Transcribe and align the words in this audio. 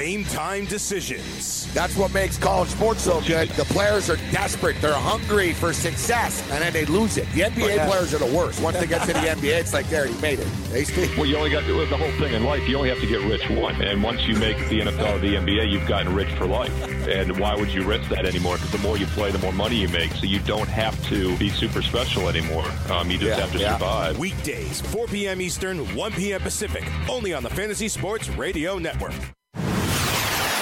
Game 0.00 0.24
time 0.24 0.64
decisions. 0.64 1.70
That's 1.74 1.94
what 1.94 2.14
makes 2.14 2.38
college 2.38 2.70
sports 2.70 3.02
so 3.02 3.20
good. 3.20 3.50
The 3.50 3.66
players 3.66 4.08
are 4.08 4.16
desperate. 4.32 4.80
They're 4.80 4.94
hungry 4.94 5.52
for 5.52 5.74
success, 5.74 6.40
and 6.50 6.62
then 6.62 6.72
they 6.72 6.86
lose 6.86 7.18
it. 7.18 7.30
The 7.34 7.42
NBA 7.42 7.76
Yeah. 7.76 7.86
players 7.86 8.14
are 8.14 8.18
the 8.18 8.24
worst. 8.34 8.62
Once 8.62 8.78
they 8.78 8.86
get 8.86 9.02
to 9.06 9.12
the 9.12 9.28
NBA, 9.28 9.58
it's 9.58 9.74
like, 9.74 9.90
there, 9.90 10.06
you 10.06 10.14
made 10.22 10.38
it. 10.38 10.46
They 10.72 10.84
stay. 10.84 11.14
Well, 11.18 11.26
you 11.26 11.36
only 11.36 11.50
got 11.50 11.64
to, 11.66 11.84
the 11.86 11.96
whole 11.98 12.10
thing 12.12 12.32
in 12.32 12.44
life. 12.44 12.66
You 12.66 12.78
only 12.78 12.88
have 12.88 13.00
to 13.00 13.06
get 13.06 13.20
rich 13.20 13.42
once, 13.50 13.76
and 13.82 14.02
once 14.02 14.22
you 14.26 14.36
make 14.36 14.56
the 14.70 14.80
NFL 14.80 15.16
or 15.16 15.18
the 15.18 15.36
NBA, 15.36 15.66
you've 15.66 15.86
gotten 15.86 16.14
rich 16.14 16.30
for 16.32 16.46
life. 16.46 16.72
And 17.06 17.38
why 17.38 17.54
would 17.54 17.68
you 17.70 17.82
risk 17.82 18.08
that 18.08 18.24
anymore? 18.24 18.56
Because 18.56 18.70
the 18.72 18.78
more 18.78 18.96
you 18.96 19.04
play, 19.08 19.30
the 19.30 19.38
more 19.38 19.52
money 19.52 19.76
you 19.76 19.88
make. 19.88 20.12
So 20.12 20.24
you 20.24 20.38
don't 20.40 20.68
have 20.68 20.96
to 21.10 21.36
be 21.36 21.50
super 21.50 21.82
special 21.82 22.28
anymore. 22.30 22.64
Um, 22.90 23.10
you 23.10 23.18
just 23.18 23.36
Yeah, 23.36 23.40
have 23.44 23.52
to 23.52 23.58
yeah. 23.58 23.72
survive. 23.74 24.18
Weekdays, 24.18 24.80
4 24.80 25.08
p.m. 25.08 25.42
Eastern, 25.42 25.94
1 25.94 26.12
p.m. 26.12 26.40
Pacific, 26.40 26.84
only 27.06 27.34
on 27.34 27.42
the 27.42 27.50
Fantasy 27.50 27.88
Sports 27.88 28.30
Radio 28.30 28.78
Network. 28.78 29.12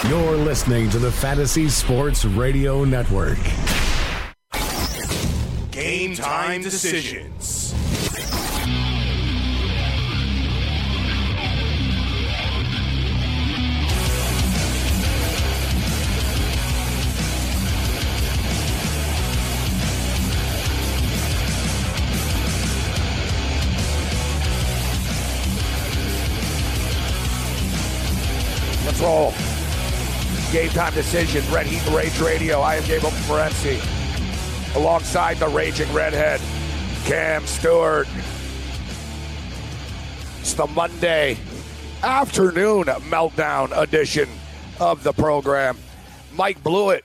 You're 0.07 0.37
listening 0.37 0.89
to 0.91 1.01
the 1.01 1.11
Fantasy 1.11 1.69
Sports 1.69 2.25
Radio 2.25 2.85
Network. 2.85 3.37
Game 5.73 6.15
time 6.15 6.63
decisions. 6.63 7.75
Let's 28.87 29.01
roll. 29.01 29.48
Game 30.53 30.71
time 30.71 30.95
decision. 30.95 31.45
Red 31.53 31.67
Heat 31.67 31.87
and 31.87 31.95
Rage 31.95 32.19
Radio. 32.21 32.61
I 32.61 32.77
am 32.77 32.83
Gabriel 32.85 33.11
Morency. 33.27 33.79
Alongside 34.77 35.37
the 35.37 35.49
Raging 35.49 35.93
Redhead, 35.93 36.41
Cam 37.05 37.47
Stewart. 37.47 38.09
It's 40.41 40.55
the 40.55 40.67
Monday 40.67 41.37
afternoon 42.03 42.85
meltdown 42.85 43.77
edition 43.77 44.27
of 44.81 45.03
the 45.03 45.13
program. 45.13 45.77
Mike 46.33 46.63
Blewett 46.63 47.05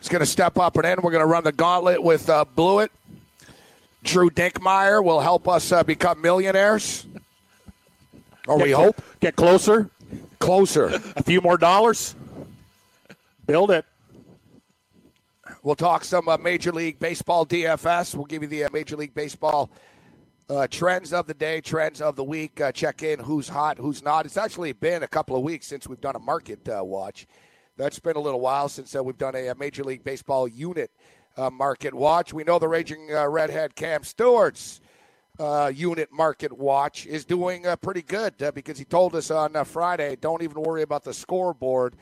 is 0.00 0.08
going 0.08 0.20
to 0.20 0.26
step 0.26 0.58
up 0.58 0.76
and 0.76 0.86
in. 0.86 1.02
We're 1.02 1.10
going 1.10 1.20
to 1.20 1.26
run 1.26 1.44
the 1.44 1.52
gauntlet 1.52 2.02
with 2.02 2.30
uh, 2.30 2.46
Blewett. 2.46 2.90
Drew 4.04 4.30
Dinkmeyer 4.30 5.04
will 5.04 5.20
help 5.20 5.46
us 5.48 5.70
uh, 5.70 5.82
become 5.82 6.22
millionaires. 6.22 7.06
Or 8.48 8.58
we 8.58 8.70
hope. 8.70 9.02
Get 9.20 9.36
closer. 9.36 9.90
Closer. 10.38 10.86
A 11.16 11.22
few 11.22 11.42
more 11.42 11.58
dollars. 11.58 12.14
Build 13.50 13.72
it. 13.72 13.84
We'll 15.64 15.74
talk 15.74 16.04
some 16.04 16.28
uh, 16.28 16.36
Major 16.36 16.70
League 16.70 17.00
Baseball 17.00 17.44
DFS. 17.44 18.14
We'll 18.14 18.26
give 18.26 18.42
you 18.42 18.48
the 18.48 18.62
uh, 18.62 18.68
Major 18.72 18.96
League 18.96 19.12
Baseball 19.12 19.72
uh, 20.48 20.68
trends 20.68 21.12
of 21.12 21.26
the 21.26 21.34
day, 21.34 21.60
trends 21.60 22.00
of 22.00 22.14
the 22.14 22.22
week. 22.22 22.60
Uh, 22.60 22.70
check 22.70 23.02
in 23.02 23.18
who's 23.18 23.48
hot, 23.48 23.76
who's 23.76 24.04
not. 24.04 24.24
It's 24.24 24.36
actually 24.36 24.70
been 24.70 25.02
a 25.02 25.08
couple 25.08 25.34
of 25.34 25.42
weeks 25.42 25.66
since 25.66 25.88
we've 25.88 26.00
done 26.00 26.14
a 26.14 26.20
market 26.20 26.60
uh, 26.68 26.84
watch. 26.84 27.26
That's 27.76 27.98
been 27.98 28.14
a 28.14 28.20
little 28.20 28.38
while 28.38 28.68
since 28.68 28.94
uh, 28.94 29.02
we've 29.02 29.18
done 29.18 29.34
a, 29.34 29.48
uh 29.48 29.54
Major 29.58 29.82
League 29.82 30.04
Baseball 30.04 30.46
unit 30.46 30.92
market 31.50 31.92
watch. 31.92 32.32
We 32.32 32.44
know 32.44 32.60
the 32.60 32.68
Raging 32.68 33.10
Redhead 33.10 33.74
Cam 33.74 34.04
Stewart's 34.04 34.80
unit 35.72 36.12
market 36.12 36.52
watch 36.52 37.04
is 37.04 37.24
doing 37.24 37.64
pretty 37.80 38.02
good 38.02 38.34
because 38.54 38.78
he 38.78 38.84
told 38.84 39.16
us 39.16 39.32
on 39.32 39.64
Friday, 39.64 40.16
don't 40.20 40.42
even 40.42 40.62
worry 40.62 40.82
about 40.82 41.02
the 41.02 41.14
scoreboard. 41.14 41.96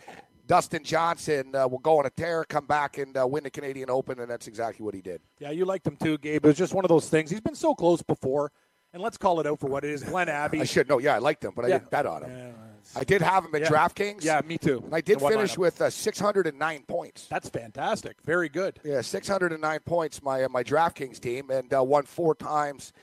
Dustin 0.48 0.82
Johnson 0.82 1.54
uh, 1.54 1.68
will 1.68 1.78
go 1.78 1.98
on 1.98 2.06
a 2.06 2.10
tear, 2.10 2.42
come 2.42 2.66
back, 2.66 2.96
and 2.96 3.16
uh, 3.16 3.26
win 3.26 3.44
the 3.44 3.50
Canadian 3.50 3.90
Open, 3.90 4.18
and 4.18 4.30
that's 4.30 4.48
exactly 4.48 4.82
what 4.84 4.94
he 4.94 5.02
did. 5.02 5.20
Yeah, 5.38 5.50
you 5.50 5.66
liked 5.66 5.86
him 5.86 5.96
too, 5.96 6.16
Gabe. 6.16 6.42
It 6.44 6.48
was 6.48 6.56
just 6.56 6.72
one 6.74 6.84
of 6.86 6.88
those 6.88 7.08
things. 7.08 7.30
He's 7.30 7.42
been 7.42 7.54
so 7.54 7.74
close 7.74 8.00
before, 8.02 8.50
and 8.94 9.02
let's 9.02 9.18
call 9.18 9.40
it 9.40 9.46
out 9.46 9.60
for 9.60 9.66
what 9.68 9.84
it 9.84 9.90
is. 9.90 10.02
Glen 10.02 10.28
Abbey. 10.30 10.62
I 10.62 10.64
should 10.64 10.88
know. 10.88 10.98
Yeah, 10.98 11.14
I 11.14 11.18
liked 11.18 11.44
him, 11.44 11.52
but 11.54 11.66
I 11.66 11.68
didn't 11.68 11.90
bet 11.90 12.06
on 12.06 12.22
him. 12.24 12.54
I 12.96 13.04
did 13.04 13.20
have 13.20 13.44
him 13.44 13.54
at 13.54 13.60
Yeah. 13.60 13.68
DraftKings. 13.68 14.24
Yeah, 14.24 14.40
me 14.46 14.56
too. 14.56 14.80
And 14.86 14.94
I 14.94 15.02
did 15.02 15.20
In 15.20 15.28
finish 15.28 15.58
with 15.58 15.82
uh, 15.82 15.90
609 15.90 16.82
points. 16.88 17.26
That's 17.26 17.50
fantastic. 17.50 18.16
Very 18.24 18.48
good. 18.48 18.80
Yeah, 18.82 19.02
609 19.02 19.80
points. 19.84 20.22
My 20.22 20.44
uh, 20.44 20.48
my 20.48 20.64
DraftKings 20.64 21.20
team 21.20 21.50
and 21.50 21.72
uh, 21.74 21.84
won 21.84 22.04
four 22.04 22.34
times 22.34 22.94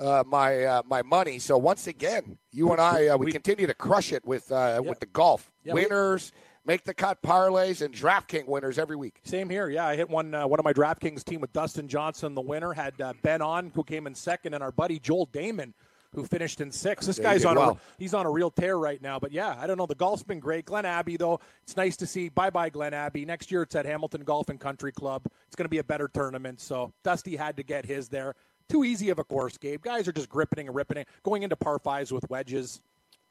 uh, 0.00 0.22
my 0.24 0.62
uh, 0.62 0.82
my 0.86 1.02
money. 1.02 1.40
So 1.40 1.58
once 1.58 1.88
again, 1.88 2.38
you 2.52 2.70
and 2.70 2.80
I 2.80 3.08
uh, 3.08 3.16
we, 3.16 3.32
continue 3.32 3.66
to 3.66 3.74
crush 3.74 4.12
it 4.12 4.24
with 4.24 4.52
uh, 4.52 4.80
with 4.84 5.00
the 5.00 5.06
golf 5.06 5.50
Yeah, 5.64 5.74
we- 5.74 5.82
winners, 5.82 6.30
make 6.64 6.84
the 6.84 6.94
cut 6.94 7.22
parlays, 7.22 7.82
and 7.82 7.94
DraftKings 7.94 8.46
winners 8.46 8.78
every 8.78 8.96
week. 8.96 9.20
Same 9.24 9.48
here. 9.48 9.68
Yeah, 9.68 9.86
I 9.86 9.96
hit 9.96 10.08
one 10.08 10.34
uh, 10.34 10.46
one 10.46 10.58
of 10.58 10.64
my 10.64 10.72
DraftKings 10.72 11.24
team 11.24 11.40
with 11.40 11.52
Dustin 11.52 11.88
Johnson, 11.88 12.34
the 12.34 12.40
winner. 12.40 12.72
Had 12.72 13.00
uh, 13.00 13.12
Ben 13.22 13.42
An, 13.42 13.72
who 13.74 13.84
came 13.84 14.06
in 14.06 14.14
second, 14.14 14.54
and 14.54 14.62
our 14.62 14.72
buddy 14.72 14.98
Joel 14.98 15.26
Dahmen, 15.28 15.72
who 16.14 16.24
finished 16.24 16.60
in 16.60 16.70
sixth. 16.70 17.06
This 17.06 17.18
Yeah, 17.18 17.24
guy's 17.24 17.44
on 17.44 17.56
well. 17.56 17.70
a 17.70 17.78
he's 17.98 18.14
on 18.14 18.26
a 18.26 18.30
real 18.30 18.50
tear 18.50 18.76
right 18.78 19.00
now. 19.00 19.18
But 19.18 19.32
yeah, 19.32 19.56
I 19.58 19.66
don't 19.66 19.78
know. 19.78 19.86
The 19.86 19.94
golf's 19.94 20.22
been 20.22 20.40
great. 20.40 20.66
Glen 20.66 20.84
Abbey 20.84 21.16
though, 21.16 21.40
it's 21.62 21.76
nice 21.76 21.96
to 21.98 22.06
see. 22.06 22.28
Bye 22.28 22.50
bye 22.50 22.68
Glen 22.70 22.94
Abbey. 22.94 23.24
Next 23.24 23.50
year 23.50 23.62
it's 23.62 23.74
at 23.74 23.86
Hamilton 23.86 24.22
Golf 24.22 24.48
and 24.48 24.60
Country 24.60 24.92
Club. 24.92 25.22
It's 25.46 25.56
going 25.56 25.64
to 25.64 25.70
be 25.70 25.78
a 25.78 25.84
better 25.84 26.08
tournament. 26.08 26.60
So 26.60 26.92
Dusty 27.02 27.36
had 27.36 27.56
to 27.56 27.62
get 27.62 27.84
his 27.86 28.08
there. 28.08 28.34
Too 28.68 28.84
easy 28.84 29.10
of 29.10 29.18
a 29.18 29.24
course, 29.24 29.58
Gabe. 29.58 29.82
Guys 29.82 30.06
are 30.08 30.12
just 30.12 30.28
gripping 30.28 30.66
and 30.66 30.74
ripping 30.74 30.96
it, 30.96 31.08
going 31.24 31.42
into 31.42 31.56
par 31.56 31.78
fives 31.78 32.12
with 32.12 32.28
wedges. 32.30 32.80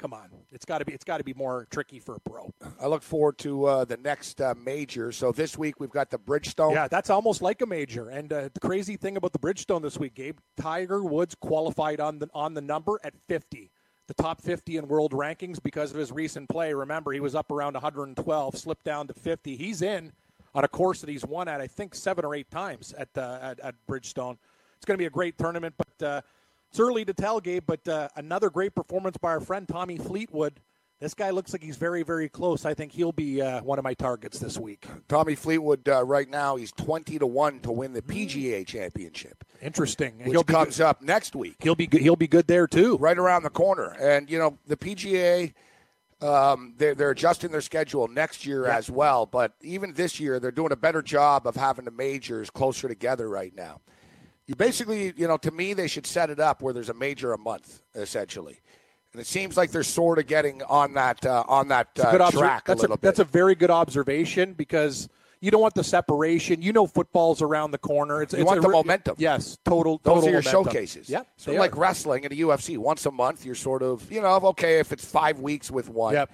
Come 0.01 0.13
on, 0.13 0.31
it's 0.51 0.65
got 0.65 0.79
to 0.79 0.85
be 0.85 0.93
it's 0.93 1.03
got 1.03 1.19
to 1.19 1.23
be 1.23 1.35
more 1.35 1.67
tricky 1.69 1.99
for 1.99 2.15
a 2.15 2.19
pro. 2.19 2.51
I 2.81 2.87
look 2.87 3.03
forward 3.03 3.37
to 3.39 3.65
uh, 3.65 3.85
the 3.85 3.97
next 3.97 4.41
uh, 4.41 4.55
major. 4.57 5.11
So 5.11 5.31
this 5.31 5.59
week 5.59 5.79
we've 5.79 5.91
got 5.91 6.09
the 6.09 6.17
Bridgestone. 6.17 6.73
Yeah, 6.73 6.87
that's 6.87 7.11
almost 7.11 7.43
like 7.43 7.61
a 7.61 7.67
major. 7.67 8.09
And 8.09 8.33
uh, 8.33 8.49
the 8.51 8.59
crazy 8.59 8.97
thing 8.97 9.15
about 9.15 9.31
the 9.31 9.37
Bridgestone 9.37 9.83
this 9.83 9.99
week, 9.99 10.15
Gabe, 10.15 10.39
Tiger 10.59 11.03
Woods 11.03 11.35
qualified 11.35 11.99
on 11.99 12.17
the 12.17 12.27
on 12.33 12.55
the 12.55 12.61
number 12.61 12.99
at 13.03 13.13
50, 13.27 13.69
the 14.07 14.13
top 14.15 14.41
50 14.41 14.77
in 14.77 14.87
world 14.87 15.11
rankings 15.11 15.61
because 15.61 15.91
of 15.91 15.97
his 15.97 16.11
recent 16.11 16.49
play. 16.49 16.73
Remember, 16.73 17.11
he 17.11 17.19
was 17.19 17.35
up 17.35 17.51
around 17.51 17.73
112, 17.73 18.57
slipped 18.57 18.83
down 18.83 19.05
to 19.05 19.13
50. 19.13 19.55
He's 19.55 19.83
in 19.83 20.13
on 20.55 20.63
a 20.63 20.67
course 20.67 21.01
that 21.01 21.11
he's 21.11 21.23
won 21.23 21.47
at 21.47 21.61
I 21.61 21.67
think 21.67 21.93
seven 21.93 22.25
or 22.25 22.33
eight 22.33 22.49
times 22.49 22.91
at 22.97 23.09
uh, 23.15 23.37
at, 23.39 23.59
at 23.59 23.75
Bridgestone. 23.87 24.39
It's 24.77 24.85
going 24.87 24.95
to 24.95 25.01
be 25.01 25.05
a 25.05 25.11
great 25.11 25.37
tournament, 25.37 25.75
but 25.77 26.07
uh, 26.07 26.21
it's 26.71 26.79
early 26.79 27.03
to 27.05 27.13
tell, 27.13 27.39
Gabe. 27.39 27.63
But 27.67 27.85
uh, 27.87 28.07
another 28.15 28.49
great 28.49 28.73
performance 28.73 29.17
by 29.17 29.29
our 29.29 29.39
friend 29.41 29.67
Tommy 29.67 29.97
Fleetwood. 29.97 30.59
This 31.01 31.15
guy 31.15 31.31
looks 31.31 31.51
like 31.51 31.63
he's 31.63 31.77
very, 31.77 32.03
very 32.03 32.29
close. 32.29 32.63
I 32.63 32.75
think 32.75 32.91
he'll 32.91 33.11
be 33.11 33.41
uh, 33.41 33.61
one 33.63 33.79
of 33.79 33.83
my 33.83 33.95
targets 33.95 34.37
this 34.37 34.59
week. 34.59 34.85
Tommy 35.07 35.33
Fleetwood 35.33 35.89
uh, 35.89 36.03
right 36.03 36.29
now 36.29 36.57
he's 36.57 36.71
20 36.73 37.17
to 37.17 37.25
1 37.25 37.59
to 37.61 37.71
win 37.71 37.91
the 37.91 38.03
PGA 38.03 38.65
championship. 38.65 39.43
Interesting. 39.63 40.19
Which 40.19 40.27
he'll 40.27 40.43
be 40.43 40.53
comes 40.53 40.79
up 40.79 41.01
next 41.01 41.35
week. 41.35 41.55
He'll 41.59 41.73
be 41.73 41.87
good. 41.87 42.01
He'll 42.01 42.15
be 42.15 42.27
good 42.27 42.45
there 42.45 42.67
too. 42.67 42.97
Right 42.97 43.17
around 43.17 43.43
the 43.43 43.49
corner. 43.49 43.95
And 43.99 44.29
you 44.29 44.37
know, 44.37 44.59
the 44.67 44.77
PGA 44.77 45.53
um, 46.21 46.75
they're, 46.77 46.93
they're 46.93 47.09
adjusting 47.09 47.51
their 47.51 47.61
schedule 47.61 48.07
next 48.07 48.45
year 48.45 48.67
as 48.67 48.89
well. 48.91 49.25
But 49.25 49.53
even 49.61 49.93
this 49.93 50.19
year, 50.19 50.39
they're 50.39 50.51
doing 50.51 50.71
a 50.71 50.75
better 50.75 51.01
job 51.01 51.47
of 51.47 51.55
having 51.55 51.85
the 51.85 51.91
majors 51.91 52.51
closer 52.51 52.87
together 52.87 53.27
right 53.27 53.55
now. 53.55 53.81
You 54.47 54.55
basically, 54.55 55.13
you 55.15 55.27
know, 55.27 55.37
to 55.37 55.51
me, 55.51 55.73
they 55.73 55.87
should 55.87 56.05
set 56.07 56.29
it 56.29 56.39
up 56.39 56.61
where 56.61 56.73
there's 56.73 56.89
a 56.89 56.93
major 56.93 57.33
a 57.33 57.37
month, 57.37 57.81
essentially. 57.95 58.59
And 59.13 59.21
it 59.21 59.27
seems 59.27 59.57
like 59.57 59.71
they're 59.71 59.83
sort 59.83 60.19
of 60.19 60.27
getting 60.27 60.63
on 60.63 60.93
that 60.93 61.25
uh, 61.25 61.43
on 61.47 61.67
that 61.67 61.89
uh, 61.99 62.31
track 62.31 62.65
that's 62.65 62.79
a 62.79 62.81
little 62.83 62.95
bit. 62.97 63.01
That's 63.01 63.19
a 63.19 63.25
very 63.25 63.55
good 63.55 63.69
observation 63.71 64.53
because 64.53 65.09
you 65.41 65.51
don't 65.51 65.61
want 65.61 65.73
the 65.73 65.83
separation. 65.83 66.61
You 66.61 66.71
know, 66.71 66.87
football's 66.87 67.41
around 67.41 67.71
the 67.71 67.77
corner. 67.77 68.21
It's, 68.21 68.33
You 68.33 68.39
it's 68.39 68.47
want 68.47 68.59
a 68.59 68.61
the 68.61 68.69
re- 68.69 68.73
momentum. 68.73 69.15
Yes, 69.17 69.57
total. 69.65 69.99
Those 70.03 70.13
total 70.15 70.29
are 70.29 70.31
your 70.31 70.41
momentum. 70.43 70.63
showcases. 70.65 71.09
Yep. 71.09 71.27
So 71.37 71.51
like 71.53 71.75
are. 71.75 71.79
wrestling 71.79 72.23
in 72.23 72.29
the 72.29 72.39
UFC, 72.41 72.77
once 72.77 73.05
a 73.05 73.11
month, 73.11 73.45
you're 73.45 73.55
sort 73.55 73.83
of, 73.83 74.09
you 74.11 74.21
know, 74.21 74.27
okay, 74.35 74.79
if 74.79 74.91
it's 74.93 75.03
five 75.03 75.39
weeks 75.39 75.69
with 75.69 75.89
one. 75.89 76.13
Yep. 76.13 76.31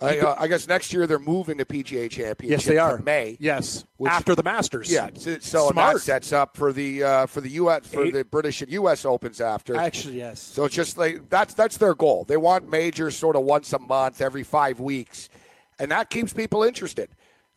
I, 0.00 0.18
uh, 0.18 0.34
I 0.38 0.46
guess 0.48 0.66
next 0.66 0.92
year 0.92 1.06
they're 1.06 1.18
moving 1.18 1.58
the 1.58 1.64
PGA 1.66 2.10
Championship. 2.10 2.58
Yes, 2.58 2.64
they 2.64 2.78
are. 2.78 2.98
May. 2.98 3.36
Yes, 3.38 3.84
Which- 3.98 4.10
after 4.10 4.34
the 4.34 4.42
Masters. 4.42 4.90
Yeah. 4.90 5.10
So, 5.14 5.38
so 5.40 5.70
that 5.74 5.98
sets 5.98 6.32
up 6.32 6.56
for 6.56 6.72
the 6.72 7.02
uh, 7.02 7.26
for 7.26 7.40
the 7.40 7.50
U.S. 7.50 7.86
for 7.86 8.04
Eight- 8.04 8.14
the 8.14 8.24
British 8.24 8.62
and 8.62 8.72
U.S. 8.72 9.04
Opens 9.04 9.40
after. 9.40 9.76
Actually, 9.76 10.16
yes. 10.18 10.40
So 10.40 10.64
it's 10.64 10.74
just 10.74 10.96
like 10.96 11.28
that's 11.28 11.54
that's 11.54 11.76
their 11.76 11.94
goal. 11.94 12.24
They 12.24 12.36
want 12.38 12.68
majors 12.70 13.16
sort 13.16 13.36
of 13.36 13.42
once 13.42 13.72
a 13.72 13.78
month, 13.78 14.20
every 14.20 14.42
five 14.42 14.80
weeks, 14.80 15.28
and 15.78 15.90
that 15.90 16.08
keeps 16.10 16.32
people 16.32 16.62
interested. 16.62 17.10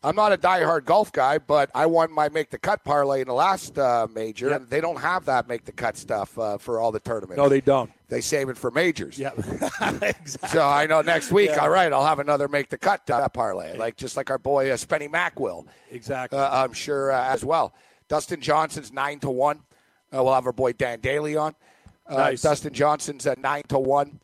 I'm 0.03 0.15
not 0.15 0.33
a 0.33 0.37
diehard 0.37 0.83
golf 0.85 1.11
guy, 1.11 1.37
but 1.37 1.71
I 1.73 1.85
won 1.85 2.11
my 2.11 2.27
make 2.29 2.49
the 2.49 2.57
cut 2.57 2.83
parlay 2.83 3.21
in 3.21 3.27
the 3.27 3.33
last 3.33 3.77
uh, 3.79 4.07
major, 4.13 4.49
Yep. 4.49 4.61
and 4.61 4.69
they 4.69 4.81
don't 4.81 4.99
have 4.99 5.25
that 5.25 5.47
make 5.47 5.63
the 5.63 5.71
cut 5.71 5.95
stuff 5.97 6.37
uh, 6.37 6.57
for 6.57 6.79
all 6.79 6.91
the 6.91 6.99
tournaments. 6.99 7.37
No, 7.37 7.47
they 7.47 7.61
don't. 7.61 7.89
They 8.09 8.19
save 8.21 8.49
it 8.49 8.57
for 8.57 8.69
majors. 8.69 9.17
Yeah, 9.17 9.31
exactly. 9.81 10.49
So 10.49 10.67
I 10.67 10.85
know 10.87 11.01
next 11.01 11.31
week, 11.31 11.49
Yeah. 11.51 11.59
all 11.61 11.69
right, 11.69 11.91
I'll 11.91 12.05
have 12.05 12.19
another 12.19 12.47
make 12.47 12.69
the 12.69 12.77
cut 12.77 13.09
uh, 13.09 13.27
parlay, 13.29 13.77
like 13.77 13.95
just 13.95 14.17
like 14.17 14.29
our 14.29 14.37
boy 14.37 14.69
uh, 14.71 14.75
Spenny 14.75 15.09
Mack 15.09 15.39
will. 15.39 15.65
Exactly. 15.91 16.37
Uh, 16.37 16.63
I'm 16.63 16.73
sure 16.73 17.11
uh, 17.11 17.25
as 17.29 17.45
well. 17.45 17.73
Dustin 18.09 18.41
Johnson's 18.41 18.91
nine 18.91 19.19
to 19.19 19.29
one. 19.29 19.59
Uh, 20.13 20.23
we'll 20.23 20.33
have 20.33 20.45
our 20.45 20.51
boy 20.53 20.73
Dan 20.73 20.99
Daly 20.99 21.35
on. 21.37 21.55
Uh, 22.05 22.17
Nice. 22.17 22.41
Dustin 22.41 22.73
Johnson's 22.73 23.25
at 23.25 23.39
nine 23.39 23.63
to 23.69 23.79
one 23.79 24.19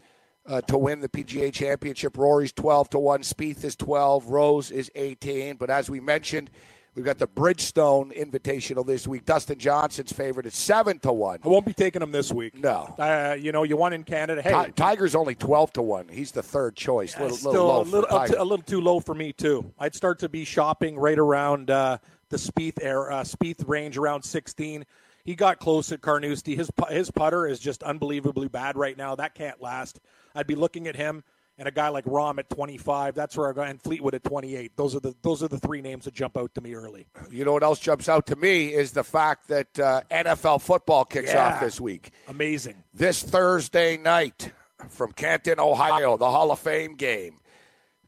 uh, 0.49 0.61
to 0.61 0.77
win 0.77 0.99
the 0.99 1.07
PGA 1.09 1.53
Championship. 1.53 2.17
Rory's 2.17 2.51
twelve 2.51 2.89
to 2.89 2.99
one. 2.99 3.21
Spieth 3.21 3.63
is 3.63 3.75
twelve. 3.75 4.25
Rose 4.25 4.71
is 4.71 4.91
eighteen. 4.95 5.55
But 5.55 5.69
as 5.69 5.89
we 5.89 5.99
mentioned, 5.99 6.49
we've 6.95 7.05
got 7.05 7.19
the 7.19 7.27
Bridgestone 7.27 8.11
Invitational 8.17 8.85
this 8.85 9.07
week. 9.07 9.25
Dustin 9.25 9.59
Johnson's 9.59 10.11
favorite 10.11 10.47
is 10.47 10.55
seven 10.55 10.97
to 10.99 11.13
one. 11.13 11.39
I 11.45 11.47
won't 11.47 11.65
be 11.65 11.73
taking 11.73 12.01
him 12.01 12.11
this 12.11 12.31
week. 12.31 12.57
No. 12.57 12.95
Uh, 12.97 13.37
you 13.39 13.51
know, 13.51 13.63
you 13.63 13.77
won 13.77 13.93
in 13.93 14.03
Canada. 14.03 14.41
Hey, 14.41 14.65
Ti- 14.65 14.71
Tiger's 14.71 15.15
only 15.15 15.35
twelve 15.35 15.71
to 15.73 15.81
one. 15.81 16.07
He's 16.09 16.31
the 16.31 16.43
third 16.43 16.75
choice. 16.75 17.17
Little, 17.19 17.37
Still 17.37 17.51
little 17.51 17.81
a 17.81 17.83
little, 17.83 18.41
a 18.41 18.45
little 18.45 18.65
too 18.65 18.81
low 18.81 18.99
for 18.99 19.13
me 19.13 19.31
too. 19.31 19.71
I'd 19.77 19.93
start 19.95 20.19
to 20.19 20.29
be 20.29 20.45
shopping 20.45 20.97
right 20.97 21.19
around 21.19 21.69
uh, 21.69 21.99
the 22.29 22.37
Spieth 22.37 22.81
air, 22.81 23.11
uh, 23.11 23.23
Spieth 23.23 23.67
range 23.67 23.97
around 23.97 24.23
16. 24.23 24.85
He 25.25 25.35
got 25.35 25.59
close 25.59 25.91
at 25.91 26.01
Carnoustie. 26.01 26.55
His 26.55 26.69
his 26.89 27.11
putter 27.11 27.45
is 27.47 27.59
just 27.59 27.83
unbelievably 27.83 28.47
bad 28.47 28.77
right 28.77 28.97
now. 28.97 29.15
That 29.15 29.35
can't 29.35 29.61
last. 29.61 29.99
I'd 30.35 30.47
be 30.47 30.55
looking 30.55 30.87
at 30.87 30.95
him 30.95 31.23
and 31.57 31.67
a 31.67 31.71
guy 31.71 31.89
like 31.89 32.05
Rahm 32.05 32.39
at 32.39 32.49
25. 32.49 33.15
That's 33.15 33.35
where 33.35 33.49
I 33.49 33.53
go. 33.53 33.61
And 33.61 33.81
Fleetwood 33.81 34.15
at 34.15 34.23
28. 34.23 34.77
Those 34.77 34.95
are 34.95 34.99
the 35.01 35.13
those 35.21 35.43
are 35.43 35.47
the 35.49 35.59
three 35.59 35.81
names 35.81 36.05
that 36.05 36.13
jump 36.13 36.37
out 36.37 36.53
to 36.55 36.61
me 36.61 36.73
early. 36.73 37.07
You 37.29 37.45
know 37.45 37.53
what 37.53 37.63
else 37.63 37.79
jumps 37.79 38.07
out 38.09 38.25
to 38.27 38.35
me 38.35 38.73
is 38.73 38.91
the 38.91 39.03
fact 39.03 39.49
that 39.49 39.77
uh, 39.79 40.01
NFL 40.09 40.61
football 40.61 41.03
kicks 41.05 41.31
Yeah. 41.33 41.53
off 41.55 41.59
this 41.59 41.79
week. 41.81 42.11
Amazing. 42.27 42.83
This 42.93 43.21
Thursday 43.21 43.97
night 43.97 44.51
from 44.87 45.11
Canton, 45.11 45.59
Ohio, 45.59 46.15
the 46.17 46.29
Hall 46.31 46.51
of 46.51 46.59
Fame 46.59 46.95
game. 46.95 47.39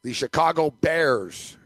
The 0.02 0.12
Chicago 0.14 0.70
Bears 0.70 1.56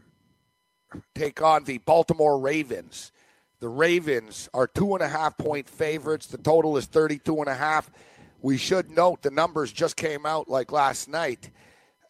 take 1.15 1.41
on 1.41 1.63
the 1.63 1.79
Baltimore 1.79 2.39
Ravens. 2.39 3.11
The 3.59 3.69
Ravens 3.69 4.49
are 4.53 4.67
two 4.67 4.93
and 4.93 5.01
a 5.01 5.07
half 5.07 5.37
point 5.37 5.67
favorites. 5.67 6.27
The 6.27 6.37
total 6.37 6.77
is 6.77 6.85
32 6.85 7.37
and 7.39 7.47
a 7.47 7.55
half. 7.55 7.89
We 8.41 8.57
should 8.57 8.91
note 8.91 9.23
the 9.23 9.31
numbers 9.31 9.71
just 9.71 9.95
came 9.95 10.25
out 10.25 10.47
like 10.47 10.71
last 10.71 11.09
night, 11.09 11.49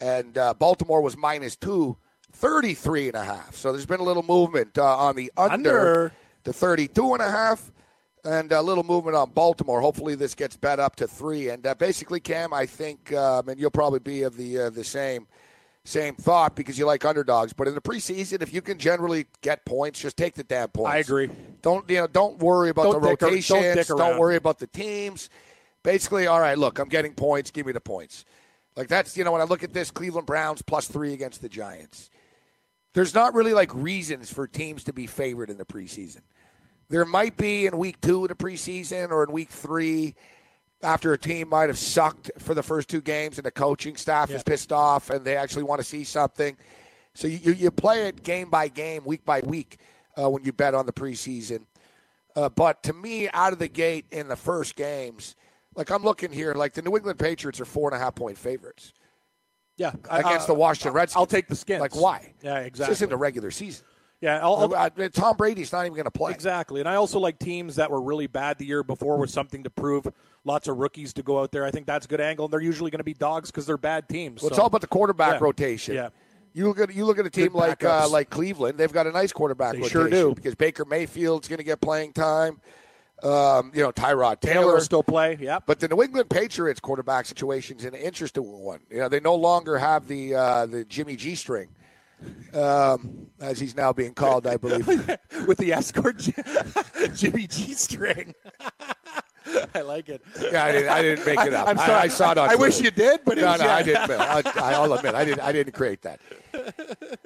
and 0.01 0.37
uh, 0.37 0.53
Baltimore 0.53 1.01
was 1.01 1.15
minus 1.15 1.55
two, 1.55 1.97
33 2.33 3.07
and 3.07 3.15
a 3.15 3.23
half. 3.23 3.55
So 3.55 3.71
there's 3.71 3.85
been 3.85 4.01
a 4.01 4.03
little 4.03 4.23
movement 4.23 4.77
uh, 4.77 4.97
on 4.97 5.15
the 5.15 5.31
under, 5.37 5.53
Under. 5.53 6.13
to 6.43 6.51
32 6.51 7.13
and 7.13 7.23
a 7.23 7.31
half 7.31 7.71
and 8.25 8.51
a 8.51 8.61
little 8.61 8.83
movement 8.83 9.15
on 9.15 9.31
Baltimore. 9.31 9.79
Hopefully, 9.79 10.15
this 10.15 10.35
gets 10.35 10.57
bet 10.57 10.81
up 10.81 10.97
to 10.97 11.07
three. 11.07 11.47
And 11.49 11.65
uh, 11.65 11.75
basically, 11.75 12.19
Cam, 12.19 12.53
I 12.53 12.65
think, 12.65 13.13
um, 13.13 13.47
and 13.47 13.57
you'll 13.57 13.71
probably 13.71 13.99
be 13.99 14.23
of 14.23 14.35
the 14.35 14.59
uh, 14.59 14.69
the 14.69 14.83
same 14.83 15.27
same 15.87 16.15
thought 16.15 16.55
because 16.55 16.77
you 16.77 16.85
like 16.85 17.05
underdogs. 17.05 17.53
But 17.53 17.67
in 17.67 17.73
the 17.73 17.81
preseason, 17.81 18.41
if 18.41 18.53
you 18.53 18.61
can 18.61 18.77
generally 18.77 19.25
get 19.41 19.65
points, 19.65 20.01
just 20.01 20.17
take 20.17 20.35
the 20.35 20.43
damn 20.43 20.67
points. 20.67 20.91
I 20.91 20.97
agree. 20.97 21.29
Don't 21.61 21.89
you 21.89 21.97
know? 21.97 22.07
Don't 22.07 22.37
worry 22.39 22.69
about 22.69 22.91
Don't 22.91 23.01
the 23.01 23.09
dick 23.09 23.19
don't 23.19 23.29
rotations. 23.29 23.75
dick 23.75 23.87
Don't, 23.87 24.19
worry 24.19 24.35
about 24.35 24.59
the 24.59 24.67
teams. 24.67 25.29
Basically, 25.83 26.27
all 26.27 26.41
right. 26.41 26.57
Look, 26.57 26.79
I'm 26.79 26.89
getting 26.89 27.13
points. 27.13 27.51
Give 27.51 27.65
me 27.65 27.71
the 27.71 27.79
points. 27.79 28.25
Like 28.75 28.89
that's 28.89 29.15
you 29.15 29.23
know 29.23 29.31
when 29.31 29.41
I 29.41 29.45
look 29.45 29.63
at 29.63 29.73
this, 29.73 29.89
Cleveland 29.89 30.27
Browns 30.27 30.61
plus 30.61 30.87
three 30.87 31.13
against 31.13 31.41
the 31.41 31.49
Giants. 31.49 32.09
There's 32.93 33.13
not 33.13 33.33
really 33.33 33.53
like 33.53 33.73
reasons 33.73 34.31
for 34.31 34.47
teams 34.47 34.83
to 34.85 34.93
be 34.93 35.07
favored 35.07 35.49
in 35.49 35.57
the 35.57 35.65
preseason. 35.65 36.21
There 36.89 37.05
might 37.05 37.37
be 37.37 37.65
in 37.65 37.77
week 37.77 38.01
two 38.01 38.23
of 38.23 38.29
the 38.29 38.35
preseason 38.35 39.11
or 39.11 39.23
in 39.23 39.31
week 39.31 39.49
three 39.49 40.15
after 40.83 41.13
a 41.13 41.17
team 41.17 41.49
might 41.49 41.69
have 41.69 41.77
sucked 41.77 42.31
for 42.37 42.53
the 42.53 42.63
first 42.63 42.87
two 42.87 43.01
games 43.01 43.37
and 43.37 43.45
the 43.45 43.51
coaching 43.51 43.95
staff 43.95 44.29
is 44.29 44.43
pissed 44.43 44.71
off 44.71 45.09
and 45.09 45.25
they 45.25 45.35
actually 45.35 45.63
want 45.63 45.79
to 45.79 45.85
see 45.85 46.03
something. 46.03 46.55
So 47.15 47.27
you, 47.27 47.53
you, 47.53 47.71
play 47.71 48.07
it 48.07 48.23
game 48.23 48.49
by 48.49 48.67
game, 48.67 49.03
week 49.03 49.25
by 49.25 49.39
week 49.39 49.77
uh, 50.15 50.29
when 50.29 50.43
you 50.43 50.53
bet 50.53 50.75
on 50.75 50.85
the 50.85 50.93
preseason. 50.93 51.65
Uh, 52.35 52.49
but 52.49 52.83
to 52.83 52.93
me, 52.93 53.27
out 53.29 53.53
of 53.53 53.59
the 53.59 53.67
gate 53.67 54.05
in 54.11 54.27
the 54.27 54.35
first 54.35 54.75
games, 54.75 55.35
like 55.75 55.89
I'm 55.89 56.03
looking 56.03 56.31
here, 56.31 56.53
like 56.53 56.73
the 56.73 56.83
New 56.83 56.95
England 56.95 57.17
Patriots 57.17 57.59
are 57.59 57.65
four 57.65 57.89
and 57.89 57.99
a 57.99 58.03
half 58.03 58.13
point 58.13 58.37
favorites 58.37 58.93
Yeah, 59.77 59.93
against 60.11 60.43
uh, 60.43 60.47
the 60.47 60.53
Washington 60.53 60.93
Redskins. 60.93 61.19
I'll 61.19 61.25
take 61.25 61.47
the 61.47 61.55
skins. 61.55 61.81
Like 61.81 61.95
why? 61.95 62.33
Yeah, 62.43 62.59
exactly. 62.59 62.61
This 62.61 62.67
exactly. 62.67 62.93
isn't 62.93 63.09
the 63.09 63.17
regular 63.17 63.49
season. 63.49 63.85
Yeah, 64.21 64.39
I'll, 64.41 64.73
I'll, 64.73 64.73
Uh, 64.75 65.09
Tom 65.09 65.37
Brady's 65.37 65.71
not 65.71 65.81
even 65.81 65.93
going 65.93 66.05
to 66.05 66.11
play. 66.11 66.31
Exactly. 66.31 66.79
And 66.79 66.89
I 66.89 66.95
also 66.95 67.19
like 67.19 67.37
teams 67.37 67.75
that 67.75 67.91
were 67.91 68.01
really 68.01 68.27
bad 68.27 68.57
the 68.57 68.65
year 68.65 68.83
before 68.83 69.17
with 69.17 69.29
something 69.29 69.63
to 69.63 69.69
prove. 69.69 70.07
Lots 70.47 70.69
of 70.69 70.77
rookies 70.77 71.11
to 71.13 71.23
go 71.23 71.41
out 71.41 71.51
there. 71.51 71.65
I 71.65 71.71
think 71.71 71.85
that's 71.85 72.05
a 72.05 72.09
good 72.09 72.21
angle. 72.21 72.45
And 72.45 72.53
they're 72.53 72.61
usually 72.61 72.89
going 72.89 72.99
to 72.99 73.03
be 73.03 73.13
dogs 73.13 73.51
because 73.51 73.65
they're 73.65 73.77
bad 73.77 74.07
teams. 74.07 74.41
Well, 74.41 74.49
it's 74.49 74.57
all 74.57 74.67
about 74.67 74.79
the 74.81 74.87
quarterback 74.87 75.33
Yeah. 75.33 75.43
rotation. 75.43 75.95
Yeah. 75.95 76.09
You 76.53 76.67
look 76.69 76.79
at 76.79 76.95
you 76.95 77.05
look 77.05 77.19
at 77.19 77.25
a 77.25 77.29
team 77.29 77.53
like 77.53 77.83
uh, 77.83 78.07
like 78.09 78.29
Cleveland. 78.29 78.77
They've 78.77 78.91
got 78.91 79.05
a 79.07 79.11
nice 79.11 79.31
quarterback 79.33 79.73
They 79.73 79.79
rotation 79.79 79.99
sure 80.01 80.09
do. 80.09 80.33
because 80.33 80.55
Baker 80.55 80.85
Mayfield's 80.85 81.47
going 81.49 81.57
to 81.57 81.63
get 81.65 81.81
playing 81.81 82.13
time. 82.13 82.61
Um, 83.23 83.71
you 83.75 83.81
know 83.83 83.91
Tyrod 83.91 84.39
Taylor 84.41 84.53
Taylor. 84.61 84.73
will 84.75 84.81
still 84.81 85.03
play. 85.03 85.37
Yep. 85.39 85.63
But 85.65 85.79
the 85.81 85.87
New 85.89 86.01
England 86.01 86.29
Patriots 86.29 86.79
quarterback 86.79 87.25
situation 87.25 87.77
is 87.77 87.83
an 87.85 87.93
interesting 87.95 88.43
one. 88.43 88.79
You 88.89 88.99
know 88.99 89.09
they 89.09 89.19
no 89.19 89.35
longer 89.35 89.77
have 89.77 90.07
the 90.07 90.33
uh, 90.35 90.65
the 90.67 90.85
Jimmy 90.85 91.15
G 91.15 91.35
string, 91.35 91.69
um, 92.53 93.27
as 93.39 93.59
he's 93.59 93.75
now 93.75 93.91
being 93.93 94.13
called, 94.13 94.47
I 94.47 94.57
believe. 94.57 94.87
With 95.47 95.57
the 95.57 95.73
escort 95.73 96.17
Jimmy 97.15 97.47
G 97.47 97.73
string. 97.73 98.33
I 99.75 99.81
like 99.81 100.09
it. 100.09 100.21
Yeah, 100.51 100.65
I 100.65 100.71
didn't, 100.71 100.89
I 100.89 101.01
didn't 101.01 101.25
make 101.25 101.39
it 101.39 101.53
up. 101.53 101.67
I'm 101.67 101.77
sorry. 101.77 101.93
I, 101.93 102.07
saw 102.07 102.31
it 102.31 102.37
on 102.37 102.49
I 102.49 102.55
wish 102.55 102.79
you 102.79 102.91
did, 102.91 103.21
but 103.25 103.37
no, 103.37 103.47
was, 103.47 103.59
no, 103.59 103.65
yeah. 103.65 103.75
I 103.75 103.83
didn't. 103.83 104.11
I, 104.11 104.41
I'll 104.73 104.93
admit, 104.93 105.15
I 105.15 105.25
didn't. 105.25 105.41
I 105.41 105.51
didn't 105.51 105.73
create 105.73 106.01
that. 106.03 106.19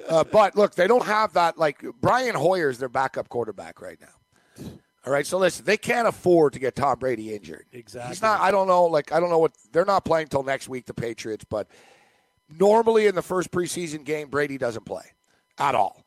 Uh, 0.09 0.25
but 0.25 0.57
look, 0.57 0.75
they 0.75 0.87
don't 0.87 1.05
have 1.05 1.31
that. 1.31 1.57
Like 1.57 1.85
Brian 2.01 2.35
Hoyer's 2.35 2.77
their 2.77 2.89
backup 2.89 3.29
quarterback 3.29 3.81
right 3.81 3.97
now. 4.01 4.65
All 5.05 5.13
right, 5.13 5.25
so 5.25 5.37
listen, 5.37 5.63
they 5.63 5.77
can't 5.77 6.05
afford 6.05 6.51
to 6.53 6.59
get 6.59 6.75
Tom 6.75 6.99
Brady 6.99 7.33
injured. 7.33 7.65
Exactly. 7.71 8.09
He's 8.09 8.21
not. 8.21 8.41
I 8.41 8.51
don't 8.51 8.67
know. 8.67 8.83
Like 8.85 9.13
I 9.13 9.21
don't 9.21 9.29
know 9.29 9.39
what 9.39 9.53
they're 9.71 9.85
not 9.85 10.03
playing 10.03 10.27
till 10.27 10.43
next 10.43 10.67
week. 10.67 10.85
The 10.85 10.93
Patriots, 10.93 11.45
but 11.49 11.69
normally 12.59 13.07
in 13.07 13.15
the 13.15 13.21
first 13.21 13.51
preseason 13.51 14.03
game, 14.03 14.27
Brady 14.27 14.57
doesn't 14.57 14.85
play 14.85 15.05
at 15.57 15.75
all. 15.75 16.03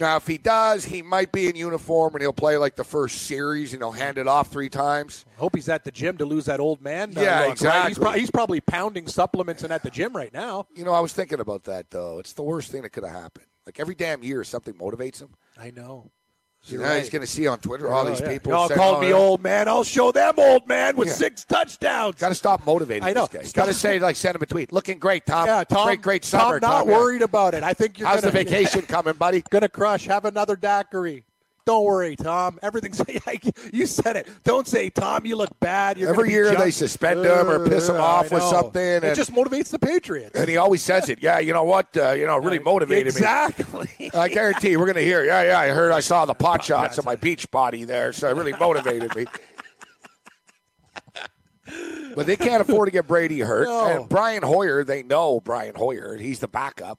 Now, 0.00 0.16
if 0.16 0.26
he 0.26 0.36
does, 0.36 0.84
he 0.84 1.00
might 1.00 1.30
be 1.30 1.48
in 1.48 1.54
uniform 1.56 2.14
and 2.14 2.22
he'll 2.22 2.32
play 2.32 2.56
like 2.56 2.74
the 2.76 2.84
first 2.84 3.22
series 3.22 3.72
and 3.72 3.80
he'll 3.80 3.92
hand 3.92 4.18
it 4.18 4.26
off 4.26 4.48
three 4.50 4.68
times. 4.68 5.24
Hope 5.36 5.54
he's 5.54 5.68
at 5.68 5.84
the 5.84 5.92
gym 5.92 6.18
to 6.18 6.24
lose 6.24 6.44
that 6.46 6.58
old 6.60 6.82
man. 6.82 7.16
uh, 7.16 7.20
Yeah, 7.20 7.38
look, 7.38 7.46
right? 7.46 7.52
exactly. 7.52 7.90
He's, 7.90 7.98
pro- 7.98 8.12
he's 8.12 8.30
probably 8.30 8.60
pounding 8.60 9.06
supplements 9.06 9.62
and 9.62 9.72
at 9.72 9.82
the 9.84 9.90
gym 9.90 10.14
right 10.16 10.32
now. 10.34 10.66
You 10.74 10.84
know, 10.84 10.92
I 10.92 11.00
was 11.00 11.12
thinking 11.12 11.38
about 11.40 11.64
that 11.64 11.90
though. 11.90 12.18
It's 12.18 12.32
the 12.32 12.42
worst 12.42 12.72
thing 12.72 12.82
that 12.82 12.90
could 12.90 13.04
have 13.04 13.12
happened. 13.14 13.46
Like 13.64 13.78
every 13.80 13.94
damn 13.94 14.22
year, 14.22 14.42
something 14.44 14.74
motivates 14.74 15.20
him. 15.20 15.30
I 15.58 15.70
know. 15.70 16.10
You 16.66 16.80
You're 16.80 16.88
know, 16.88 16.98
he's 16.98 17.10
going 17.10 17.20
to 17.20 17.28
see 17.28 17.46
on 17.46 17.58
Twitter 17.58 17.92
all 17.92 18.06
Oh, 18.06 18.10
these 18.10 18.20
yeah. 18.20 18.28
people. 18.28 18.52
Y'all 18.52 18.68
called 18.68 18.96
oh, 18.96 19.00
me 19.00 19.12
old 19.12 19.42
man. 19.42 19.68
I'll 19.68 19.84
show 19.84 20.10
them 20.10 20.34
old 20.36 20.66
man 20.66 20.96
with 20.96 21.08
Yeah. 21.08 21.14
six 21.14 21.44
touchdowns. 21.44 22.16
Got 22.16 22.30
to 22.30 22.34
stop 22.34 22.66
motivating. 22.66 23.04
I 23.04 23.12
know. 23.12 23.28
Got 23.52 23.66
to 23.66 23.74
say 23.74 23.98
like 24.00 24.16
send 24.16 24.34
him 24.34 24.42
a 24.42 24.46
tweet. 24.46 24.72
Looking 24.72 24.98
great, 24.98 25.26
Tom. 25.26 25.46
Yeah, 25.46 25.62
Tom. 25.64 25.86
Great, 25.86 26.02
great 26.02 26.24
summer. 26.24 26.58
Tom, 26.58 26.70
not 26.70 26.78
Tom, 26.80 26.88
yeah. 26.88 26.96
worried 26.96 27.22
about 27.22 27.54
it. 27.54 27.62
I 27.62 27.72
think 27.72 27.98
you're 27.98 28.08
How's 28.08 28.20
gonna, 28.20 28.32
the 28.32 28.44
vacation 28.44 28.82
coming, 28.82 29.14
buddy? 29.14 29.42
Gonna 29.50 29.68
crush. 29.68 30.06
Have 30.06 30.24
another 30.24 30.56
daiquiri. 30.56 31.24
Don't 31.66 31.84
worry, 31.84 32.14
Tom. 32.14 32.60
Everything's 32.62 33.00
like 33.26 33.44
you 33.72 33.86
said 33.86 34.16
it. 34.16 34.28
Don't 34.44 34.68
say, 34.68 34.88
Tom, 34.88 35.26
you 35.26 35.34
look 35.34 35.50
bad. 35.58 35.98
You're 35.98 36.10
Every 36.10 36.30
year 36.30 36.50
they 36.50 36.56
jumped." 36.56 36.74
suspend 36.74 37.24
him 37.24 37.50
or 37.50 37.68
piss 37.68 37.88
him 37.88 37.96
off 37.96 38.30
with 38.30 38.44
something, 38.44 38.80
It 39.02 39.16
just 39.16 39.32
motivates 39.32 39.70
the 39.70 39.78
Patriots. 39.80 40.38
And 40.38 40.48
he 40.48 40.56
always 40.56 40.80
says 40.80 41.08
it. 41.08 41.20
Yeah, 41.20 41.40
you 41.40 41.52
know 41.52 41.64
what? 41.64 41.88
Uh, 41.96 42.12
you 42.12 42.24
know, 42.24 42.38
really 42.38 42.60
motivated 42.60 43.08
exactly. 43.08 43.88
me. 43.98 44.06
Exactly. 44.06 44.20
I 44.20 44.28
guarantee 44.28 44.70
you, 44.70 44.78
we're 44.78 44.86
going 44.86 44.96
to 44.96 45.04
hear. 45.04 45.24
Yeah, 45.24 45.42
yeah. 45.42 45.58
I 45.58 45.68
heard. 45.68 45.90
I 45.90 46.00
saw 46.00 46.24
the 46.24 46.34
pot 46.34 46.62
shots 46.62 46.98
of 46.98 47.04
my 47.04 47.16
beach 47.16 47.50
body 47.50 47.82
there, 47.82 48.12
so 48.12 48.28
it 48.28 48.36
really 48.36 48.52
motivated 48.52 49.14
me. 49.16 49.26
But 52.14 52.26
they 52.26 52.36
can't 52.36 52.62
afford 52.62 52.86
to 52.86 52.92
get 52.92 53.06
Brady 53.06 53.40
hurt. 53.40 53.66
No. 53.66 53.86
And 53.86 54.08
Brian 54.08 54.42
Hoyer, 54.42 54.84
they 54.84 55.02
know 55.02 55.40
Brian 55.40 55.74
Hoyer. 55.74 56.16
He's 56.16 56.38
the 56.38 56.48
backup, 56.48 56.98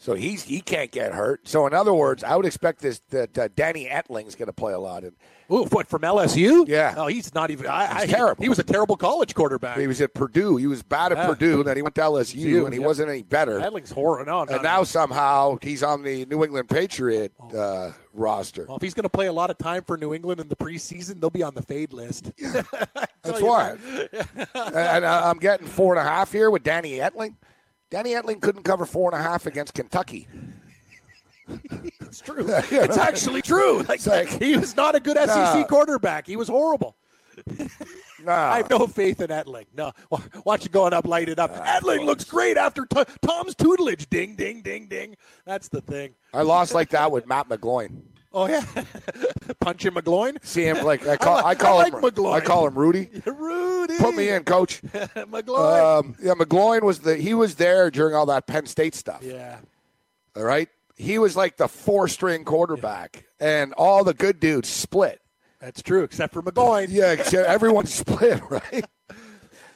so 0.00 0.14
he's 0.14 0.44
he 0.44 0.62
can't 0.62 0.90
get 0.90 1.12
hurt. 1.12 1.46
So 1.46 1.66
in 1.66 1.74
other 1.74 1.92
words, 1.92 2.24
I 2.24 2.34
would 2.34 2.46
expect 2.46 2.80
this 2.80 3.00
that 3.10 3.38
uh, 3.38 3.48
Danny 3.54 3.84
Etling's 3.84 4.34
going 4.34 4.46
to 4.46 4.52
play 4.52 4.72
a 4.72 4.78
lot. 4.78 5.04
And 5.04 5.12
Ooh, 5.52 5.64
what 5.66 5.88
from 5.88 6.00
LSU? 6.02 6.66
Yeah. 6.66 6.94
Oh, 6.96 7.06
he's 7.06 7.34
not 7.34 7.50
even. 7.50 7.66
I, 7.66 7.98
I, 7.98 8.00
He's 8.06 8.14
terrible. 8.14 8.42
He 8.42 8.48
was 8.48 8.58
a 8.58 8.62
terrible 8.64 8.96
college 8.96 9.34
quarterback. 9.34 9.76
he 9.78 9.86
was 9.86 10.00
at 10.00 10.14
Purdue. 10.14 10.56
He 10.56 10.66
was 10.66 10.82
bad 10.82 11.12
at 11.12 11.18
Yeah. 11.18 11.26
Purdue. 11.26 11.62
Then 11.62 11.76
he 11.76 11.82
went 11.82 11.94
to 11.96 12.00
LSU, 12.00 12.64
and 12.64 12.72
he 12.72 12.80
yeah. 12.80 12.86
wasn't 12.86 13.10
any 13.10 13.22
better. 13.22 13.58
Etling's 13.60 13.90
horrible. 13.90 14.24
No, 14.24 14.44
no, 14.44 14.54
And 14.54 14.62
no. 14.62 14.76
now 14.76 14.84
somehow 14.84 15.58
he's 15.60 15.82
on 15.82 16.02
the 16.02 16.24
New 16.26 16.44
England 16.44 16.70
Patriot 16.70 17.32
uh, 17.54 17.90
roster. 18.14 18.64
Well, 18.66 18.76
if 18.76 18.82
he's 18.82 18.94
going 18.94 19.02
to 19.02 19.10
play 19.10 19.26
a 19.26 19.32
lot 19.32 19.50
of 19.50 19.58
time 19.58 19.82
for 19.82 19.98
New 19.98 20.14
England 20.14 20.40
in 20.40 20.48
the 20.48 20.56
preseason, 20.56 21.20
they'll 21.20 21.28
be 21.30 21.42
on 21.42 21.54
the 21.54 21.62
fade 21.62 21.92
list. 21.92 22.32
That's 23.22 23.42
why. 23.42 23.76
and 24.54 25.04
uh, 25.04 25.22
I'm 25.24 25.38
getting 25.38 25.66
four 25.66 25.94
and 25.94 26.00
a 26.00 26.08
half 26.08 26.32
here 26.32 26.50
with 26.50 26.62
Danny 26.62 26.92
Etling. 26.92 27.34
Danny 27.90 28.10
Etling 28.10 28.40
couldn't 28.40 28.62
cover 28.62 28.86
four 28.86 29.12
and 29.12 29.20
a 29.20 29.22
half 29.22 29.46
against 29.46 29.74
Kentucky. 29.74 30.28
It's 32.00 32.20
true. 32.20 32.46
It's 32.70 32.96
actually 32.96 33.42
true. 33.42 33.82
Like, 33.88 34.04
like- 34.06 34.28
he 34.42 34.56
was 34.56 34.76
not 34.76 34.94
a 34.94 35.00
good 35.00 35.16
SEC 35.16 35.26
Nah. 35.28 35.64
quarterback. 35.64 36.26
He 36.26 36.36
was 36.36 36.48
horrible. 36.48 36.96
Nah. 38.22 38.52
I 38.52 38.58
have 38.58 38.68
no 38.68 38.86
faith 38.86 39.22
in 39.22 39.28
Etling. 39.28 39.64
No, 39.74 39.92
watch 40.44 40.66
it 40.66 40.72
going 40.72 40.92
up, 40.92 41.06
light 41.06 41.30
it 41.30 41.38
up. 41.38 41.54
Etling 41.56 42.04
looks 42.04 42.22
great 42.22 42.58
after 42.58 42.84
t- 42.84 43.02
Tom's 43.22 43.54
tutelage. 43.54 44.10
Ding, 44.10 44.36
ding, 44.36 44.60
ding, 44.60 44.88
ding. 44.88 45.16
That's 45.46 45.68
the 45.68 45.80
thing. 45.80 46.14
I 46.34 46.42
lost 46.42 46.74
like 46.74 46.90
that 46.90 47.10
with 47.10 47.26
Matt 47.26 47.48
McGloin. 47.48 48.02
Oh 48.32 48.46
yeah, 48.46 48.64
punching 49.60 49.92
McGloin. 49.92 50.36
See 50.44 50.62
him 50.64 50.84
like 50.84 51.06
I 51.06 51.16
call 51.16 51.36
I 51.44 51.50
I, 51.50 51.54
call 51.56 51.78
I 51.80 51.86
him 51.86 51.94
McGloin. 51.94 52.32
I 52.34 52.40
call 52.40 52.66
him 52.66 52.74
Rudy. 52.74 53.10
Rudy, 53.26 53.96
Put 53.98 54.14
me 54.14 54.28
in, 54.28 54.44
coach. 54.44 54.80
McGloin. 54.82 55.98
Um, 56.00 56.16
yeah, 56.22 56.34
McGloin 56.34 56.82
was 56.82 57.00
the 57.00 57.16
he 57.16 57.34
was 57.34 57.56
there 57.56 57.90
during 57.90 58.14
all 58.14 58.26
that 58.26 58.46
Penn 58.46 58.66
State 58.66 58.94
stuff. 58.94 59.22
yeah, 59.24 59.58
All 60.36 60.44
right, 60.44 60.68
he 60.96 61.18
was 61.18 61.36
like 61.36 61.56
the 61.56 61.66
four 61.68 62.06
string 62.08 62.44
quarterback, 62.44 63.24
and 63.40 63.72
all 63.72 64.04
the 64.04 64.14
good 64.14 64.38
dudes 64.38 64.68
split. 64.68 65.20
that's 65.60 65.82
true. 65.82 66.04
Except 66.04 66.32
for 66.32 66.42
McGloin. 66.42 66.86
Yeah, 66.90 67.12
except 67.12 67.48
everyone 67.48 67.86
split, 67.86 68.40
right? 68.48 68.84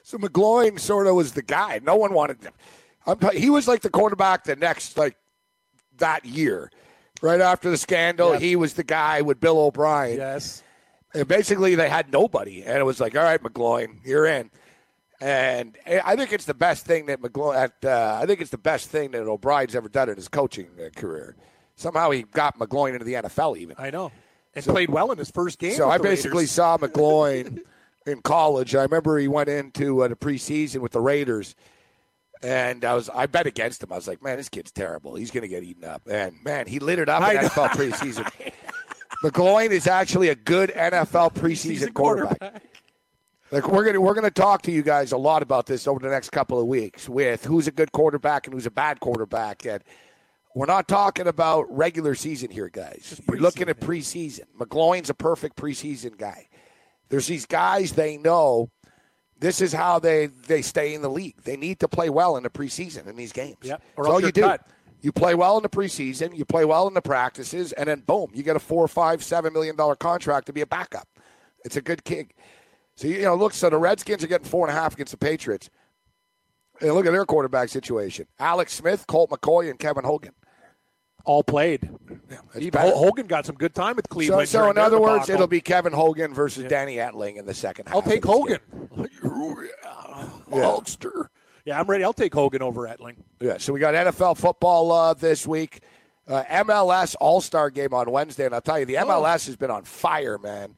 So 0.05 0.17
McGloin 0.19 0.79
sort 0.79 1.07
of 1.09 1.15
was 1.17 1.33
the 1.33 1.43
guy. 1.43 1.81
No 1.83 1.97
one 1.97 2.13
wanted 2.13 2.41
him. 2.43 2.53
I'm 3.07 3.19
t- 3.19 3.39
he 3.41 3.51
was 3.51 3.67
like 3.67 3.81
the 3.81 3.91
quarterback 3.91 4.45
the 4.45 4.55
next 4.55 4.97
like 4.97 5.17
that 5.97 6.25
year, 6.25 6.71
right 7.25 7.41
after 7.41 7.71
the 7.71 7.77
scandal. 7.77 8.33
Yes. 8.33 8.43
He 8.43 8.57
was 8.57 8.75
the 8.75 8.85
guy 8.85 9.23
with 9.23 9.41
Bill 9.41 9.59
O'Brien. 9.59 10.17
Yes. 10.19 10.63
And 11.15 11.27
basically, 11.29 11.75
they 11.75 11.89
had 11.89 12.13
nobody, 12.13 12.63
and 12.65 12.77
it 12.79 12.83
was 12.85 13.01
like, 13.01 13.17
all 13.17 13.23
right, 13.23 13.41
McGloin, 13.43 13.99
you're 14.05 14.27
in. 14.27 14.51
And 15.21 15.79
I 15.87 16.17
think 16.17 16.33
it's 16.33 16.45
the 16.45 16.55
best 16.55 16.85
thing 16.85 17.07
that 17.07 17.23
McGloin. 17.23 17.57
At, 17.57 17.85
uh, 17.85 18.19
I 18.21 18.27
think 18.27 18.41
it's 18.41 18.51
the 18.51 18.59
best 18.59 18.91
thing 18.91 19.13
that 19.13 19.23
O'Brien's 19.23 19.75
ever 19.77 19.89
done 19.89 20.09
in 20.09 20.17
his 20.17 20.29
coaching 20.29 20.69
uh, 20.85 20.91
career. 20.95 21.37
Somehow 21.77 22.11
he 22.11 22.23
got 22.25 22.59
McGloin 22.59 22.93
into 22.95 23.05
the 23.05 23.15
NFL, 23.15 23.57
even. 23.57 23.77
I 23.79 23.91
know. 23.91 24.11
And 24.55 24.65
So- 24.65 24.73
played 24.73 24.91
well 24.91 25.13
in 25.13 25.19
his 25.19 25.31
first 25.31 25.59
game. 25.59 25.75
So 25.75 25.89
I 25.89 25.99
basically 25.99 26.39
Raiders. 26.39 26.51
saw 26.51 26.77
McGloin 26.79 27.61
in 28.07 28.21
college. 28.23 28.75
I 28.75 28.83
remember 28.83 29.17
he 29.19 29.29
went 29.29 29.49
into 29.49 30.03
uh, 30.03 30.09
the 30.09 30.17
preseason 30.17 30.81
with 30.81 30.93
the 30.93 31.01
Raiders, 31.01 31.55
and 32.43 32.85
I 32.85 32.95
was 32.95 33.09
I 33.09 33.27
bet 33.27 33.47
against 33.47 33.83
him. 33.83 33.93
I 33.93 33.97
was 33.97 34.09
like, 34.09 34.23
man, 34.23 34.37
this 34.37 34.49
kid's 34.49 34.71
terrible. 34.71 35.15
He's 35.15 35.31
going 35.31 35.43
to 35.43 35.49
get 35.49 35.63
eaten 35.63 35.85
up. 35.85 36.03
And 36.09 36.37
man, 36.45 36.67
he 36.67 36.79
lit 36.79 36.99
it 36.99 37.09
up 37.09 37.23
in. 37.31 37.37
NFL 37.37 37.71
preseason. 37.71 38.31
McGloin 39.23 39.71
is 39.71 39.87
actually 39.87 40.29
a 40.29 40.35
good 40.35 40.71
NFL 40.71 41.35
preseason 41.35 41.57
Season 41.57 41.93
quarterback. 41.93 42.63
Like 43.51 43.69
we're 43.69 43.85
gonna 43.85 44.01
we're 44.01 44.15
gonna 44.15 44.31
talk 44.31 44.63
to 44.63 44.73
you 44.73 44.83
guys 44.83 45.13
a 45.13 45.17
lot 45.17 45.43
about 45.43 45.67
this 45.67 45.87
over 45.87 46.01
the 46.01 46.09
next 46.09 46.31
couple 46.31 46.59
of 46.59 46.67
weeks 46.67 47.09
with 47.09 47.45
who's 47.45 47.69
a 47.69 47.71
good 47.71 47.93
quarterback 47.93 48.47
and 48.47 48.55
who's 48.55 48.67
a 48.67 48.71
bad 48.71 49.01
quarterback. 49.01 49.65
And 49.65 49.83
we're 50.55 50.67
not 50.67 50.89
talking 50.89 51.27
about 51.27 51.65
regular 51.75 52.15
season 52.15 52.51
here, 52.51 52.69
guys. 52.69 53.21
You're 53.29 53.39
looking 53.39 53.69
at 53.69 53.81
preseason. 53.81 54.45
McGloin's 54.59 55.11
a 55.11 55.15
perfect 55.15 55.57
preseason 55.57 56.19
guy. 56.19 56.49
There's 57.11 57.27
these 57.27 57.47
guys 57.47 57.93
they 57.93 58.17
know 58.17 58.71
this 59.45 59.61
is 59.61 59.75
how 59.75 59.99
they 59.99 60.27
they 60.27 60.63
stay 60.63 60.95
in 60.95 61.03
the 61.03 61.11
league. 61.11 61.37
They 61.45 61.57
need 61.57 61.79
to 61.81 61.89
play 61.89 62.09
well 62.09 62.39
in 62.39 62.45
the 62.45 62.51
preseason 62.51 63.07
in 63.07 63.15
these 63.15 63.33
games. 63.33 63.59
Yep, 63.63 63.83
or 63.97 64.09
all 64.09 64.19
you're 64.21 64.33
do. 64.33 64.41
cut. 64.41 64.67
You 65.03 65.13
play 65.13 65.35
well 65.35 65.59
in 65.59 65.63
the 65.63 65.69
preseason, 65.69 66.35
you 66.35 66.47
play 66.47 66.65
well 66.65 66.89
in 66.89 66.95
the 66.95 67.03
practices, 67.03 67.73
and 67.73 67.87
then 67.87 68.01
boom, 68.01 68.31
you 68.33 68.43
get 68.43 68.57
a 68.57 68.59
four, 68.59 68.89
five, 68.89 69.23
seven 69.23 69.53
million 69.53 69.77
dollar 69.77 69.97
contract 69.97 70.47
to 70.47 70.55
be 70.55 70.63
a 70.63 70.67
backup. 70.67 71.07
It's 71.63 71.77
a 71.77 71.83
good 71.83 72.05
kick. 72.05 72.35
So 72.97 73.07
you 73.07 73.21
know, 73.21 73.35
look. 73.35 73.53
So 73.53 73.69
the 73.69 73.77
Redskins 73.77 74.25
are 74.25 74.29
getting 74.29 74.47
four 74.47 74.67
and 74.67 74.75
a 74.75 74.81
half 74.81 74.95
against 74.95 75.11
the 75.11 75.19
Patriots. 75.19 75.69
And 76.81 76.95
look 76.95 77.05
at 77.05 77.13
their 77.13 77.27
quarterback 77.27 77.69
situation: 77.69 78.27
Alex 78.39 78.73
Smith, 78.73 79.07
Colt 79.07 79.29
McCoy, 79.29 79.69
and 79.69 79.79
Kevin 79.79 80.05
Hogan. 80.05 80.33
All 81.25 81.43
played. 81.43 81.91
Even 82.57 82.81
Hogan 82.81 83.27
got 83.27 83.47
some 83.47 83.57
good 83.57 83.75
time 83.75 83.97
with 83.97 84.07
So, 84.09 84.15
Cleveland. 84.15 84.49
so 84.49 84.59
during 84.61 84.77
in 84.77 84.79
other 84.79 85.01
words, 85.01 85.29
it'll 85.29 85.47
be 85.47 85.61
Kevin 85.61 85.93
Hogan 85.93 86.35
versus 86.35 86.65
Danny 86.65 86.97
Etling 86.97 87.37
in 87.37 87.47
the 87.47 87.55
second 87.55 87.87
half. 87.87 87.97
I'll 87.97 88.03
take 88.03 88.25
Hogan. 88.25 88.59
Hulkster. 90.51 91.29
Yeah, 91.65 91.81
I'm 91.81 91.87
ready. 91.87 92.05
I'll 92.05 92.13
take 92.13 92.35
Hogan 92.35 92.63
over 92.63 92.83
Etling. 92.83 93.17
Yeah, 93.41 93.57
so 93.59 93.73
we 93.73 93.81
got 93.81 93.95
NFL 93.95 94.37
football 94.37 94.93
uh, 94.93 95.15
this 95.15 95.47
week. 95.47 95.81
Uh, 96.29 96.43
MLS 96.45 97.17
All 97.21 97.41
Star 97.41 97.71
game 97.71 97.93
on 97.95 98.11
Wednesday, 98.11 98.47
and 98.47 98.55
I'll 98.55 98.61
tell 98.61 98.79
you, 98.79 98.85
the 98.87 98.95
MLS 98.95 99.47
has 99.47 99.57
been 99.57 99.71
on 99.71 99.85
fire, 99.85 100.39
man, 100.39 100.75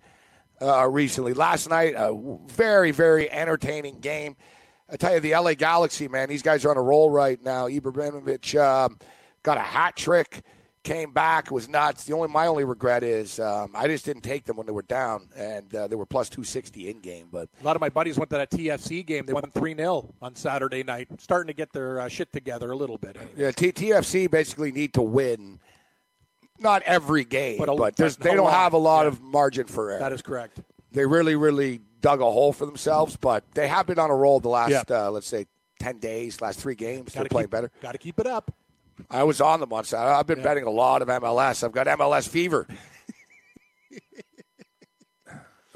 uh, 0.61 0.89
recently. 0.89 1.35
Last 1.35 1.69
night, 1.69 1.95
a 1.97 2.17
very, 2.49 2.91
very 2.93 3.31
entertaining 3.31 4.01
game. 4.01 4.37
I 4.89 4.97
tell 4.97 5.15
you, 5.15 5.21
the 5.21 5.33
LA 5.33 5.55
Galaxy, 5.55 6.07
man, 6.09 6.29
these 6.29 6.43
guys 6.43 6.65
are 6.65 6.71
on 6.71 6.77
a 6.77 6.83
roll 6.83 7.11
right 7.11 7.43
now. 7.43 7.67
Ibrahimovic 7.69 8.55
um, 8.61 8.99
got 9.47 9.57
a 9.57 9.61
hat 9.61 9.95
trick, 9.97 10.43
came 10.83 11.13
back, 11.13 11.53
was 11.53 11.69
nuts. 11.69 12.03
The 12.05 12.13
only 12.13 12.27
my 12.29 12.49
only 12.49 12.65
regret 12.65 13.05
is 13.05 13.39
um, 13.39 13.71
I 13.75 13.87
just 13.87 14.05
didn't 14.05 14.23
take 14.23 14.45
them 14.45 14.57
when 14.57 14.67
they 14.67 14.73
were 14.73 14.83
down, 14.83 15.29
and 15.37 15.73
uh, 15.75 15.87
they 15.87 15.95
were 15.95 16.05
plus 16.05 16.29
two 16.29 16.43
sixty 16.43 16.91
in 16.91 16.99
game. 17.01 17.29
But 17.31 17.49
A 17.61 17.65
lot 17.65 17.77
of 17.77 17.81
my 17.81 17.89
buddies 17.89 18.19
went 18.19 18.29
to 18.31 18.37
that 18.39 18.51
TFC 18.51 19.07
game. 19.07 19.25
They 19.25 19.33
won 19.33 19.49
3 19.53 19.75
0 19.77 20.13
on 20.21 20.35
Saturday 20.35 20.83
night. 20.83 21.09
Starting 21.21 21.47
to 21.47 21.55
get 21.55 21.73
their 21.73 22.01
uh, 22.01 22.09
shit 22.09 22.33
together 22.33 22.73
a 22.73 22.77
little 22.77 22.99
bit. 22.99 23.17
Anyway. 23.17 23.33
Yeah, 23.37 23.51
T- 23.53 23.73
TFC 23.73 24.29
basically 24.29 24.73
need 24.73 24.93
to 24.95 25.03
win, 25.03 25.61
not 26.59 26.83
every 26.83 27.25
game, 27.25 27.59
But 27.59 27.69
a- 27.69 27.77
but 27.77 27.97
they 27.97 28.35
don't 28.35 28.45
lot, 28.47 28.53
have 28.53 28.73
a 28.73 28.79
lot 28.79 29.03
yeah. 29.03 29.09
of 29.09 29.23
margin 29.23 29.67
for 29.69 29.91
error. 29.93 30.01
That 30.01 30.13
is 30.13 30.23
correct. 30.23 30.59
they 30.91 31.07
really, 31.07 31.37
really 31.37 31.81
dug 32.01 32.21
a 32.21 32.25
hole 32.25 32.53
for 32.53 32.67
themselves, 32.67 33.17
but 33.17 33.45
they 33.55 33.69
have 33.69 33.87
been 33.87 33.99
on 34.01 34.11
a 34.11 34.15
roll 34.17 34.41
the 34.41 34.49
last, 34.49 34.71
Yeah. 34.91 35.07
uh, 35.07 35.11
let's 35.11 35.27
say, 35.29 35.47
10 35.81 35.99
days, 35.99 36.41
last 36.41 36.59
three 36.59 36.75
games. 36.75 37.13
They're 37.13 37.21
Gotta 37.25 37.29
playing 37.31 37.47
keep, 37.47 37.51
better. 37.51 37.71
Got 37.83 37.93
to 37.93 37.99
keep 37.99 38.19
it 38.19 38.27
up. 38.27 38.51
I 39.11 39.25
was 39.25 39.41
on 39.41 39.61
them 39.61 39.73
on 39.73 39.85
Saturday. 39.85 40.15
I've 40.15 40.27
been 40.27 40.43
betting 40.43 40.65
a 40.65 40.71
lot 40.71 41.03
of 41.03 41.09
MLS. 41.09 41.63
I've 41.63 41.73
got 41.73 41.87
MLS 41.87 42.29
fever. 42.29 42.67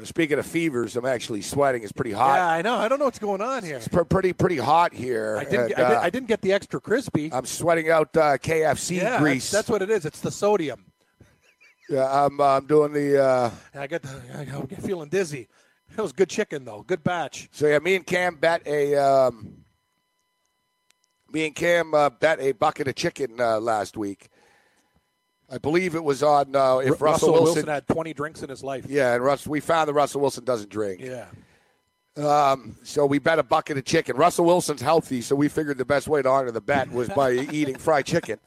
Speaking 0.02 0.38
of 0.38 0.46
fevers, 0.46 0.96
I'm 0.96 1.04
actually 1.04 1.42
sweating. 1.42 1.82
It's 1.82 1.92
pretty 1.92 2.12
hot. 2.12 2.36
Yeah, 2.36 2.48
I 2.48 2.62
know. 2.62 2.76
I 2.76 2.88
don't 2.88 2.98
know 2.98 3.04
what's 3.04 3.18
going 3.18 3.42
on 3.42 3.62
here. 3.62 3.76
It's 3.76 3.88
pr- 3.88 4.02
pretty, 4.04 4.32
pretty 4.32 4.56
hot 4.56 4.94
here. 4.94 5.36
I 5.36 5.44
didn't, 5.44 5.60
and, 5.60 5.68
get, 5.68 5.78
I, 5.78 5.88
did, 5.88 5.96
uh, 5.96 6.00
I 6.00 6.10
didn't 6.10 6.28
get 6.28 6.40
the 6.40 6.54
extra 6.54 6.80
crispy. 6.80 7.30
I'm 7.30 7.44
sweating 7.44 7.90
out 7.90 8.16
uh, 8.16 8.38
KFC 8.38 8.96
yeah, 8.96 9.02
that's, 9.10 9.22
grease. 9.22 9.50
that's 9.50 9.68
what 9.68 9.82
it 9.82 9.90
is. 9.90 10.06
It's 10.06 10.20
the 10.20 10.30
sodium. 10.30 10.86
yeah, 11.90 12.24
I'm, 12.24 12.40
I'm 12.40 12.66
doing 12.66 12.94
the. 12.94 13.22
Uh, 13.22 13.50
I 13.74 13.86
get, 13.86 14.00
the, 14.00 14.22
I 14.38 14.44
get 14.44 14.82
feeling 14.82 15.10
dizzy. 15.10 15.48
That 15.96 16.02
was 16.02 16.12
good 16.12 16.28
chicken 16.28 16.64
though. 16.64 16.82
Good 16.82 17.02
batch. 17.02 17.48
So 17.52 17.66
yeah, 17.66 17.78
me 17.78 17.96
and 17.96 18.06
Cam 18.06 18.36
bet 18.36 18.62
a 18.66 18.94
um, 18.96 19.59
me 21.32 21.46
and 21.46 21.54
Cam 21.54 21.94
uh, 21.94 22.10
bet 22.10 22.40
a 22.40 22.52
bucket 22.52 22.88
of 22.88 22.94
chicken 22.94 23.40
uh, 23.40 23.60
last 23.60 23.96
week. 23.96 24.28
I 25.52 25.58
believe 25.58 25.94
it 25.94 26.04
was 26.04 26.22
on 26.22 26.54
uh, 26.54 26.78
if 26.78 27.00
Ru- 27.00 27.08
Russell, 27.08 27.32
Wilson, 27.32 27.66
had 27.66 27.86
20 27.88 28.12
drinks 28.14 28.42
in 28.42 28.48
his 28.48 28.62
life. 28.62 28.86
Yeah, 28.88 29.14
and 29.14 29.24
Russ, 29.24 29.46
we 29.46 29.58
found 29.60 29.88
that 29.88 29.94
Russell 29.94 30.20
Wilson 30.20 30.44
doesn't 30.44 30.70
drink. 30.70 31.00
Yeah. 31.00 31.26
Um, 32.16 32.76
so 32.82 33.06
we 33.06 33.18
bet 33.18 33.38
a 33.38 33.42
bucket 33.42 33.78
of 33.78 33.84
chicken. 33.84 34.16
Russell 34.16 34.44
Wilson's 34.44 34.82
healthy, 34.82 35.22
so 35.22 35.34
we 35.34 35.48
figured 35.48 35.78
the 35.78 35.84
best 35.84 36.06
way 36.08 36.22
to 36.22 36.28
honor 36.28 36.50
the 36.50 36.60
bet 36.60 36.90
was 36.92 37.08
by 37.08 37.32
eating 37.52 37.76
fried 37.78 38.06
chicken. 38.06 38.38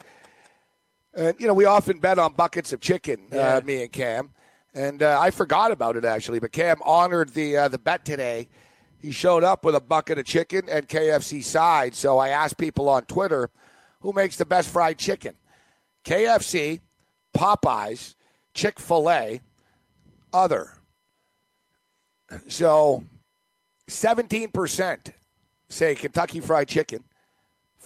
And 1.13 1.35
you 1.39 1.47
know, 1.47 1.53
we 1.53 1.65
often 1.65 1.99
bet 1.99 2.19
on 2.19 2.33
buckets 2.33 2.73
of 2.73 2.79
chicken, 2.81 3.27
Yeah. 3.31 3.55
uh, 3.57 3.61
me 3.63 3.83
and 3.83 3.91
Cam. 3.91 4.31
And 4.73 5.03
uh, 5.03 5.19
I 5.19 5.29
forgot 5.31 5.71
about 5.71 5.95
it 5.97 6.05
actually, 6.05 6.39
but 6.39 6.51
Cam 6.51 6.77
honored 6.83 7.29
the 7.33 7.57
uh, 7.57 7.67
the 7.67 7.77
bet 7.77 8.03
today. 8.05 8.47
He 9.03 9.11
showed 9.11 9.43
up 9.43 9.65
with 9.65 9.75
a 9.75 9.81
bucket 9.81 10.17
of 10.17 10.25
chicken 10.25 10.69
and 10.69 10.87
KFC 10.87 11.43
side. 11.43 11.93
So 11.93 12.19
I 12.19 12.29
asked 12.29 12.57
people 12.57 12.87
on 12.87 13.03
Twitter, 13.03 13.49
who 13.99 14.13
makes 14.13 14.37
the 14.37 14.45
best 14.45 14.69
fried 14.69 14.97
chicken? 14.97 15.33
KFC, 16.05 16.79
Popeyes, 17.35 18.15
Chick 18.53 18.79
Fil 18.79 19.11
A, 19.11 19.41
other. 20.31 20.71
So 22.47 23.03
17% 23.89 25.13
say 25.67 25.95
Kentucky 25.95 26.39
Fried 26.39 26.69
Chicken. 26.69 27.03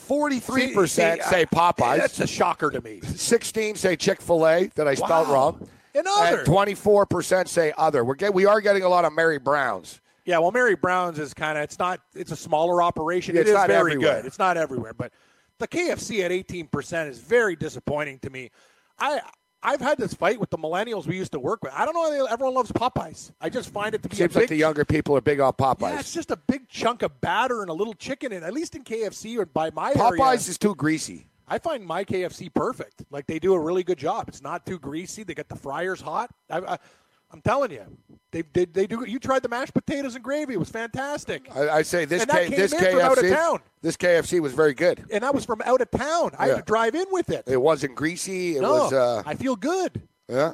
43% 0.07 0.41
See, 0.43 0.67
see, 0.87 0.87
say 0.87 1.45
Popeyes. 1.47 1.97
That's 1.97 2.19
a 2.19 2.27
shocker 2.27 2.69
to 2.69 2.79
me. 2.79 3.01
16 3.01 3.75
say 3.75 3.95
Chick 3.95 4.21
Fil 4.21 4.47
A 4.47 4.67
that 4.75 4.87
I 4.87 4.93
spelled 4.93 5.29
Wow. 5.29 5.33
wrong. 5.33 5.69
And 5.95 6.05
other. 6.07 6.39
And 6.41 6.47
24% 6.47 7.47
say 7.47 7.73
other. 7.75 8.05
We're 8.05 8.13
get, 8.13 8.35
we 8.35 8.45
are 8.45 8.61
getting 8.61 8.83
a 8.83 8.89
lot 8.89 9.03
of 9.03 9.13
Mary 9.13 9.39
Browns. 9.39 9.99
Yeah, 10.27 10.39
well, 10.39 10.51
Mary 10.51 10.75
Brown's 10.75 11.19
is 11.19 11.33
kind 11.33 11.57
of 11.57 11.63
it's 11.63 11.79
not 11.79 12.01
it's 12.13 12.33
a 12.33 12.35
smaller 12.35 12.83
operation. 12.83 13.33
Yeah, 13.33 13.41
it's 13.41 13.51
not 13.51 13.67
very 13.69 13.93
everywhere. 13.93 14.17
good. 14.17 14.25
It's 14.25 14.37
not 14.37 14.57
everywhere, 14.57 14.93
but 14.93 15.13
the 15.57 15.67
KFC 15.69 16.23
at 16.23 16.31
18% 16.31 17.07
is 17.09 17.17
very 17.17 17.55
disappointing 17.55 18.19
to 18.19 18.29
me. 18.29 18.51
I 18.99 19.21
I've 19.63 19.79
had 19.79 19.97
this 19.97 20.13
fight 20.13 20.37
with 20.39 20.49
the 20.49 20.57
millennials 20.57 21.07
we 21.07 21.15
used 21.15 21.31
to 21.31 21.39
work 21.39 21.63
with. 21.63 21.71
I 21.73 21.85
don't 21.85 21.93
know 21.93 22.01
why 22.01 22.09
they- 22.11 22.31
everyone 22.31 22.53
loves 22.55 22.71
Popeyes. 22.73 23.31
I 23.39 23.49
just 23.49 23.69
find 23.71 23.95
it 23.95 24.03
to 24.03 24.09
be 24.09 24.17
Seems 24.17 24.35
a 24.35 24.39
like 24.39 24.49
the 24.49 24.55
younger 24.57 24.83
people 24.83 25.15
are 25.15 25.21
big 25.21 25.39
on 25.39 25.53
Popeyes. 25.53 25.93
Yeah, 25.93 25.99
it's 26.01 26.13
just 26.13 26.29
a 26.29 26.35
big 26.37 26.67
chunk 26.67 27.03
of 27.03 27.19
batter 27.21 27.61
and 27.61 27.69
a 27.69 27.73
little 27.73 27.93
chicken 27.93 28.33
in. 28.33 28.43
At 28.43 28.53
least 28.53 28.75
in 28.75 28.83
KFC 28.83 29.37
or 29.37 29.45
by 29.45 29.71
my 29.71 29.93
Popeyes 29.93 30.19
area, 30.19 30.33
is 30.33 30.57
too 30.57 30.75
greasy. 30.75 31.27
I 31.47 31.57
find 31.57 31.85
my 31.85 32.03
KFC 32.03 32.53
perfect. 32.53 33.05
Like 33.09 33.27
they 33.27 33.39
do 33.39 33.53
a 33.53 33.59
really 33.59 33.83
good 33.83 33.97
job. 33.97 34.27
It's 34.27 34.41
not 34.41 34.65
too 34.65 34.77
greasy. 34.77 35.23
They 35.23 35.33
get 35.33 35.47
the 35.47 35.55
fryers 35.55 36.01
hot. 36.01 36.29
I, 36.49 36.59
I, 36.59 36.77
I'm 37.31 37.41
telling 37.41 37.71
you, 37.71 37.83
they 38.31 38.41
did. 38.41 38.73
They, 38.73 38.87
do. 38.87 39.03
You 39.05 39.19
tried 39.19 39.43
the 39.43 39.49
mashed 39.49 39.73
potatoes 39.73 40.15
and 40.15 40.23
gravy. 40.23 40.53
It 40.53 40.59
was 40.59 40.69
fantastic. 40.69 41.47
I, 41.53 41.69
I 41.69 41.81
say 41.81 42.05
this 42.05 42.23
K, 42.25 42.47
this 42.49 42.71
in 42.71 42.79
from 42.79 42.99
out 43.01 43.17
of 43.17 43.23
KFC 43.23 43.35
town. 43.35 43.59
this 43.81 43.97
KFC 43.97 44.39
was 44.39 44.53
very 44.53 44.73
good. 44.73 45.03
and 45.11 45.23
that 45.23 45.35
was 45.35 45.43
from 45.43 45.61
out 45.65 45.81
of 45.81 45.91
town. 45.91 46.31
I 46.37 46.47
Yeah. 46.47 46.55
had 46.55 46.65
to 46.65 46.71
drive 46.71 46.95
in 46.95 47.05
with 47.11 47.29
it. 47.29 47.43
It 47.47 47.61
wasn't 47.61 47.95
greasy. 47.95 48.55
It 48.57 48.61
no, 48.61 48.71
was 48.73 48.93
uh, 48.93 49.23
I 49.25 49.35
feel 49.35 49.55
good. 49.57 50.01
yeah. 50.29 50.53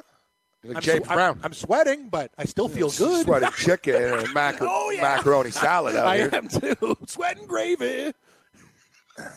Like 0.64 0.76
I'm, 0.78 0.82
James 0.82 1.04
sw- 1.04 1.10
I'm- 1.10 1.16
Brown. 1.18 1.40
I'm, 1.44 1.52
sweating, 1.52 2.08
but 2.08 2.32
I 2.38 2.44
still 2.46 2.68
feel 2.68 2.90
good. 2.90 3.24
Sweating 3.26 3.50
chicken 3.56 3.94
and 3.96 4.32
mac- 4.34 4.56
Oh, 4.62 4.90
yeah. 4.90 5.02
macaroni 5.02 5.50
salad 5.50 5.94
out 5.94 6.06
I 6.06 6.16
here. 6.16 6.30
am 6.32 6.48
too. 6.48 6.96
Sweating 7.06 7.46
gravy. 7.46 8.14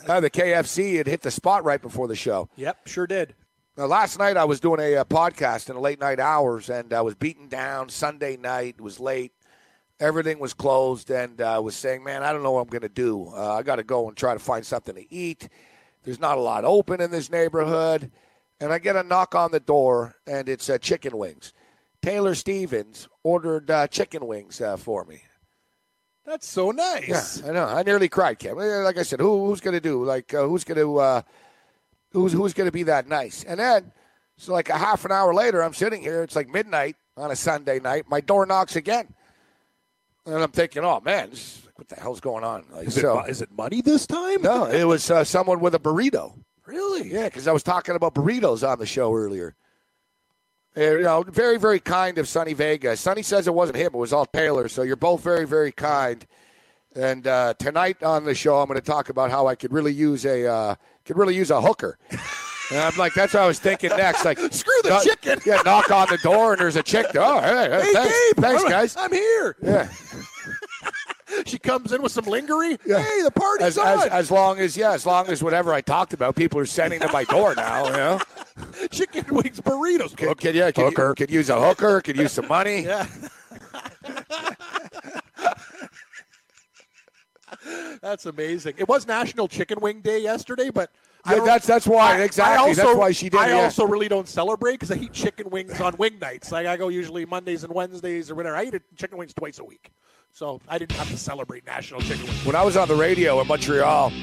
Uh, 0.08 0.20
the 0.22 0.30
KFC 0.30 0.96
had 0.98 1.06
hit 1.08 1.22
the 1.22 1.30
spot 1.30 1.64
right 1.64 1.82
before 1.82 2.08
the 2.08 2.16
show. 2.16 2.50
Yep, 2.56 2.88
sure 2.88 3.06
did. 3.08 3.36
Now, 3.78 3.86
last 3.86 4.18
night 4.18 4.38
I 4.38 4.46
was 4.46 4.60
doing 4.60 4.80
a, 4.80 4.96
uh 4.96 5.04
podcast 5.04 5.70
in 5.70 5.76
the 5.76 5.82
late 5.82 6.00
night 6.00 6.20
hours, 6.20 6.68
and 6.72 6.92
I 6.92 7.02
was 7.02 7.14
beaten 7.14 7.48
down. 7.48 7.90
Sunday 7.90 8.36
night 8.36 8.76
it 8.80 8.82
was 8.82 9.00
late, 9.00 9.34
everything 10.00 10.40
was 10.40 10.56
closed, 10.56 11.12
and 11.12 11.40
I 11.40 11.60
was 11.60 11.76
saying, 11.76 12.04
"Man, 12.04 12.24
I 12.24 12.34
don't 12.34 12.42
know 12.42 12.54
what 12.54 12.62
I'm 12.62 12.70
going 12.70 12.82
to 12.82 12.90
do. 12.90 13.32
Uh, 13.36 13.54
I 13.54 13.62
got 13.62 13.76
to 13.76 13.84
go 13.84 14.08
and 14.08 14.18
try 14.18 14.34
to 14.34 14.40
find 14.40 14.66
something 14.66 14.96
to 14.96 15.14
eat. 15.14 15.48
There's 16.04 16.20
not 16.20 16.40
a 16.40 16.42
lot 16.42 16.66
open 16.66 17.02
in 17.02 17.12
this 17.12 17.30
neighborhood." 17.30 18.12
And 18.60 18.74
I 18.74 18.80
get 18.80 18.96
a 18.96 19.04
knock 19.04 19.36
on 19.36 19.52
the 19.52 19.60
door, 19.60 20.16
and 20.26 20.50
it's 20.50 20.68
uh, 20.68 20.80
chicken 20.80 21.16
wings. 21.16 21.54
Taylor 22.02 22.34
Stevens 22.34 23.08
ordered 23.22 23.70
uh, 23.70 23.86
chicken 23.86 24.26
wings 24.26 24.60
uh, 24.60 24.78
for 24.78 25.06
me. 25.06 25.22
That's 26.26 26.48
so 26.48 26.72
nice. 26.72 27.40
Yeah, 27.40 27.50
I 27.50 27.54
know. 27.54 27.66
I 27.66 27.84
nearly 27.84 28.10
cried, 28.10 28.40
Kim. 28.40 28.58
Like 28.58 28.98
I 28.98 29.04
said, 29.04 29.20
who, 29.20 29.46
who's 29.46 29.62
going 29.62 29.76
to 29.76 29.80
do? 29.80 30.04
Like, 30.04 30.34
uh, 30.34 30.48
who's 30.48 30.64
going 30.64 30.80
to 30.80 30.98
uh, 30.98 31.22
who's 32.18 32.34
who's 32.34 32.54
going 32.54 32.68
to 32.68 32.72
be 32.72 32.84
that 32.84 33.08
nice? 33.08 33.44
And 33.44 33.60
then, 33.60 33.92
so 34.38 34.54
like 34.54 34.70
a 34.70 34.78
half 34.78 35.06
an 35.06 35.12
hour 35.12 35.34
later, 35.34 35.62
I'm 35.62 35.74
sitting 35.74 36.02
here. 36.02 36.24
It's 36.24 36.36
like 36.36 36.50
midnight 36.50 36.96
on 37.16 37.32
a 37.32 37.36
Sunday 37.36 37.80
night. 37.80 38.06
My 38.10 38.22
door 38.22 38.46
knocks 38.46 38.76
again, 38.76 39.14
and 40.26 40.36
I'm 40.36 40.52
thinking, 40.52 40.84
oh 40.84 41.00
man, 41.00 41.30
this 41.30 41.62
what 41.76 41.88
the 41.90 41.96
hell's 41.96 42.20
going 42.20 42.44
on? 42.44 42.66
Like, 42.72 42.88
Is, 42.88 42.98
it, 42.98 43.02
so 43.02 43.16
mo- 43.16 43.26
is 43.26 43.42
it 43.42 43.52
money 43.52 43.82
this 43.82 44.08
time? 44.08 44.42
no, 44.42 44.66
it 44.66 44.84
was 44.84 45.12
uh, 45.12 45.24
someone 45.24 45.60
with 45.60 45.76
a 45.76 45.80
burrito. 45.80 46.34
Really? 46.66 47.12
Yeah, 47.12 47.26
because 47.26 47.48
I 47.48 47.52
was 47.52 47.64
talking 47.64 47.96
about 47.96 48.14
burritos 48.16 48.68
on 48.68 48.80
the 48.80 48.86
show 48.86 49.14
earlier. 49.14 49.56
You 50.76 51.02
know, 51.02 51.24
very, 51.24 51.58
very 51.58 51.80
kind 51.80 52.18
of 52.20 52.28
Sonny 52.28 52.54
Vega. 52.54 52.96
Sonny 52.98 53.24
says 53.24 53.48
it 53.48 53.54
wasn't 53.54 53.78
him; 53.78 53.88
it 53.88 53.98
was 53.98 54.14
all 54.14 54.26
Taylor. 54.26 54.68
So 54.68 54.84
you're 54.84 54.96
both 54.96 55.24
very, 55.24 55.46
very 55.46 55.72
kind. 55.72 56.26
And 56.96 57.26
uh, 57.28 57.54
tonight 57.60 58.02
on 58.04 58.26
the 58.26 58.36
show, 58.36 58.58
I'm 58.60 58.68
going 58.68 58.80
to 58.80 58.86
talk 58.86 59.10
about 59.10 59.30
how 59.30 59.48
I 59.48 59.56
could 59.56 59.72
really 59.72 59.94
use 59.94 60.26
a 60.26 60.48
uh, 60.48 60.76
could 61.08 61.18
really 61.18 61.36
use 61.36 61.50
a 61.52 61.60
hooker. 61.62 61.98
And 62.70 62.80
I'm 62.82 62.96
like, 62.98 63.14
that's 63.14 63.34
what 63.34 63.44
I 63.44 63.48
was 63.48 63.60
thinking 63.60 63.90
next. 63.92 64.26
Like, 64.26 64.38
Screw 64.52 64.74
the 64.84 64.90
knock- 64.90 65.04
chicken. 65.04 65.40
Yeah, 65.46 65.62
knock 65.66 65.90
on 65.90 66.08
the 66.10 66.18
door, 66.18 66.52
and 66.54 66.62
there's 66.62 66.76
a 66.76 66.84
chick. 66.84 67.08
there. 67.14 67.24
Oh, 67.24 67.40
hey, 67.40 67.70
hey, 67.70 67.82
Hey, 67.82 67.94
thanks, 67.94 68.14
Gabe. 68.34 68.44
thanks, 68.44 68.62
I'm- 68.64 68.72
guys. 68.72 68.96
I'm 68.98 69.12
here. 69.14 69.56
Yeah. 69.64 69.90
She 71.46 71.60
comes 71.60 71.92
in 71.92 72.02
with 72.02 72.14
some 72.14 72.24
lingerie. 72.26 72.78
Yeah. 72.86 73.02
Hey, 73.02 73.22
the 73.22 73.30
party's 73.32 73.68
As, 73.68 73.78
on. 73.78 74.00
as, 74.00 74.06
as 74.08 74.32
long 74.32 74.60
as 74.60 74.78
yeah, 74.78 74.94
as 74.94 75.06
long 75.06 75.28
as 75.28 75.44
whatever 75.44 75.74
I 75.74 75.82
talked 75.82 76.14
about, 76.14 76.36
people 76.38 76.58
are 76.60 76.66
sending 76.66 77.02
to 77.02 77.12
my 77.12 77.26
door 77.26 77.54
now. 77.54 77.86
You 77.88 77.92
know. 77.92 78.20
Chicken 78.92 79.26
wings, 79.36 79.60
burritos. 79.60 80.16
Could, 80.16 80.40
could, 80.40 80.56
yeah, 80.56 80.72
could, 80.72 80.86
Hooker. 80.86 81.14
could 81.16 81.30
use 81.30 81.50
a 81.50 81.60
hooker, 81.60 82.00
could 82.02 82.16
use 82.18 82.32
some 82.32 82.48
money. 82.48 82.84
Yeah. 82.86 83.06
That's 88.02 88.26
amazing. 88.26 88.76
It 88.78 88.88
was 88.88 89.08
National 89.08 89.48
Chicken 89.48 89.80
Wing 89.82 90.02
Day 90.02 90.20
yesterday, 90.22 90.70
but 90.70 90.92
Yeah, 91.30 91.44
that's 91.44 91.66
that's 91.68 91.88
why 91.88 92.18
I- 92.18 92.22
exactly. 92.22 92.56
I 92.56 92.68
also, 92.70 92.86
that's 92.86 92.98
why 92.98 93.12
she 93.12 93.30
did. 93.30 93.40
I 93.40 93.50
yeah. 93.50 93.64
also 93.64 93.86
really 93.86 94.08
don't 94.08 94.28
celebrate 94.28 94.74
because 94.74 94.92
I 94.92 94.96
eat 94.96 95.14
chicken 95.14 95.50
wings 95.50 95.80
on 95.82 95.96
wing 95.98 96.20
nights. 96.20 96.52
Like 96.52 96.68
I 96.68 96.78
go 96.78 96.88
usually 96.90 97.26
Mondays 97.26 97.64
and 97.64 97.74
Wednesdays 97.74 98.30
or 98.32 98.36
whatever. 98.36 98.56
I 98.56 98.66
eat 98.66 98.76
chicken 98.96 99.18
wings 99.18 99.34
twice 99.34 99.60
a 99.60 99.64
week, 99.64 99.92
so 100.32 100.62
I 100.70 100.78
didn't 100.78 100.94
have 100.98 101.10
to 101.10 101.18
celebrate 101.18 101.66
National 101.66 102.02
Chicken 102.02 102.26
Wing. 102.28 102.36
when 102.46 102.56
I 102.56 102.64
was 102.64 102.78
on 102.78 102.88
the 102.88 102.96
radio 102.96 103.42
in 103.42 103.48
Montreal, 103.48 104.14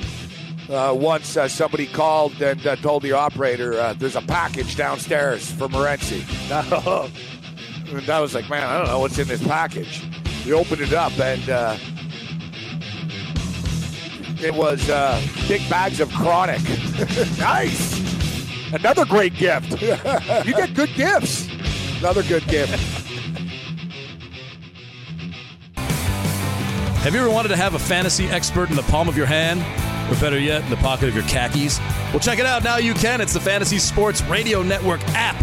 uh, 0.71 0.95
once 0.97 1.37
uh, 1.37 1.47
somebody 1.49 1.87
called 1.87 2.41
and 2.41 2.65
uh, 2.67 2.77
told 2.77 3.03
the 3.03 3.13
operator, 3.13 3.75
uh, 3.79 3.93
"There's 3.93 4.17
a 4.17 4.23
package 4.23 4.77
downstairs 4.77 5.51
for 5.51 5.69
Morency." 5.69 6.23
and 7.99 8.09
I 8.09 8.21
was 8.21 8.35
like, 8.35 8.49
"Man, 8.49 8.63
I 8.63 8.79
don't 8.79 8.87
know 8.87 9.01
what's 9.01 9.19
in 9.19 9.29
this 9.29 9.43
package." 9.47 10.03
We 10.47 10.53
opened 10.53 10.81
it 10.81 10.93
up 10.95 11.19
and. 11.19 11.81
It 14.45 14.53
was 14.55 14.91
uh, 14.91 15.23
big 15.49 15.67
bags 15.71 16.01
of 16.01 16.13
chronic. 16.13 16.61
Nice. 17.39 18.73
Another 18.75 19.07
great 19.07 19.35
gift. 19.35 19.71
you 19.83 20.55
get 20.55 20.75
good 20.75 20.91
gifts. 20.95 21.49
Another 21.99 22.23
good 22.23 22.47
gift. 22.47 22.73
Have 25.77 27.15
you 27.15 27.21
ever 27.21 27.31
wanted 27.31 27.49
to 27.49 27.57
have 27.57 27.75
a 27.75 27.79
fantasy 27.79 28.27
expert 28.27 28.69
in 28.69 28.77
the 28.77 28.83
palm 28.83 29.09
of 29.09 29.17
your 29.17 29.27
hand? 29.27 29.61
Or 30.13 30.21
better 30.21 30.39
yet, 30.39 30.63
in 30.65 30.71
the 30.71 30.77
pocket 30.77 31.09
of 31.09 31.15
your 31.15 31.25
khakis? 31.25 31.79
Well, 32.11 32.21
check 32.21 32.39
it 32.39 32.45
out. 32.45 32.63
Now 32.63 32.77
you 32.77 32.93
can. 32.93 33.23
It's 33.23 33.33
the 33.33 33.41
Fantasy 33.41 33.79
Sports 33.79 34.23
Radio 34.25 34.63
Network 34.63 35.01
app. 35.09 35.43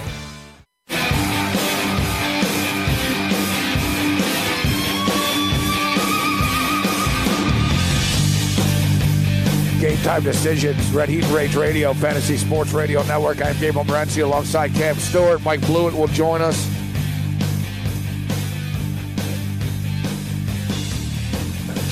Game 9.91 10.03
time 10.03 10.23
decisions. 10.23 10.89
Red 10.91 11.09
Heat 11.09 11.29
Rage 11.31 11.53
Radio, 11.57 11.93
Fantasy 11.93 12.37
Sports 12.37 12.71
Radio 12.71 13.03
Network. 13.03 13.41
I'm 13.43 13.59
Gabriel 13.59 13.83
Morency 13.83 14.23
alongside 14.23 14.73
Cam 14.73 14.95
Stewart. 14.95 15.43
Mike 15.43 15.59
Blewett 15.67 15.93
will 15.93 16.07
join 16.07 16.41
us. 16.41 16.65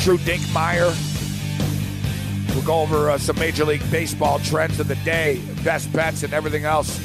Drew 0.01 0.17
Dinkmeyer. 0.19 0.95
We'll 2.55 2.63
go 2.63 2.79
over 2.79 3.09
uh, 3.09 3.17
some 3.17 3.37
Major 3.37 3.65
League 3.65 3.83
Baseball 3.91 4.39
trends 4.39 4.79
of 4.79 4.87
the 4.87 4.95
day, 5.03 5.41
best 5.65 5.91
bets, 5.91 6.23
and 6.23 6.33
everything 6.33 6.63
else 6.63 7.01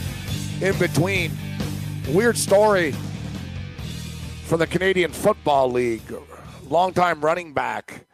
in 0.62 0.78
between. 0.78 1.33
Weird 2.11 2.37
story 2.38 2.94
from 4.44 4.61
the 4.61 4.66
Canadian 4.68 5.11
Football 5.11 5.72
League. 5.72 6.02
Longtime 6.68 7.20
running 7.20 7.52
back 7.52 8.07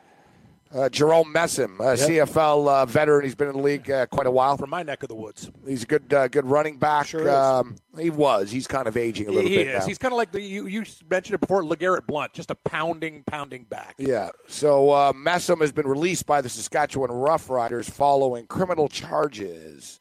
uh, 0.73 0.89
Jerome 0.89 1.33
Messam, 1.35 1.81
a 1.81 1.97
CFL 1.97 2.69
uh, 2.69 2.87
veteran. 2.87 3.25
He's 3.25 3.35
been 3.35 3.49
in 3.49 3.57
the 3.57 3.63
league 3.63 3.91
uh, 3.91 4.07
quite 4.07 4.27
a 4.27 4.31
while. 4.31 4.57
From 4.57 4.71
my 4.71 4.83
neck 4.83 5.03
of 5.03 5.09
the 5.09 5.15
woods. 5.15 5.51
He's 5.67 5.83
a 5.83 5.87
good, 5.87 6.13
uh, 6.15 6.29
good 6.29 6.47
running 6.47 6.77
back. 6.77 7.09
Sure 7.09 7.29
um, 7.29 7.77
he 7.99 8.11
was. 8.11 8.51
He's 8.51 8.67
kind 8.67 8.87
of 8.87 8.97
aging 8.97 9.29
a 9.29 9.33
little 9.33 9.51
he 9.51 9.57
bit 9.57 9.67
is. 9.69 9.81
now. 9.81 9.87
He's 9.87 9.99
kind 9.99 10.13
of 10.13 10.19
like 10.19 10.31
the 10.31 10.41
you, 10.41 10.67
you 10.67 10.85
mentioned 11.11 11.35
it 11.35 11.41
before, 11.41 11.63
Legarrette 11.63 12.07
Blount, 12.07 12.33
just 12.33 12.51
a 12.51 12.55
pounding, 12.55 13.25
pounding 13.27 13.65
back. 13.65 13.97
Yeah. 13.99 14.31
So 14.47 14.91
uh, 14.91 15.13
Messam 15.13 15.61
has 15.61 15.73
been 15.73 15.89
released 15.89 16.27
by 16.27 16.41
the 16.41 16.49
Saskatchewan 16.49 17.11
Roughriders 17.11 17.91
following 17.91 18.47
criminal 18.47 18.89
charges. 18.89 19.99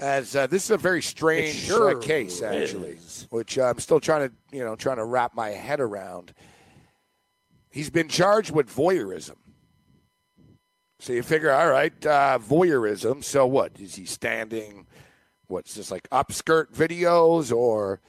As 0.00 0.36
uh, 0.36 0.46
this 0.46 0.64
is 0.64 0.70
a 0.70 0.76
very 0.76 1.02
strange 1.02 1.56
sure 1.56 1.98
case, 1.98 2.40
actually, 2.40 2.90
is. 2.90 3.26
which 3.30 3.58
I'm 3.58 3.80
still 3.80 3.98
trying 3.98 4.28
to, 4.28 4.34
you 4.52 4.64
know, 4.64 4.76
trying 4.76 4.98
to 4.98 5.04
wrap 5.04 5.34
my 5.34 5.48
head 5.48 5.80
around. 5.80 6.34
He's 7.70 7.90
been 7.90 8.08
charged 8.08 8.50
with 8.50 8.74
voyeurism. 8.74 9.36
So 11.00 11.12
you 11.12 11.22
figure, 11.22 11.52
all 11.52 11.68
right, 11.70 11.92
uh, 12.06 12.38
voyeurism. 12.40 13.22
So 13.22 13.46
what? 13.46 13.78
Is 13.78 13.94
he 13.94 14.04
standing? 14.04 14.86
What's 15.46 15.74
this 15.74 15.90
like 15.90 16.08
upskirt 16.10 16.72
videos 16.74 17.54
or? 17.56 18.00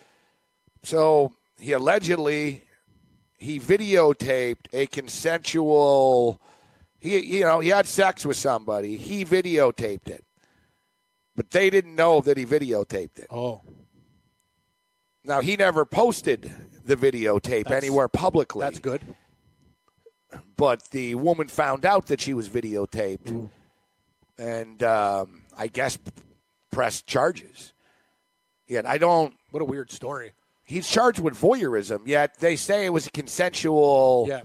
So 0.83 1.33
he 1.59 1.73
allegedly 1.73 2.63
he 3.37 3.59
videotaped 3.59 4.65
a 4.73 4.87
consensual. 4.87 6.41
He 6.99 7.19
you 7.37 7.41
know 7.43 7.59
he 7.59 7.69
had 7.69 7.85
sex 7.85 8.25
with 8.25 8.37
somebody. 8.37 8.97
He 8.97 9.23
videotaped 9.23 10.07
it, 10.09 10.23
but 11.35 11.51
they 11.51 11.69
didn't 11.69 11.95
know 11.95 12.21
that 12.21 12.37
he 12.37 12.45
videotaped 12.45 13.19
it. 13.19 13.27
Oh, 13.29 13.61
Now 15.23 15.41
he 15.41 15.55
never 15.55 15.85
posted 15.85 16.51
the 16.85 16.95
videotape 16.95 17.65
That's- 17.65 17.83
anywhere 17.83 18.07
publicly. 18.07 18.61
that's 18.61 18.79
good. 18.79 19.01
But 20.59 20.83
the 20.91 21.15
woman 21.15 21.47
found 21.47 21.85
out 21.85 22.07
that 22.07 22.19
she 22.19 22.33
was 22.33 22.49
videotaped 22.49 23.49
and 24.37 24.83
um, 24.83 25.43
I 25.57 25.67
guess 25.67 25.97
pressed 26.69 27.07
charges. 27.07 27.71
Yet 28.67 28.85
I 28.85 28.97
don't. 28.97 29.33
What 29.51 29.61
a 29.61 29.65
weird 29.65 29.89
story. 29.89 30.33
He's 30.65 30.87
charged 30.87 31.19
with 31.19 31.33
voyeurism. 31.39 32.01
Yet 32.05 32.37
they 32.39 32.55
say 32.57 32.85
it 32.85 32.89
was 32.93 33.07
a 33.07 33.11
consensual. 33.11 34.25
Yeah. 34.27 34.41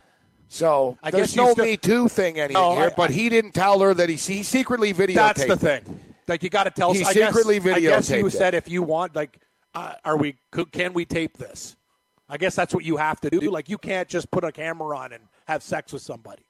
So 0.48 0.96
I 1.02 1.10
there's 1.10 1.28
guess 1.32 1.36
no 1.36 1.52
still- 1.52 1.64
Me 1.64 1.76
Too 1.76 2.08
thing 2.08 2.38
anything 2.38 2.56
Oh, 2.62 2.76
here, 2.76 2.86
I- 2.86 2.94
but 2.96 3.10
he 3.10 3.28
didn't 3.28 3.52
tell 3.52 3.80
her 3.80 3.92
that 3.92 4.08
he, 4.08 4.14
he 4.14 4.42
secretly 4.44 4.94
videotaped. 4.94 5.14
That's 5.14 5.44
the 5.46 5.52
it. 5.54 5.58
thing. 5.58 6.00
Like 6.28 6.42
you 6.44 6.48
got 6.48 6.64
to 6.64 6.70
tell. 6.70 6.92
He 6.92 7.00
I 7.04 7.12
guess- 7.12 7.34
secretly 7.34 7.56
I 7.56 7.80
guess 7.80 8.08
you 8.08 8.24
videotaped 8.24 8.32
said 8.32 8.54
if 8.54 8.68
you 8.70 8.82
want, 8.84 9.16
like, 9.16 9.38
uh, 9.74 9.94
are 10.04 10.16
we? 10.16 10.36
could- 10.52 10.70
Can 10.70 10.92
we 10.94 11.04
tape 11.04 11.36
this? 11.38 11.74
I 12.28 12.36
guess 12.38 12.54
that's 12.54 12.72
what 12.72 12.84
you 12.84 12.96
have 12.98 13.20
to 13.20 13.30
do. 13.30 13.50
Like 13.50 13.68
you 13.68 13.78
can't 13.78 14.08
just 14.08 14.30
put 14.30 14.44
a 14.44 14.52
camera 14.52 14.96
on 14.96 15.12
and 15.12 15.24
have 15.46 15.62
sex 15.62 15.92
with 15.92 16.02
somebody, 16.02 16.44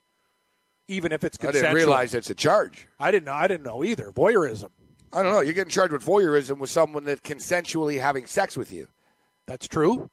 even 0.89 1.13
if 1.13 1.25
it's 1.25 1.37
consensual. 1.37 1.61
I 1.61 1.63
didn't 1.73 1.77
realize 1.77 2.15
it's 2.15 2.31
a 2.31 2.35
charge. 2.35 2.87
I 2.99 3.11
didn't 3.11 3.27
know. 3.27 3.33
I 3.35 3.47
didn't 3.49 3.65
know 3.65 3.85
either. 3.85 4.11
Voyeurism. 4.13 4.71
I 5.13 5.23
don't 5.23 5.33
know. 5.33 5.41
You're 5.41 5.53
getting 5.55 5.71
charged 5.71 5.93
with 5.93 6.05
voyeurism 6.05 6.59
with 6.59 6.71
someone 6.71 7.05
that 7.05 7.23
consensually 7.23 8.01
having 8.01 8.27
sex 8.27 8.57
with 8.57 8.73
you. 8.73 8.89
That's 9.47 9.69
true. 9.69 10.11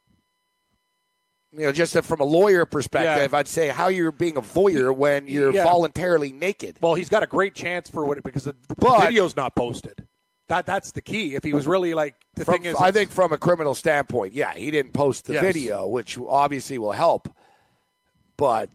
You 1.54 1.66
know, 1.66 1.72
just 1.72 1.94
from 2.04 2.20
a 2.20 2.24
lawyer 2.24 2.64
perspective, 2.64 3.34
I'd 3.34 3.46
say 3.48 3.68
how 3.68 3.88
you're 3.88 4.10
being 4.12 4.36
a 4.38 4.42
voyeur 4.42 4.94
when 4.96 5.26
you're 5.26 5.52
Yeah. 5.52 5.64
voluntarily 5.64 6.32
naked. 6.32 6.78
Well, 6.80 6.94
he's 6.94 7.10
got 7.10 7.22
a 7.22 7.26
great 7.26 7.54
chance 7.54 7.90
for 7.90 8.04
what 8.06 8.22
because 8.22 8.44
the 8.44 8.54
But- 8.78 9.04
video's 9.06 9.36
not 9.36 9.54
posted. 9.54 10.06
That 10.48 10.66
that's 10.66 10.92
the 10.92 11.02
key. 11.02 11.34
If 11.34 11.44
he 11.44 11.52
was 11.52 11.66
really 11.66 11.94
like 11.94 12.14
the 12.34 12.44
From- 12.44 12.54
thing 12.54 12.64
is, 12.66 12.76
I 12.76 12.90
think 12.90 13.10
from 13.10 13.32
a 13.32 13.38
criminal 13.38 13.74
standpoint, 13.74 14.32
yeah, 14.32 14.54
he 14.54 14.70
didn't 14.70 14.92
post 14.92 15.26
the 15.26 15.34
Yes. 15.34 15.42
video, 15.42 15.86
which 15.86 16.18
obviously 16.18 16.78
will 16.78 16.92
help, 16.92 17.28
but 18.42 18.68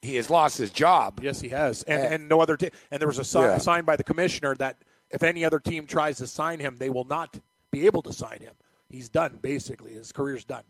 he 0.00 0.16
has 0.16 0.30
lost 0.30 0.56
his 0.56 0.70
job. 0.70 1.20
Yes, 1.22 1.38
he 1.38 1.50
has, 1.50 1.82
and 1.82 2.02
Yeah. 2.02 2.12
and 2.14 2.26
no 2.26 2.40
other. 2.40 2.56
T- 2.56 2.70
and 2.90 2.98
there 2.98 3.06
was 3.06 3.18
a 3.18 3.24
sign, 3.24 3.42
Yeah. 3.42 3.58
sign 3.58 3.84
by 3.84 3.94
the 3.94 4.04
commissioner 4.04 4.54
that 4.54 4.78
if 5.10 5.22
any 5.22 5.44
other 5.44 5.60
team 5.60 5.86
tries 5.86 6.16
to 6.16 6.26
sign 6.26 6.60
him, 6.60 6.78
they 6.78 6.88
will 6.88 7.04
not 7.04 7.38
be 7.70 7.84
able 7.84 8.00
to 8.04 8.12
sign 8.14 8.40
him. 8.40 8.54
He's 8.88 9.10
done. 9.10 9.38
Basically, 9.42 9.92
his 9.92 10.12
career's 10.12 10.46
done. 10.46 10.64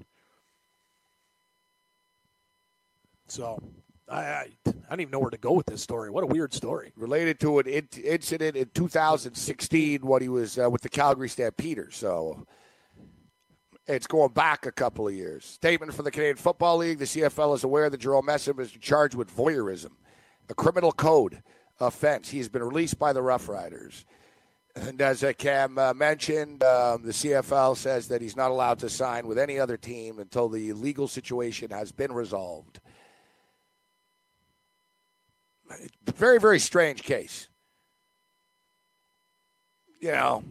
So, 3.28 3.62
I, 4.08 4.20
I 4.24 4.46
I 4.66 4.72
don't 4.90 5.00
even 5.00 5.12
know 5.12 5.20
where 5.20 5.30
to 5.30 5.38
go 5.38 5.52
with 5.52 5.66
this 5.66 5.80
story. 5.82 6.10
What 6.10 6.24
a 6.24 6.26
weird 6.26 6.52
story. 6.52 6.92
Related 6.96 7.38
to 7.40 7.60
an 7.60 7.68
in- 7.68 7.88
incident 8.02 8.56
in 8.56 8.70
2016 8.74 10.04
when 10.04 10.20
he 10.20 10.28
was 10.28 10.58
uh, 10.58 10.68
with 10.68 10.82
the 10.82 10.88
Calgary 10.88 11.28
Stampeders. 11.28 11.96
So 11.96 12.44
it's 13.88 14.06
going 14.06 14.32
back 14.32 14.66
a 14.66 14.72
couple 14.72 15.08
of 15.08 15.14
years. 15.14 15.44
Statement 15.44 15.94
from 15.94 16.04
the 16.04 16.10
Canadian 16.10 16.36
Football 16.36 16.78
League: 16.78 16.98
The 16.98 17.06
CFL 17.06 17.56
is 17.56 17.64
aware 17.64 17.90
that 17.90 17.98
Jerome 17.98 18.26
Messam 18.26 18.60
is 18.60 18.70
charged 18.70 19.14
with 19.14 19.34
voyeurism, 19.34 19.92
a 20.48 20.54
criminal 20.54 20.92
code 20.92 21.42
offense. 21.80 22.28
He's 22.28 22.48
been 22.48 22.62
released 22.62 22.98
by 22.98 23.12
the 23.12 23.22
Rough 23.22 23.48
Riders. 23.48 24.04
And 24.74 25.00
as 25.00 25.24
Cam 25.38 25.76
uh, 25.78 25.92
mentioned, 25.94 26.62
um, 26.62 27.02
the 27.02 27.12
CFL 27.12 27.76
says 27.76 28.08
that 28.08 28.22
he's 28.22 28.36
not 28.36 28.50
allowed 28.50 28.78
to 28.80 28.88
sign 28.88 29.26
with 29.26 29.38
any 29.38 29.58
other 29.58 29.76
team 29.76 30.18
until 30.20 30.48
the 30.48 30.72
legal 30.72 31.08
situation 31.08 31.70
has 31.70 31.90
been 31.90 32.12
resolved. 32.12 32.80
Very, 36.14 36.38
very 36.38 36.58
strange 36.58 37.02
case. 37.02 37.48
You 40.00 40.12
know, 40.12 40.44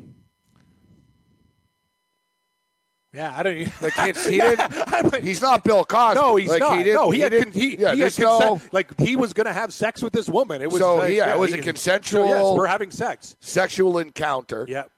Yeah, 3.18 3.34
I 3.36 3.42
don't. 3.42 3.66
Kids, 3.96 4.26
he 4.28 4.38
didn't, 4.40 5.24
he's 5.24 5.42
not 5.42 5.64
Bill 5.64 5.84
Cosby. 5.84 6.22
no, 6.22 6.36
he's 6.36 6.50
Like, 6.50 6.60
not. 6.60 6.78
He 6.78 6.84
didn't, 6.84 6.96
no, 7.02 7.10
he, 7.10 7.20
had, 7.22 7.32
didn't, 7.32 7.56
he, 7.56 7.76
yeah, 7.76 7.96
he 7.96 8.02
had 8.02 8.20
no. 8.20 8.62
Like 8.72 8.96
he 9.00 9.16
was 9.16 9.34
going 9.34 9.48
to 9.48 9.54
have 9.54 9.74
sex 9.74 10.04
with 10.04 10.14
this 10.14 10.30
woman. 10.30 10.62
It 10.62 10.70
was 10.70 10.80
So, 10.80 10.98
like, 10.98 11.14
yeah, 11.16 11.34
it 11.34 11.40
was 11.40 11.52
a 11.52 11.58
consensual- 11.58 12.28
So, 12.28 12.50
yes, 12.52 12.58
we're 12.58 12.68
having 12.68 12.92
sex. 12.92 13.36
sexual 13.40 13.98
encounter. 13.98 14.68
Yep. 14.70 14.92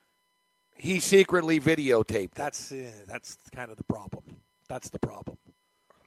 He 0.75 0.99
secretly 0.99 1.59
videotaped 1.61 2.33
that's 2.35 2.71
uh, 2.73 2.91
that's 3.07 3.37
kind 3.55 3.71
of 3.71 3.77
the 3.77 3.83
problem. 3.85 4.23
That's 4.67 4.89
the 4.89 4.99
problem. 4.99 5.37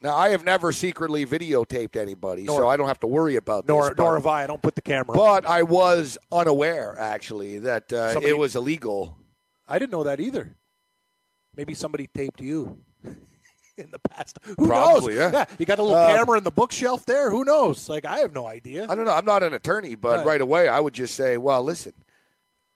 Now, 0.03 0.15
I 0.17 0.31
have 0.31 0.45
never 0.45 0.73
secretly 0.73 1.25
videotaped 1.25 1.97
anybody, 1.97 2.45
so 2.47 2.69
I 2.69 2.77
don't 2.77 2.89
have 2.89 3.01
to 3.01 3.07
worry 3.07 3.37
about 3.37 3.67
Nor 3.69 3.89
this. 3.91 3.97
nor 3.99 4.11
but- 4.11 4.15
have 4.17 4.27
I. 4.27 4.45
I 4.45 4.47
don't 4.47 4.61
put 4.61 4.75
the 4.75 4.83
camera. 4.83 5.13
on. 5.19 5.43
But 5.43 5.49
I 5.49 5.63
was 5.63 6.19
unaware, 6.31 6.95
actually, 6.99 7.59
that 7.61 7.91
uh, 7.93 8.13
Somebody- 8.13 8.31
it 8.31 8.37
was 8.39 8.55
illegal. 8.57 9.17
I 9.67 9.79
didn't 9.79 9.93
know 9.93 10.03
that 10.05 10.21
either. 10.21 10.57
Maybe 11.57 11.75
somebody 11.75 12.07
taped 12.07 12.41
you 12.41 12.79
in 13.05 13.91
the 13.91 13.99
past. 13.99 14.39
Who 14.45 14.67
Probably, 14.67 15.15
knows? 15.17 15.33
yeah. 15.33 15.45
you 15.59 15.67
got 15.67 15.79
a 15.79 15.83
little 15.83 15.97
Uh, 15.99 16.15
camera 16.17 16.39
in 16.39 16.45
the 16.45 16.51
bookshelf 16.51 17.05
there. 17.07 17.31
Who 17.31 17.45
knows? 17.45 17.89
Like 17.89 18.05
I 18.05 18.19
have 18.21 18.33
no 18.33 18.47
idea. 18.47 18.87
I 18.89 18.95
don't 18.95 19.05
know. 19.05 19.13
I'm 19.13 19.25
not 19.25 19.43
an 19.43 19.53
attorney, 19.55 19.95
but 19.95 20.19
Right. 20.19 20.27
right 20.27 20.41
away 20.41 20.69
I 20.69 20.81
would 20.81 20.95
just 20.95 21.15
say, 21.15 21.37
well, 21.37 21.63
listen, 21.63 21.93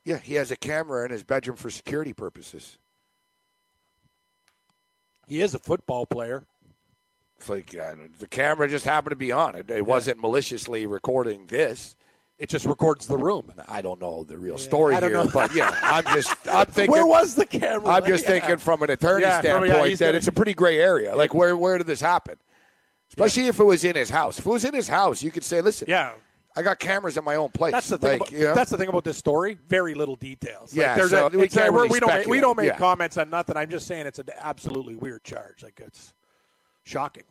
yeah, 0.04 0.18
he 0.18 0.34
has 0.34 0.50
a 0.50 0.56
camera 0.56 1.04
in 1.04 1.10
his 1.10 1.24
bedroom 1.24 1.56
for 1.56 1.70
security 1.70 2.12
purposes. 2.12 2.78
He 5.26 5.40
is 5.40 5.54
a 5.54 5.58
football 5.58 6.06
player. 6.06 6.44
It's 7.38 7.48
like 7.48 7.74
uh, 7.76 7.94
the 8.18 8.28
camera 8.28 8.68
just 8.68 8.84
happened 8.84 9.10
to 9.10 9.16
be 9.16 9.32
on 9.32 9.56
it. 9.56 9.68
It 9.70 9.84
wasn't 9.84 10.20
maliciously 10.20 10.86
recording 10.86 11.46
this. 11.46 11.94
It 12.38 12.50
just 12.50 12.66
records 12.66 13.06
the 13.06 13.16
room. 13.16 13.50
I 13.66 13.80
don't 13.80 13.98
know 14.00 14.22
the 14.22 14.36
real 14.36 14.58
story 14.58 14.94
I 14.94 15.00
don't 15.00 15.08
here, 15.10 15.24
know. 15.24 15.30
but 15.32 15.54
yeah, 15.54 15.74
I'm 15.82 16.04
just 16.04 16.34
I'm 16.46 16.66
thinking. 16.76 16.92
Where 16.92 17.06
was 17.06 17.34
the 17.34 17.46
camera? 17.46 17.88
I'm 17.88 18.04
just 18.04 18.24
Yeah. 18.28 18.30
thinking 18.30 18.56
from 18.58 18.82
an 18.82 18.90
attorney 18.90 19.22
Yeah, 19.22 19.40
standpoint 19.40 19.72
that 19.98 19.98
gonna- 20.06 20.18
it's 20.18 20.28
a 20.28 20.32
pretty 20.32 20.52
gray 20.52 20.78
area. 20.78 21.16
Like 21.16 21.32
where 21.32 21.56
where 21.56 21.78
did 21.78 21.86
this 21.86 22.00
happen? 22.00 22.36
Especially 23.08 23.46
if 23.46 23.58
it 23.58 23.64
was 23.64 23.84
in 23.84 23.96
his 23.96 24.10
house. 24.10 24.38
If 24.38 24.44
it 24.46 24.50
was 24.50 24.64
in 24.66 24.74
his 24.74 24.88
house, 24.88 25.22
you 25.22 25.30
could 25.30 25.44
say, 25.44 25.62
"Listen, 25.62 25.86
Yeah. 25.88 26.12
I 26.54 26.62
got 26.62 26.78
cameras 26.78 27.16
in 27.16 27.24
my 27.24 27.36
own 27.36 27.48
place." 27.50 27.72
That's 27.72 27.88
the 27.88 27.96
thing. 27.96 28.18
Like, 28.18 28.28
about, 28.28 28.32
you 28.38 28.44
know? 28.48 28.54
That's 28.54 28.70
the 28.70 28.76
thing 28.76 28.88
about 28.88 29.04
this 29.04 29.16
story. 29.16 29.56
Very 29.68 29.94
little 29.94 30.16
details. 30.16 30.72
Like, 30.74 30.82
Yeah, 30.82 30.94
there's 30.96 31.10
so 31.10 31.26
a, 31.28 31.30
we 31.30 31.48
can't 31.48 31.72
really 31.72 31.88
we 31.88 32.00
don't 32.00 32.12
make, 32.12 32.26
we 32.26 32.40
don't 32.40 32.56
make 32.58 32.76
comments 32.76 33.16
on 33.16 33.30
nothing. 33.30 33.56
I'm 33.56 33.70
just 33.70 33.86
saying 33.86 34.06
it's 34.06 34.18
an 34.18 34.28
absolutely 34.40 34.96
weird 34.96 35.24
charge. 35.24 35.62
Like 35.62 35.80
it's 35.82 36.12
shocking. 36.84 37.22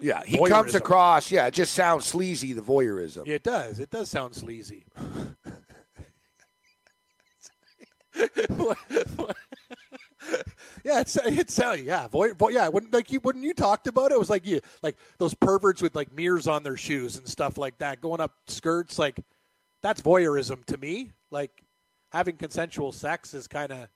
Yeah, 0.00 0.22
he 0.24 0.38
comes 0.46 0.74
across. 0.74 1.30
Yeah, 1.30 1.46
it 1.46 1.54
just 1.54 1.74
sounds 1.74 2.04
sleazy. 2.06 2.52
The 2.52 2.62
voyeurism. 2.62 3.26
It 3.26 3.42
does. 3.42 3.80
It 3.80 3.90
does 3.90 4.08
sound 4.08 4.34
sleazy. 4.34 4.84
yeah, 10.84 11.00
it's 11.00 11.16
it's 11.16 11.58
uh, 11.58 11.76
yeah, 11.80 12.08
voy, 12.08 12.32
voy, 12.34 12.50
yeah. 12.50 12.68
When 12.68 12.88
like 12.92 13.10
you 13.12 13.20
when 13.20 13.42
you 13.42 13.54
talked 13.54 13.86
about 13.86 14.10
it, 14.10 14.14
it 14.14 14.18
was 14.18 14.30
like 14.30 14.46
you 14.46 14.60
like 14.82 14.96
those 15.18 15.34
perverts 15.34 15.82
with 15.82 15.94
like 15.94 16.12
mirrors 16.12 16.46
on 16.46 16.62
their 16.62 16.76
shoes 16.76 17.16
and 17.16 17.26
stuff 17.26 17.58
like 17.58 17.78
that, 17.78 18.00
going 18.00 18.20
up 18.20 18.32
skirts. 18.46 18.98
Like 18.98 19.20
that's 19.82 20.00
voyeurism 20.00 20.64
to 20.66 20.76
me. 20.78 21.12
Like 21.30 21.64
having 22.12 22.36
consensual 22.36 22.92
sex 22.92 23.34
is 23.34 23.46
kind 23.46 23.72
of 23.72 23.88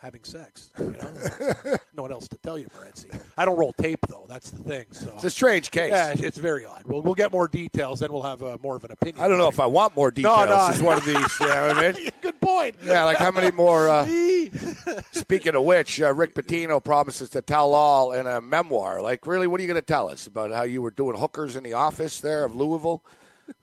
having 0.00 0.24
sex. 0.24 0.70
You 0.80 0.90
know? 0.92 1.76
no 1.94 2.02
one 2.02 2.12
else 2.12 2.26
to 2.28 2.36
tell 2.38 2.58
you, 2.58 2.66
Morency. 2.76 3.20
I 3.36 3.44
don't 3.44 3.58
roll 3.58 3.72
tape 3.74 4.00
though. 4.08 4.24
That's 4.28 4.50
the 4.50 4.62
thing. 4.62 4.86
So 4.92 5.12
It's 5.14 5.24
a 5.24 5.30
strange 5.30 5.70
case. 5.70 5.90
yeah, 5.90 6.14
it's 6.16 6.38
very 6.38 6.64
odd. 6.64 6.82
We'll 6.86 7.02
we'll 7.02 7.14
get 7.14 7.32
more 7.32 7.48
details, 7.48 8.00
then 8.00 8.12
we'll 8.12 8.22
have 8.22 8.42
uh, 8.42 8.56
more 8.62 8.76
of 8.76 8.84
an 8.84 8.92
opinion. 8.92 9.22
I 9.22 9.28
don't 9.28 9.38
know 9.38 9.48
if 9.48 9.60
I 9.60 9.66
want 9.66 9.94
more 9.96 10.10
details. 10.10 10.48
no. 10.48 10.68
It's 10.68 10.80
one 10.80 10.96
of 10.98 11.04
these. 11.04 11.40
You 11.40 11.46
know 11.48 11.68
what 11.68 11.76
I 11.78 11.92
mean? 11.92 12.10
Good 12.22 12.40
point. 12.40 12.76
Yeah, 12.84 13.04
like 13.04 13.18
how 13.18 13.30
many 13.30 13.50
more? 13.50 13.88
Uh, 13.88 14.06
speaking 15.12 15.54
of 15.54 15.64
which, 15.64 16.00
uh, 16.00 16.12
Rick 16.14 16.34
Pitino 16.34 16.82
promises 16.82 17.28
to 17.30 17.42
tell 17.42 17.74
all 17.74 18.12
in 18.12 18.26
a 18.26 18.40
memoir. 18.40 19.00
Like, 19.02 19.26
really, 19.26 19.46
what 19.46 19.60
are 19.60 19.62
you 19.62 19.68
going 19.68 19.80
to 19.80 19.86
tell 19.86 20.08
us 20.08 20.26
about 20.26 20.50
how 20.52 20.62
you 20.62 20.82
were 20.82 20.90
doing 20.90 21.16
hookers 21.18 21.56
in 21.56 21.62
the 21.62 21.74
office 21.74 22.20
there 22.20 22.44
of 22.44 22.54
Louisville? 22.54 23.02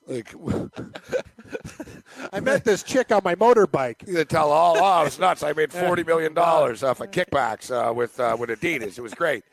Like, 0.07 0.33
I 2.33 2.39
met 2.39 2.63
this 2.63 2.83
chick 2.83 3.11
on 3.11 3.21
my 3.23 3.35
motorbike. 3.35 4.05
to 4.05 4.25
tell 4.25 4.51
all? 4.51 4.77
Oh, 4.77 5.05
it's 5.05 5.19
nuts! 5.19 5.43
I 5.43 5.53
made 5.53 5.71
forty 5.73 6.03
million 6.03 6.33
dollars 6.33 6.83
off 6.83 7.01
of 7.01 7.11
kickbacks 7.11 7.71
uh, 7.71 7.93
with 7.93 8.19
uh, 8.19 8.35
with 8.39 8.49
Adidas. 8.49 8.97
It 8.97 9.01
was 9.01 9.13
great. 9.13 9.43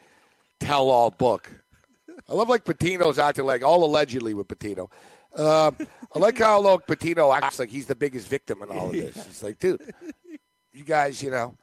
Tell 0.60 0.90
all 0.90 1.10
book. 1.10 1.50
I 2.28 2.34
love 2.34 2.48
like 2.48 2.64
Pitino's 2.64 3.18
acting 3.18 3.44
like 3.44 3.62
all 3.62 3.84
allegedly 3.84 4.34
with 4.34 4.48
Pitino. 4.48 4.90
Um, 5.36 5.76
I 6.14 6.18
like 6.18 6.38
how 6.38 6.60
look 6.60 6.86
Pitino 6.86 7.36
acts 7.36 7.58
like 7.58 7.68
he's 7.68 7.86
the 7.86 7.96
biggest 7.96 8.28
victim 8.28 8.62
in 8.62 8.70
all 8.70 8.86
of 8.86 8.92
this. 8.92 9.16
It's 9.16 9.42
like, 9.42 9.58
dude, 9.58 9.82
you 10.72 10.84
guys, 10.84 11.22
you 11.22 11.30
know, 11.30 11.56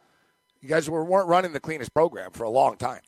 you 0.60 0.68
guys 0.68 0.90
were, 0.90 1.06
weren't 1.06 1.30
running 1.30 1.54
the 1.54 1.60
cleanest 1.60 1.94
program 1.94 2.32
for 2.32 2.44
a 2.44 2.50
long 2.50 2.76
time. 2.76 3.00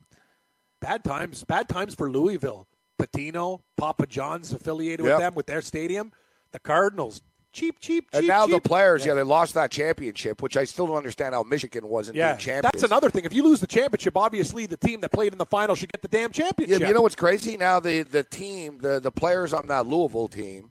Bad 0.80 1.04
times. 1.04 1.44
Bad 1.44 1.70
times 1.70 1.96
for 1.96 2.10
Louisville. 2.10 2.68
Pitino, 3.00 3.62
Papa 3.78 4.06
John's 4.08 4.54
affiliated 4.54 5.06
Yep. 5.06 5.14
with 5.14 5.20
them 5.20 5.36
with 5.36 5.46
their 5.48 5.62
stadium. 5.62 6.12
The 6.52 6.60
Cardinals, 6.60 7.22
cheap, 7.52 7.80
cheap, 7.80 8.06
cheap. 8.12 8.20
And 8.20 8.28
now 8.28 8.46
the 8.46 8.60
players, 8.60 9.06
yeah. 9.06 9.14
they 9.16 9.24
lost 9.24 9.54
that 9.56 9.72
championship, 9.72 10.42
which 10.42 10.56
I 10.58 10.64
still 10.66 10.88
don't 10.88 10.98
understand 10.98 11.34
how 11.34 11.44
Michigan 11.44 11.88
wasn't 11.88 12.18
Yeah, 12.18 12.34
being 12.34 12.40
champions. 12.40 12.72
that's 12.74 12.84
another 12.84 13.10
thing. 13.10 13.26
If 13.26 13.34
you 13.34 13.44
lose 13.44 13.60
the 13.60 13.68
championship, 13.68 14.16
obviously 14.18 14.66
the 14.68 14.78
team 14.78 15.02
that 15.02 15.12
played 15.12 15.32
in 15.34 15.38
the 15.40 15.46
final 15.46 15.76
should 15.76 15.92
get 15.92 16.02
the 16.02 16.08
damn 16.08 16.32
championship. 16.32 16.82
Yeah, 16.82 16.88
you 16.88 16.94
know 16.94 17.02
what's 17.02 17.16
crazy? 17.16 17.58
Now 17.58 17.80
the 17.80 18.04
the 18.04 18.24
team, 18.24 18.78
the 18.80 19.00
the 19.00 19.12
players 19.12 19.54
on 19.54 19.68
that 19.68 19.88
Louisville 19.88 20.28
team, 20.28 20.70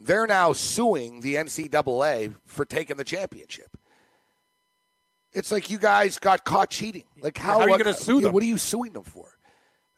they're 0.00 0.26
now 0.26 0.52
suing 0.52 1.20
the 1.20 1.34
NCAA 1.36 2.34
for 2.46 2.64
taking 2.64 2.96
the 2.96 3.04
championship. 3.04 3.76
It's 5.32 5.52
like 5.52 5.68
you 5.70 5.78
guys 5.78 6.18
got 6.18 6.44
caught 6.44 6.70
cheating. 6.70 7.04
Like 7.20 7.36
how, 7.36 7.58
How 7.58 7.60
are 7.66 7.70
you 7.70 7.78
gonna 7.78 7.92
sue 7.94 8.20
them? 8.20 8.32
What 8.32 8.42
are 8.42 8.46
you 8.46 8.58
suing 8.58 8.92
them 8.92 9.02
for? 9.04 9.35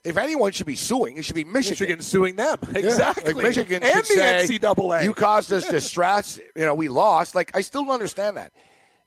If 0.09 0.16
anyone 0.16 0.53
should 0.53 0.66
be 0.66 0.77
suing, 0.77 1.16
it 1.16 1.25
should 1.25 1.35
be 1.35 1.44
Michigan. 1.44 1.73
Michigan 1.73 2.03
suing 2.03 2.37
them 2.37 2.59
Yeah, 2.73 2.79
exactly. 2.79 3.35
Like 3.35 3.44
Michigan 3.44 3.83
and 3.83 4.01
the 4.01 4.05
say, 4.05 4.47
NCAA. 4.49 5.05
You 5.05 5.14
caused 5.14 5.53
us 5.53 5.68
distress. 5.68 6.40
You 6.57 6.64
know, 6.64 6.75
we 6.75 6.88
lost. 6.88 7.35
Like 7.35 7.55
I 7.55 7.61
still 7.61 7.85
don't 7.85 7.94
understand 7.94 8.37
that. 8.37 8.53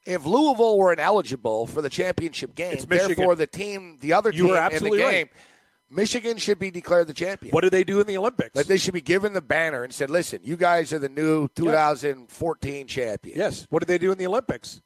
If 0.06 0.26
Louisville 0.26 0.78
were 0.78 0.94
ineligible 0.94 1.68
for 1.68 1.82
the 1.82 1.90
championship 1.90 2.56
game, 2.56 2.78
therefore 2.88 3.36
the 3.36 3.48
team, 3.48 3.98
the 4.02 4.14
other 4.14 4.32
You 4.32 4.48
team 4.48 4.56
in 4.72 4.84
the 4.84 4.90
game, 4.90 5.00
right. 5.00 5.30
Michigan 5.92 6.38
should 6.38 6.58
be 6.58 6.72
declared 6.72 7.08
the 7.08 7.14
champion. 7.14 7.52
What 7.52 7.62
do 7.62 7.70
they 7.70 7.84
do 7.84 8.00
in 8.00 8.08
the 8.08 8.18
Olympics? 8.18 8.56
Like 8.56 8.66
they 8.66 8.78
should 8.78 8.94
be 8.94 9.02
given 9.02 9.34
the 9.34 9.42
banner 9.42 9.84
and 9.84 9.94
said, 9.94 10.10
"Listen, 10.10 10.40
you 10.44 10.56
guys 10.56 10.94
are 10.94 11.00
the 11.00 11.10
new 11.10 11.50
2014 11.50 12.88
champion." 12.88 13.38
yes. 13.38 13.68
What 13.70 13.80
did 13.80 13.88
they 13.88 13.98
do 13.98 14.12
in 14.12 14.18
the 14.18 14.26
Olympics? 14.28 14.82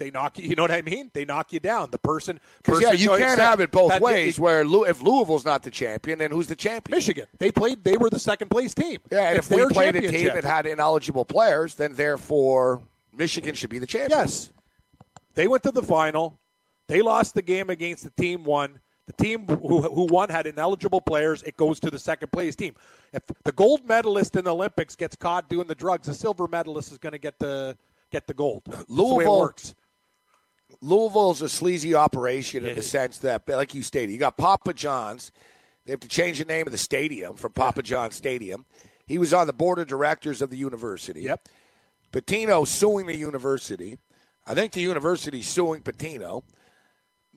They 0.00 0.10
knock 0.10 0.38
you. 0.38 0.48
You 0.48 0.56
know 0.56 0.62
what 0.62 0.70
I 0.70 0.80
mean? 0.82 1.10
They 1.12 1.24
knock 1.26 1.52
you 1.52 1.60
down. 1.60 1.90
The 1.90 1.98
person. 1.98 2.40
Person 2.64 2.82
yeah, 2.88 2.92
you 2.94 3.10
can't 3.10 3.38
have 3.38 3.60
it 3.60 3.70
both 3.70 3.90
that- 3.90 4.00
ways. 4.00 4.40
Where 4.40 4.64
Lou- 4.64 4.84
if 4.86 5.02
Louisville's 5.02 5.44
not 5.44 5.62
the 5.62 5.70
champion, 5.70 6.18
then 6.18 6.30
who's 6.30 6.46
the 6.48 6.56
champion? 6.56 6.96
Michigan. 6.96 7.26
They 7.38 7.52
played. 7.52 7.84
They 7.84 7.96
were 7.98 8.10
the 8.10 8.18
second 8.18 8.48
place 8.48 8.74
team. 8.74 8.98
Yeah, 9.12 9.28
and 9.28 9.38
if 9.38 9.50
we 9.50 9.58
their 9.58 9.68
played 9.68 9.94
a 9.96 10.10
team 10.10 10.26
that 10.28 10.42
had 10.42 10.66
ineligible 10.66 11.24
players, 11.26 11.74
then 11.74 11.94
therefore 11.94 12.80
Michigan 13.16 13.54
should 13.54 13.70
be 13.70 13.78
the 13.78 13.86
champion. 13.86 14.18
Yes. 14.18 14.50
They 15.34 15.46
went 15.46 15.62
to 15.64 15.70
the 15.70 15.82
final. 15.82 16.38
They 16.88 17.02
lost 17.02 17.34
the 17.34 17.42
game 17.42 17.70
against 17.70 18.02
the 18.02 18.10
team 18.10 18.42
one. 18.42 18.80
The 19.06 19.12
team 19.24 19.46
who, 19.46 19.82
who 19.82 20.04
won 20.06 20.28
had 20.30 20.46
ineligible 20.46 21.00
players. 21.00 21.42
It 21.42 21.56
goes 21.56 21.78
to 21.80 21.90
the 21.90 21.98
second 21.98 22.32
place 22.32 22.56
team. 22.56 22.74
If 23.12 23.22
the 23.44 23.52
gold 23.52 23.86
medalist 23.86 24.34
in 24.36 24.44
the 24.44 24.54
Olympics 24.54 24.96
gets 24.96 25.14
caught 25.16 25.48
doing 25.48 25.66
the 25.66 25.74
drugs, 25.74 26.06
the 26.06 26.14
silver 26.14 26.46
medalist 26.48 26.90
is 26.90 26.98
going 26.98 27.12
to 27.12 27.18
get 27.18 27.38
the 27.38 27.76
get 28.10 28.26
the 28.26 28.34
gold. 28.34 28.62
That's 28.66 28.84
the 28.86 28.94
way 28.94 28.98
it 28.98 29.08
Louisville- 29.28 29.38
works. 29.40 29.74
Louisville's 30.82 31.42
a 31.42 31.48
sleazy 31.48 31.94
operation 31.94 32.64
in 32.64 32.76
the 32.76 32.82
sense 32.96 33.18
that, 33.18 33.48
like 33.48 33.74
you 33.74 33.82
stated, 33.82 34.12
you 34.12 34.18
got 34.18 34.36
Papa 34.36 34.72
John's. 34.72 35.32
They 35.84 35.92
have 35.92 36.00
to 36.00 36.08
change 36.08 36.38
the 36.38 36.44
name 36.44 36.66
of 36.66 36.72
the 36.72 36.78
stadium 36.78 37.36
from 37.36 37.52
Papa 37.52 37.82
John's 37.82 38.14
Stadium. 38.14 38.66
He 39.06 39.18
was 39.18 39.34
on 39.34 39.46
the 39.46 39.52
board 39.52 39.78
of 39.78 39.88
directors 39.88 40.42
of 40.42 40.50
the 40.50 40.56
university. 40.56 41.22
Yep. 41.22 41.48
Pitino 42.12 42.66
suing 42.66 43.06
the 43.06 43.16
university. 43.16 43.98
I 44.46 44.54
think 44.54 44.72
the 44.72 44.80
university's 44.80 45.48
suing 45.48 45.82
Pitino. 45.82 46.42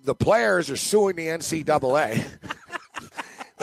The 0.03 0.15
players 0.15 0.69
are 0.69 0.77
suing 0.77 1.15
the 1.15 1.27
NCAA. 1.27 2.25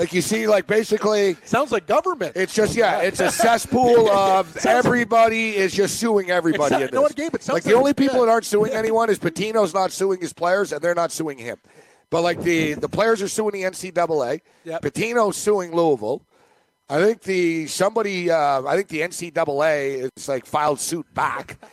like 0.00 0.12
you 0.14 0.22
see, 0.22 0.46
like 0.46 0.66
basically, 0.66 1.36
Sounds 1.44 1.70
like 1.70 1.86
government. 1.86 2.32
it's 2.34 2.54
just 2.54 2.74
yeah, 2.74 3.00
it's 3.00 3.20
a 3.20 3.30
cesspool 3.30 4.08
of 4.10 4.56
everybody 4.64 5.56
is 5.56 5.74
just 5.74 6.00
suing 6.00 6.30
everybody. 6.30 6.74
It 6.74 6.76
in 6.76 6.80
sounds- 6.80 6.90
you 6.92 6.94
know 6.96 7.02
this. 7.02 7.10
what, 7.10 7.16
Gabe? 7.16 7.34
It 7.34 7.42
sounds 7.42 7.54
like 7.54 7.62
the 7.64 7.74
only 7.74 7.92
people 7.92 8.20
yeah. 8.20 8.24
that 8.26 8.30
aren't 8.32 8.46
suing 8.46 8.72
anyone 8.82 9.10
is 9.10 9.18
Pitino's 9.18 9.74
not 9.74 9.92
suing 9.92 10.18
his 10.20 10.32
players, 10.32 10.72
and 10.72 10.80
they're 10.80 10.94
not 10.94 11.12
suing 11.12 11.36
him. 11.36 11.58
But 12.08 12.22
like 12.22 12.42
the 12.42 12.74
the 12.74 12.88
players 12.88 13.20
are 13.20 13.28
suing 13.28 13.52
the 13.52 13.62
NCAA. 13.62 14.40
Yep. 14.64 14.82
Pitino's 14.82 15.36
suing 15.36 15.74
Louisville. 15.74 16.22
I 16.88 16.98
think 17.00 17.22
the 17.22 17.66
somebody. 17.66 18.30
Uh, 18.30 18.64
I 18.66 18.76
think 18.76 18.88
the 18.88 19.00
NCAA 19.00 20.10
is 20.16 20.28
like 20.28 20.46
filed 20.46 20.80
suit 20.80 21.12
back. 21.14 21.58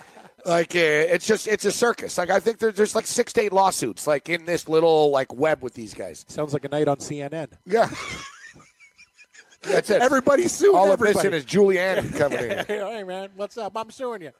Like 0.47 0.75
uh, 0.75 0.79
it's 0.79 1.27
just 1.27 1.45
it's 1.45 1.65
a 1.65 1.71
circus. 1.73 2.17
Like 2.17 2.29
I 2.29 2.39
think 2.39 2.59
there, 2.59 2.71
there's 2.71 2.95
like 2.95 3.05
six 3.05 3.33
to 3.33 3.41
eight 3.41 3.51
lawsuits 3.51 4.07
like 4.07 4.29
in 4.29 4.45
this 4.45 4.69
little 4.69 5.11
like 5.11 5.33
web 5.33 5.61
with 5.61 5.73
these 5.73 5.93
guys. 5.93 6.23
Sounds 6.29 6.53
like 6.53 6.63
a 6.63 6.69
night 6.69 6.87
on 6.87 6.97
CNN. 6.97 7.49
Yeah. 7.65 7.89
That's 9.63 9.89
it. 9.89 10.01
Everybody's 10.01 10.53
suing 10.53 10.77
All 10.77 10.89
everybody. 10.89 11.15
missing 11.15 11.33
is 11.33 11.43
Julianne 11.43 12.15
coming 12.17 12.39
in. 12.39 12.65
hey 12.67 13.03
man, 13.03 13.29
what's 13.35 13.57
up? 13.57 13.73
I'm 13.75 13.91
suing 13.91 14.21
you. 14.21 14.31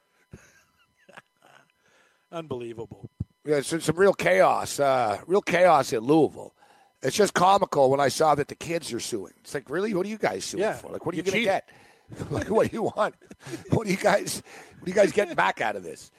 Unbelievable. 2.32 3.10
Yeah, 3.44 3.60
so 3.60 3.78
some 3.78 3.96
real 3.96 4.12
chaos, 4.14 4.80
uh, 4.80 5.18
real 5.26 5.42
chaos 5.42 5.92
at 5.92 6.02
Louisville. 6.02 6.54
It's 7.02 7.16
just 7.16 7.32
comical 7.34 7.90
when 7.90 8.00
I 8.00 8.08
saw 8.08 8.34
that 8.34 8.48
the 8.48 8.54
kids 8.54 8.92
are 8.92 9.00
suing. 9.00 9.32
It's 9.40 9.54
like, 9.54 9.70
really, 9.70 9.94
what 9.94 10.04
are 10.04 10.08
you 10.08 10.18
guys 10.18 10.44
suing 10.44 10.62
Yeah, 10.62 10.74
for? 10.74 10.90
Like, 10.90 11.06
what 11.06 11.14
are 11.14 11.16
you 11.16 11.22
you 11.24 11.30
going 11.30 11.42
to 11.42 11.44
get? 11.44 11.68
like, 12.30 12.50
what 12.50 12.70
do 12.70 12.76
you 12.76 12.82
want? 12.82 13.14
What 13.70 13.86
do 13.86 13.92
you 13.92 13.96
guys? 13.96 14.42
What 14.78 14.86
are 14.86 14.90
you 14.90 14.94
guys 14.94 15.12
getting 15.12 15.34
back 15.34 15.60
out 15.60 15.76
of 15.76 15.82
this? 15.82 16.10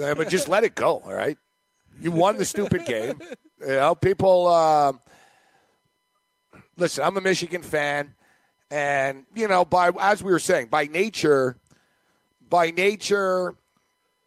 Uh, 0.00 0.14
but 0.14 0.28
just 0.28 0.48
let 0.48 0.64
it 0.64 0.74
go. 0.74 1.02
All 1.04 1.12
right, 1.12 1.36
you 2.00 2.10
won 2.10 2.38
the 2.38 2.44
stupid 2.44 2.86
game. 2.86 3.20
You 3.60 3.66
know, 3.66 3.94
people. 3.94 4.48
Um, 4.48 5.00
listen, 6.78 7.04
I'm 7.04 7.16
a 7.16 7.20
Michigan 7.20 7.62
fan, 7.62 8.14
and 8.70 9.26
you 9.34 9.48
know, 9.48 9.64
by 9.64 9.90
as 10.00 10.22
we 10.22 10.32
were 10.32 10.38
saying, 10.38 10.68
by 10.68 10.86
nature, 10.86 11.56
by 12.48 12.70
nature, 12.70 13.54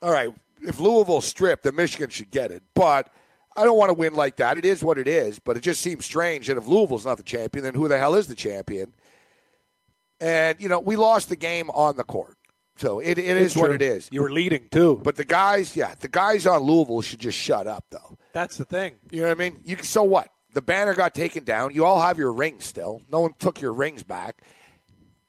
all 0.01 0.11
right, 0.11 0.31
if 0.61 0.79
Louisville 0.79 1.21
stripped, 1.21 1.63
then 1.63 1.75
Michigan 1.75 2.09
should 2.09 2.31
get 2.31 2.51
it. 2.51 2.61
But 2.75 3.11
I 3.55 3.63
don't 3.63 3.77
want 3.77 3.89
to 3.89 3.93
win 3.93 4.13
like 4.13 4.37
that. 4.37 4.57
It 4.57 4.65
is 4.65 4.83
what 4.83 4.97
it 4.97 5.07
is. 5.07 5.39
But 5.39 5.57
it 5.57 5.61
just 5.61 5.81
seems 5.81 6.05
strange 6.05 6.47
that 6.47 6.57
if 6.57 6.67
Louisville's 6.67 7.05
not 7.05 7.17
the 7.17 7.23
champion, 7.23 7.63
then 7.63 7.73
who 7.73 7.87
the 7.87 7.97
hell 7.97 8.15
is 8.15 8.27
the 8.27 8.35
champion? 8.35 8.93
And, 10.19 10.59
you 10.61 10.69
know, 10.69 10.79
we 10.79 10.95
lost 10.95 11.29
the 11.29 11.35
game 11.35 11.69
on 11.71 11.97
the 11.97 12.03
court. 12.03 12.37
So 12.77 12.99
it, 12.99 13.17
it 13.17 13.37
is 13.37 13.51
It's 13.51 13.55
what 13.55 13.71
it 13.71 13.81
is. 13.81 14.09
You 14.11 14.21
were 14.21 14.31
leading 14.31 14.67
too. 14.71 14.99
But 15.03 15.15
the 15.15 15.25
guys, 15.25 15.75
yeah, 15.75 15.93
the 15.99 16.07
guys 16.07 16.47
on 16.47 16.61
Louisville 16.63 17.01
should 17.01 17.19
just 17.19 17.37
shut 17.37 17.67
up, 17.67 17.85
though. 17.91 18.17
That's 18.33 18.57
the 18.57 18.65
thing. 18.65 18.95
You 19.11 19.21
know 19.21 19.27
what 19.27 19.37
I 19.37 19.39
mean? 19.39 19.59
You 19.63 19.75
can, 19.75 19.85
so 19.85 20.03
what? 20.03 20.29
The 20.53 20.61
banner 20.61 20.93
got 20.93 21.13
taken 21.13 21.43
down. 21.43 21.73
You 21.73 21.85
all 21.85 22.01
have 22.01 22.17
your 22.17 22.31
rings 22.31 22.65
still. 22.65 23.01
No 23.11 23.21
one 23.21 23.33
took 23.39 23.61
your 23.61 23.73
rings 23.73 24.03
back. 24.03 24.41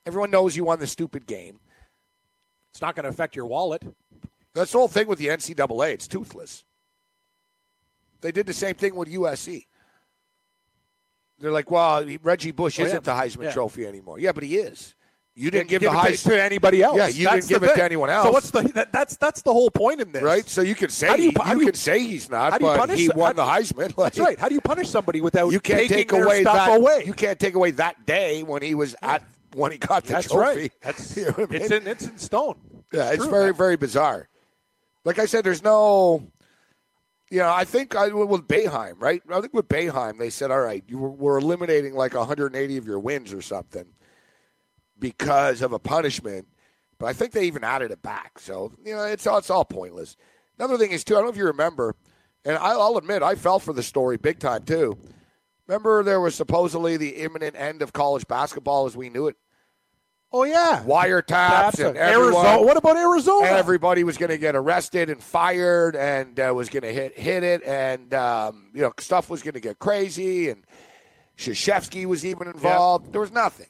Everyone 0.06 0.30
knows 0.30 0.56
you 0.56 0.64
won 0.64 0.78
the 0.78 0.86
stupid 0.86 1.26
game. 1.26 1.60
It's 2.72 2.82
not 2.82 2.94
going 2.94 3.04
to 3.04 3.10
affect 3.10 3.36
your 3.36 3.46
wallet. 3.46 3.82
That's 4.54 4.72
the 4.72 4.78
whole 4.78 4.88
thing 4.88 5.06
with 5.06 5.18
the 5.18 5.28
NCAA. 5.28 5.92
It's 5.92 6.08
toothless. 6.08 6.64
They 8.20 8.32
did 8.32 8.46
the 8.46 8.52
same 8.52 8.74
thing 8.74 8.94
with 8.94 9.08
USC. 9.08 9.66
They're 11.38 11.50
like, 11.52 11.70
well, 11.70 12.06
Reggie 12.22 12.52
Bush 12.52 12.78
Oh, 12.80 12.84
isn't 12.84 13.04
the 13.04 13.12
Heisman 13.12 13.44
Yeah. 13.44 13.52
Trophy 13.52 13.86
anymore. 13.86 14.18
Yeah, 14.18 14.32
but 14.32 14.44
he 14.44 14.56
is. 14.56 14.94
You 15.36 15.50
didn't 15.50 15.64
You 15.72 15.80
give, 15.80 15.90
the 15.92 15.98
it 15.98 16.00
Heisman 16.00 16.28
to 16.28 16.42
anybody 16.44 16.80
else. 16.80 16.96
Yeah, 16.96 17.08
you 17.08 17.24
That's 17.24 17.48
didn't 17.48 17.62
give 17.62 17.68
it 17.70 17.74
to 17.74 17.82
anyone 17.82 18.08
else. 18.08 18.24
So 18.26 18.30
what's 18.30 18.50
the 18.52 18.62
that, 18.74 18.92
that's 18.92 19.16
that's 19.16 19.42
the 19.42 19.52
whole 19.52 19.68
point 19.68 20.00
in 20.00 20.12
this, 20.12 20.22
right? 20.22 20.48
So 20.48 20.62
you 20.62 20.76
can 20.76 20.90
say 20.90 21.08
How 21.08 21.16
do 21.16 21.24
you 21.24 21.30
he- 21.30 21.36
how 21.42 21.54
you 21.54 21.60
you- 21.60 21.66
can 21.66 21.74
say 21.74 21.98
he's 21.98 22.30
not, 22.30 22.52
how 22.52 22.58
do 22.58 22.64
you 22.66 22.70
but 22.70 22.78
punish 22.78 22.98
he 23.00 23.08
the- 23.08 23.14
won 23.16 23.34
the 23.34 23.42
Heisman. 23.42 23.96
Like, 23.96 23.96
That's 24.14 24.18
right. 24.20 24.38
How 24.38 24.48
do 24.48 24.54
you 24.54 24.60
punish 24.60 24.88
somebody 24.90 25.20
without 25.20 25.50
You 25.50 25.58
can't 25.58 25.80
taking 25.88 25.96
take 25.96 26.12
away 26.12 26.42
stuff 26.42 26.54
that. 26.68 26.76
away? 26.78 27.02
You 27.04 27.12
can't 27.14 27.40
take 27.40 27.54
away 27.56 27.72
that 27.72 28.06
day 28.06 28.44
when 28.44 28.62
he 28.62 28.76
was 28.76 28.94
at 29.02 29.24
when 29.56 29.72
he 29.72 29.78
got 29.78 30.04
the 30.04 30.12
That's 30.12 30.28
trophy. 30.28 30.60
right. 30.60 30.72
That's 30.82 31.16
You 31.16 31.24
know 31.26 31.34
I 31.38 31.46
it's 31.50 31.70
in 31.72 31.86
it's 31.88 32.06
in 32.06 32.16
stone. 32.18 32.54
Yeah, 32.92 33.10
it's 33.10 33.26
very, 33.26 33.46
man. 33.46 33.54
very 33.54 33.76
bizarre. 33.76 34.28
Like 35.04 35.18
I 35.18 35.26
said, 35.26 35.42
there's 35.44 35.64
no, 35.64 36.28
you 37.34 37.40
know, 37.40 37.52
I 37.52 37.64
think 37.64 37.96
I, 37.96 38.10
with 38.10 38.46
Boeheim, 38.46 38.94
right? 39.00 39.20
I 39.28 39.40
think 39.40 39.52
with 39.52 39.66
Boeheim, 39.66 40.18
they 40.18 40.30
said, 40.30 40.52
all 40.52 40.60
right, 40.60 40.84
you 40.86 40.98
were, 40.98 41.10
we're 41.10 41.38
eliminating 41.38 41.94
like 41.94 42.14
180 42.14 42.76
of 42.76 42.86
your 42.86 43.00
wins 43.00 43.32
or 43.32 43.42
something 43.42 43.86
because 45.00 45.60
of 45.60 45.72
a 45.72 45.80
punishment. 45.80 46.46
But 46.96 47.06
I 47.06 47.12
think 47.12 47.32
they 47.32 47.46
even 47.46 47.64
added 47.64 47.90
it 47.90 48.00
back. 48.02 48.38
So, 48.38 48.72
you 48.84 48.94
know, 48.94 49.02
it's 49.02 49.26
all, 49.26 49.38
it's 49.38 49.50
all 49.50 49.64
pointless. 49.64 50.16
Another 50.60 50.78
thing 50.78 50.92
is, 50.92 51.02
too, 51.02 51.14
I 51.14 51.16
don't 51.16 51.24
know 51.24 51.32
if 51.32 51.36
you 51.36 51.46
remember, 51.46 51.96
and 52.44 52.56
I'll 52.56 52.98
admit, 52.98 53.24
I 53.24 53.34
fell 53.34 53.58
for 53.58 53.72
the 53.72 53.82
story 53.82 54.16
big 54.16 54.38
time, 54.38 54.62
too. 54.62 54.96
Remember, 55.66 56.04
there 56.04 56.20
was 56.20 56.36
supposedly 56.36 56.96
the 56.96 57.16
imminent 57.16 57.56
end 57.56 57.82
of 57.82 57.92
college 57.92 58.28
basketball 58.28 58.86
as 58.86 58.96
we 58.96 59.10
knew 59.10 59.26
it. 59.26 59.34
Oh 60.36 60.42
yeah, 60.42 60.82
Wiretaps 60.84 61.78
and 61.78 61.96
everyone, 61.96 62.44
Arizona. 62.44 62.62
What 62.66 62.76
about 62.76 62.96
Arizona? 62.96 63.46
everybody 63.46 64.02
was 64.02 64.18
going 64.18 64.30
to 64.30 64.36
get 64.36 64.56
arrested 64.56 65.08
and 65.08 65.22
fired 65.22 65.94
and 65.94 66.40
uh, 66.40 66.52
was 66.52 66.68
going 66.68 66.82
to 66.82 66.92
hit 66.92 67.16
hit 67.16 67.44
it 67.44 67.62
and 67.62 68.12
um, 68.14 68.66
you 68.74 68.82
know 68.82 68.92
stuff 68.98 69.30
was 69.30 69.44
going 69.44 69.54
to 69.54 69.60
get 69.60 69.78
crazy 69.78 70.48
and 70.50 70.64
Krzyzewski 71.38 72.04
was 72.06 72.26
even 72.26 72.48
involved. 72.48 73.12
There 73.12 73.20
was 73.20 73.30
nothing. 73.30 73.68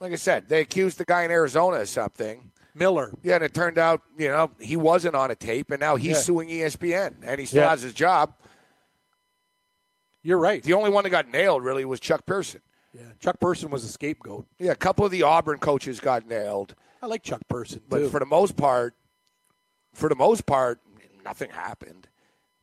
Like 0.00 0.12
I 0.12 0.16
said, 0.16 0.50
they 0.50 0.60
accused 0.60 0.98
the 0.98 1.06
guy 1.06 1.22
in 1.22 1.30
Arizona 1.30 1.78
of 1.78 1.88
something. 1.88 2.52
Miller. 2.74 3.10
Yeah, 3.22 3.36
and 3.36 3.44
it 3.44 3.54
turned 3.54 3.78
out 3.78 4.02
you 4.18 4.28
know 4.28 4.50
he 4.60 4.76
wasn't 4.76 5.14
on 5.14 5.30
a 5.30 5.34
tape, 5.34 5.70
and 5.70 5.80
now 5.80 5.96
he's 5.96 6.08
Yeah. 6.16 6.20
suing 6.20 6.50
ESPN, 6.50 7.14
and 7.22 7.40
he 7.40 7.46
still 7.46 7.62
Yeah. 7.62 7.70
has 7.70 7.80
his 7.80 7.94
job. 7.94 8.34
You're 10.22 10.36
right. 10.36 10.62
The 10.62 10.74
only 10.74 10.90
one 10.90 11.04
that 11.04 11.10
got 11.10 11.26
nailed 11.30 11.64
really 11.64 11.86
was 11.86 12.00
Chuck 12.00 12.26
Person. 12.26 12.60
Yeah, 12.94 13.02
Chuck 13.20 13.38
Person 13.40 13.70
was 13.70 13.84
a 13.84 13.88
scapegoat. 13.88 14.46
Yeah, 14.58 14.72
a 14.72 14.76
couple 14.76 15.04
of 15.04 15.10
the 15.10 15.22
Auburn 15.22 15.58
coaches 15.58 16.00
got 16.00 16.26
nailed. 16.26 16.74
I 17.02 17.06
like 17.06 17.22
Chuck 17.22 17.42
Person 17.48 17.80
But 17.88 17.98
too. 17.98 18.08
for 18.08 18.18
the 18.18 18.26
most 18.26 18.56
part, 18.56 18.94
for 19.94 20.08
the 20.08 20.16
most 20.16 20.46
part, 20.46 20.80
nothing 21.24 21.50
happened. 21.50 22.08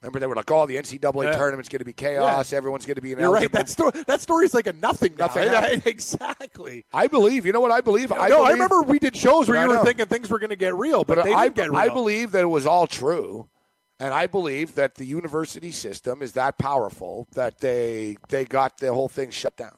Remember, 0.02 0.20
they 0.20 0.28
were 0.28 0.36
like, 0.36 0.52
"Oh, 0.52 0.66
the 0.68 0.78
NCAA 0.78 1.24
Yeah. 1.26 1.38
tournament's 1.38 1.68
going 1.70 1.80
to 1.80 1.86
be 1.86 1.94
chaos. 1.94 2.54
Everyone's 2.54 2.86
going 2.86 2.96
to 2.96 3.02
be 3.02 3.10
You're 3.10 3.32
right. 3.32 3.52
That 3.52 3.70
story. 3.70 3.92
That 4.06 4.22
story's 4.22 4.54
like 4.54 4.68
a 4.68 4.74
nothing. 4.74 5.16
Nothing 5.18 5.48
Right? 5.52 5.86
exactly. 5.88 6.86
I 6.94 7.08
believe. 7.08 7.46
You 7.46 7.54
know 7.54 7.60
what 7.62 7.72
I 7.72 7.82
believe? 7.82 8.12
I 8.12 8.28
no, 8.28 8.44
I 8.44 8.50
believe, 8.50 8.54
remember 8.54 8.82
we 8.84 9.00
did 9.00 9.16
shows 9.16 9.48
where 9.48 9.62
you 9.64 9.68
were 9.70 9.84
thinking 9.84 10.06
things 10.06 10.30
were 10.30 10.38
going 10.38 10.52
to 10.52 10.56
get 10.56 10.76
real, 10.76 11.04
but, 11.04 11.16
but 11.16 11.26
they 11.26 11.34
I, 11.34 11.46
didn't 11.46 11.56
get 11.56 11.70
real. 11.72 11.80
I 11.80 11.90
believe 11.90 12.32
that 12.34 12.42
it 12.44 12.48
was 12.48 12.68
all 12.68 12.86
true, 12.86 13.48
and 14.00 14.14
I 14.14 14.28
believe 14.28 14.76
that 14.76 14.96
the 14.96 15.06
university 15.06 15.72
system 15.72 16.22
is 16.22 16.34
that 16.34 16.60
powerful 16.60 17.28
that 17.34 17.60
they 17.60 18.18
they 18.30 18.46
got 18.46 18.78
the 18.78 18.94
whole 18.94 19.10
thing 19.10 19.32
shut 19.32 19.56
down. 19.58 19.78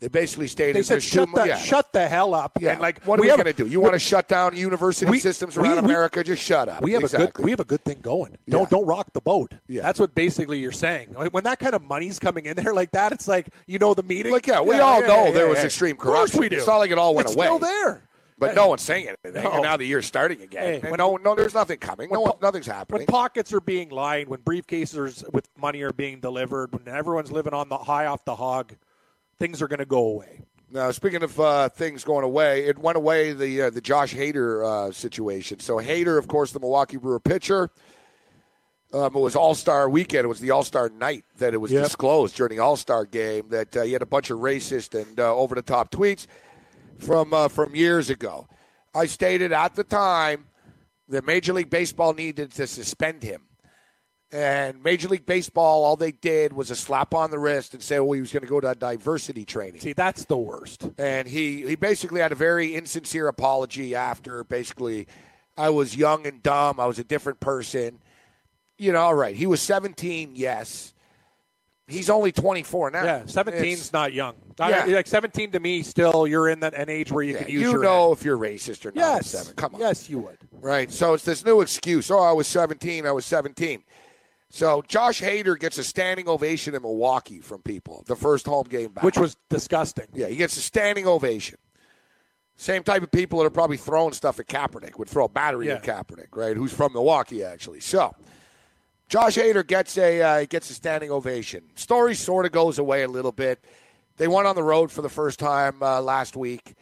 They 0.00 0.08
basically 0.08 0.48
stated 0.48 0.76
They 0.76 0.82
said 0.82 1.02
shut 1.02 1.28
the 1.34 1.44
yeah. 1.44 1.58
shut 1.58 1.92
the 1.92 2.08
hell 2.08 2.34
up. 2.34 2.52
Yeah, 2.58 2.72
And 2.72 2.80
like 2.80 3.04
what 3.04 3.18
are 3.18 3.22
we, 3.22 3.28
have 3.28 3.36
going 3.36 3.54
to 3.54 3.64
do? 3.64 3.68
You 3.68 3.80
want 3.80 3.92
to 3.92 3.98
shut 3.98 4.28
down 4.28 4.56
university 4.56 5.10
we- 5.10 5.18
systems 5.20 5.58
around 5.58 5.72
we- 5.72 5.78
America? 5.92 6.24
Just 6.24 6.42
shut 6.42 6.70
up. 6.70 6.82
We 6.82 6.92
have 6.92 7.04
a 7.04 7.08
good 7.08 7.38
we 7.38 7.50
have 7.50 7.60
a 7.60 7.64
good 7.64 7.84
thing 7.84 7.98
going. 8.00 8.38
Don't 8.48 8.70
don't 8.70 8.86
rock 8.86 9.12
the 9.12 9.20
boat. 9.20 9.52
Yeah. 9.68 9.82
That's 9.82 10.00
what 10.00 10.14
basically 10.14 10.58
you're 10.58 10.72
saying. 10.72 11.12
Like, 11.12 11.34
When 11.34 11.44
that 11.44 11.58
kind 11.58 11.74
of 11.74 11.82
money's 11.82 12.18
coming 12.18 12.46
in 12.46 12.56
there 12.56 12.72
like 12.72 12.92
that, 12.92 13.12
it's 13.12 13.28
like 13.28 13.48
you 13.66 13.78
know 13.78 13.92
the 13.92 14.02
meeting. 14.02 14.32
Like, 14.32 14.46
yeah, 14.46 14.62
we 14.62 14.78
all 14.78 15.02
know 15.02 15.26
yeah, 15.26 15.30
there 15.32 15.48
was 15.48 15.58
yeah. 15.58 15.66
extreme 15.66 15.92
Of 15.96 15.98
course 15.98 16.16
corruption. 16.16 16.40
we 16.40 16.48
do. 16.48 16.56
It's 16.56 16.66
not 16.66 16.78
like 16.78 16.90
it 16.90 16.98
all 16.98 17.14
went 17.14 17.26
it's 17.28 17.36
away. 17.36 17.46
Still 17.46 17.58
there. 17.58 18.02
but 18.38 18.54
no 18.54 18.68
one's 18.68 18.80
saying 18.80 19.06
anything. 19.06 19.42
No. 19.42 19.50
And 19.52 19.62
now 19.62 19.76
the 19.76 19.84
year's 19.84 20.06
starting 20.06 20.40
again. 20.40 20.80
Hey, 20.80 20.90
when- 20.90 20.96
no, 20.96 21.16
no, 21.18 21.34
there's 21.34 21.52
nothing 21.52 21.76
coming. 21.76 22.08
No, 22.10 22.20
one, 22.20 22.32
nothing's 22.40 22.66
happening. 22.66 23.00
When 23.00 23.06
pockets 23.06 23.52
are 23.52 23.60
being 23.60 23.90
lined, 23.90 24.30
when 24.30 24.40
briefcases 24.40 25.30
with 25.34 25.46
money 25.58 25.82
are 25.82 25.92
being 25.92 26.20
delivered, 26.20 26.72
when 26.72 26.88
everyone's 26.88 27.30
living 27.30 27.52
on 27.52 27.68
the 27.68 27.76
high 27.76 28.06
off 28.06 28.24
the 28.24 28.36
hog, 28.36 28.72
things 29.40 29.60
are 29.60 29.66
going 29.66 29.80
to 29.80 29.86
go 29.86 30.04
away. 30.06 30.42
Now, 30.70 30.92
speaking 30.92 31.24
of 31.24 31.40
uh, 31.40 31.68
things 31.70 32.04
going 32.04 32.24
away, 32.24 32.66
it 32.66 32.78
went 32.78 32.96
away 32.96 33.32
the 33.32 33.62
uh, 33.62 33.70
the 33.70 33.80
Josh 33.80 34.14
Hader 34.14 34.64
uh, 34.64 34.92
situation. 34.92 35.58
So 35.58 35.78
Hader, 35.78 36.16
of 36.16 36.28
course, 36.28 36.52
the 36.52 36.60
Milwaukee 36.60 36.96
Brewer 36.96 37.18
pitcher. 37.18 37.70
Um, 38.92 39.16
it 39.16 39.18
was 39.20 39.34
All 39.34 39.56
Star 39.56 39.88
weekend. 39.90 40.24
It 40.24 40.28
was 40.28 40.38
the 40.38 40.52
All 40.52 40.62
Star 40.62 40.88
night 40.88 41.24
that 41.38 41.54
it 41.54 41.56
was 41.56 41.72
Yep. 41.72 41.82
disclosed 41.84 42.36
during 42.36 42.56
the 42.56 42.62
All 42.62 42.76
Star 42.76 43.04
game 43.04 43.48
that 43.48 43.76
uh, 43.76 43.82
he 43.82 43.92
had 43.92 44.02
a 44.02 44.06
bunch 44.06 44.30
of 44.30 44.38
racist 44.38 45.00
and 45.00 45.18
uh, 45.18 45.34
over 45.34 45.56
the 45.56 45.62
top 45.62 45.90
tweets 45.90 46.26
from 46.98 47.34
uh, 47.34 47.48
from 47.48 47.74
years 47.74 48.08
ago. 48.10 48.46
I 48.94 49.06
stated 49.06 49.50
at 49.52 49.74
the 49.74 49.84
time 49.84 50.46
that 51.08 51.24
Major 51.24 51.52
League 51.52 51.70
Baseball 51.70 52.14
needed 52.14 52.52
to 52.52 52.68
suspend 52.68 53.24
him. 53.24 53.42
And 54.32 54.82
Major 54.82 55.08
League 55.08 55.26
Baseball, 55.26 55.82
all 55.84 55.96
they 55.96 56.12
did 56.12 56.52
was 56.52 56.70
a 56.70 56.76
slap 56.76 57.14
on 57.14 57.32
the 57.32 57.38
wrist 57.38 57.74
and 57.74 57.82
say, 57.82 57.98
well, 57.98 58.12
he 58.12 58.20
was 58.20 58.32
going 58.32 58.42
to 58.42 58.48
go 58.48 58.60
to 58.60 58.74
diversity 58.76 59.44
training. 59.44 59.80
See, 59.80 59.92
that's 59.92 60.24
the 60.24 60.36
worst. 60.36 60.88
And 60.98 61.26
he, 61.26 61.66
he 61.66 61.74
basically 61.74 62.20
had 62.20 62.30
a 62.30 62.36
very 62.36 62.76
insincere 62.76 63.26
apology 63.26 63.96
after 63.96 64.44
basically, 64.44 65.08
I 65.56 65.70
was 65.70 65.96
young 65.96 66.26
and 66.26 66.42
dumb. 66.42 66.78
I 66.78 66.86
was 66.86 67.00
a 67.00 67.04
different 67.04 67.40
person. 67.40 67.98
You 68.78 68.92
know, 68.92 69.00
all 69.00 69.14
right. 69.14 69.34
He 69.34 69.46
was 69.46 69.60
17, 69.62 70.32
yes. 70.34 70.94
He's 71.88 72.08
only 72.08 72.30
24 72.30 72.92
now. 72.92 73.04
Yeah, 73.04 73.22
17's 73.22 73.92
not 73.92 74.12
young. 74.12 74.34
Yeah. 74.58 74.84
Like 74.84 75.08
17 75.08 75.52
to 75.52 75.60
me, 75.60 75.82
still 75.82 76.26
you're 76.26 76.48
in 76.48 76.60
that 76.60 76.74
an 76.74 76.88
age 76.88 77.10
where 77.10 77.24
you 77.24 77.32
yeah, 77.32 77.42
can 77.42 77.52
use 77.52 77.62
you 77.62 77.82
know 77.82 78.10
head. 78.10 78.18
if 78.18 78.24
you're 78.24 78.38
racist 78.38 78.86
or 78.86 78.92
not. 78.92 78.96
Yes, 78.96 79.26
seven. 79.30 79.54
Come 79.54 79.74
on. 79.74 79.80
yes, 79.80 80.08
you 80.08 80.20
would. 80.20 80.38
Right. 80.52 80.90
So 80.92 81.14
it's 81.14 81.24
this 81.24 81.44
new 81.44 81.60
excuse. 81.62 82.10
Oh, 82.10 82.20
I 82.20 82.32
was 82.32 82.46
17. 82.46 83.06
I 83.06 83.12
was 83.12 83.24
17. 83.24 83.82
So 84.50 84.82
Josh 84.88 85.22
Hader 85.22 85.58
gets 85.58 85.78
a 85.78 85.84
standing 85.84 86.28
ovation 86.28 86.74
in 86.74 86.82
Milwaukee 86.82 87.38
from 87.40 87.62
people. 87.62 88.02
The 88.06 88.16
first 88.16 88.46
home 88.46 88.66
game 88.68 88.90
back. 88.90 89.04
Which 89.04 89.16
was 89.16 89.36
disgusting. 89.48 90.06
Yeah, 90.12 90.26
he 90.26 90.36
gets 90.36 90.56
a 90.56 90.60
standing 90.60 91.06
ovation. 91.06 91.56
Same 92.56 92.82
type 92.82 93.02
of 93.02 93.10
people 93.10 93.38
that 93.38 93.46
are 93.46 93.50
probably 93.50 93.78
throwing 93.78 94.12
stuff 94.12 94.38
at 94.38 94.46
Kaepernick 94.48 94.98
would 94.98 95.08
throw 95.08 95.24
a 95.26 95.28
battery 95.28 95.70
at 95.70 95.86
Yeah. 95.86 95.94
Kaepernick, 96.02 96.36
right? 96.36 96.56
Who's 96.56 96.72
from 96.72 96.92
Milwaukee, 96.92 97.42
actually. 97.44 97.80
So, 97.80 98.14
Josh 99.08 99.36
Hader 99.36 99.66
gets 99.66 99.96
a 99.96 100.20
uh, 100.20 100.44
gets 100.46 100.68
a 100.70 100.74
standing 100.74 101.10
ovation. 101.10 101.62
Story 101.74 102.14
sort 102.14 102.44
of 102.44 102.52
goes 102.52 102.78
away 102.78 103.02
a 103.02 103.08
little 103.08 103.32
bit. 103.32 103.64
They 104.18 104.28
went 104.28 104.46
on 104.46 104.56
the 104.56 104.62
road 104.62 104.92
for 104.92 105.00
the 105.00 105.08
first 105.08 105.38
time 105.38 105.82
uh, 105.82 106.02
last 106.02 106.36
week, 106.36 106.74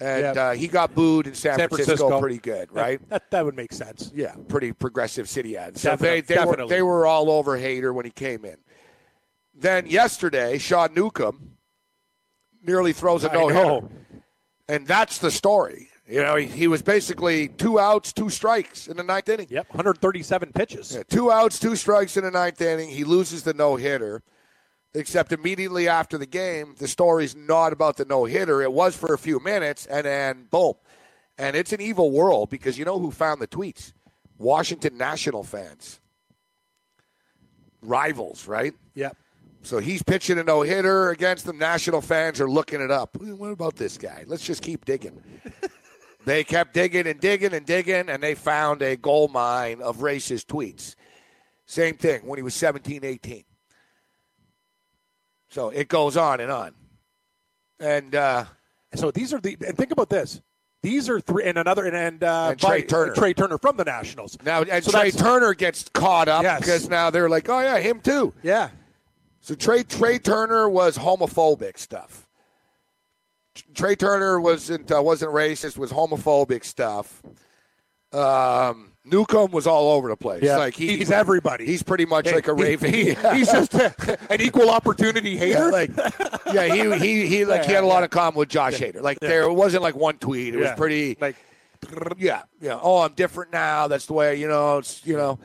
and 0.00 0.34
Yeah. 0.36 0.42
uh, 0.48 0.52
he 0.54 0.68
got 0.68 0.94
booed 0.94 1.26
in 1.26 1.34
San, 1.34 1.56
San 1.58 1.68
Francisco, 1.68 1.96
Francisco. 1.96 2.20
pretty 2.20 2.38
good, 2.38 2.72
right? 2.72 2.98
That, 3.00 3.08
that, 3.10 3.30
that 3.30 3.44
would 3.44 3.56
make 3.56 3.72
sense. 3.72 4.10
Yeah, 4.14 4.34
pretty 4.48 4.72
progressive 4.72 5.28
city 5.28 5.56
ad. 5.56 5.76
So 5.78 5.90
Definitely, 5.90 6.20
they, 6.22 6.34
they 6.36 6.44
were 6.44 6.66
they 6.68 6.82
were 6.82 7.06
all 7.06 7.30
over 7.30 7.58
Hader 7.58 7.94
when 7.94 8.04
he 8.04 8.10
came 8.10 8.44
in. 8.44 8.56
Then 9.54 9.86
yesterday, 9.86 10.58
Sean 10.58 10.94
Newcomb 10.94 11.52
nearly 12.64 12.92
throws 12.92 13.24
a 13.24 13.32
no 13.32 13.48
hitter, 13.48 13.88
and 14.68 14.86
that's 14.86 15.18
the 15.18 15.30
story. 15.30 15.88
You 16.08 16.20
know, 16.22 16.36
he, 16.36 16.46
he 16.46 16.66
was 16.68 16.82
basically 16.82 17.48
two 17.48 17.78
outs, 17.78 18.12
two 18.12 18.28
strikes 18.28 18.88
in 18.88 18.96
the 18.96 19.02
ninth 19.04 19.28
inning. 19.28 19.46
Yep, 19.48 19.68
137 19.70 20.52
pitches. 20.52 20.94
Yeah, 20.94 21.04
two 21.08 21.30
outs, 21.30 21.58
two 21.58 21.76
strikes 21.76 22.16
in 22.16 22.24
the 22.24 22.30
ninth 22.30 22.60
inning. 22.60 22.90
He 22.90 23.04
loses 23.04 23.44
the 23.44 23.54
no 23.54 23.76
hitter. 23.76 24.22
Except 24.94 25.32
immediately 25.32 25.88
after 25.88 26.18
the 26.18 26.26
game, 26.26 26.74
the 26.78 26.86
story's 26.86 27.34
not 27.34 27.72
about 27.72 27.96
the 27.96 28.04
no 28.04 28.24
hitter. 28.24 28.60
It 28.60 28.72
was 28.72 28.94
for 28.94 29.14
a 29.14 29.18
few 29.18 29.40
minutes, 29.40 29.86
and 29.86 30.04
then 30.04 30.48
boom. 30.50 30.74
And 31.38 31.56
it's 31.56 31.72
an 31.72 31.80
evil 31.80 32.10
world 32.10 32.50
because 32.50 32.78
you 32.78 32.84
know 32.84 32.98
who 32.98 33.10
found 33.10 33.40
the 33.40 33.48
tweets? 33.48 33.94
Washington 34.36 34.98
National 34.98 35.44
fans. 35.44 35.98
Rivals, 37.80 38.46
right? 38.46 38.74
Yep. 38.94 39.16
So 39.62 39.78
he's 39.78 40.02
pitching 40.02 40.38
a 40.38 40.44
no 40.44 40.62
hitter 40.62 41.10
against 41.10 41.46
them. 41.46 41.56
National 41.56 42.00
fans 42.00 42.40
are 42.40 42.50
looking 42.50 42.80
it 42.80 42.90
up. 42.90 43.16
What 43.16 43.50
about 43.50 43.76
this 43.76 43.96
guy? 43.96 44.24
Let's 44.26 44.44
just 44.44 44.60
keep 44.60 44.84
digging. 44.84 45.22
they 46.24 46.44
kept 46.44 46.74
digging 46.74 47.06
and 47.06 47.20
digging 47.20 47.54
and 47.54 47.64
digging, 47.64 48.08
and 48.08 48.22
they 48.22 48.34
found 48.34 48.82
a 48.82 48.96
gold 48.96 49.32
mine 49.32 49.80
of 49.80 49.98
racist 49.98 50.46
tweets. 50.46 50.96
Same 51.64 51.96
thing 51.96 52.26
when 52.26 52.38
he 52.38 52.42
was 52.42 52.54
17, 52.54 53.04
18. 53.04 53.44
So 55.52 55.68
it 55.68 55.88
goes 55.88 56.16
on 56.16 56.40
and 56.40 56.50
on. 56.50 56.74
And 57.78 58.14
uh, 58.14 58.46
So 58.94 59.10
these 59.10 59.32
are 59.34 59.40
the 59.40 59.56
and 59.66 59.76
think 59.76 59.92
about 59.92 60.08
this. 60.08 60.40
These 60.82 61.08
are 61.08 61.20
three 61.20 61.44
and 61.44 61.58
another 61.58 61.84
and, 61.84 61.94
and, 61.94 62.24
uh, 62.24 62.48
And 62.50 62.58
Trea 62.58 62.68
by- 62.70 62.80
Turner. 62.80 63.14
Trea 63.14 63.34
Turner 63.34 63.58
from 63.58 63.76
the 63.76 63.84
Nationals. 63.84 64.36
now 64.44 64.62
and 64.62 64.82
So 64.84 64.90
Trea 64.90 65.12
Turner 65.12 65.54
gets 65.54 65.88
caught 65.94 66.26
up 66.28 66.42
Yes. 66.42 66.58
because 66.60 66.88
now 66.88 67.10
they're 67.10 67.28
like, 67.28 67.48
oh, 67.48 67.60
yeah, 67.60 67.78
him 67.78 68.00
too. 68.00 68.32
Yeah. 68.42 68.70
So 69.40 69.54
Trea 69.54 69.84
Trea 69.84 70.18
Turner 70.18 70.68
was 70.68 70.96
homophobic 70.98 71.78
stuff. 71.78 72.26
Trea 73.74 73.94
Turner 73.96 74.40
wasn't 74.40 74.90
uh, 74.90 75.02
wasn't 75.02 75.32
racist. 75.32 75.76
Was 75.76 75.92
homophobic 75.92 76.64
stuff. 76.64 77.22
Um, 78.12 78.91
Newcomb 79.04 79.50
was 79.50 79.66
all 79.66 79.90
over 79.92 80.08
the 80.08 80.16
place. 80.16 80.42
Yeah. 80.44 80.58
Like 80.58 80.74
he, 80.74 80.96
he's 80.96 81.10
everybody. 81.10 81.66
He's 81.66 81.82
pretty 81.82 82.06
much 82.06 82.26
like 82.26 82.46
a 82.46 82.52
raven. 82.54 82.92
he- 82.94 83.10
Yeah. 83.12 83.34
he's 83.34 83.50
just 83.50 83.74
an 83.74 84.40
equal 84.40 84.70
opportunity 84.70 85.30
Yeah, 85.32 85.38
hater. 85.38 85.72
like, 85.72 85.90
yeah, 86.52 86.72
he 86.72 86.98
he 86.98 87.26
he 87.26 87.44
like 87.44 87.64
he 87.64 87.72
had 87.72 87.82
a 87.84 87.86
lot 87.86 88.04
of 88.04 88.10
common 88.10 88.38
with 88.38 88.48
Josh 88.48 88.74
Hader. 88.78 89.02
Like 89.02 89.18
there 89.20 89.50
wasn't 89.52 89.82
like 89.82 89.96
one 89.96 90.18
tweet. 90.18 90.54
It 90.54 90.58
was 90.58 90.70
pretty 90.76 91.16
like 91.20 91.36
yeah, 92.16 92.42
yeah. 92.60 92.78
Oh, 92.80 92.98
I'm 92.98 93.12
different 93.14 93.52
now. 93.52 93.88
That's 93.88 94.06
the 94.06 94.12
way 94.12 94.36
you 94.36 94.46
know. 94.46 94.78
It's 94.78 95.04
you 95.04 95.16
know, 95.16 95.40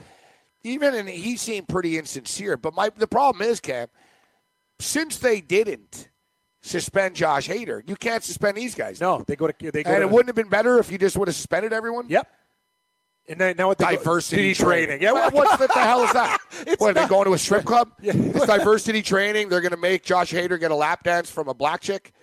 even 0.63 0.93
and 0.93 1.09
he 1.09 1.35
seemed 1.35 1.67
pretty 1.67 1.97
insincere. 1.97 2.57
But 2.57 2.75
my 2.75 2.89
the 2.95 3.07
problem 3.07 3.41
is, 3.49 3.59
Cam, 3.59 3.87
since 4.79 5.17
they 5.17 5.41
didn't 5.41 6.09
suspend 6.61 7.15
Josh 7.15 7.47
Hader, 7.47 7.81
you 7.89 7.95
can't 7.95 8.23
suspend 8.23 8.55
these 8.55 8.75
guys. 8.75 9.01
no, 9.01 9.23
they 9.25 9.35
go 9.35 9.47
to 9.47 9.71
they 9.71 9.81
go 9.83 9.89
and 9.89 10.01
to, 10.01 10.07
it 10.07 10.09
wouldn't 10.11 10.27
have 10.27 10.35
been 10.35 10.49
better 10.49 10.77
if 10.77 10.91
you 10.91 10.99
just 10.99 11.17
would 11.17 11.27
have 11.27 11.35
suspended 11.35 11.73
everyone. 11.73 12.05
Yep. 12.07 12.27
And 13.29 13.39
then 13.39 13.55
now 13.57 13.67
what 13.67 13.77
they 13.77 13.85
go- 13.85 13.91
Diversity 13.97 14.53
training. 14.53 15.01
Yeah, 15.01 15.11
What, 15.11 15.33
what, 15.33 15.59
the, 15.59 15.67
hell 15.73 16.03
is 16.03 16.13
that? 16.13 16.39
It's 16.65 16.79
what 16.79 16.91
are 16.91 16.93
they 17.01 17.07
going 17.07 17.25
to 17.25 17.33
a 17.33 17.37
strip 17.37 17.65
club? 17.65 17.91
It's 18.01 18.45
diversity 18.45 19.01
training. 19.01 19.49
They're 19.49 19.61
going 19.61 19.71
to 19.71 19.77
make 19.77 20.03
Josh 20.03 20.31
Hader 20.31 20.59
get 20.59 20.71
a 20.71 20.75
lap 20.75 21.03
dance 21.03 21.29
from 21.29 21.47
a 21.49 21.53
black 21.53 21.81
chick. 21.81 22.13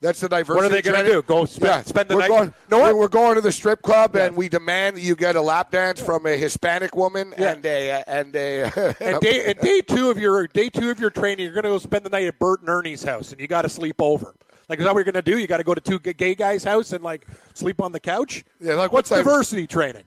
That's 0.00 0.20
the 0.20 0.28
diversity. 0.28 0.58
Training. 0.58 0.72
What 0.92 1.00
are 1.00 1.02
they 1.04 1.04
gonna 1.08 1.08
do? 1.08 1.22
Go 1.22 1.44
spend- 1.46 1.64
yeah. 1.66 1.82
spend 1.82 2.08
the 2.10 2.16
we're 2.16 2.20
night- 2.22 2.28
Going, 2.28 2.54
what? 2.68 2.94
we're, 2.94 3.00
we're 3.02 3.08
going 3.08 3.36
to 3.36 3.40
the 3.40 3.52
strip 3.52 3.80
club, 3.80 4.14
Yeah. 4.16 4.24
and 4.26 4.36
we 4.36 4.50
demand 4.50 4.96
that 4.96 5.00
you 5.02 5.14
get 5.16 5.34
a 5.34 5.40
lap 5.40 5.70
dance 5.70 5.98
from 5.98 6.26
a 6.26 6.36
Hispanic 6.36 6.94
woman 6.94 7.32
Yeah. 7.38 7.52
and 7.52 7.64
a 7.64 8.02
and 8.06 8.36
a 8.36 8.96
and 9.00 9.20
day 9.20 9.46
and 9.46 9.58
day 9.60 9.80
two 9.80 10.10
of 10.10 10.18
your 10.18 10.46
day 10.48 10.68
two 10.68 10.90
of 10.90 11.00
your 11.00 11.08
training, 11.10 11.44
you're 11.46 11.54
going 11.54 11.62
to 11.64 11.70
go 11.70 11.78
spend 11.78 12.04
the 12.04 12.10
night 12.10 12.26
at 12.26 12.38
Bert 12.38 12.60
and 12.60 12.68
Ernie's 12.68 13.02
house, 13.02 13.30
and 13.32 13.40
you 13.40 13.46
got 13.46 13.62
to 13.62 13.68
sleep 13.70 13.96
over. 14.00 14.34
Like, 14.68 14.78
is 14.78 14.84
that 14.84 14.94
what 14.94 14.98
you're 15.06 15.12
going 15.12 15.22
to 15.24 15.30
do? 15.30 15.38
You 15.38 15.46
got 15.46 15.58
to 15.58 15.64
go 15.64 15.74
to 15.74 15.80
two 15.80 15.98
gay 16.00 16.34
guys' 16.34 16.64
house 16.64 16.92
and 16.92 17.02
like 17.02 17.26
sleep 17.54 17.80
on 17.80 17.92
the 17.92 18.00
couch? 18.00 18.44
Yeah, 18.60 18.74
like, 18.74 18.92
what's 18.92 19.08
what's 19.10 19.24
that- 19.24 19.30
diversity 19.30 19.66
training? 19.66 20.04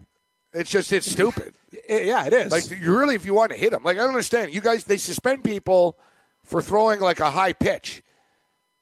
It's 0.60 0.70
just 0.70 0.92
it's 0.92 1.10
stupid. 1.10 1.54
Yeah, 1.90 2.26
it 2.26 2.34
is. 2.34 2.52
Like 2.52 2.70
you 2.70 2.98
really, 2.98 3.16
if 3.16 3.26
you 3.26 3.34
want 3.34 3.52
to 3.52 3.58
hit 3.58 3.72
them, 3.72 3.84
like 3.84 3.98
I 3.98 4.02
don't 4.02 4.10
understand. 4.10 4.54
You 4.54 4.62
guys, 4.62 4.84
they 4.86 4.98
suspend 4.98 5.44
people 5.44 5.98
for 6.44 6.62
throwing 6.62 7.00
like 7.02 7.20
a 7.20 7.30
high 7.32 7.54
pitch. 7.54 8.04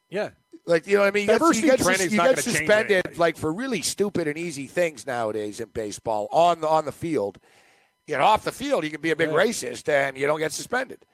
yeah, 0.09 0.29
Like 0.65 0.88
you 0.88 0.95
know 0.95 1.01
what 1.01 1.07
I 1.07 1.11
mean? 1.11 1.27
You 1.29 1.38
get, 1.39 1.55
you 1.55 1.61
get, 1.61 2.11
you 2.11 2.17
get 2.17 2.39
suspended 2.39 3.17
like 3.17 3.38
for 3.38 3.51
really 3.53 3.81
stupid 3.81 4.27
and 4.27 4.38
easy 4.38 4.65
things 4.67 5.05
nowadays 5.05 5.59
in 5.59 5.69
baseball 5.69 6.27
on 6.31 6.61
the 6.61 6.67
on 6.67 6.85
the 6.85 6.91
field. 6.91 7.39
You 8.07 8.17
know, 8.17 8.23
off 8.23 8.43
the 8.43 8.51
field, 8.51 8.83
you 8.83 8.91
can 8.91 9.01
be 9.01 9.11
a 9.11 9.15
big 9.15 9.29
Yeah. 9.29 9.35
racist 9.35 9.89
and 9.89 10.15
you 10.17 10.25
don't 10.27 10.39
get 10.39 10.51
suspended. 10.51 11.05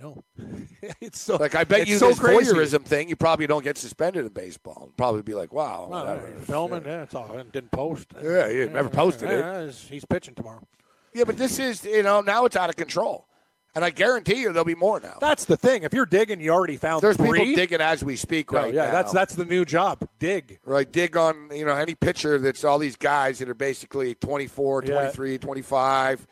I 0.00 0.02
know. 0.02 0.24
it's 1.00 1.20
so 1.20 1.36
Like 1.36 1.54
I 1.54 1.64
bet 1.64 1.86
you 1.86 1.98
so 1.98 2.08
this 2.08 2.18
crazy. 2.18 2.52
voyeurism 2.52 2.84
thing, 2.84 3.08
you 3.08 3.16
probably 3.16 3.46
don't 3.46 3.62
get 3.64 3.76
suspended 3.78 4.24
in 4.24 4.32
baseball. 4.32 4.90
Probably 4.96 5.22
be 5.22 5.34
like, 5.34 5.52
wow, 5.52 5.86
whatever. 5.88 6.26
Uh, 6.26 6.40
filming, 6.42 6.84
yeah, 6.84 7.02
it's 7.02 7.14
all. 7.14 7.28
Didn't 7.52 7.70
post. 7.70 8.06
Yeah, 8.22 8.48
you 8.48 8.68
never 8.70 8.88
posted 8.88 9.30
it. 9.30 9.38
Yeah, 9.40 9.62
he's- 9.64 9.86
he's 9.88 10.04
pitching 10.04 10.34
tomorrow. 10.34 10.66
yeah, 11.14 11.24
but 11.24 11.36
this 11.36 11.58
is 11.58 11.84
you 11.84 12.02
know 12.02 12.20
now 12.20 12.44
it's 12.44 12.56
out 12.56 12.70
of 12.70 12.76
control, 12.76 13.26
and 13.74 13.84
I 13.84 13.90
guarantee 13.90 14.40
you 14.40 14.52
there'll 14.52 14.64
be 14.64 14.74
more 14.74 15.00
now. 15.00 15.18
That's 15.20 15.44
the 15.44 15.56
thing. 15.56 15.82
If 15.82 15.92
you're 15.92 16.06
digging, 16.06 16.40
you 16.40 16.50
already 16.50 16.76
found 16.76 17.02
There's 17.02 17.16
three. 17.16 17.38
people 17.40 17.54
digging 17.56 17.80
as 17.80 18.02
we 18.04 18.16
speak 18.16 18.52
No, 18.52 18.60
right 18.60 18.72
yeah, 18.74 18.86
now. 18.86 18.92
that's 18.92 19.12
that's 19.12 19.34
the 19.34 19.44
new 19.44 19.64
job. 19.64 20.08
Dig. 20.18 20.60
right 20.64 20.90
dig 20.90 21.16
on 21.16 21.50
you 21.52 21.64
know 21.64 21.74
any 21.74 21.94
pitcher 21.94 22.38
that's 22.38 22.64
all 22.64 22.78
these 22.78 22.96
guys 22.96 23.38
that 23.40 23.48
are 23.48 23.54
basically 23.54 24.14
24 24.14 24.84
Yeah. 24.84 24.92
23 24.92 25.38
25 25.38 26.26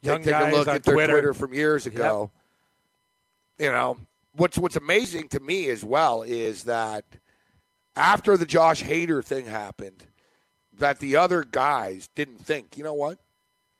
Young 0.00 0.18
take, 0.18 0.24
take 0.26 0.32
guys 0.32 0.52
a 0.52 0.56
look 0.56 0.68
on 0.68 0.76
at 0.76 0.82
their 0.84 0.94
Twitter. 0.94 1.12
twitter. 1.14 1.34
from 1.34 1.52
years 1.54 1.86
ago 1.86 2.30
you 3.58 3.70
know 3.70 3.96
what's 4.34 4.58
what's 4.58 4.76
amazing 4.76 5.28
to 5.28 5.40
me 5.40 5.68
as 5.68 5.84
well 5.84 6.22
is 6.22 6.64
that 6.64 7.04
after 7.96 8.36
the 8.36 8.46
josh 8.46 8.82
hader 8.82 9.24
thing 9.24 9.46
happened 9.46 10.04
that 10.78 10.98
the 11.00 11.16
other 11.16 11.44
guys 11.44 12.08
didn't 12.14 12.44
think 12.44 12.76
you 12.76 12.84
know 12.84 12.94
what? 12.94 13.18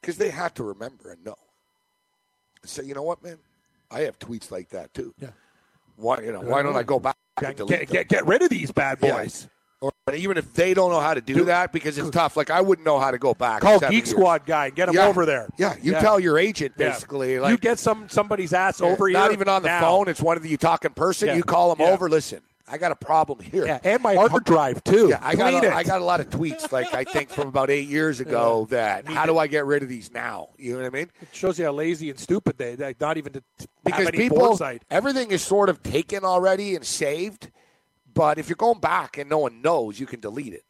Because 0.01 0.16
they 0.16 0.31
had 0.31 0.55
to 0.57 0.64
remember 0.64 1.12
and 1.12 1.24
know. 1.24 1.37
Say 2.64 2.85
you 2.85 2.95
know 2.95 3.03
what 3.03 3.22
man? 3.22 3.39
I 3.91 4.01
have 4.01 4.18
tweets 4.18 4.51
like 4.51 4.68
that 4.70 4.93
too. 4.95 5.14
Yeah. 5.20 5.29
why 5.97 6.20
you 6.20 6.33
know 6.33 6.41
why 6.41 6.61
uh, 6.61 6.62
don't 6.62 6.76
i 6.76 6.83
go 6.83 6.99
back 6.99 7.16
and 7.43 7.57
Get, 7.68 7.89
get, 7.89 8.09
get, 8.09 8.26
rid 8.26 8.43
of 8.43 8.51
these 8.51 8.72
bad 8.72 8.99
boys. 8.99 9.49
Or 9.81 9.93
even 10.12 10.37
if 10.37 10.53
they 10.55 10.74
don't 10.74 10.91
know 10.91 10.99
how 10.99 11.14
to 11.14 11.20
do 11.20 11.45
that 11.45 11.72
because 11.72 11.99
it's 11.99 12.11
tough. 12.11 12.37
Like 12.37 12.51
I 12.51 12.61
wouldn't 12.61 12.85
know 12.85 12.99
how 12.99 13.12
to 13.12 13.18
go 13.18 13.33
back. 13.35 13.61
Call 13.61 13.79
Geek 13.79 13.93
years. 13.93 14.11
Squad 14.11 14.45
guy 14.45 14.66
and 14.66 14.74
get 14.74 14.89
him 14.89 14.97
Yeah. 14.97 15.07
over 15.07 15.24
there. 15.24 15.49
Yeah, 15.57 15.76
you 15.81 15.93
tell 15.93 16.18
your 16.18 16.37
agent 16.37 16.76
basically. 16.76 17.35
Yeah. 17.35 17.43
Like 17.43 17.51
you 17.53 17.59
get 17.59 17.79
some 17.79 18.09
somebody's 18.09 18.53
ass 18.53 18.81
over 18.81 19.09
not 19.11 19.33
even 19.33 19.49
on 19.49 19.62
the 19.62 19.68
now. 19.68 19.81
phone. 19.81 20.09
It's 20.09 20.20
one 20.20 20.37
of 20.37 20.43
the 20.43 20.49
you 20.49 20.57
talk 20.57 20.85
in 20.85 20.93
person. 20.95 21.29
Yeah. 21.29 21.37
You 21.37 21.45
call 21.45 21.74
them 21.74 21.87
Yeah. 21.87 21.93
over. 21.93 22.09
Listen, 22.09 22.41
I 22.66 22.76
got 22.76 22.91
a 22.91 22.97
problem 22.97 23.39
here. 23.39 23.66
Yeah, 23.66 23.79
and 23.85 24.03
my 24.03 24.16
hard 24.16 24.45
drive 24.45 24.83
too. 24.83 25.11
Yeah, 25.11 25.20
I 25.22 25.37
got 25.37 25.55
a, 25.55 25.68
it. 25.68 25.72
I 25.72 25.85
got 25.85 26.01
a 26.01 26.05
lot 26.05 26.18
of 26.18 26.29
tweets 26.29 26.72
like 26.72 26.93
I 26.93 27.05
think 27.05 27.31
from 27.31 27.47
about 27.47 27.70
eight 27.70 27.87
years 27.89 28.18
ago 28.18 28.66
that 28.70 29.07
how 29.07 29.26
do 29.26 29.39
I 29.39 29.47
get 29.47 29.64
rid 29.64 29.85
of 29.85 29.89
these 29.89 30.12
now? 30.12 30.49
You 30.59 30.72
know 30.72 30.79
what 30.83 30.87
I 30.87 30.91
mean? 30.91 31.11
It 31.22 31.29
shows 31.31 31.57
you 31.57 31.66
how 31.66 31.72
lazy 31.72 32.11
and 32.11 32.18
stupid 32.18 32.59
they. 32.59 32.74
they 32.74 32.97
not 33.01 33.16
even 33.16 33.33
to 33.35 33.43
Because 33.85 34.11
people, 34.11 34.59
everything 34.91 35.31
is 35.31 35.43
sort 35.43 35.68
of 35.68 35.85
taken 35.85 36.24
already 36.24 36.74
and 36.74 36.85
saved. 36.85 37.51
But 38.18 38.36
if 38.38 38.48
you're 38.48 38.56
going 38.56 38.80
back 38.80 39.16
and 39.16 39.30
no 39.30 39.38
one 39.38 39.62
knows, 39.62 40.00
you 40.00 40.04
can 40.04 40.18
delete 40.18 40.52
it. 40.52 40.64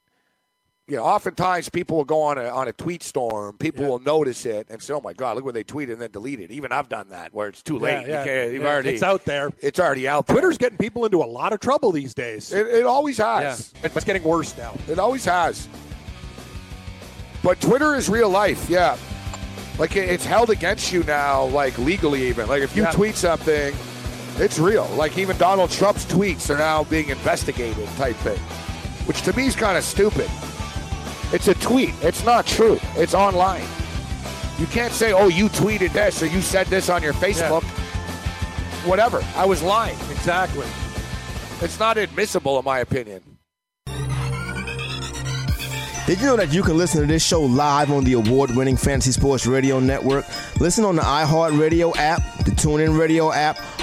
You 0.86 0.96
know, 0.96 1.04
oftentimes 1.04 1.70
people 1.70 1.96
will 1.96 2.04
go 2.04 2.20
on 2.20 2.36
a 2.36 2.44
on 2.44 2.68
a 2.68 2.74
tweet 2.74 3.02
storm. 3.02 3.56
People 3.56 3.86
will 3.86 3.98
notice 4.00 4.44
it 4.44 4.66
and 4.68 4.82
say, 4.82 4.92
"Oh 4.92 5.00
my 5.00 5.14
God, 5.14 5.36
look 5.36 5.46
what 5.46 5.54
they 5.54 5.64
tweeted," 5.64 5.92
and 5.92 6.00
then 6.02 6.10
delete 6.10 6.40
it. 6.40 6.50
Even 6.50 6.72
I've 6.72 6.90
done 6.90 7.08
that 7.08 7.32
where 7.32 7.48
it's 7.48 7.62
too 7.62 7.78
late. 7.78 8.06
Yeah, 8.06 8.22
yeah, 8.26 8.44
you 8.44 8.60
yeah, 8.60 8.68
already 8.68 8.90
it's 8.90 9.02
out 9.02 9.24
there. 9.24 9.50
It's 9.60 9.80
already 9.80 10.06
out 10.06 10.26
there. 10.26 10.34
Twitter's 10.34 10.58
getting 10.58 10.76
people 10.76 11.06
into 11.06 11.22
a 11.22 11.24
lot 11.24 11.54
of 11.54 11.60
trouble 11.60 11.90
these 11.90 12.12
days. 12.12 12.52
It, 12.52 12.66
it 12.66 12.84
always 12.84 13.18
yeah, 13.18 13.40
has. 13.40 13.72
it's 13.82 14.04
getting 14.04 14.22
worse 14.24 14.54
now. 14.58 14.74
It 14.86 14.98
always 14.98 15.24
has. 15.24 15.68
But 17.42 17.60
Twitter 17.62 17.94
is 17.94 18.10
real 18.10 18.28
life, 18.28 18.68
yeah. 18.68 18.98
Like 19.78 19.96
it- 19.96 20.10
it's 20.10 20.24
held 20.26 20.50
against 20.50 20.92
you 20.92 21.02
now, 21.04 21.44
like 21.46 21.78
legally 21.78 22.26
even. 22.28 22.46
Like 22.46 22.62
if 22.62 22.76
you 22.76 22.82
Yeah. 22.82 22.90
tweet 22.92 23.14
something, 23.14 23.74
it's 24.40 24.58
real. 24.58 24.86
Like 24.96 25.18
even 25.18 25.36
Donald 25.36 25.70
Trump's 25.70 26.04
tweets 26.04 26.50
are 26.50 26.58
now 26.58 26.84
being 26.84 27.08
investigated, 27.08 27.86
type 27.96 28.16
thing, 28.16 28.38
which 29.06 29.22
to 29.22 29.36
me 29.36 29.46
is 29.46 29.56
kind 29.56 29.76
of 29.76 29.84
stupid. 29.84 30.30
It's 31.32 31.48
a 31.48 31.54
tweet. 31.54 31.94
It's 32.02 32.24
not 32.24 32.46
true. 32.46 32.78
It's 32.96 33.14
online. 33.14 33.64
You 34.58 34.66
can't 34.66 34.92
say, 34.92 35.12
"Oh, 35.12 35.28
you 35.28 35.48
tweeted 35.48 35.92
this" 35.92 36.22
or 36.22 36.26
"You 36.26 36.40
said 36.40 36.66
this 36.68 36.88
on 36.88 37.02
your 37.02 37.12
Facebook." 37.14 37.62
Whatever. 38.84 39.22
I 39.36 39.44
was 39.44 39.62
lying. 39.62 39.98
Exactly. 40.10 40.66
It's 41.60 41.78
not 41.78 41.98
admissible, 41.98 42.58
in 42.58 42.64
my 42.64 42.78
opinion. 42.78 43.20
Did 46.06 46.20
you 46.20 46.26
know 46.26 46.36
that 46.36 46.54
you 46.54 46.62
can 46.62 46.78
listen 46.78 47.02
to 47.02 47.06
this 47.06 47.22
show 47.22 47.42
live 47.42 47.90
on 47.90 48.02
the 48.04 48.14
award 48.14 48.56
winning 48.56 48.78
Fantasy 48.78 49.12
Sports 49.12 49.44
Radio 49.46 49.78
Network? 49.78 50.24
Listen 50.58 50.86
on 50.86 50.96
the 50.96 51.02
iHeartRadio 51.02 51.94
app, 51.98 52.22
the 52.46 52.52
TuneIn 52.52 52.98
Radio 52.98 53.30
app, 53.30 53.58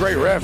Great 0.00 0.16
riff. 0.16 0.42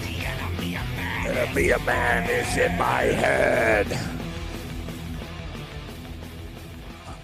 The 0.00 0.24
enemy 1.34 1.70
a 1.70 1.78
man 1.80 2.30
is 2.30 2.56
in 2.56 2.78
my 2.78 3.02
head. 3.02 3.98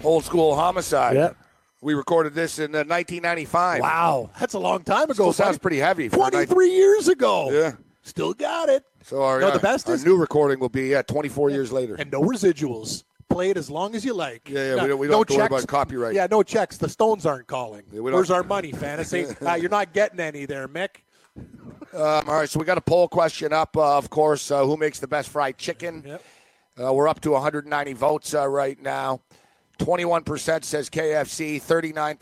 Old 0.03 0.25
school 0.25 0.55
homicide. 0.55 1.15
Yeah. 1.15 1.31
We 1.79 1.93
recorded 1.93 2.33
this 2.33 2.59
in 2.59 2.75
uh, 2.75 2.79
1995. 2.79 3.79
Wow, 3.79 4.29
that's 4.37 4.55
a 4.55 4.59
long 4.59 4.83
time 4.83 5.05
ago. 5.05 5.13
Still 5.13 5.31
sounds 5.31 5.57
pretty 5.57 5.79
heavy. 5.79 6.09
for 6.09 6.29
23 6.29 6.69
years 6.69 7.07
ago. 7.07 7.49
Yeah. 7.49 7.71
Still 8.01 8.33
got 8.33 8.67
it. 8.67 8.83
So 9.03 9.23
our, 9.23 9.39
No, 9.39 9.51
the 9.51 9.55
uh, 9.55 9.59
best 9.59 9.87
our 9.87 9.95
is- 9.95 10.03
new 10.03 10.17
recording 10.17 10.59
will 10.59 10.67
be 10.67 10.87
yeah, 10.89 11.01
24 11.01 11.49
years 11.51 11.71
later. 11.71 11.95
And 11.95 12.11
no 12.11 12.21
residuals. 12.23 13.05
Play 13.29 13.49
it 13.49 13.57
as 13.57 13.69
long 13.69 13.95
as 13.95 14.05
you 14.05 14.13
like. 14.13 14.49
Yeah, 14.49 14.59
yeah, 14.59 14.75
No- 14.75 14.83
we 14.83 14.87
don't, 14.89 14.99
we 14.99 15.07
don't 15.07 15.19
have 15.19 15.27
to 15.27 15.33
worry 15.33 15.43
checks. 15.43 15.63
about 15.63 15.67
copyright. 15.67 16.15
Yeah, 16.15 16.27
no 16.29 16.43
checks. 16.43 16.77
The 16.77 16.89
Stones 16.89 17.25
aren't 17.25 17.47
calling. 17.47 17.83
don't- 17.91 18.03
Where's 18.03 18.31
our 18.31 18.43
money, 18.43 18.71
fantasy? 18.71 19.25
uh, 19.45 19.55
you're 19.55 19.69
not 19.69 19.93
getting 19.93 20.19
any 20.19 20.45
there, 20.45 20.67
Mick. 20.67 20.97
Um, 21.35 22.27
all 22.27 22.35
right, 22.35 22.49
so 22.49 22.59
we 22.59 22.65
got 22.65 22.77
a 22.77 22.81
poll 22.81 23.07
question 23.07 23.53
up, 23.53 23.77
uh, 23.77 23.97
of 23.97 24.09
course. 24.09 24.49
Uh, 24.49 24.65
who 24.65 24.77
makes 24.77 24.99
the 24.99 25.07
best 25.07 25.29
fried 25.29 25.57
chicken? 25.57 26.03
Yep. 26.05 26.23
Uh, 26.83 26.93
we're 26.93 27.07
up 27.07 27.21
to 27.21 27.31
190 27.31 27.93
votes 27.93 28.33
uh, 28.33 28.47
right 28.47 28.81
now. 28.81 29.21
21% 29.79 30.63
says 30.63 30.89
KFC, 30.89 31.61
39% 31.61 32.17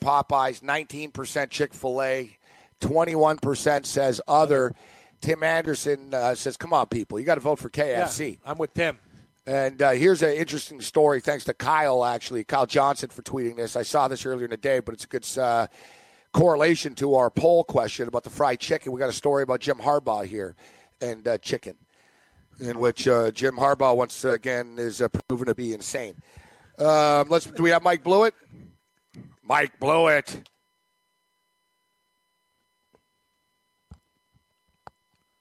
Popeyes, 0.00 0.60
19% 0.60 1.50
Chick 1.50 1.72
fil 1.74 2.02
A, 2.02 2.36
21% 2.80 3.86
says 3.86 4.20
other. 4.28 4.72
Tim 5.20 5.42
Anderson 5.42 6.12
uh, 6.12 6.34
says, 6.34 6.56
Come 6.56 6.72
on, 6.72 6.86
people, 6.86 7.18
you 7.18 7.24
got 7.26 7.36
to 7.36 7.40
vote 7.40 7.58
for 7.58 7.70
KFC. 7.70 8.32
Yeah, 8.32 8.50
I'm 8.50 8.58
with 8.58 8.74
Tim. 8.74 8.98
And 9.46 9.80
uh, 9.80 9.90
here's 9.92 10.22
an 10.22 10.32
interesting 10.32 10.80
story, 10.80 11.20
thanks 11.20 11.44
to 11.44 11.54
Kyle, 11.54 12.04
actually, 12.04 12.42
Kyle 12.42 12.66
Johnson 12.66 13.10
for 13.10 13.22
tweeting 13.22 13.56
this. 13.56 13.76
I 13.76 13.82
saw 13.82 14.08
this 14.08 14.26
earlier 14.26 14.46
in 14.46 14.50
the 14.50 14.56
day, 14.56 14.80
but 14.80 14.92
it's 14.92 15.04
a 15.04 15.06
good 15.06 15.26
uh, 15.38 15.68
correlation 16.32 16.96
to 16.96 17.14
our 17.14 17.30
poll 17.30 17.62
question 17.62 18.08
about 18.08 18.24
the 18.24 18.30
fried 18.30 18.58
chicken. 18.58 18.90
We 18.90 18.98
got 18.98 19.08
a 19.08 19.12
story 19.12 19.44
about 19.44 19.60
Jim 19.60 19.76
Harbaugh 19.76 20.26
here 20.26 20.56
and 21.00 21.26
uh, 21.28 21.38
chicken, 21.38 21.76
in 22.58 22.80
which 22.80 23.06
uh, 23.06 23.30
Jim 23.30 23.54
Harbaugh, 23.56 23.96
once 23.96 24.24
again, 24.24 24.74
is 24.78 25.00
uh, 25.00 25.08
proven 25.28 25.46
to 25.46 25.54
be 25.54 25.72
insane. 25.72 26.16
Um, 26.80 27.28
let's. 27.28 27.46
Do 27.46 27.62
we 27.62 27.70
have 27.70 27.84
Mike 27.84 28.02
Blewett? 28.02 28.34
Mike 29.44 29.78
Blewett. 29.78 30.42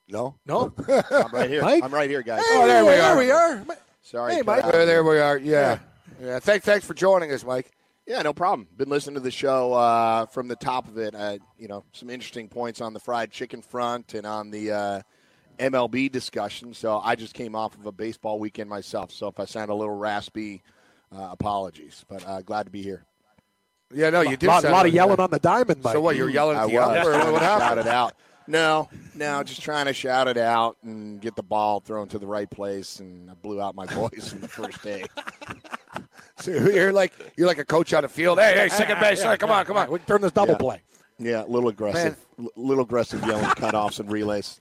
No. 0.08 0.36
No. 0.46 0.72
I'm 1.12 1.32
right 1.32 1.50
here. 1.50 1.64
Mike? 1.64 1.84
I'm 1.84 1.94
right 1.94 2.10
here, 2.10 2.22
guys. 2.22 2.42
Oh, 2.46 2.68
there 2.68 2.86
we 2.86 2.92
there 2.92 3.04
are. 3.04 3.18
we 3.18 3.32
are. 3.32 3.66
Sorry. 4.06 4.36
Hey, 4.36 4.42
Mike. 4.44 4.64
out. 4.64 4.72
There, 4.72 4.86
there 4.86 5.04
we 5.04 5.18
are. 5.20 5.38
Yeah. 5.40 5.80
Yeah. 6.22 6.40
Thanks. 6.40 6.64
Thanks 6.64 6.86
for 6.86 6.94
joining 6.94 7.32
us, 7.32 7.44
Mike. 7.44 7.72
Yeah, 8.06 8.22
no 8.22 8.34
problem. 8.34 8.68
Been 8.78 8.88
listening 8.90 9.16
to 9.16 9.20
the 9.20 9.32
show 9.32 9.74
uh, 9.74 10.28
from 10.28 10.48
the 10.48 10.56
top 10.56 10.88
of 10.88 11.00
it. 11.00 11.16
Uh, 11.16 11.40
you 11.58 11.68
know, 11.68 11.84
some 11.92 12.12
interesting 12.12 12.48
points 12.48 12.80
on 12.82 12.94
the 12.94 13.00
fried 13.00 13.32
chicken 13.32 13.64
front 13.64 14.14
and 14.14 14.28
on 14.28 14.52
the 14.52 14.72
uh, 14.72 15.02
MLB 15.58 16.12
discussion. 16.12 16.76
So 16.76 17.00
I 17.04 17.16
just 17.16 17.34
came 17.34 17.56
off 17.56 17.74
of 17.74 17.88
a 17.88 17.92
baseball 17.92 18.38
weekend 18.38 18.70
myself. 18.70 19.12
So 19.12 19.28
if 19.28 19.40
I 19.40 19.46
sound 19.46 19.72
a 19.72 19.74
little 19.74 19.96
raspy, 19.96 20.62
uh, 21.12 21.30
apologies. 21.32 22.06
But 22.08 22.24
uh, 22.28 22.42
glad 22.44 22.68
to 22.68 22.72
be 22.72 22.84
here. 22.84 23.06
Yeah. 23.92 24.12
No, 24.12 24.22
you 24.22 24.34
A 24.34 24.38
did. 24.38 24.46
lot, 24.48 24.62
sound 24.62 24.74
lot 24.74 24.86
of 24.86 24.94
yelling 24.94 25.16
that. 25.16 25.24
on 25.24 25.32
the 25.32 25.40
diamond, 25.40 25.84
Mike. 25.84 25.94
So 25.94 26.02
what? 26.02 26.16
You're 26.16 26.30
yelling 26.30 26.58
I 26.58 26.62
at 26.62 26.64
was 26.66 26.72
the 26.74 26.78
ump, 26.78 27.08
or 27.08 27.32
what 27.32 27.40
to 27.40 27.46
shout 27.46 27.78
it 27.80 27.88
out. 27.88 28.14
No, 28.48 28.90
no, 29.16 29.42
just 29.44 29.62
trying 29.62 29.86
to 29.88 29.94
shout 29.94 30.28
it 30.28 30.38
out 30.38 30.78
and 30.84 31.20
get 31.20 31.36
the 31.36 31.44
ball 31.44 31.80
thrown 31.80 32.08
to 32.10 32.20
the 32.20 32.28
right 32.28 32.50
place, 32.50 33.00
and 33.00 33.30
I 33.30 33.34
blew 33.34 33.60
out 33.62 33.74
my 33.76 33.86
voice 33.88 34.30
from 34.30 34.42
the 34.42 34.48
first 34.48 34.82
day. 34.84 35.06
So 36.38 36.52
you're 36.52 36.92
like 36.92 37.14
you're 37.38 37.48
like 37.48 37.60
a 37.60 37.66
coach 37.66 37.94
on 37.94 38.04
the 38.04 38.10
field. 38.10 38.40
Hey, 38.40 38.54
hey, 38.56 38.68
second 38.70 39.00
base. 39.00 39.20
Yeah, 39.22 39.32
hey, 39.32 39.38
come 39.38 39.50
yeah, 39.50 39.60
on, 39.60 39.66
come 39.66 39.78
yeah. 39.78 39.84
on. 39.84 39.92
We 39.92 40.00
can 40.00 40.06
turn 40.08 40.22
this 40.22 40.34
double 40.34 40.52
Yeah. 40.54 40.58
play. 40.58 40.82
Yeah, 41.18 41.46
a 41.46 41.48
little 41.48 41.70
aggressive, 41.70 42.18
L- 42.38 42.50
little 42.58 42.84
aggressive 42.84 43.26
yelling 43.26 43.46
cutoffs 43.46 44.02
and 44.02 44.12
relays. 44.12 44.60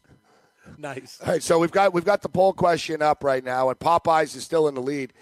Nice. 0.79 1.19
All 1.21 1.33
right, 1.33 1.43
so 1.43 1.59
we've 1.59 1.73
got 1.73 1.93
we've 1.93 2.05
got 2.05 2.23
the 2.23 2.29
poll 2.29 2.53
question 2.53 3.03
up 3.03 3.25
right 3.25 3.43
now, 3.43 3.71
and 3.71 3.79
Popeyes 3.79 4.37
is 4.37 4.45
still 4.45 4.69
in 4.69 4.77
the 4.77 4.81
lead. 4.81 5.13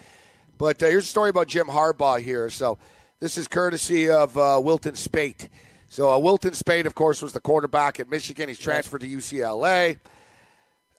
But 0.59 0.83
uh, 0.83 0.87
here's 0.87 1.05
a 1.05 1.09
story 1.09 1.31
about 1.31 1.49
Jim 1.49 1.69
Harbaugh 1.69 2.21
here. 2.21 2.51
So 2.51 2.77
this 3.19 3.39
is 3.39 3.49
courtesy 3.49 4.11
of 4.11 4.37
uh, 4.37 4.61
Wilton 4.63 4.95
Speight. 4.95 5.49
So 5.93 6.11
uh, 6.11 6.19
Wilton 6.19 6.55
Speight, 6.55 6.87
of 6.87 6.95
course, 6.95 7.21
was 7.21 7.35
the 7.35 7.41
quarterback 7.41 8.01
at 8.01 8.09
Michigan. 8.09 8.49
He's 8.49 8.59
transferred 8.59 9.03
to 9.03 9.07
UCLA. 9.07 9.99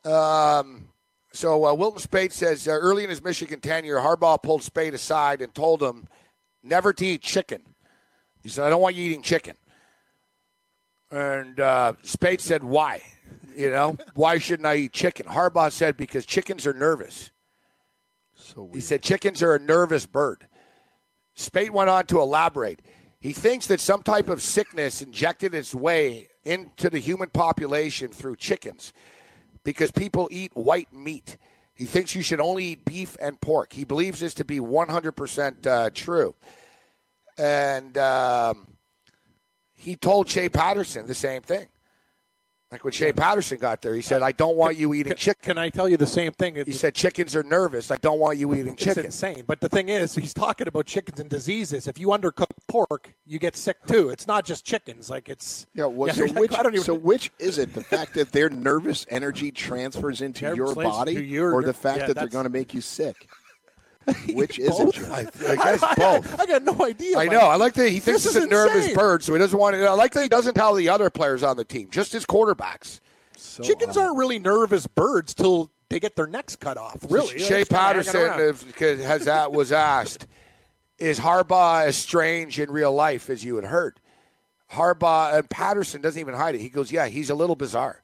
Um, 0.05 0.89
so 1.31 1.65
uh, 1.65 1.73
Wilton 1.73 1.99
Speight 1.99 2.31
says 2.31 2.67
uh, 2.67 2.73
early 2.73 3.03
in 3.03 3.09
his 3.09 3.23
Michigan 3.23 3.59
tenure, 3.59 3.97
Harbaugh 3.97 4.43
pulled 4.43 4.61
Speight 4.61 4.93
aside 4.93 5.41
and 5.41 5.51
told 5.55 5.81
him 5.81 6.07
never 6.61 6.93
to 6.93 7.03
eat 7.07 7.23
chicken. 7.23 7.63
He 8.43 8.49
said, 8.49 8.65
"I 8.65 8.69
don't 8.69 8.83
want 8.83 8.93
you 8.93 9.05
eating 9.05 9.23
chicken." 9.23 9.55
And 11.09 11.59
uh, 11.59 11.93
Speight 12.03 12.39
said, 12.39 12.63
"Why?" 12.63 13.01
You 13.55 13.71
know, 13.71 13.97
why 14.13 14.37
shouldn't 14.37 14.67
I 14.67 14.75
eat 14.75 14.93
chicken? 14.93 15.25
Harbaugh 15.25 15.71
said 15.71 15.97
because 15.97 16.23
chickens 16.23 16.67
are 16.67 16.73
nervous. 16.73 17.31
So 18.35 18.69
He 18.71 18.79
said 18.79 19.01
chickens 19.01 19.41
are 19.41 19.55
a 19.55 19.59
nervous 19.59 20.05
bird. 20.05 20.45
Speight 21.33 21.71
went 21.71 21.89
on 21.89 22.05
to 22.05 22.21
elaborate. 22.21 22.79
He 23.23 23.31
thinks 23.31 23.67
that 23.67 23.79
some 23.79 24.03
type 24.03 24.27
of 24.27 24.41
sickness 24.41 25.01
injected 25.01 25.55
its 25.55 25.73
way 25.73 26.27
into 26.43 26.89
the 26.89 26.99
human 26.99 27.29
population 27.29 28.09
through 28.09 28.35
chickens 28.35 28.91
because 29.63 29.91
people 29.91 30.27
eat 30.29 30.51
white 30.55 30.91
meat. 30.91 31.37
He 31.73 31.85
thinks 31.85 32.15
you 32.15 32.21
should 32.21 32.41
only 32.41 32.65
eat 32.65 32.83
beef 32.83 33.15
and 33.21 33.39
pork. 33.39 33.71
He 33.71 33.85
believes 33.85 34.19
this 34.19 34.33
to 34.33 34.43
be 34.43 34.59
100% 34.59 35.65
uh, 35.65 35.89
true. 35.93 36.35
And 37.37 37.97
um, 37.97 38.67
he 39.77 39.95
told 39.95 40.27
Shea 40.27 40.49
Patterson 40.49 41.07
the 41.07 41.15
same 41.15 41.43
thing. 41.43 41.67
Like 42.73 42.83
when 42.83 42.91
Shea 42.91 43.13
Patterson 43.13 43.59
got 43.59 43.83
there, 43.83 43.93
he 43.93 44.01
said, 44.01 44.23
I 44.23 44.31
don't 44.31 44.57
want 44.57 44.77
you 44.77 44.95
eating 44.95 45.13
chicken. 45.13 45.43
Can 45.43 45.57
I 45.59 45.69
tell 45.69 45.87
you 45.87 45.95
the 45.95 46.07
same 46.07 46.31
thing? 46.31 46.55
He 46.55 46.71
said, 46.71 46.95
chickens 46.95 47.35
are 47.35 47.43
nervous. 47.43 47.91
I 47.91 47.97
don't 47.97 48.17
want 48.19 48.39
you 48.39 48.51
eating 48.55 48.75
chicken." 48.75 49.05
It's 49.05 49.21
insane. 49.21 49.43
But 49.45 49.61
the 49.61 49.69
thing 49.69 49.89
is, 49.89 50.15
he's 50.15 50.33
talking 50.33 50.67
about 50.67 50.87
chickens 50.87 51.19
and 51.19 51.29
diseases. 51.29 51.87
If 51.87 51.99
you 51.99 52.07
undercook 52.07 52.47
pork, 52.67 53.13
you 53.27 53.37
get 53.37 53.55
sick 53.55 53.77
too. 53.85 54.09
It's 54.09 54.25
not 54.25 54.43
just 54.43 54.65
chickens. 54.65 55.07
Like 55.07 55.29
it's 55.29 55.67
Yeah, 55.75 55.85
well, 55.85 56.07
Yeah, 56.07 56.13
so, 56.15 56.23
like, 56.25 56.39
which, 56.39 56.53
I 56.57 56.63
don't 56.63 56.73
even- 56.73 56.83
so 56.83 56.95
which 56.95 57.31
is 57.37 57.59
it? 57.59 57.75
The 57.75 57.83
fact 57.83 58.15
that 58.15 58.31
their 58.31 58.49
nervous 58.49 59.05
energy 59.09 59.51
transfers 59.51 60.21
into 60.23 60.55
your 60.55 60.73
body, 60.73 61.23
your- 61.23 61.53
or 61.53 61.61
the 61.61 61.73
fact 61.73 61.99
yeah, 61.99 62.07
that 62.07 62.15
they're 62.15 62.27
going 62.27 62.45
to 62.45 62.49
make 62.49 62.73
you 62.73 62.81
sick? 62.81 63.29
Which 64.33 64.59
is 64.59 64.69
Both? 64.69 64.97
it? 64.97 65.09
I, 65.09 65.19
I 65.51 65.55
guess 65.55 65.95
both. 65.97 66.39
I 66.39 66.45
got 66.45 66.63
no 66.63 66.85
idea. 66.85 67.17
I 67.17 67.25
know. 67.25 67.39
I 67.41 67.55
like 67.55 67.73
that 67.75 67.89
he 67.89 67.99
thinks 67.99 68.23
he's 68.23 68.35
a 68.35 68.45
nervous 68.47 68.75
insane. 68.83 68.95
bird, 68.95 69.23
so 69.23 69.33
he 69.33 69.39
doesn't 69.39 69.57
want 69.57 69.75
to. 69.75 69.85
I 69.85 69.93
like 69.93 70.11
that 70.13 70.23
he 70.23 70.29
doesn't 70.29 70.55
tell 70.55 70.73
the 70.73 70.89
other 70.89 71.09
players 71.09 71.41
on 71.43 71.55
the 71.57 71.63
team, 71.63 71.89
just 71.89 72.11
his 72.11 72.25
quarterbacks. 72.25 72.99
Chickens 73.61 73.95
aren't 73.97 74.17
really 74.17 74.39
nervous 74.39 74.87
birds 74.87 75.33
till 75.33 75.69
they 75.89 75.99
get 75.99 76.15
their 76.15 76.27
necks 76.27 76.55
cut 76.55 76.77
off. 76.77 76.97
Really, 77.09 77.37
Shea 77.39 77.63
They're 77.63 77.93
just 77.93 78.11
kinda 78.11 78.27
hanging 78.27 78.53
Patterson 78.53 78.67
because 78.67 79.03
has 79.03 79.25
that 79.25 79.51
was 79.51 79.71
asked, 79.71 80.25
is 80.97 81.19
Harbaugh 81.19 81.85
as 81.85 81.95
strange 81.95 82.59
in 82.59 82.71
real 82.71 82.91
life 82.93 83.29
as 83.29 83.43
you 83.43 83.55
had 83.57 83.65
heard? 83.65 83.99
Harbaugh 84.71 85.37
and 85.37 85.49
Patterson 85.49 86.01
doesn't 86.01 86.19
even 86.19 86.33
hide 86.33 86.55
it. 86.55 86.61
He 86.61 86.69
goes, 86.69 86.91
yeah, 86.91 87.07
he's 87.07 87.29
a 87.29 87.35
little 87.35 87.55
bizarre. 87.55 88.01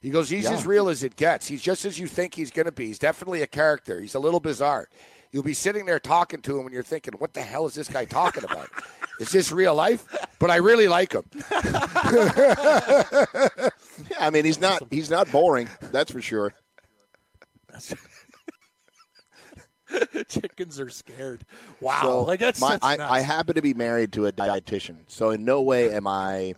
He 0.00 0.10
goes, 0.10 0.28
he's 0.28 0.44
Yeah. 0.44 0.52
as 0.52 0.66
real 0.66 0.88
as 0.88 1.02
it 1.02 1.16
gets. 1.16 1.46
He's 1.48 1.62
just 1.62 1.84
as 1.84 1.98
you 1.98 2.06
think 2.06 2.34
he's 2.34 2.50
going 2.50 2.66
to 2.66 2.72
be. 2.72 2.86
He's 2.86 2.98
definitely 2.98 3.42
a 3.42 3.46
character. 3.46 4.00
He's 4.00 4.14
a 4.14 4.18
little 4.20 4.40
bizarre. 4.40 4.88
You'll 5.32 5.42
be 5.42 5.54
sitting 5.54 5.86
there 5.86 5.98
talking 5.98 6.40
to 6.42 6.58
him, 6.58 6.66
and 6.66 6.74
you're 6.74 6.82
thinking, 6.82 7.14
what 7.14 7.32
the 7.32 7.40
hell 7.40 7.66
is 7.66 7.74
this 7.74 7.88
guy 7.88 8.04
talking 8.04 8.44
about? 8.44 8.68
is 9.18 9.30
this 9.30 9.50
real 9.50 9.74
life? 9.74 10.04
But 10.38 10.50
I 10.50 10.56
really 10.56 10.88
like 10.88 11.12
him. 11.12 11.24
Yeah, 11.50 11.86
I 14.18 14.30
mean, 14.30 14.44
he's 14.44 14.60
not 14.60 14.82
he's 14.90 15.10
not 15.10 15.30
boring. 15.30 15.68
That's 15.80 16.10
for 16.10 16.20
sure. 16.20 16.52
Chickens 20.28 20.80
are 20.80 20.88
scared. 20.90 21.44
Wow, 21.80 22.00
So 22.02 22.22
like 22.22 22.40
that's, 22.40 22.60
my, 22.60 22.70
that's 22.70 22.84
I, 22.84 22.96
nuts. 22.96 23.12
I 23.12 23.20
happen 23.20 23.54
to 23.54 23.62
be 23.62 23.74
married 23.74 24.12
to 24.14 24.26
a 24.26 24.32
dietitian, 24.32 24.98
so 25.06 25.30
in 25.30 25.44
no 25.44 25.62
way 25.62 25.92
am 25.94 26.06
I 26.06 26.54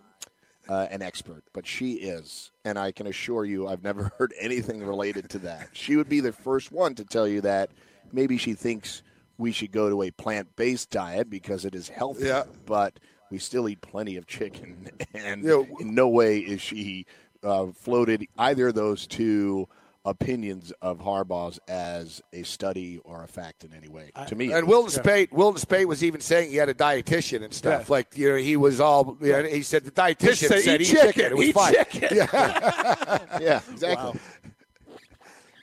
uh, 0.68 0.87
an 0.91 1.03
expert, 1.03 1.43
but 1.53 1.66
she 1.66 1.95
is, 1.95 2.53
and 2.64 2.79
I 2.79 2.93
can 2.93 3.07
assure 3.09 3.45
you, 3.45 3.66
I've 3.68 3.83
never 3.83 4.12
heard 4.18 4.33
anything 4.41 4.85
related 4.85 5.29
to 5.31 5.39
that. 5.41 5.68
She 5.72 5.97
would 5.97 6.09
be 6.09 6.20
the 6.20 6.33
first 6.33 6.70
one 6.72 6.95
to 6.95 7.05
tell 7.05 7.27
you 7.27 7.41
that 7.43 7.70
maybe 8.14 8.38
she 8.38 8.54
thinks 8.54 9.02
we 9.38 9.50
should 9.52 9.72
go 9.72 9.90
to 9.90 10.02
a 10.02 10.10
plant-based 10.12 10.90
diet 10.90 11.28
because 11.28 11.64
it 11.64 11.74
is 11.74 11.88
healthy, 11.88 12.26
Yeah. 12.26 12.44
but 12.66 12.98
we 13.30 13.38
still 13.38 13.68
eat 13.68 13.80
plenty 13.80 14.16
of 14.16 14.26
chicken, 14.26 14.88
and 15.14 15.42
Yeah. 15.42 15.62
in 15.80 15.94
no 15.94 16.08
way 16.08 16.38
is 16.38 16.60
she 16.60 17.06
uh, 17.42 17.66
floated 17.72 18.26
either 18.38 18.68
of 18.68 18.74
those 18.74 19.06
two 19.06 19.68
opinions 20.06 20.70
of 20.82 20.98
Harbaugh's 20.98 21.58
as 21.66 22.20
a 22.32 22.42
study 22.42 23.00
or 23.04 23.24
a 23.24 23.26
fact 23.26 23.64
in 23.64 23.72
any 23.74 23.88
way. 23.88 24.10
to 24.28 24.34
me, 24.36 24.52
And 24.52 24.68
Wilton 24.68 24.90
Speight, 24.90 25.32
Wilton 25.32 25.58
Speight 25.58 25.88
was 25.88 26.04
even 26.04 26.20
saying 26.20 26.50
he 26.50 26.56
had 26.56 26.68
a 26.68 26.74
dietitian 26.74 27.42
and 27.42 27.52
stuff. 27.54 27.86
Yeah. 27.88 27.92
Like 27.94 28.16
you 28.16 28.28
know, 28.30 28.36
he 28.36 28.56
was 28.58 28.80
all. 28.80 29.16
You 29.22 29.32
know, 29.32 29.42
he 29.44 29.62
said 29.62 29.82
the 29.84 29.90
dietitian 29.90 30.48
said, 30.48 30.60
said, 30.62 30.80
"Eat 30.82 30.90
eat 30.90 30.92
chicken. 30.92 31.12
chicken, 31.12 31.24
It 31.32 31.36
was 31.38 31.46
eat 31.48 31.54
fine. 31.54 31.72
chicken." 31.90 32.08
Yeah. 32.18 33.18
yeah, 33.40 33.60
exactly. 33.72 34.20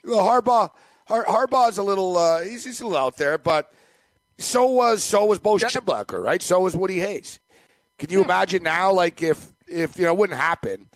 Well, 0.04 0.26
Harbaugh, 0.26 0.70
Har- 1.06 1.24
Harbaugh's 1.24 1.78
a 1.78 1.82
little. 1.82 2.16
Uh, 2.16 2.42
he's, 2.42 2.64
he's 2.64 2.80
a 2.80 2.86
little 2.86 2.98
out 2.98 3.16
there, 3.16 3.38
but 3.38 3.72
so 4.38 4.66
was 4.66 5.02
so 5.04 5.24
was 5.24 5.38
Bo 5.38 5.56
Schembechler, 5.56 6.22
right? 6.22 6.42
So 6.42 6.60
was 6.60 6.76
Woody 6.76 7.00
Hayes. 7.00 7.40
Can 7.98 8.10
you 8.10 8.22
imagine 8.22 8.62
now, 8.62 8.92
like 8.92 9.22
if 9.22 9.52
if 9.66 9.96
you 9.96 10.04
know, 10.04 10.12
it 10.12 10.18
wouldn't 10.18 10.38
happen. 10.38 10.88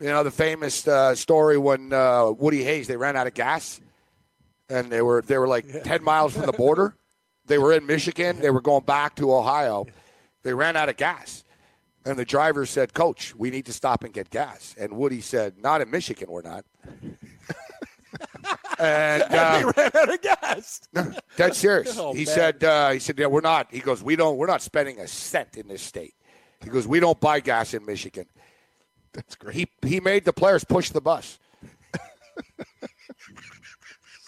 You 0.00 0.08
know, 0.08 0.22
the 0.22 0.30
famous 0.30 0.86
uh, 0.86 1.14
story 1.14 1.58
when 1.58 1.92
uh, 1.92 2.30
Woody 2.30 2.62
Hayes 2.62 2.86
they 2.86 2.96
ran 2.96 3.16
out 3.16 3.26
of 3.26 3.34
gas, 3.34 3.80
and 4.68 4.90
they 4.90 5.02
were 5.02 5.22
they 5.22 5.38
were 5.38 5.48
like 5.48 5.82
ten 5.84 6.02
miles 6.02 6.34
from 6.34 6.46
the 6.46 6.52
border. 6.52 6.94
They 7.46 7.58
were 7.58 7.72
in 7.72 7.86
Michigan. 7.86 8.40
They 8.40 8.50
were 8.50 8.60
going 8.60 8.84
back 8.84 9.16
to 9.16 9.32
Ohio. 9.32 9.86
They 10.42 10.54
ran 10.54 10.76
out 10.76 10.88
of 10.88 10.96
gas. 10.96 11.44
And 12.04 12.18
the 12.18 12.24
driver 12.24 12.64
said, 12.64 12.94
Coach, 12.94 13.34
we 13.34 13.50
need 13.50 13.66
to 13.66 13.72
stop 13.72 14.04
and 14.04 14.14
get 14.14 14.30
gas. 14.30 14.74
And 14.78 14.92
Woody 14.92 15.20
said, 15.20 15.58
Not 15.58 15.80
in 15.80 15.90
Michigan, 15.90 16.30
we're 16.30 16.42
not. 16.42 16.64
and 18.78 19.22
uh, 19.30 19.72
ran 19.76 19.90
out 19.94 20.14
of 20.14 20.20
gas. 20.22 20.80
Dead 21.36 21.54
serious. 21.54 21.98
Oh, 21.98 22.12
he 22.12 22.24
man. 22.24 22.34
said. 22.34 22.64
Uh, 22.64 22.90
he 22.90 22.98
said, 22.98 23.18
"Yeah, 23.18 23.26
we're 23.26 23.40
not." 23.40 23.68
He 23.70 23.80
goes, 23.80 24.02
"We 24.02 24.16
don't. 24.16 24.36
We're 24.36 24.46
not 24.46 24.62
spending 24.62 25.00
a 25.00 25.08
cent 25.08 25.56
in 25.56 25.68
this 25.68 25.82
state." 25.82 26.14
He 26.62 26.70
goes, 26.70 26.86
"We 26.86 27.00
don't 27.00 27.20
buy 27.20 27.40
gas 27.40 27.74
in 27.74 27.84
Michigan." 27.86 28.26
That's 29.12 29.34
great. 29.34 29.54
He 29.56 29.66
he 29.86 30.00
made 30.00 30.24
the 30.24 30.32
players 30.32 30.64
push 30.64 30.90
the 30.90 31.00
bus. 31.00 31.38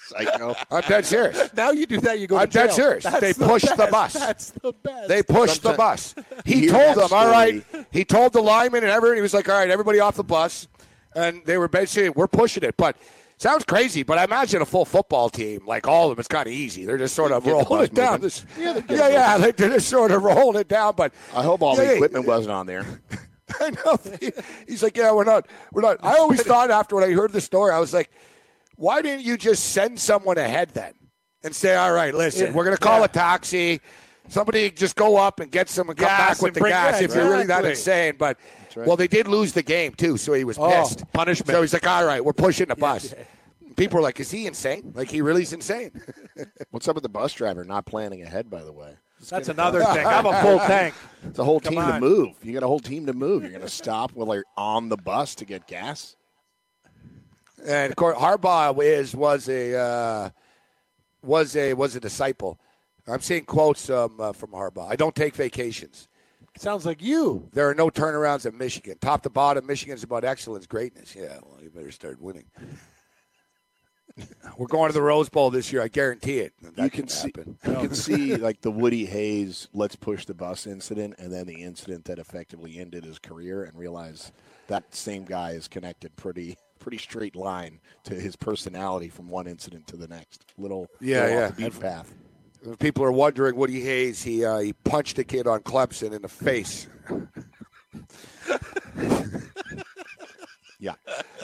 Psycho. 0.07 0.57
I'm 0.73 0.81
dead 0.83 1.07
serious. 1.07 1.55
Now 1.55 1.71
you 1.71 1.87
do 1.87 2.01
that, 2.01 2.19
you 2.19 2.27
go. 2.27 2.37
I'm 2.37 2.49
to 2.49 2.53
jail. 2.53 2.67
dead 2.67 2.75
serious. 2.75 3.05
That's 3.05 3.21
They 3.21 3.33
the 3.33 3.47
pushed 3.47 3.77
the 3.77 3.89
bus. 3.91 4.13
That's 4.15 4.51
the 4.51 4.73
best. 4.73 5.09
They 5.09 5.23
pushed 5.23 5.63
the 5.63 5.75
bus. 5.75 6.15
He 6.45 6.67
told 6.67 6.97
that 6.97 7.09
them, 7.11 7.17
"All 7.17 7.31
right." 7.31 7.65
He 7.93 8.05
told 8.05 8.33
the 8.33 8.41
lineman 8.43 8.83
and 8.83 8.91
everyone. 8.91 9.17
He 9.17 9.23
was 9.23 9.35
like, 9.35 9.49
"All 9.49 9.55
right, 9.55 9.71
everybody 9.71 10.01
off 10.01 10.17
the 10.17 10.25
bus," 10.25 10.67
and 11.15 11.43
they 11.45 11.59
were 11.59 11.69
basically, 11.69 12.11
"We're 12.11 12.27
pushing 12.27 12.65
it." 12.65 12.77
But 12.77 12.97
sounds 13.41 13.65
crazy. 13.65 14.03
But 14.05 14.19
I 14.19 14.25
imagine 14.25 14.63
a 14.63 14.67
full 14.67 14.85
football 14.85 15.29
team, 15.31 15.63
like 15.67 15.89
all 15.89 16.11
of 16.11 16.17
them, 16.17 16.21
it's 16.21 16.29
kind 16.29 16.47
of 16.47 16.53
easy. 16.53 16.85
They're 16.85 16.99
just 16.99 17.15
sort 17.15 17.33
of 17.33 17.45
rolling 17.47 17.85
it 17.85 17.95
down. 17.95 18.21
This, 18.21 18.45
yeah, 18.59 18.81
yeah, 18.89 19.09
yeah. 19.09 19.37
Like 19.37 19.57
they're 19.57 19.71
just 19.71 19.89
sort 19.89 20.11
of 20.13 20.23
rolling 20.23 20.61
it 20.61 20.69
down. 20.69 20.95
But 20.97 21.13
I 21.35 21.43
hope 21.43 21.63
all 21.63 21.75
Yeah, 21.77 21.81
the 21.83 21.87
yeah. 21.87 21.95
equipment 21.95 22.27
wasn't 22.27 22.53
on 22.53 22.67
there. 22.67 22.85
I 23.61 23.71
know. 23.71 23.99
He- 24.21 24.33
He's 24.69 24.83
like, 24.83 24.97
yeah, 24.97 25.11
we're 25.13 25.25
not, 25.25 25.49
we're 25.73 25.83
not. 25.83 25.99
I 26.03 26.17
always 26.19 26.43
thought 26.43 26.71
after 26.71 26.95
when 26.97 27.05
I 27.05 27.13
heard 27.13 27.33
the 27.33 27.41
story, 27.41 27.73
I 27.73 27.81
was 27.81 27.93
like, 27.93 28.11
why 28.77 29.03
didn't 29.03 29.25
you 29.25 29.37
just 29.37 29.73
send 29.73 29.99
someone 29.99 30.39
ahead 30.39 30.71
then 30.71 30.93
and 31.43 31.55
say, 31.55 31.75
all 31.75 31.93
right, 31.93 32.15
listen, 32.15 32.47
Yeah. 32.49 32.53
we're 32.53 32.65
going 32.65 32.77
to 32.77 32.83
call 32.83 33.01
Yeah. 33.01 33.05
a 33.07 33.09
taxi. 33.09 33.81
Somebody 34.29 34.71
just 34.71 34.95
go 34.95 35.17
up 35.17 35.41
and 35.41 35.51
get 35.51 35.69
some 35.69 35.89
and 35.89 35.99
come 35.99 36.07
Gas 36.07 36.19
back 36.39 36.43
with 36.43 36.55
the 36.55 36.61
bring- 36.61 36.71
gas 36.73 37.01
yeah, 37.01 37.05
if 37.07 37.15
you're 37.15 37.29
really 37.29 37.47
that 37.47 37.65
insane. 37.65 38.15
But 38.17 38.39
right. 38.77 38.87
well, 38.87 38.97
they 38.97 39.09
did 39.09 39.29
lose 39.29 39.53
the 39.53 39.63
game 39.63 39.93
too, 39.95 40.17
so 40.17 40.33
he 40.33 40.45
was 40.45 40.59
Oh, 40.59 40.69
pissed. 40.71 41.05
punishment. 41.13 41.51
So 41.51 41.61
he's 41.63 41.73
like, 41.73 41.87
all 41.87 42.05
right, 42.05 42.25
we're 42.25 42.33
pushing 42.33 42.67
the 42.69 42.77
bus. 42.77 43.15
People 43.77 43.99
are 43.99 44.03
like, 44.03 44.21
is 44.21 44.31
he 44.31 44.47
insane? 44.47 44.93
Like 44.95 45.11
he 45.11 45.23
really 45.23 45.43
is 45.43 45.53
insane. 45.53 45.91
What's 46.71 46.87
up 46.89 46.95
with 46.97 47.03
the 47.03 47.09
bus 47.09 47.33
driver 47.33 47.65
not 47.65 47.87
planning 47.87 48.23
ahead? 48.23 48.51
By 48.51 48.63
the 48.63 48.73
way, 48.73 48.95
That's 49.29 49.49
another 49.49 49.83
thing. 49.85 50.07
I'm 50.07 50.27
a 50.27 50.41
full 50.43 50.59
tank. 50.67 50.95
it's 51.25 51.39
a 51.39 51.45
whole 51.45 51.61
Come 51.61 51.75
team 51.75 51.87
to 51.87 52.01
move. 52.01 52.37
You 52.43 52.53
got 52.53 52.63
a 52.63 52.67
whole 52.67 52.81
team 52.81 53.07
to 53.07 53.13
move. 53.13 53.43
You're 53.43 53.53
going 53.53 53.63
to 53.63 53.69
stop 53.69 54.13
while 54.13 54.35
you're 54.35 54.45
on 54.57 54.89
the 54.89 54.97
bus 54.97 55.35
to 55.37 55.45
get 55.45 55.67
gas. 55.67 56.17
And 57.65 57.91
of 57.91 57.97
course, 57.97 58.17
Harbaugh 58.17 58.83
is 58.83 59.15
was 59.15 59.49
a 59.49 59.77
uh, 59.79 60.31
was 61.23 61.57
a 61.57 61.75
was 61.75 61.95
a 61.97 62.01
disciple. 62.01 62.59
I'm 63.07 63.21
seeing 63.21 63.45
quotes 63.45 63.91
um, 63.91 64.21
uh, 64.21 64.33
from 64.33 64.51
Harbaugh. 64.51 64.91
I 64.91 64.97
don't 64.97 65.15
take 65.15 65.35
vacations. 65.35 66.09
Sounds 66.57 66.85
like 66.85 67.03
you. 67.03 67.49
There 67.53 67.69
are 67.69 67.75
no 67.75 67.89
turnarounds 67.89 68.45
at 68.45 68.55
Michigan. 68.55 68.97
Top 69.01 69.23
to 69.23 69.31
bottom, 69.31 69.67
Michigan's 69.67 70.03
about 70.03 70.25
excellence, 70.25 70.67
greatness. 70.67 71.15
Yeah, 71.17 71.39
well, 71.43 71.59
you 71.63 71.71
better 71.71 71.93
start 71.93 72.21
winning. 72.21 72.45
We're 74.59 74.67
going 74.67 74.89
to 74.89 74.93
the 74.93 75.03
Rose 75.03 75.29
Bowl 75.29 75.51
this 75.51 75.73
year. 75.73 75.83
I 75.83 75.89
guarantee 75.89 76.41
it. 76.41 76.53
That 76.61 76.83
you 76.83 76.91
can 76.91 77.09
see, 77.09 77.33
you 77.37 77.57
can 77.75 77.95
see 77.95 78.37
like 78.37 78.61
the 78.61 78.71
Woody 78.71 79.07
Hayes 79.07 79.69
"Let's 79.73 79.97
push 79.97 80.27
the 80.27 80.35
bus" 80.35 80.67
incident, 80.67 81.15
and 81.19 81.33
then 81.33 81.47
the 81.47 81.63
incident 81.63 82.05
that 82.07 82.19
effectively 82.19 82.79
ended 82.79 83.05
his 83.05 83.19
career, 83.19 83.65
and 83.65 83.79
realize 83.79 84.33
that 84.67 84.95
same 84.95 85.25
guy 85.25 85.53
is 85.53 85.69
connected 85.69 86.15
pretty 86.17 86.57
pretty 86.81 86.99
straight 86.99 87.37
line 87.37 87.79
to 88.05 88.15
his 88.15 88.37
personality 88.37 89.09
from 89.09 89.29
one 89.29 89.47
incident 89.47 89.87
to 89.87 89.97
the 89.97 90.09
next. 90.09 90.45
Little 90.59 90.89
Yeah, 91.01 91.23
little 91.23 91.39
yeah. 91.39 91.47
off 91.47 91.57
the 91.57 91.71
beat 91.71 91.81
path. 91.81 92.15
If 92.63 92.79
People 92.79 93.05
are 93.05 93.13
wondering. 93.13 93.57
Woody 93.57 93.81
Hayes, 93.81 94.23
he 94.23 94.45
uh, 94.45 94.59
he 94.59 94.73
punched 94.73 95.19
a 95.19 95.25
kid 95.25 95.47
on 95.47 95.61
Clemson 95.61 96.13
in 96.13 96.23
the 96.23 96.29
face. 96.29 96.87
Yeah, 100.83 100.95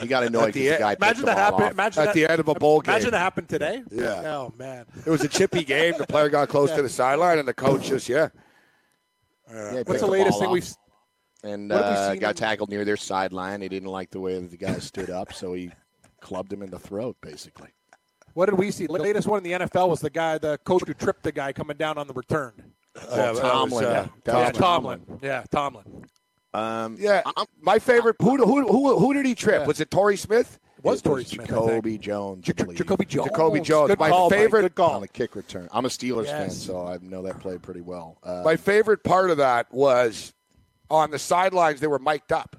he 0.01 0.07
got 0.07 0.21
to 0.21 0.31
know 0.31 0.45
At 0.47 0.53
the 0.53 0.61
the 0.61 0.69
end- 0.71 0.79
guy 0.79 0.93
Imagine 0.99 1.25
that 1.25 1.37
happened. 1.37 1.69
Imagine 1.71 2.01
At 2.01 2.05
that, 2.07 2.15
the 2.15 2.27
end 2.27 2.39
of 2.39 2.47
a 2.47 2.55
bowl 2.55 2.81
game. 2.81 2.95
Imagine 2.95 3.11
that 3.11 3.19
happened 3.19 3.47
today. 3.47 3.83
Yeah. 3.91 4.21
Oh 4.35 4.51
man. 4.57 4.87
It 5.05 5.09
was 5.11 5.23
a 5.23 5.27
chippy 5.27 5.63
game. 5.63 5.93
The 5.99 6.07
player 6.07 6.27
got 6.29 6.49
close 6.49 6.71
to 6.71 6.81
the 6.81 6.89
sideline, 6.89 7.37
and 7.37 7.47
the 7.47 7.53
coach 7.53 7.85
just 7.87 8.09
yeah. 8.09 8.29
Yeah, 9.47 9.69
he 9.69 9.77
What's 9.83 9.99
the 10.01 10.07
the 10.07 10.07
latest 10.07 10.31
ball 10.31 10.39
thing 10.39 10.47
off. 10.47 10.53
we've 10.53 10.73
and 11.43 11.69
What 11.69 11.83
have 11.83 12.11
we 12.13 12.17
uh, 12.17 12.19
got 12.19 12.29
in- 12.31 12.35
tackled 12.35 12.69
near 12.71 12.83
their 12.83 12.97
sideline. 12.97 13.61
He 13.61 13.69
didn't 13.69 13.89
like 13.89 14.09
the 14.09 14.19
way 14.19 14.39
that 14.39 14.49
the 14.49 14.57
guy 14.57 14.79
stood 14.79 15.11
up, 15.11 15.31
so 15.33 15.53
he 15.53 15.69
clubbed 16.19 16.51
him 16.51 16.63
in 16.63 16.71
the 16.71 16.79
throat, 16.79 17.15
basically. 17.21 17.69
What 18.37 18.45
did 18.51 18.59
we 18.59 18.69
see? 18.69 18.85
The 18.85 18.93
latest 18.93 19.27
one 19.27 19.43
in 19.43 19.51
the 19.59 19.65
NFL 19.65 19.89
was 19.89 19.99
the 19.99 20.11
guy, 20.11 20.37
the 20.37 20.59
coach 20.59 20.83
who 20.85 20.93
tripped 20.93 21.23
the 21.23 21.31
guy 21.31 21.51
coming 21.53 21.75
down 21.75 21.97
on 21.97 22.05
the 22.05 22.13
return. 22.13 22.53
Oh, 23.09 23.33
Tomlin. 23.39 23.83
uh, 23.85 23.89
yeah. 23.89 24.07
That 24.25 24.37
yeah, 24.37 24.51
Tomlin. 24.51 25.01
Yeah, 25.23 25.43
Tomlin. 25.49 26.05
Um, 26.53 26.97
Yeah, 26.99 27.23
my 27.59 27.79
favorite. 27.79 28.15
Who, 28.21 28.37
who, 28.37 28.67
who, 28.67 28.99
who 28.99 29.13
did 29.15 29.25
he 29.25 29.33
trip? 29.33 29.61
Yeah. 29.61 29.65
Was 29.65 29.81
it 29.81 29.89
Torrey 29.89 30.17
Smith? 30.17 30.59
Was 30.83 30.99
it 30.99 31.05
Torrey 31.05 31.23
Smith? 31.25 31.51
I. 31.51 31.55
Jacoby 31.55 31.97
Jones. 31.97 32.47
I 32.47 32.53
believe, 32.53 32.77
Jacoby 32.77 33.05
Jones. 33.05 33.27
Jacoby 33.29 33.59
Jones. 33.59 33.87
Good 33.89 33.99
My 33.99 34.09
call, 34.09 34.29
favorite- 34.29 34.61
Good 34.61 34.75
call. 34.75 34.91
on 34.91 35.01
the 35.01 35.07
kick 35.07 35.35
return. 35.35 35.67
I'm 35.71 35.85
a 35.85 35.89
Steelers 35.89 36.27
fan, 36.27 36.51
so 36.51 36.85
I 36.85 36.99
know 37.01 37.23
that 37.23 37.39
play 37.39 37.57
pretty 37.57 37.81
well. 37.81 38.19
Uh, 38.21 38.43
My 38.45 38.55
favorite 38.55 39.03
part 39.03 39.31
of 39.31 39.37
that 39.37 39.73
was 39.73 40.31
on 40.91 41.09
the 41.09 41.17
sidelines, 41.17 41.79
they 41.79 41.87
were 41.87 41.97
mic'd 41.97 42.31
up. 42.31 42.55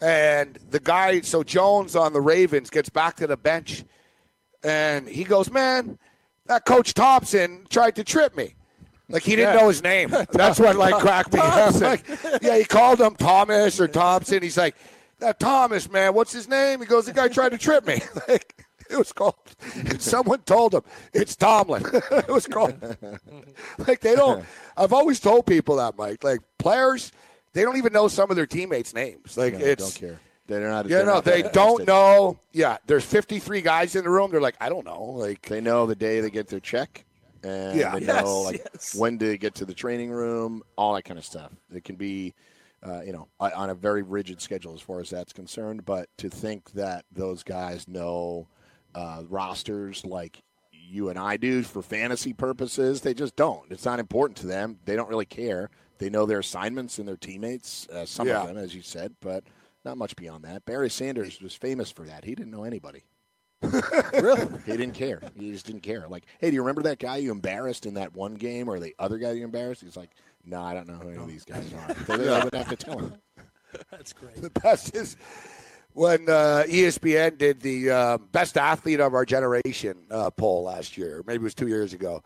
And 0.00 0.56
the 0.70 0.78
guy, 0.78 1.22
so 1.22 1.42
Jones 1.42 1.96
on 1.96 2.12
the 2.12 2.20
Ravens 2.20 2.70
gets 2.70 2.88
back 2.88 3.16
to 3.16 3.26
the 3.26 3.36
bench 3.36 3.82
and 4.64 5.08
he 5.08 5.24
goes, 5.24 5.50
Man, 5.50 5.98
that 6.46 6.64
Coach 6.64 6.94
Thompson 6.94 7.66
tried 7.70 7.96
to 7.96 8.04
trip 8.04 8.36
me. 8.36 8.54
Like 9.08 9.22
he 9.22 9.36
didn't 9.36 9.54
Yeah. 9.54 9.60
know 9.62 9.68
his 9.68 9.82
name. 9.82 10.10
That's 10.32 10.58
what 10.58 10.76
like 10.76 10.94
cracked 10.96 11.32
me 11.32 11.40
up. 11.40 11.74
Like, 11.80 12.04
yeah, 12.42 12.58
he 12.58 12.64
called 12.64 13.00
him 13.00 13.14
Thomas 13.14 13.80
or 13.80 13.86
Thompson. 13.88 14.42
He's 14.42 14.56
like, 14.56 14.74
That 15.20 15.38
Thomas, 15.38 15.90
man, 15.90 16.12
what's 16.14 16.32
his 16.32 16.48
name? 16.48 16.80
He 16.80 16.86
goes, 16.86 17.06
The 17.06 17.12
guy 17.12 17.28
tried 17.28 17.50
to 17.50 17.58
trip 17.58 17.86
me. 17.86 18.00
Like 18.28 18.64
it 18.88 18.96
was 18.96 19.12
called. 19.12 19.34
Someone 19.98 20.40
told 20.42 20.72
him 20.72 20.82
it's 21.12 21.34
Tomlin. 21.34 21.84
it 21.92 22.28
was 22.28 22.46
called. 22.46 22.96
like 23.78 24.00
they 24.00 24.14
don't. 24.14 24.44
I've 24.76 24.92
always 24.92 25.18
told 25.18 25.44
people 25.46 25.76
that, 25.76 25.96
Mike. 25.98 26.22
Like 26.22 26.38
players, 26.58 27.10
they 27.52 27.62
don't 27.62 27.76
even 27.78 27.92
know 27.92 28.06
some 28.06 28.30
of 28.30 28.36
their 28.36 28.46
teammates' 28.46 28.94
names. 28.94 29.36
Like 29.36 29.54
no, 29.54 29.64
it's. 29.64 29.82
don't 29.98 30.08
care. 30.08 30.20
They're 30.46 30.68
not. 30.68 30.88
Yeah, 30.88 30.98
they're 30.98 31.06
no, 31.06 31.20
they 31.20 31.42
don't 31.42 31.86
know. 31.86 32.38
Yeah, 32.52 32.78
there's 32.86 33.04
53 33.04 33.60
guys 33.62 33.96
in 33.96 34.04
the 34.04 34.10
room. 34.10 34.30
They're 34.30 34.40
like, 34.40 34.56
I 34.60 34.68
don't 34.68 34.84
know. 34.84 35.02
Like, 35.02 35.42
They 35.42 35.60
know 35.60 35.86
the 35.86 35.96
day 35.96 36.20
they 36.20 36.30
get 36.30 36.48
their 36.48 36.60
check, 36.60 37.04
and 37.42 37.76
Yeah. 37.78 37.92
they 37.98 38.00
Yes, 38.06 38.22
know 38.24 38.40
like 38.42 38.62
yes. 38.72 38.94
when 38.94 39.18
to 39.18 39.36
get 39.38 39.54
to 39.56 39.64
the 39.64 39.74
training 39.74 40.10
room, 40.10 40.62
all 40.76 40.94
that 40.94 41.02
kind 41.02 41.18
of 41.18 41.24
stuff. 41.24 41.50
It 41.74 41.84
can 41.84 41.96
be, 41.96 42.34
uh, 42.82 43.00
you 43.02 43.12
know, 43.12 43.28
on 43.40 43.52
on 43.52 43.70
a 43.70 43.74
very 43.74 44.02
rigid 44.02 44.40
schedule 44.40 44.74
as 44.74 44.80
far 44.80 45.00
as 45.00 45.10
that's 45.10 45.32
concerned. 45.32 45.84
But 45.84 46.08
to 46.18 46.28
think 46.30 46.70
that 46.72 47.04
those 47.12 47.42
guys 47.42 47.88
know 47.88 48.46
uh, 48.94 49.22
rosters 49.28 50.04
like 50.04 50.42
you 50.72 51.08
and 51.08 51.18
I 51.18 51.36
do 51.36 51.64
for 51.64 51.82
fantasy 51.82 52.32
purposes, 52.32 53.00
they 53.00 53.12
just 53.14 53.34
don't. 53.34 53.70
It's 53.72 53.84
not 53.84 53.98
important 53.98 54.36
to 54.38 54.46
them. 54.46 54.78
They 54.84 54.94
don't 54.94 55.08
really 55.08 55.26
care. 55.26 55.68
They 55.98 56.08
know 56.10 56.26
their 56.26 56.38
assignments 56.38 56.98
and 57.00 57.08
their 57.08 57.16
teammates, 57.16 57.88
uh, 57.88 58.06
some 58.06 58.28
Yeah. 58.28 58.42
of 58.42 58.46
them, 58.48 58.56
as 58.56 58.74
you 58.74 58.82
said, 58.82 59.14
but 59.20 59.42
not 59.86 59.96
much 59.96 60.16
beyond 60.16 60.44
that. 60.44 60.66
Barry 60.66 60.90
Sanders 60.90 61.40
was 61.40 61.54
famous 61.54 61.90
for 61.90 62.02
that. 62.04 62.24
He 62.24 62.34
didn't 62.34 62.52
know 62.52 62.64
anybody. 62.64 63.04
Really? 64.12 64.46
He 64.64 64.72
didn't 64.72 64.94
care. 64.94 65.20
He 65.38 65.52
just 65.52 65.66
didn't 65.66 65.82
care. 65.82 66.06
Like, 66.08 66.24
hey, 66.40 66.50
do 66.50 66.54
you 66.54 66.62
remember 66.62 66.82
that 66.82 66.98
guy 66.98 67.16
you 67.18 67.30
embarrassed 67.30 67.86
in 67.86 67.94
that 67.94 68.14
one 68.14 68.34
game, 68.34 68.68
or 68.68 68.78
the 68.78 68.94
other 68.98 69.18
guy 69.18 69.32
you 69.32 69.44
embarrassed? 69.44 69.82
He's 69.82 69.96
like, 69.96 70.10
no, 70.44 70.60
I 70.62 70.74
don't 70.74 70.86
know 70.86 70.94
who 70.94 71.08
any 71.08 71.18
of 71.18 71.28
these 71.28 71.44
guys 71.44 71.72
are. 71.72 71.94
They, 72.06 72.24
they 72.24 72.42
would 72.44 72.54
have 72.54 72.68
to 72.68 72.76
tell 72.76 72.98
him. 72.98 73.14
That's 73.90 74.12
great. 74.12 74.40
the 74.40 74.50
best 74.50 74.94
is 74.94 75.16
when 75.92 76.28
uh, 76.28 76.64
ESPN 76.66 77.38
did 77.38 77.60
the 77.60 77.90
uh, 77.90 78.18
best 78.32 78.56
athlete 78.56 79.00
of 79.00 79.14
our 79.14 79.24
generation 79.24 79.96
uh, 80.10 80.30
poll 80.30 80.64
last 80.64 80.96
year. 80.96 81.22
Maybe 81.26 81.42
it 81.42 81.42
was 81.42 81.54
two 81.54 81.68
years 81.68 81.92
ago. 81.92 82.22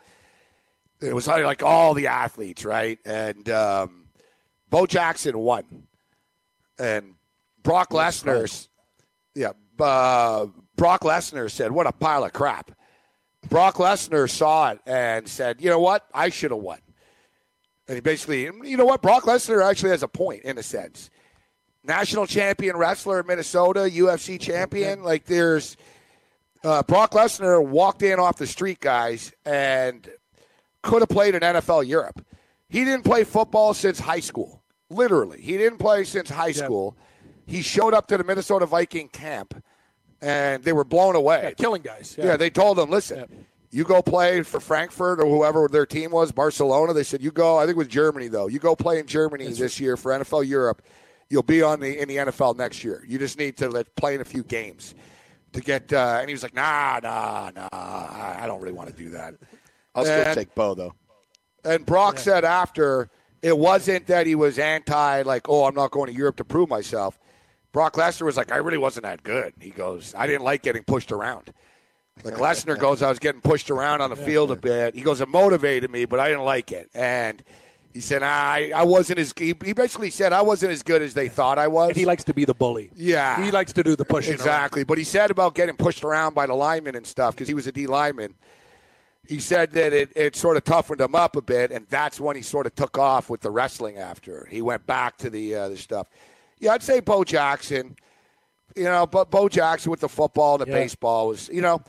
It 1.01 1.15
was 1.15 1.27
like 1.27 1.45
like 1.45 1.63
all 1.63 1.95
the 1.95 2.09
athletes, 2.09 2.65
right? 2.65 2.99
And 3.05 3.49
um, 3.51 4.07
Bo 4.69 4.87
Jackson 4.87 5.39
won, 5.39 5.65
and 6.79 7.15
Brock 7.63 7.91
Lesnar, 7.91 8.69
yeah, 9.35 9.53
uh, 9.79 10.47
Brock 10.77 11.03
Lesnar 11.03 11.51
said, 11.51 11.73
"What 11.73 11.87
a 11.87 11.93
pile 11.93 12.25
of 12.25 12.33
crap." 12.33 12.71
Brock 13.49 13.77
Lesnar 13.77 14.29
saw 14.29 14.71
it 14.71 14.81
and 14.87 15.29
said, 15.29 15.61
"You 15.61 15.71
know 15.71 15.81
what? 15.81 16.07
I 16.13 16.29
should 16.31 16.51
have 16.51 16.61
won." 16.61 16.79
And 17.89 17.97
he 17.97 18.01
basically, 18.01 18.43
you 18.45 18.77
know 18.77 18.85
what? 18.85 19.03
Brock 19.03 19.25
Lesnar 19.25 19.69
actually 19.69 19.91
has 19.91 20.03
a 20.03 20.09
point 20.09 20.43
in 20.45 20.59
a 20.59 20.63
sense 20.63 21.11
national 21.85 22.27
champion 22.27 22.77
wrestler 22.77 23.21
in 23.21 23.27
Minnesota, 23.27 23.81
UFC 23.81 24.41
champion. 24.41 25.03
Like 25.03 25.25
there's 25.25 25.77
uh, 26.65 26.83
Brock 26.83 27.13
Lesnar 27.13 27.65
walked 27.65 28.03
in 28.03 28.19
off 28.19 28.37
the 28.37 28.47
street, 28.47 28.81
guys, 28.81 29.33
and 29.45 30.09
could 30.83 31.03
have 31.03 31.09
played 31.09 31.35
in 31.35 31.41
NFL 31.41 31.87
Europe. 31.87 32.25
He 32.69 32.85
didn't 32.85 33.05
play 33.05 33.25
football 33.25 33.75
since 33.75 33.99
high 33.99 34.21
school. 34.21 34.63
Literally, 34.89 35.41
he 35.41 35.57
didn't 35.57 35.79
play 35.79 36.05
since 36.05 36.31
high 36.31 36.53
school. 36.53 36.97
He 37.51 37.63
showed 37.63 37.95
up 37.95 38.07
to 38.07 38.17
the 38.17 38.23
Minnesota 38.23 38.65
Viking 38.65 39.09
camp, 39.09 39.61
and 40.23 40.63
they 40.63 40.73
were 40.73 40.85
blown 40.85 41.17
away. 41.17 41.41
Yeah, 41.43 41.51
killing 41.51 41.83
guys. 41.83 42.15
Yeah, 42.17 42.37
they 42.37 42.49
told 42.49 42.79
him, 42.79 42.91
listen, 42.91 43.47
you 43.73 43.83
go 43.83 44.03
play 44.03 44.43
for 44.43 44.61
Frankfurt 44.61 45.21
or 45.21 45.27
whoever 45.27 45.67
their 45.67 45.85
team 45.85 46.13
was, 46.13 46.31
Barcelona. 46.31 46.93
They 46.93 47.03
said, 47.03 47.23
you 47.23 47.33
go, 47.33 47.59
I 47.59 47.63
think 47.63 47.75
it 47.75 47.79
was 47.79 47.89
Germany, 47.89 48.29
though. 48.29 48.47
You 48.47 48.61
go 48.61 48.77
play 48.77 49.01
in 49.01 49.07
Germany 49.07 49.49
this 49.49 49.81
year 49.81 49.97
for 49.97 50.13
NFL 50.13 50.47
Europe. 50.47 50.83
You'll 51.29 51.43
be 51.43 51.61
on 51.61 51.81
the 51.81 52.01
in 52.01 52.09
the 52.09 52.17
NFL 52.17 52.57
next 52.57 52.85
year. 52.85 53.05
You 53.07 53.19
just 53.19 53.37
need 53.37 53.57
to 53.59 53.69
let, 53.69 53.95
play 53.97 54.15
in 54.15 54.21
a 54.21 54.25
few 54.25 54.45
games 54.45 54.95
to 55.53 55.61
get. 55.61 55.93
Uh, 55.93 56.19
and 56.21 56.29
he 56.29 56.35
was 56.35 56.45
like, 56.45 56.55
nah, 56.55 57.01
nah, 57.03 57.51
nah, 57.55 57.69
I 57.73 58.39
I 58.41 58.47
don't 58.47 58.61
really 58.61 58.75
want 58.75 58.89
to 58.91 58.95
do 58.95 59.11
that. 59.11 59.35
I'll 59.95 60.05
still 60.05 60.35
take 60.35 60.55
Bo, 60.55 60.75
though. 60.75 60.95
And 61.65 61.85
Brock 61.85 62.19
said 62.19 62.45
after 62.45 63.11
it 63.43 63.57
wasn't 63.57 64.07
that 64.07 64.27
he 64.27 64.35
was 64.35 64.59
anti, 64.59 65.23
like, 65.23 65.49
oh, 65.49 65.65
I'm 65.65 65.75
not 65.75 65.91
going 65.91 66.09
to 66.09 66.17
Europe 66.17 66.37
to 66.37 66.45
prove 66.45 66.69
myself. 66.69 67.20
Brock 67.73 67.95
Lesnar 67.95 68.23
was 68.23 68.37
like, 68.37 68.51
I 68.53 68.57
really 68.57 68.79
wasn't 68.79 69.05
that 69.05 69.23
good. 69.23 69.55
He 69.61 69.71
goes, 69.71 70.15
I 70.17 70.27
didn't 70.27 70.43
like 70.43 70.63
getting 70.63 70.83
pushed 70.83 71.13
around. 71.13 71.53
Like 72.25 72.35
Lesnar 72.35 72.79
goes, 72.81 73.03
I 73.03 73.09
was 73.09 73.19
getting 73.19 73.41
pushed 73.41 73.71
around 73.71 74.01
on 74.01 74.11
the 74.11 74.17
field 74.17 74.51
a 74.51 74.57
bit. 74.57 74.95
He 74.95 75.03
goes, 75.03 75.21
it 75.21 75.29
motivated 75.29 75.91
me, 75.91 76.05
but 76.05 76.21
I 76.21 76.29
didn't 76.29 76.45
like 76.45 76.73
it. 76.73 76.91
And 76.95 77.43
he 77.93 78.01
said, 78.01 78.23
I, 78.23 78.71
I 78.75 78.85
wasn't 78.85 79.19
as. 79.19 79.33
He, 79.37 79.55
he 79.65 79.73
basically 79.73 80.11
said 80.11 80.33
I 80.33 80.43
wasn't 80.43 80.73
as 80.73 80.83
good 80.83 81.03
as 81.03 81.15
they 81.15 81.29
thought 81.29 81.59
I 81.59 81.67
was. 81.67 81.89
And 81.89 81.97
he 81.97 82.05
likes 82.07 82.23
to 82.25 82.35
be 82.35 82.45
the 82.45 82.55
bully. 82.55 82.91
Yeah. 82.95 83.45
He 83.45 83.51
likes 83.51 83.73
to 83.75 83.83
do 83.83 83.97
the 83.97 84.05
pushing. 84.05 84.35
around. 84.35 84.41
Exactly. 84.41 84.85
But 84.85 84.99
he 84.99 85.05
said 85.05 85.31
about 85.31 85.55
getting 85.55 85.77
pushed 85.77 86.05
around 86.05 86.35
by 86.35 86.47
the 86.47 86.55
linemen 86.55 86.95
and 86.95 87.07
stuff 87.07 87.35
because 87.35 87.49
he 87.49 87.55
was 87.55 87.67
a 87.67 87.73
D 87.73 87.87
lineman. 87.87 88.35
He 89.27 89.39
said 89.39 89.73
that 89.73 89.93
it, 89.93 90.13
it 90.17 90.35
sort 90.35 90.57
of 90.57 90.65
toughened 90.65 91.01
him 91.01 91.15
up 91.15 91.37
a 91.37 91.43
bit, 91.43 91.71
and 91.71 91.87
that's 91.89 92.19
when 92.19 92.35
he 92.35 92.43
sort 92.43 92.67
of 92.67 92.75
took 92.75 92.99
off 92.99 93.31
with 93.31 93.41
the 93.41 93.51
wrestling 93.51 93.97
after. 93.97 94.47
He 94.51 94.61
went 94.61 94.87
back 94.87 95.19
to 95.19 95.31
the, 95.31 95.55
uh, 95.55 95.69
the 95.69 95.77
stuff. 95.77 96.09
Yeah, 96.61 96.73
I'd 96.75 96.83
say 96.83 97.01
Bo 97.01 97.25
Jackson. 97.25 97.97
You 98.77 98.85
know, 98.85 99.05
but 99.07 99.31
Bo 99.31 99.49
Jackson 99.49 99.91
with 99.91 100.01
the 100.01 100.09
football 100.09 100.55
and 100.55 100.67
the 100.67 100.71
Yeah. 100.71 100.79
baseball 100.79 101.29
was, 101.29 101.49
you 101.53 101.61
know, 101.61 101.83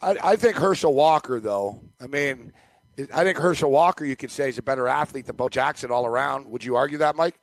I, 0.00 0.16
I 0.22 0.36
think 0.36 0.56
Herschel 0.56 0.94
Walker, 0.94 1.40
though. 1.40 1.82
I 2.00 2.06
mean, 2.06 2.52
I 3.12 3.22
think 3.22 3.36
Herschel 3.36 3.70
Walker, 3.70 4.04
you 4.06 4.16
could 4.16 4.30
say, 4.30 4.48
is 4.48 4.56
a 4.56 4.62
better 4.62 4.88
athlete 4.88 5.26
than 5.26 5.36
Bo 5.36 5.50
Jackson 5.50 5.90
all 5.90 6.06
around. 6.06 6.46
Would 6.50 6.64
you 6.64 6.74
argue 6.76 6.98
that, 6.98 7.16
Mike? 7.16 7.38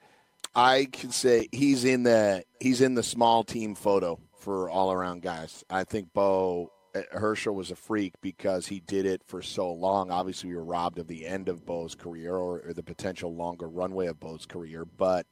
I 0.56 0.88
can 0.92 1.12
say 1.12 1.48
he's 1.52 1.86
in 1.86 2.02
the 2.04 2.44
he's 2.60 2.82
in 2.82 2.96
the 2.96 3.04
small 3.04 3.44
team 3.44 3.76
photo 3.76 4.20
for 4.40 4.70
all 4.70 4.92
around 4.92 5.22
guys. 5.22 5.64
I 5.70 5.84
think 5.84 6.12
Bo 6.14 6.72
uh, 6.96 7.02
Herschel 7.12 7.54
was 7.54 7.70
a 7.70 7.76
freak 7.76 8.14
because 8.22 8.66
he 8.66 8.80
did 8.80 9.06
it 9.06 9.22
for 9.28 9.44
so 9.44 9.72
long. 9.72 10.10
Obviously, 10.10 10.50
we 10.50 10.56
were 10.56 10.66
robbed 10.66 10.98
of 10.98 11.08
the 11.08 11.28
end 11.28 11.48
of 11.48 11.64
Bo's 11.64 11.94
career 11.94 12.36
or, 12.36 12.62
or 12.66 12.74
the 12.74 12.82
potential 12.82 13.36
longer 13.36 13.68
runway 13.70 14.08
of 14.08 14.20
Bo's 14.20 14.48
career, 14.48 14.84
but. 14.86 15.28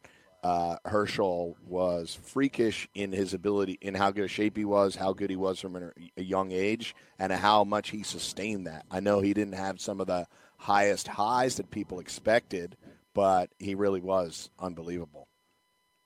Uh, 0.47 0.77
Herschel 0.85 1.57
was 1.67 2.17
freakish 2.23 2.87
in 2.93 3.11
his 3.11 3.33
ability, 3.33 3.77
in 3.81 3.93
how 3.93 4.11
good 4.11 4.23
a 4.23 4.29
shape 4.29 4.55
he 4.55 4.63
was, 4.63 4.95
how 4.95 5.11
good 5.11 5.29
he 5.29 5.35
was 5.35 5.59
from 5.59 5.75
an, 5.75 5.91
a 6.15 6.23
young 6.23 6.53
age, 6.53 6.95
and 7.19 7.33
how 7.33 7.65
much 7.65 7.89
he 7.89 8.01
sustained 8.01 8.65
that. 8.65 8.85
I 8.89 9.01
know 9.01 9.19
he 9.19 9.33
didn't 9.33 9.55
have 9.55 9.81
some 9.81 9.99
of 9.99 10.07
the 10.07 10.25
highest 10.57 11.09
highs 11.09 11.57
that 11.57 11.69
people 11.69 11.99
expected, 11.99 12.77
but 13.13 13.49
he 13.59 13.75
really 13.75 13.99
was 13.99 14.49
unbelievable. 14.57 15.27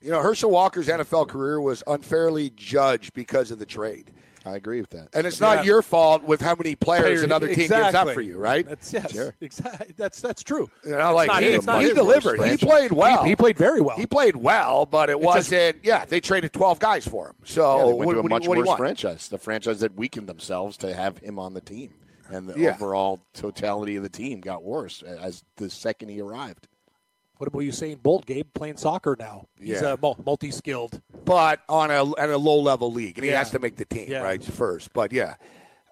You 0.00 0.10
know, 0.10 0.20
Herschel 0.20 0.50
Walker's 0.50 0.88
NFL 0.88 1.28
career 1.28 1.60
was 1.60 1.84
unfairly 1.86 2.50
judged 2.50 3.12
because 3.12 3.52
of 3.52 3.60
the 3.60 3.64
trade. 3.64 4.10
I 4.44 4.56
agree 4.56 4.80
with 4.80 4.90
that. 4.90 5.08
And 5.14 5.26
it's 5.26 5.40
Yeah. 5.40 5.54
not 5.54 5.64
your 5.64 5.82
fault 5.82 6.24
with 6.24 6.40
how 6.40 6.54
many 6.56 6.74
players 6.74 7.02
Player- 7.20 7.24
another 7.24 7.46
team 7.48 7.68
gives 7.68 7.94
up 7.94 8.10
for 8.10 8.20
you, 8.20 8.38
right? 8.38 8.66
That's 8.68 8.92
yes, 8.92 9.12
Sure. 9.12 9.34
exactly. 9.40 9.94
That's 9.96 10.20
that's 10.20 10.42
true. 10.42 10.68
You 10.84 10.92
know, 10.96 11.14
like 11.14 11.30
It's 11.42 11.64
not- 11.66 11.80
he, 11.80 11.84
not 11.84 11.88
he 11.90 11.92
delivered. 11.94 12.38
fault. 12.38 12.48
He 12.50 12.56
played 12.56 12.92
well. 12.92 13.22
He, 13.22 13.30
he 13.30 13.36
played 13.36 13.56
very 13.56 13.80
well. 13.80 13.96
He 13.96 14.06
played 14.06 14.34
well, 14.36 14.84
but 14.86 15.10
it 15.10 15.14
just- 15.14 15.24
wasn't. 15.24 15.76
yeah, 15.84 16.04
they 16.04 16.20
traded 16.20 16.52
twelve 16.52 16.78
guys 16.78 17.06
for 17.06 17.28
him. 17.28 17.34
So 17.44 17.76
Yeah, 17.78 17.84
they 17.86 17.92
went 17.92 18.06
what, 18.06 18.12
to 18.14 18.18
a 18.18 18.22
what 18.22 18.30
much 18.30 18.48
what 18.48 18.58
worse 18.58 18.76
franchise, 18.76 19.28
the 19.28 19.38
franchise 19.38 19.80
that 19.80 19.94
weakened 19.94 20.28
themselves 20.28 20.76
to 20.78 20.92
have 20.92 21.18
him 21.18 21.38
on 21.38 21.54
the 21.54 21.60
team, 21.60 21.94
and 22.30 22.48
the 22.48 22.58
Yeah. 22.58 22.74
overall 22.74 23.20
totality 23.34 23.96
of 23.96 24.02
the 24.02 24.08
team 24.08 24.40
got 24.40 24.64
worse 24.64 25.02
as 25.02 25.44
the 25.56 25.70
second 25.70 26.08
he 26.08 26.20
arrived. 26.20 26.66
What 27.42 27.48
about 27.48 27.62
Usain 27.62 28.00
Bolt, 28.00 28.24
Gabe, 28.24 28.46
playing 28.54 28.76
soccer 28.76 29.16
now? 29.18 29.48
He's 29.58 29.82
Yeah. 29.82 29.94
uh, 29.94 29.96
mul- 30.00 30.16
multi-skilled. 30.24 31.02
But 31.24 31.58
on 31.68 31.90
a 31.90 32.08
at 32.16 32.30
a 32.30 32.38
low 32.38 32.60
level 32.60 32.92
league, 32.92 33.18
and 33.18 33.24
he 33.24 33.32
Yeah. 33.32 33.38
has 33.38 33.50
to 33.50 33.58
make 33.58 33.74
the 33.74 33.84
team 33.84 34.08
Yeah. 34.08 34.22
right 34.22 34.40
first. 34.44 34.92
But 34.92 35.10
yeah, 35.12 35.34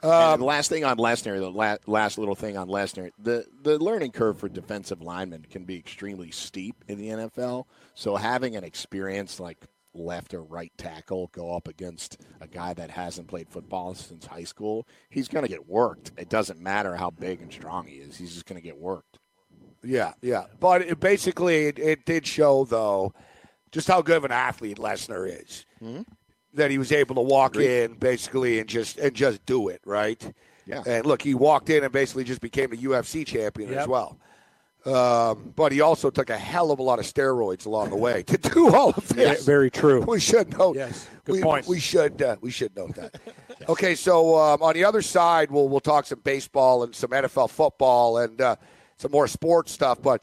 and 0.01 0.40
the 0.40 0.44
last 0.44 0.68
thing 0.68 0.84
on 0.84 0.96
Lesnar, 0.98 1.40
the 1.40 1.51
la- 1.51 1.78
last 1.88 2.18
little 2.18 2.36
thing 2.36 2.57
on 2.57 2.68
Lesnar, 2.68 3.11
the 3.18 3.46
the 3.64 3.80
learning 3.80 4.12
curve 4.12 4.38
for 4.38 4.48
defensive 4.48 5.03
linemen 5.03 5.44
can 5.51 5.64
be 5.64 5.76
extremely 5.76 6.30
steep 6.30 6.84
in 6.86 6.98
the 6.98 7.09
NFL. 7.11 7.66
So 7.96 8.14
having 8.14 8.55
an 8.55 8.62
experienced 8.62 9.40
like 9.40 9.59
left 9.92 10.32
or 10.34 10.44
right 10.44 10.70
tackle 10.78 11.30
go 11.32 11.57
up 11.57 11.66
against 11.66 12.16
a 12.40 12.46
guy 12.46 12.74
that 12.74 12.90
hasn't 12.90 13.26
played 13.26 13.48
football 13.48 13.92
since 13.96 14.26
high 14.26 14.44
school, 14.44 14.86
he's 15.09 15.26
going 15.26 15.42
to 15.44 15.48
get 15.51 15.68
worked. 15.68 16.12
It 16.16 16.28
doesn't 16.28 16.61
matter 16.61 16.94
how 16.94 17.11
big 17.11 17.42
and 17.42 17.53
strong 17.53 17.88
he 17.88 17.96
is; 17.96 18.18
he's 18.18 18.34
just 18.34 18.46
going 18.46 18.61
to 18.61 18.64
get 18.64 18.78
worked. 18.78 19.10
Yeah, 19.83 20.12
yeah. 20.20 20.45
But 20.59 20.83
it 20.83 21.01
basically, 21.01 21.66
it, 21.66 21.78
it 21.78 22.05
did 22.05 22.26
show 22.26 22.64
though 22.64 23.12
just 23.72 23.89
how 23.89 24.03
good 24.03 24.16
of 24.16 24.24
an 24.24 24.33
athlete 24.33 24.78
Lesnar 24.78 25.28
is. 25.28 25.64
Mm-hmm. 25.83 26.03
That 26.55 26.70
he 26.72 26.78
was 26.78 26.91
able 26.91 27.14
to 27.14 27.20
walk 27.20 27.57
in 27.57 27.95
basically 27.95 28.59
and 28.59 28.68
just 28.68 28.99
and 28.99 29.14
just 29.14 29.47
do 29.47 29.68
it 29.68 29.81
right. 29.85 30.20
Yeah. 30.66 30.83
And 30.85 31.07
look, 31.07 31.22
he 31.22 31.35
walked 31.35 31.70
in 31.70 31.85
and 31.85 31.93
basically 31.93 32.24
just 32.24 32.41
became 32.41 32.72
a 32.72 32.76
UFC 32.76 33.24
champion 33.24 33.72
as 33.74 33.87
well. 33.87 34.18
Um, 34.85 35.53
but 35.55 35.72
he 35.72 35.83
also 35.83 36.09
took 36.09 36.31
a 36.31 36.39
hell 36.39 36.70
of 36.70 36.78
a 36.78 36.83
lot 36.83 36.99
of 36.99 37.05
steroids 37.05 37.66
along 37.66 37.91
the 37.91 37.97
way 37.97 38.22
to 38.22 38.39
do 38.39 38.74
all 38.74 38.91
of 38.91 39.09
this. 39.09 39.45
very 39.45 39.70
true. 39.70 40.03
We 40.09 40.20
should 40.20 40.57
note. 40.57 40.76
Yes, 40.76 41.07
good 41.24 41.35
we, 41.35 41.43
point. 41.43 41.66
We 41.66 41.78
should. 41.78 42.22
Uh, 42.22 42.37
we 42.41 42.51
should 42.51 42.74
note 42.76 42.95
that. 42.97 43.20
Okay, 43.68 43.95
so 43.95 44.39
um, 44.39 44.62
on 44.62 44.72
the 44.72 44.85
other 44.85 45.03
side, 45.03 45.51
we'll 45.51 45.68
we'll 45.68 45.81
talk 45.81 46.07
some 46.07 46.20
baseball 46.20 46.83
and 46.83 46.95
some 46.95 47.11
NFL 47.11 47.51
football 47.51 48.16
and 48.16 48.41
uh, 48.41 48.57
some 49.01 49.11
more 49.11 49.26
sports 49.26 49.72
stuff. 49.72 50.01
But 50.03 50.22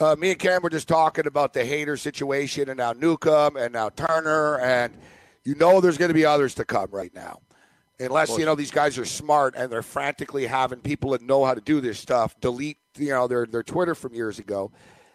uh, 0.00 0.16
me 0.16 0.30
and 0.30 0.38
Cam 0.38 0.62
were 0.62 0.70
just 0.70 0.88
talking 0.88 1.26
about 1.26 1.52
the 1.52 1.60
Hader 1.60 1.98
situation 1.98 2.68
and 2.68 2.78
now 2.78 2.92
Newcomb 2.92 3.56
and 3.56 3.72
now 3.72 3.88
Turner, 3.88 4.58
and 4.60 4.94
you 5.44 5.54
know 5.54 5.80
there's 5.80 5.98
going 5.98 6.10
to 6.10 6.14
be 6.14 6.24
others 6.24 6.54
to 6.54 6.64
come 6.64 6.88
right 6.90 7.14
now. 7.14 7.40
Unless 7.98 8.36
you 8.36 8.44
know 8.44 8.54
these 8.54 8.70
guys 8.70 8.98
are 8.98 9.06
smart 9.06 9.54
and 9.56 9.72
they're 9.72 9.82
frantically 9.82 10.46
having 10.46 10.80
people 10.80 11.10
that 11.12 11.22
know 11.22 11.44
how 11.46 11.54
to 11.54 11.62
do 11.62 11.80
this 11.80 11.98
stuff 11.98 12.38
delete 12.40 12.76
you 12.98 13.08
know 13.08 13.26
their 13.26 13.46
their 13.46 13.62
Twitter 13.62 13.94
from 13.94 14.14
years 14.14 14.38
ago. 14.38 14.70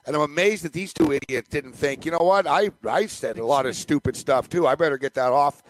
And 0.06 0.16
I'm 0.16 0.24
amazed 0.24 0.64
that 0.66 0.74
these 0.74 0.94
two 0.94 1.12
idiots 1.12 1.48
didn't 1.50 1.74
think, 1.74 2.06
you 2.06 2.12
know 2.12 2.18
what? 2.18 2.48
I 2.48 2.72
I 2.88 3.06
said 3.06 3.38
a 3.38 3.46
lot 3.46 3.68
of 3.68 3.76
stupid 3.76 4.16
stuff 4.16 4.50
too. 4.50 4.66
I 4.66 4.74
better 4.74 4.98
get 4.98 5.14
that 5.14 5.32
off, 5.32 5.62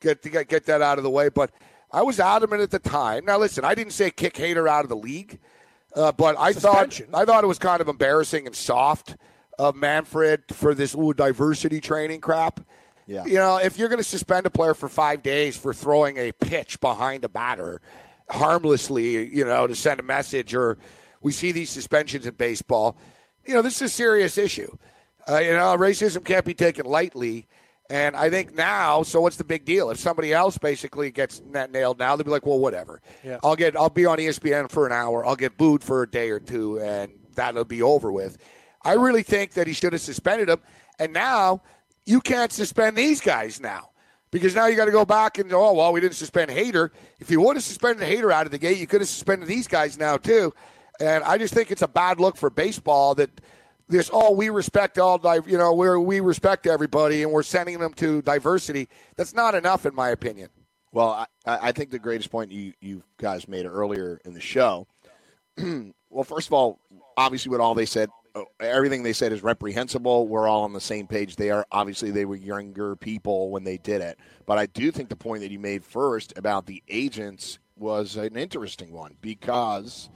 get 0.00 0.22
get 0.22 0.48
get 0.48 0.64
that 0.66 0.80
out 0.80 0.96
of 0.96 1.04
the 1.04 1.10
way. 1.10 1.28
But 1.28 1.50
I 1.92 2.02
was 2.02 2.18
adamant 2.18 2.62
at 2.62 2.70
the 2.70 2.78
time. 2.78 3.26
Now 3.26 3.38
listen, 3.38 3.64
I 3.64 3.74
didn't 3.74 3.92
say 3.92 4.10
kick 4.10 4.34
Hader 4.34 4.66
out 4.66 4.84
of 4.84 4.88
the 4.88 4.96
league, 4.96 5.38
uh, 5.94 6.12
but 6.12 6.38
I 6.38 6.52
Suspension. 6.52 7.06
thought 7.08 7.22
I 7.22 7.24
thought 7.24 7.44
it 7.44 7.48
was 7.48 7.58
kind 7.58 7.80
of 7.80 7.88
embarrassing 7.88 8.46
and 8.46 8.54
soft 8.54 9.16
of 9.58 9.76
Manfred 9.76 10.44
for 10.52 10.74
this 10.74 10.94
ooh, 10.94 11.14
diversity 11.14 11.80
training 11.80 12.20
crap. 12.20 12.60
Yeah. 13.06 13.24
You 13.26 13.34
know, 13.34 13.58
if 13.58 13.78
you're 13.78 13.88
going 13.88 13.98
to 13.98 14.04
suspend 14.04 14.46
a 14.46 14.50
player 14.50 14.74
for 14.74 14.88
five 14.88 15.22
days 15.22 15.56
for 15.56 15.74
throwing 15.74 16.16
a 16.16 16.32
pitch 16.32 16.80
behind 16.80 17.24
a 17.24 17.28
batter 17.28 17.80
harmlessly, 18.30 19.28
you 19.34 19.44
know, 19.44 19.66
to 19.66 19.74
send 19.74 20.00
a 20.00 20.02
message, 20.02 20.54
or 20.54 20.78
we 21.20 21.30
see 21.30 21.52
these 21.52 21.70
suspensions 21.70 22.26
in 22.26 22.34
baseball, 22.34 22.96
you 23.44 23.54
know, 23.54 23.62
this 23.62 23.76
is 23.76 23.82
a 23.82 23.88
serious 23.88 24.38
issue. 24.38 24.74
Uh, 25.28 25.38
you 25.38 25.52
know, 25.52 25.76
racism 25.76 26.24
can't 26.24 26.44
be 26.44 26.54
taken 26.54 26.86
lightly. 26.86 27.46
And 27.90 28.16
I 28.16 28.30
think 28.30 28.54
now, 28.54 29.02
so 29.02 29.20
what's 29.20 29.36
the 29.36 29.44
big 29.44 29.64
deal? 29.64 29.90
If 29.90 29.98
somebody 29.98 30.32
else 30.32 30.56
basically 30.56 31.10
gets 31.10 31.42
that 31.52 31.70
nailed 31.70 31.98
now, 31.98 32.16
they'll 32.16 32.24
be 32.24 32.30
like, 32.30 32.46
well, 32.46 32.58
whatever. 32.58 33.02
Yeah. 33.22 33.38
I'll 33.44 33.56
get, 33.56 33.76
I'll 33.76 33.90
be 33.90 34.06
on 34.06 34.18
ESPN 34.18 34.70
for 34.70 34.86
an 34.86 34.92
hour. 34.92 35.24
I'll 35.24 35.36
get 35.36 35.58
booed 35.58 35.82
for 35.82 36.02
a 36.02 36.10
day 36.10 36.30
or 36.30 36.40
two, 36.40 36.80
and 36.80 37.12
that'll 37.34 37.64
be 37.64 37.82
over 37.82 38.10
with. 38.10 38.38
I 38.82 38.94
really 38.94 39.22
think 39.22 39.52
that 39.52 39.66
he 39.66 39.74
should 39.74 39.92
have 39.92 40.02
suspended 40.02 40.48
him. 40.48 40.60
And 40.98 41.12
now 41.12 41.62
you 42.06 42.20
can't 42.20 42.52
suspend 42.52 42.96
these 42.96 43.20
guys 43.20 43.60
now 43.60 43.90
because 44.30 44.54
now 44.54 44.66
you 44.66 44.76
got 44.76 44.86
to 44.86 44.90
go 44.90 45.04
back 45.04 45.38
and 45.38 45.52
oh 45.52 45.72
well, 45.74 45.92
we 45.92 46.00
didn't 46.00 46.14
suspend 46.14 46.50
Hader. 46.50 46.90
If 47.18 47.30
you 47.30 47.40
would 47.40 47.56
have 47.56 47.64
suspended 47.64 48.06
the 48.06 48.14
Hader 48.14 48.32
out 48.32 48.46
of 48.46 48.52
the 48.52 48.58
gate, 48.58 48.78
you 48.78 48.86
could 48.86 49.00
have 49.00 49.08
suspended 49.08 49.48
these 49.48 49.66
guys 49.66 49.98
now 49.98 50.16
too. 50.16 50.52
And 51.00 51.24
I 51.24 51.38
just 51.38 51.54
think 51.54 51.70
it's 51.70 51.82
a 51.82 51.88
bad 51.88 52.20
look 52.20 52.36
for 52.36 52.50
baseball 52.50 53.14
that 53.16 53.30
this 53.88 54.10
oh 54.12 54.32
we 54.32 54.48
respect 54.48 54.98
all 54.98 55.20
you 55.46 55.58
know 55.58 55.74
we 55.74 55.96
we 55.98 56.20
respect 56.20 56.66
everybody 56.66 57.22
and 57.22 57.32
we're 57.32 57.42
sending 57.42 57.78
them 57.78 57.92
to 57.94 58.22
diversity. 58.22 58.88
That's 59.16 59.34
not 59.34 59.54
enough 59.54 59.86
in 59.86 59.94
my 59.94 60.10
opinion. 60.10 60.48
Well, 60.94 61.26
I, 61.44 61.58
I 61.68 61.72
think 61.72 61.90
the 61.90 61.98
greatest 61.98 62.30
point 62.30 62.52
you, 62.52 62.72
you 62.80 63.02
guys 63.18 63.48
made 63.48 63.66
earlier 63.66 64.20
in 64.24 64.32
the 64.32 64.40
show. 64.40 64.86
well, 65.58 66.22
first 66.22 66.46
of 66.46 66.52
all, 66.52 66.78
obviously, 67.16 67.50
what 67.50 67.60
all 67.60 67.74
they 67.74 67.84
said, 67.84 68.10
uh, 68.36 68.44
everything 68.60 69.02
they 69.02 69.12
said 69.12 69.32
is 69.32 69.42
reprehensible. 69.42 70.28
We're 70.28 70.46
all 70.46 70.62
on 70.62 70.72
the 70.72 70.80
same 70.80 71.08
page. 71.08 71.34
They 71.34 71.50
are 71.50 71.66
obviously 71.72 72.12
they 72.12 72.24
were 72.24 72.36
younger 72.36 72.94
people 72.94 73.50
when 73.50 73.64
they 73.64 73.76
did 73.76 74.02
it, 74.02 74.20
but 74.46 74.56
I 74.56 74.66
do 74.66 74.92
think 74.92 75.08
the 75.08 75.16
point 75.16 75.42
that 75.42 75.50
you 75.50 75.58
made 75.58 75.84
first 75.84 76.32
about 76.36 76.66
the 76.66 76.80
agents 76.88 77.58
was 77.76 78.16
an 78.16 78.36
interesting 78.36 78.92
one 78.92 79.16
because. 79.20 80.08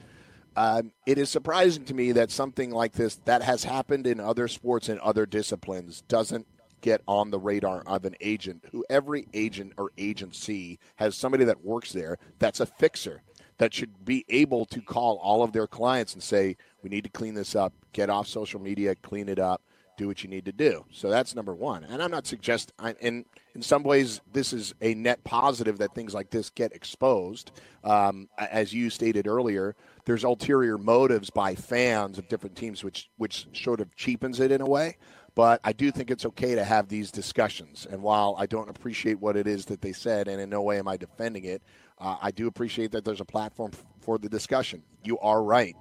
Um, 0.59 0.91
it 1.07 1.19
is 1.19 1.31
surprising 1.31 1.85
to 1.85 1.95
me 1.95 2.11
that 2.11 2.33
something 2.33 2.73
like 2.73 2.91
this 2.91 3.15
that 3.27 3.43
has 3.43 3.63
happened 3.63 4.09
in 4.09 4.19
other 4.19 4.49
sports 4.49 4.89
and 4.89 4.99
other 4.99 5.25
disciplines 5.25 6.01
doesn't 6.09 6.49
get 6.81 7.01
on 7.07 7.31
the 7.31 7.39
radar 7.39 7.85
of 7.87 8.05
an 8.05 8.17
agent 8.21 8.65
who 8.73 8.85
every 8.91 9.29
agent 9.35 9.73
or 9.79 9.93
agency 9.99 10.81
has 10.97 11.17
somebody 11.17 11.45
that 11.45 11.65
works 11.65 11.93
there 11.93 12.19
that's 12.41 12.59
a 12.59 12.67
fixer 12.67 13.23
that 13.59 13.73
should 13.73 14.05
be 14.05 14.25
able 14.29 14.65
to 14.67 14.81
call 14.81 15.19
all 15.19 15.45
of 15.45 15.53
their 15.53 15.69
clients 15.69 16.15
and 16.15 16.23
say 16.25 16.57
we 16.83 16.91
need 16.91 17.05
to 17.05 17.11
clean 17.11 17.35
this 17.35 17.55
up. 17.55 17.73
Get 17.93 18.11
off 18.11 18.27
social 18.27 18.61
media. 18.61 18.97
Clean 18.97 19.29
it 19.29 19.39
up. 19.39 19.63
Do 19.97 20.09
what 20.09 20.25
you 20.25 20.29
need 20.29 20.45
to 20.47 20.53
do. 20.53 20.85
So 20.91 21.09
that's 21.09 21.37
number 21.37 21.55
one. 21.55 21.85
And 21.85 22.03
i'm 22.03 22.11
not 22.11 22.27
suggesting 22.27 22.75
I, 22.81 22.95
in 23.01 23.25
in 23.55 23.63
some 23.63 23.83
ways 23.83 24.21
this 24.33 24.53
is 24.53 24.75
a 24.81 24.95
net 24.95 25.23
positive 25.25 25.79
that 25.79 25.95
things 25.95 26.15
like 26.15 26.31
this 26.31 26.51
get 26.51 26.73
exposed. 26.73 27.53
Um, 27.85 28.29
as 28.39 28.73
you 28.73 28.91
stated 28.91 29.29
earlier 29.29 29.77
there's 30.09 30.25
ulterior 30.25 30.79
motives 30.79 31.29
by 31.29 31.55
fans 31.55 32.19
of 32.19 32.27
different 32.29 32.57
teams 32.57 32.83
which 32.83 33.11
which 33.19 33.47
sort 33.53 33.81
of 33.81 33.95
cheapens 33.95 34.41
it 34.41 34.51
in 34.51 34.61
a 34.61 34.67
way 34.67 34.97
but 35.39 35.61
I 35.63 35.73
do 35.73 35.93
think 35.93 36.11
it's 36.11 36.27
okay 36.27 36.57
to 36.57 36.65
have 36.65 36.89
these 36.89 37.13
discussions. 37.13 37.87
And 37.89 38.03
while 38.03 38.35
I 38.37 38.47
don't 38.47 38.69
appreciate 38.69 39.21
what 39.21 39.37
it 39.37 39.47
is 39.47 39.67
that 39.67 39.81
they 39.81 39.93
said, 39.93 40.27
and 40.27 40.41
in 40.41 40.51
no 40.51 40.63
way 40.63 40.81
am 40.81 40.89
I 40.89 40.97
defending 40.97 41.45
it, 41.45 41.63
uh, 42.01 42.17
I 42.21 42.33
do 42.33 42.49
appreciate 42.49 42.91
that 42.91 43.05
there's 43.05 43.21
a 43.21 43.25
platform 43.25 43.71
f- 43.73 43.85
for 44.01 44.19
the 44.19 44.29
discussion. 44.29 44.83
You 45.05 45.17
are 45.21 45.41
right. 45.45 45.77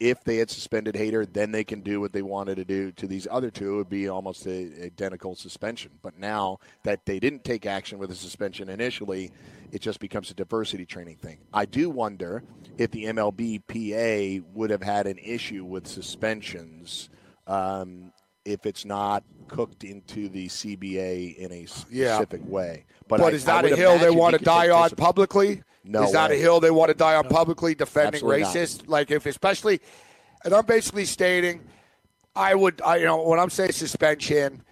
If 0.00 0.24
they 0.24 0.38
had 0.38 0.48
suspended 0.48 0.94
Hader, 0.94 1.30
then 1.30 1.52
they 1.52 1.62
can 1.62 1.82
do 1.82 2.00
what 2.00 2.14
they 2.14 2.22
wanted 2.22 2.54
to 2.54 2.64
do 2.64 2.90
to 2.92 3.06
these 3.06 3.28
other 3.30 3.50
two. 3.50 3.74
It 3.74 3.76
would 3.76 3.90
be 3.90 4.08
almost 4.08 4.46
a 4.46 4.82
identical 4.82 5.34
suspension. 5.34 5.90
But 6.00 6.18
now 6.18 6.60
that 6.84 7.04
they 7.04 7.20
didn't 7.20 7.44
take 7.44 7.66
action 7.66 7.98
with 7.98 8.10
a 8.10 8.14
suspension 8.14 8.70
initially, 8.70 9.30
it 9.72 9.80
just 9.80 9.98
becomes 10.00 10.30
a 10.30 10.34
diversity 10.34 10.84
training 10.84 11.16
thing. 11.16 11.38
I 11.52 11.64
do 11.64 11.88
wonder 11.90 12.44
if 12.78 12.90
the 12.90 13.04
MLBPA 13.06 14.44
would 14.54 14.70
have 14.70 14.82
had 14.82 15.06
an 15.06 15.18
issue 15.18 15.64
with 15.64 15.86
suspensions 15.86 17.08
um, 17.46 18.12
if 18.44 18.66
it's 18.66 18.84
not 18.84 19.24
cooked 19.48 19.82
into 19.84 20.28
the 20.28 20.46
CBA 20.48 21.36
in 21.38 21.52
a 21.52 21.66
Yeah. 21.90 22.16
specific 22.16 22.42
way. 22.46 22.84
But, 23.08 23.20
But, 23.20 23.32
I- 23.32 23.36
is 23.36 23.44
that 23.46 23.64
a 23.64 23.74
hill 23.74 23.98
they 23.98 24.10
want 24.10 24.36
to 24.38 24.44
die 24.44 24.68
on 24.70 24.84
discipline. 24.84 25.04
publicly? 25.06 25.62
No 25.84 26.04
is 26.04 26.12
that 26.12 26.30
a 26.30 26.36
hill 26.36 26.60
they 26.60 26.70
want 26.70 26.90
to 26.90 26.94
die 26.94 27.16
on 27.16 27.24
publicly 27.28 27.74
defending 27.74 28.16
Absolutely 28.22 28.42
not. 28.42 28.54
racist? 28.54 28.82
Like 28.88 29.10
if 29.10 29.26
especially, 29.26 29.80
and 30.44 30.54
I'm 30.54 30.64
basically 30.66 31.04
stating, 31.06 31.60
I 32.36 32.54
would, 32.54 32.80
I 32.82 32.96
you 32.98 33.04
know, 33.06 33.22
when 33.22 33.40
I'm 33.40 33.50
saying 33.50 33.72
suspension, 33.72 34.62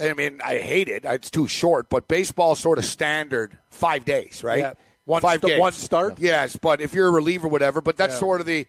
I 0.00 0.12
mean 0.14 0.40
I 0.44 0.58
hate 0.58 0.88
it. 0.88 1.04
It's 1.04 1.30
too 1.30 1.48
short, 1.48 1.88
but 1.88 2.08
baseball 2.08 2.54
sort 2.54 2.78
of 2.78 2.84
standard 2.84 3.56
five 3.70 4.04
days, 4.04 4.42
right? 4.44 4.60
Yeah. 4.60 4.72
One 5.04 5.22
five 5.22 5.40
st- 5.42 5.58
one 5.58 5.72
start? 5.72 6.18
Yes, 6.18 6.56
but 6.56 6.80
if 6.80 6.92
you're 6.92 7.08
a 7.08 7.10
reliever, 7.10 7.48
whatever. 7.48 7.80
But 7.80 7.96
that's 7.96 8.14
Yeah. 8.14 8.18
sort 8.20 8.40
of 8.40 8.46
the. 8.46 8.66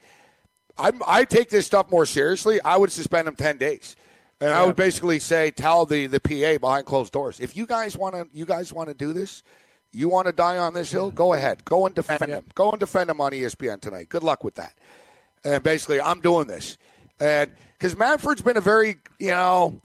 I'm, 0.78 1.02
I 1.06 1.26
take 1.26 1.50
this 1.50 1.66
stuff 1.66 1.92
more 1.92 2.06
seriously. 2.06 2.62
I 2.62 2.78
would 2.78 2.92
suspend 2.92 3.28
him 3.28 3.36
ten 3.36 3.58
days, 3.58 3.98
and 4.40 4.52
I 4.52 4.66
would 4.66 4.78
basically 4.78 5.20
say, 5.20 5.52
tell 5.52 5.86
the 5.86 6.08
the 6.08 6.22
PA 6.22 6.58
behind 6.58 6.86
closed 6.86 7.12
doors, 7.12 7.40
if 7.42 7.58
you 7.58 7.66
guys 7.66 7.98
want 7.98 8.16
to, 8.16 8.28
you 8.32 8.46
guys 8.46 8.72
want 8.72 8.88
to 8.88 8.96
do 8.96 9.12
this, 9.12 9.44
you 9.92 10.08
want 10.08 10.28
to 10.28 10.32
die 10.32 10.58
on 10.58 10.74
this 10.74 10.90
hill, 10.90 11.12
go 11.12 11.34
ahead, 11.34 11.66
go 11.66 11.86
and 11.86 11.94
defend 11.94 12.26
him, 12.32 12.46
go 12.56 12.72
and 12.72 12.80
defend 12.80 13.10
him 13.10 13.20
on 13.20 13.34
ESPN 13.34 13.82
tonight. 13.82 14.08
Good 14.08 14.24
luck 14.24 14.46
with 14.46 14.56
that. 14.56 14.74
And 15.44 15.62
basically, 15.62 16.00
I'm 16.00 16.22
doing 16.22 16.48
this, 16.48 16.78
and 17.20 17.52
because 17.78 17.98
Manfred's 17.98 18.42
been 18.42 18.56
a 18.56 18.62
very, 18.62 18.96
you 19.20 19.32
know, 19.32 19.82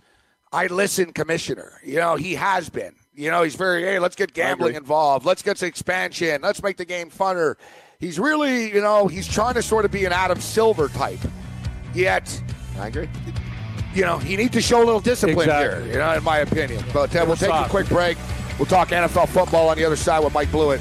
I 0.54 0.66
listen 0.68 1.12
commissioner. 1.12 1.80
You 1.84 1.96
know, 1.96 2.14
he 2.16 2.34
has 2.36 2.68
been. 2.70 2.94
You 3.14 3.30
know, 3.30 3.42
he's 3.42 3.54
very, 3.56 3.82
hey, 3.82 3.98
let's 3.98 4.16
get 4.16 4.32
gambling 4.34 4.74
involved. 4.76 5.26
Let's 5.26 5.42
get 5.42 5.58
some 5.58 5.68
expansion. 5.68 6.42
Let's 6.42 6.62
make 6.62 6.76
the 6.76 6.84
game 6.84 7.10
funner. 7.10 7.56
He's 7.98 8.18
really, 8.18 8.72
you 8.72 8.80
know, 8.80 9.06
he's 9.06 9.26
trying 9.28 9.54
to 9.54 9.62
sort 9.62 9.84
of 9.84 9.90
be 9.90 10.04
an 10.04 10.12
Adam 10.12 10.40
Silver 10.40 10.88
type. 10.88 11.18
Yet, 11.94 12.42
I 12.78 12.88
agree. 12.88 13.08
you 13.94 14.02
know, 14.02 14.18
he 14.18 14.36
needs 14.36 14.52
to 14.52 14.60
show 14.60 14.78
a 14.78 14.84
little 14.84 15.00
discipline 15.00 15.38
Exactly. 15.48 15.84
here, 15.84 15.92
you 15.92 15.98
know, 15.98 16.12
in 16.12 16.24
my 16.24 16.38
opinion. 16.38 16.84
But 16.92 17.14
uh, 17.14 17.24
we'll 17.26 17.36
take 17.36 17.50
a 17.50 17.68
quick 17.68 17.88
break. 17.88 18.18
We'll 18.58 18.66
talk 18.66 18.88
NFL 18.88 19.28
football 19.28 19.68
on 19.68 19.76
the 19.76 19.84
other 19.84 19.96
side 19.96 20.22
with 20.22 20.32
Mike 20.32 20.50
Blewett. 20.50 20.80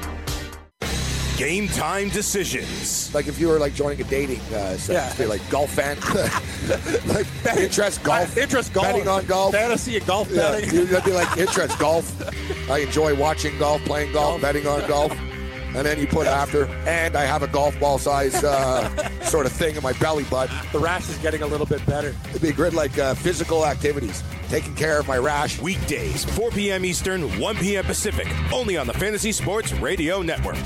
Game 1.41 1.67
time 1.69 2.09
decisions. 2.09 3.11
Like 3.15 3.27
if 3.27 3.39
you 3.39 3.47
were 3.47 3.57
like 3.57 3.73
joining 3.73 3.99
a 3.99 4.03
dating 4.03 4.41
uh, 4.53 4.77
site, 4.77 4.93
Yeah. 4.93 5.09
say 5.09 5.25
like 5.25 5.41
golf 5.49 5.71
fan, 5.71 5.97
like 7.07 7.25
interest 7.57 8.03
golf, 8.03 8.37
interest 8.37 8.71
golf, 8.73 8.85
betting 8.85 9.07
on 9.07 9.25
golf, 9.25 9.51
fantasy 9.53 9.97
and 9.97 10.05
golf 10.05 10.29
Yeah, 10.29 10.51
betting. 10.51 10.71
you- 10.75 10.85
that'd 10.85 11.03
be 11.03 11.11
like 11.13 11.35
interest 11.39 11.79
golf. 11.79 12.05
I 12.69 12.77
enjoy 12.79 13.15
watching 13.15 13.57
golf, 13.57 13.83
playing 13.85 14.13
golf, 14.13 14.39
betting 14.39 14.67
on 14.67 14.87
golf. 14.87 15.11
And 15.73 15.83
then 15.83 15.99
you 15.99 16.05
put 16.05 16.27
after, 16.27 16.65
and 16.85 17.15
I 17.15 17.23
have 17.25 17.41
a 17.41 17.47
golf 17.47 17.79
ball 17.79 17.97
size 17.97 18.43
uh, 18.43 18.89
sort 19.23 19.47
of 19.47 19.51
thing 19.51 19.75
in 19.75 19.81
my 19.81 19.93
belly 19.93 20.25
button. 20.25 20.55
The 20.73 20.79
rash 20.79 21.09
is 21.09 21.17
getting 21.19 21.41
a 21.41 21.47
little 21.47 21.65
bit 21.65 21.83
better. 21.87 22.13
It'd 22.29 22.41
be 22.43 22.51
great, 22.51 22.73
like 22.73 22.99
uh, 22.99 23.15
physical 23.15 23.65
activities, 23.65 24.21
taking 24.49 24.75
care 24.75 24.99
of 24.99 25.07
my 25.07 25.17
rash. 25.17 25.59
Weekdays, 25.59 26.23
4 26.35 26.51
p.m. 26.51 26.85
Eastern, 26.85 27.23
1 27.39 27.55
p.m. 27.55 27.85
Pacific, 27.85 28.27
only 28.53 28.77
on 28.77 28.85
the 28.85 28.93
Fantasy 28.93 29.31
Sports 29.31 29.71
Radio 29.73 30.21
Network. 30.21 30.57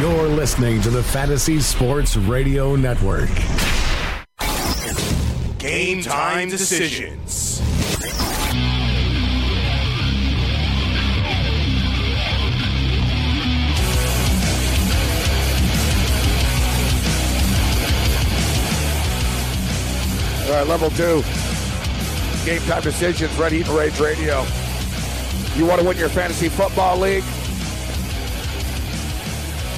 You're 0.00 0.26
listening 0.26 0.80
to 0.82 0.90
the 0.90 1.02
Fantasy 1.04 1.60
Sports 1.60 2.16
Radio 2.16 2.74
Network. 2.74 3.30
Game 5.58 6.02
time 6.02 6.48
decisions. 6.48 7.60
All 20.44 20.50
right, 20.50 20.66
level 20.66 20.90
two. 20.90 21.22
Game 22.44 22.60
time 22.62 22.82
decisions, 22.82 23.32
Red 23.38 23.52
Heat 23.52 23.66
and 23.68 23.76
Rage 23.76 23.98
Radio. 24.00 24.44
You 25.56 25.66
want 25.66 25.80
to 25.80 25.86
win 25.86 25.96
your 25.96 26.08
fantasy 26.08 26.48
football 26.48 26.98
league? 26.98 27.22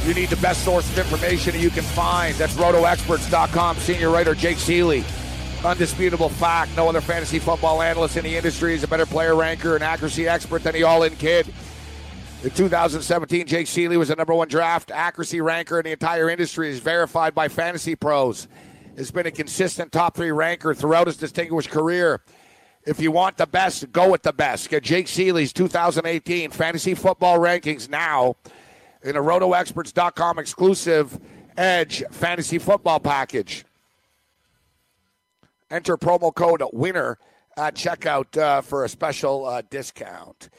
You 0.07 0.15
need 0.15 0.29
the 0.29 0.37
best 0.37 0.65
source 0.65 0.89
of 0.89 0.97
information 0.99 1.59
you 1.61 1.69
can 1.69 1.83
find. 1.83 2.33
That's 2.37 2.55
rotoexperts.com. 2.55 3.77
Senior 3.79 4.11
writer 4.11 4.37
Jake 4.37 4.57
Ciely. 4.57 5.05
Undisputable 5.65 6.29
fact. 6.29 6.77
No 6.77 6.89
other 6.89 7.01
fantasy 7.01 7.41
football 7.41 7.83
analyst 7.83 8.17
in 8.17 8.23
the 8.23 8.37
industry 8.37 8.75
is 8.75 8.85
a 8.85 8.87
better 8.87 9.05
player 9.05 9.35
ranker 9.35 9.75
and 9.75 9.83
accuracy 9.83 10.29
expert 10.29 10.63
than 10.63 10.75
the 10.75 10.85
all 10.85 11.03
in 11.03 11.17
kid. 11.17 11.53
In 12.45 12.51
2017, 12.51 13.49
Jake 13.49 13.67
Ciely 13.67 13.97
was 13.97 14.07
the 14.07 14.15
number 14.15 14.33
one 14.33 14.47
draft 14.47 14.93
accuracy 14.93 15.41
ranker 15.41 15.81
in 15.81 15.85
the 15.87 15.91
entire 15.91 16.31
industry, 16.31 16.71
is 16.71 16.79
verified 16.79 17.35
by 17.35 17.49
fantasy 17.49 17.97
pros. 17.97 18.47
Has 18.97 19.11
been 19.11 19.27
a 19.27 19.33
consistent 19.33 19.91
top 19.91 20.15
three 20.15 20.31
ranker 20.31 20.73
throughout 20.73 21.09
his 21.09 21.17
distinguished 21.17 21.71
career. 21.71 22.23
If 22.85 23.01
you 23.01 23.11
want 23.11 23.39
the 23.39 23.47
best, 23.49 23.91
go 23.91 24.13
with 24.13 24.23
the 24.23 24.33
best. 24.33 24.71
Get 24.71 24.85
Jake 24.85 25.07
Ciely's 25.07 25.53
2018 25.53 26.53
fantasy 26.53 26.95
football 26.95 27.41
rankings 27.41 27.89
now 27.89 28.37
in 29.07 29.17
a 29.17 29.23
rotoexperts.com 29.23 30.39
exclusive 30.39 31.19
Edge 31.57 32.05
fantasy 32.11 32.59
football 32.59 33.01
package. 33.01 33.65
Enter 35.71 35.97
promo 35.97 36.35
code 36.35 36.63
WINNER 36.75 37.17
at 37.57 37.75
checkout 37.75 38.37
uh, 38.37 38.61
for 38.61 38.85
a 38.85 38.89
special 38.91 39.47
uh, 39.47 39.63
discount. 39.71 40.51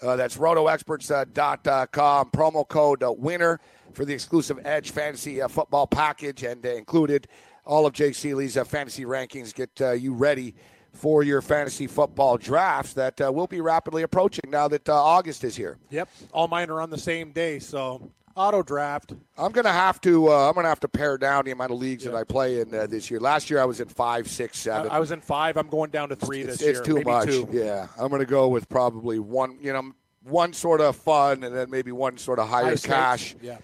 Uh, 0.00 0.16
that's 0.16 0.38
rotoexperts.com. 0.38 2.30
Promo 2.30 2.66
code 2.66 3.02
uh, 3.02 3.12
WINNER 3.12 3.60
for 3.92 4.06
the 4.06 4.14
exclusive 4.14 4.58
Edge 4.64 4.92
fantasy 4.92 5.42
uh, 5.42 5.48
football 5.48 5.86
package 5.86 6.42
and 6.42 6.64
uh, 6.64 6.70
included 6.70 7.28
all 7.66 7.84
of 7.84 7.92
Jake 7.92 8.14
Ciely's 8.14 8.56
uh, 8.56 8.64
fantasy 8.64 9.04
rankings. 9.04 9.54
Get 9.54 9.70
uh, 9.80 9.92
you 9.92 10.14
ready 10.14 10.54
for 10.96 11.22
your 11.22 11.42
fantasy 11.42 11.86
football 11.86 12.36
drafts 12.38 12.94
that 12.94 13.20
uh, 13.20 13.30
will 13.32 13.46
be 13.46 13.60
rapidly 13.60 14.02
approaching 14.02 14.50
now 14.50 14.66
that 14.68 14.88
uh, 14.88 14.94
August 14.94 15.44
is 15.44 15.54
here. 15.56 15.78
Yep, 15.90 16.08
all 16.32 16.48
mine 16.48 16.70
are 16.70 16.80
on 16.80 16.90
the 16.90 16.98
same 16.98 17.32
day, 17.32 17.58
so 17.58 18.10
auto 18.36 18.62
draft. 18.62 19.12
I'm 19.36 19.52
gonna 19.52 19.72
have 19.72 20.00
to. 20.02 20.28
Uh, 20.30 20.48
I'm 20.48 20.54
gonna 20.54 20.68
have 20.68 20.80
to 20.80 20.88
pare 20.88 21.18
down 21.18 21.44
the 21.44 21.50
amount 21.50 21.72
of 21.72 21.78
leagues 21.78 22.04
that 22.04 22.14
I 22.14 22.24
play 22.24 22.60
in 22.60 22.72
uh, 22.74 22.86
this 22.86 23.10
year. 23.10 23.18
Last 23.18 23.50
year 23.50 23.60
I 23.60 23.64
was 23.64 23.80
in 23.80 23.88
five, 23.88 24.28
six, 24.28 24.58
seven. 24.58 24.90
I. 24.90 24.96
I 24.96 24.98
was 25.00 25.10
in 25.10 25.20
five. 25.20 25.56
I'm 25.56 25.68
going 25.68 25.90
down 25.90 26.08
to 26.10 26.16
three 26.16 26.42
it's, 26.42 26.58
this 26.58 26.62
year. 26.62 26.70
it's 26.70 26.80
too 26.80 26.94
maybe 26.94 27.10
much. 27.10 27.28
Two. 27.28 27.48
Yeah, 27.50 27.88
I'm 27.98 28.10
gonna 28.10 28.24
go 28.24 28.48
with 28.48 28.68
probably 28.68 29.18
one. 29.18 29.58
You 29.60 29.72
know, 29.72 29.92
one 30.22 30.52
sort 30.52 30.80
of 30.80 30.96
fun, 30.96 31.44
and 31.44 31.54
then 31.54 31.70
maybe 31.70 31.92
one 31.92 32.18
sort 32.18 32.38
of 32.38 32.48
higher 32.48 32.64
High 32.64 32.74
stakes. 32.76 32.86
cash, 32.94 33.36
Yeah. 33.42 33.58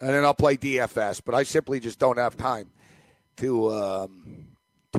and 0.00 0.10
then 0.10 0.24
I'll 0.24 0.34
play 0.34 0.56
DFS. 0.56 1.22
But 1.24 1.34
I 1.34 1.42
simply 1.42 1.80
just 1.80 1.98
don't 1.98 2.18
have 2.18 2.36
time 2.36 2.70
to. 3.38 3.70
Um, 3.72 4.47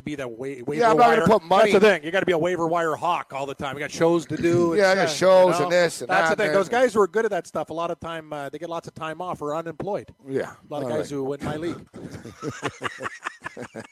To 0.00 0.04
be 0.04 0.14
that 0.14 0.30
wa- 0.30 0.36
waiver 0.38 0.74
Yeah, 0.74 0.90
I'm 0.90 0.96
not 0.96 1.10
gonna 1.14 1.26
put 1.26 1.42
money- 1.44 1.72
That's 1.72 1.82
the 1.84 1.88
thing. 1.90 2.04
You 2.04 2.10
got 2.10 2.20
to 2.20 2.26
be 2.26 2.32
a 2.32 2.38
waiver 2.38 2.66
wire 2.66 2.94
hawk 2.96 3.32
all 3.34 3.44
the 3.44 3.54
time. 3.54 3.74
You 3.76 3.80
got 3.80 3.90
shows 3.90 4.24
to 4.26 4.36
do. 4.36 4.74
Yeah, 4.76 4.90
I 4.90 4.94
got 4.94 5.10
shows 5.10 5.58
you 5.58 5.64
and 5.64 5.72
this 5.72 6.00
and 6.00 6.08
That's 6.08 6.30
that, 6.30 6.38
the 6.38 6.42
thing. 6.44 6.52
man. 6.52 6.58
Those 6.58 6.68
guys 6.70 6.94
who 6.94 7.00
are 7.02 7.06
good 7.06 7.26
at 7.26 7.30
that 7.32 7.46
stuff, 7.46 7.68
a 7.68 7.74
lot 7.74 7.90
of 7.90 8.00
time 8.00 8.32
uh, 8.32 8.48
they 8.48 8.58
get 8.58 8.70
lots 8.70 8.88
of 8.88 8.94
time 8.94 9.20
off 9.20 9.42
or 9.42 9.54
unemployed. 9.54 10.08
yeah, 10.26 10.52
A 10.52 10.72
lot 10.72 10.82
of 10.82 10.88
guys 10.88 10.98
right. 11.00 11.10
who 11.10 11.24
win 11.24 11.40
my 11.44 11.56
league. 11.56 11.86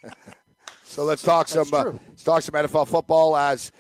So 0.85 1.05
let's 1.05 1.23
talk 1.23 1.49
some. 1.49 1.69
Uh, 1.73 1.93
let's 2.09 2.25
talk 2.25 2.43
some 2.43 2.55
NFL 2.55 2.89
football 2.89 3.37
as 3.37 3.71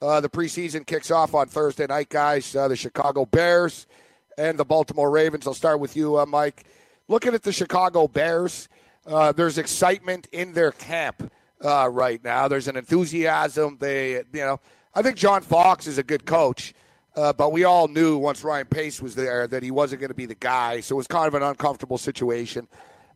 uh, 0.00 0.20
the 0.20 0.28
preseason 0.28 0.86
kicks 0.86 1.10
off 1.10 1.34
on 1.34 1.46
Thursday 1.48 1.86
night, 1.86 2.08
guys. 2.08 2.56
Uh, 2.56 2.66
the 2.66 2.74
Chicago 2.76 3.26
Bears 3.26 3.86
and 4.38 4.58
the 4.58 4.64
Baltimore 4.64 5.10
Ravens. 5.10 5.46
I'll 5.46 5.52
start 5.54 5.78
with 5.80 5.94
you, 5.96 6.18
uh, 6.18 6.24
Mike. 6.26 6.64
Looking 7.08 7.34
at 7.34 7.42
the 7.42 7.52
Chicago 7.52 8.08
Bears, 8.08 8.68
uh, 9.06 9.32
there's 9.32 9.58
excitement 9.58 10.28
in 10.32 10.54
their 10.54 10.72
camp 10.72 11.30
uh, 11.64 11.88
right 11.90 12.22
now. 12.22 12.48
There's 12.48 12.68
an 12.68 12.76
enthusiasm. 12.76 13.76
They, 13.80 14.14
you 14.14 14.24
know, 14.32 14.60
I 14.94 15.02
think 15.02 15.16
John 15.16 15.42
Fox 15.42 15.86
is 15.86 15.98
a 15.98 16.02
good 16.02 16.24
coach. 16.26 16.74
Uh, 17.14 17.32
but 17.32 17.50
we 17.50 17.64
all 17.64 17.88
knew 17.88 18.18
once 18.18 18.44
Ryan 18.44 18.66
Pace 18.66 19.00
was 19.00 19.14
there 19.14 19.46
that 19.46 19.62
he 19.62 19.70
wasn't 19.70 20.00
going 20.00 20.10
to 20.10 20.14
be 20.14 20.26
the 20.26 20.34
guy. 20.34 20.80
So 20.80 20.94
it 20.94 20.98
was 20.98 21.06
kind 21.06 21.26
of 21.26 21.34
an 21.34 21.42
uncomfortable 21.42 21.96
situation. 21.96 22.68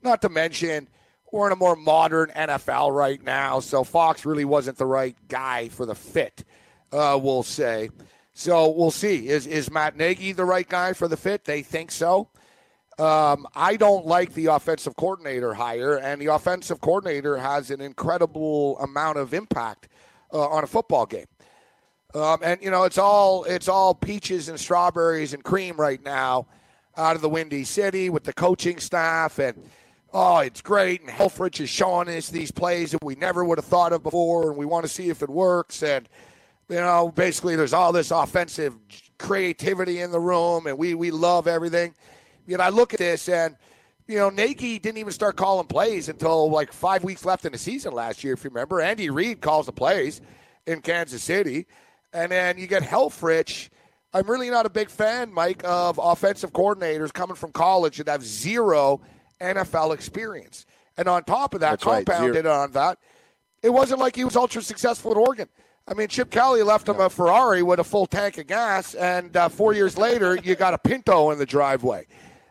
Not 0.03 0.23
to 0.23 0.31
mention, 0.31 0.89
we're 1.31 1.49
in 1.49 1.53
a 1.53 1.57
more 1.57 1.77
modern 1.77 2.31
NFL 2.31 2.95
right 2.95 3.23
now. 3.23 3.61
So 3.61 3.85
Fox 3.85 4.25
really 4.25 4.47
wasn't 4.47 4.79
the 4.79 4.87
right 4.87 5.17
guy 5.29 5.69
for 5.69 5.85
the 5.85 5.95
fit, 5.95 6.45
uh, 6.93 7.19
we'll 7.23 7.43
say. 7.43 7.91
So 8.33 8.71
we'll 8.71 8.91
see. 8.91 9.29
Is, 9.29 9.47
is 9.47 9.71
Matt 9.71 9.97
Nagy 9.97 10.33
the 10.33 10.47
right 10.47 10.67
guy 10.67 10.95
for 10.95 11.07
the 11.07 11.17
fit? 11.17 11.45
They 11.45 11.63
think 11.63 11.91
so. 11.91 12.29
Um, 13.01 13.47
I 13.55 13.77
don't 13.77 14.05
like 14.05 14.35
the 14.35 14.47
offensive 14.47 14.95
coordinator 14.95 15.55
hire, 15.55 15.97
and 15.97 16.21
the 16.21 16.27
offensive 16.27 16.83
coordinator 16.83 17.39
has 17.39 17.71
an 17.71 17.81
incredible 17.81 18.79
amount 18.79 19.17
of 19.17 19.33
impact 19.33 19.89
uh, 20.35 20.47
on 20.49 20.65
a 20.65 20.67
football 20.67 21.07
game. 21.07 21.25
Um, 22.15 22.41
and 22.43 22.61
you 22.63 22.71
know, 22.71 22.85
it's 22.85 22.99
all 22.99 23.45
it's 23.45 23.69
all 23.69 23.95
peaches 23.95 24.51
and 24.51 24.61
strawberries 24.61 25.33
and 25.33 25.43
cream 25.43 25.77
right 25.77 26.03
now 26.05 26.47
out 26.95 27.17
of 27.17 27.23
the 27.23 27.29
Windy 27.31 27.65
City 27.65 28.11
with 28.11 28.25
the 28.25 28.35
coaching 28.35 28.79
staff, 28.79 29.39
and 29.39 29.57
oh, 30.13 30.41
it's 30.41 30.61
great. 30.61 31.01
And 31.01 31.09
Helfrich 31.09 31.59
is 31.59 31.71
showing 31.71 32.11
us 32.11 32.29
these 32.29 32.51
plays 32.51 32.91
that 32.91 33.03
we 33.03 33.15
never 33.15 33.47
would 33.47 33.57
have 33.57 33.65
thought 33.65 33.95
of 33.95 34.03
before, 34.03 34.51
and 34.51 34.59
we 34.59 34.67
want 34.67 34.85
to 34.85 34.93
see 34.93 35.09
if 35.09 35.23
it 35.23 35.31
works. 35.31 35.83
And 35.83 36.07
you 36.69 36.77
know, 36.77 37.11
basically, 37.15 37.57
there's 37.57 37.73
all 37.73 37.93
this 37.93 38.11
offensive 38.11 38.75
creativity 39.19 40.01
in 40.01 40.11
the 40.11 40.21
room, 40.21 40.67
and 40.67 40.77
we 40.77 40.95
we 40.95 41.11
love 41.11 41.47
everything. 41.47 41.95
You 42.51 42.57
know, 42.59 42.65
I 42.65 42.69
look 42.71 42.93
at 42.93 42.99
this 42.99 43.29
and. 43.29 43.57
You 44.07 44.17
know, 44.17 44.29
Nagy 44.29 44.81
didn't 44.81 44.99
even 44.99 45.13
start 45.13 45.37
calling 45.37 45.69
plays 45.69 46.09
until 46.09 46.51
like 46.51 46.73
five 46.73 47.05
weeks 47.05 47.25
left 47.25 47.45
in 47.45 47.53
the 47.53 47.59
season 47.59 47.93
last 47.93 48.25
year, 48.25 48.33
if 48.33 48.43
you 48.43 48.51
remember. 48.51 48.81
Andy 48.81 49.09
Reid 49.09 49.41
calls 49.41 49.67
the 49.67 49.73
plays 49.73 50.21
in 50.67 50.81
Kansas 50.81 51.23
City. 51.23 51.67
And 52.13 52.33
then 52.33 52.59
you 52.59 52.67
get 52.67 52.83
Helfrich. 52.83 53.69
I'm 54.13 54.29
really 54.29 54.51
not 54.51 54.67
a 54.67 54.71
big 54.71 54.91
fan, 54.91 55.33
Mike, 55.33 55.63
of 55.65 56.01
offensive 56.03 56.53
coordinators 56.53 57.13
coming 57.13 57.37
from 57.37 57.53
college 57.53 57.99
that 57.99 58.09
have 58.09 58.25
zero 58.25 59.01
NFL 59.41 59.95
experience. 59.95 60.67
And 60.97 61.09
on 61.09 61.23
top 61.25 61.55
of 61.55 61.61
that, 61.61 61.71
That's 61.71 61.87
right, 61.87 62.05
compounded 62.05 62.47
on 62.47 62.73
that, 62.73 62.99
it 63.63 63.71
wasn't 63.71 64.01
like 64.01 64.17
he 64.17 64.25
was 64.25 64.37
ultra 64.37 64.61
successful 64.63 65.13
at 65.13 65.17
Oregon. 65.17 65.49
I 65.87 65.95
mean, 65.95 66.09
Chip 66.09 66.31
Kelly 66.31 66.63
left 66.63 66.89
him 66.89 67.01
a 67.01 67.09
Ferrari 67.09 67.63
with 67.63 67.81
a 67.81 67.85
full 67.85 68.07
tank 68.07 68.39
of 68.39 68.47
gas, 68.47 68.95
and 68.95 69.37
uh, 69.37 69.49
four 69.49 69.73
years 69.73 69.97
later, 69.97 70.39
you 70.43 70.55
got 70.55 70.75
a 70.75 70.79
Pinto 70.79 71.31
in 71.31 71.39
the 71.39 71.47
driveway. 71.47 72.07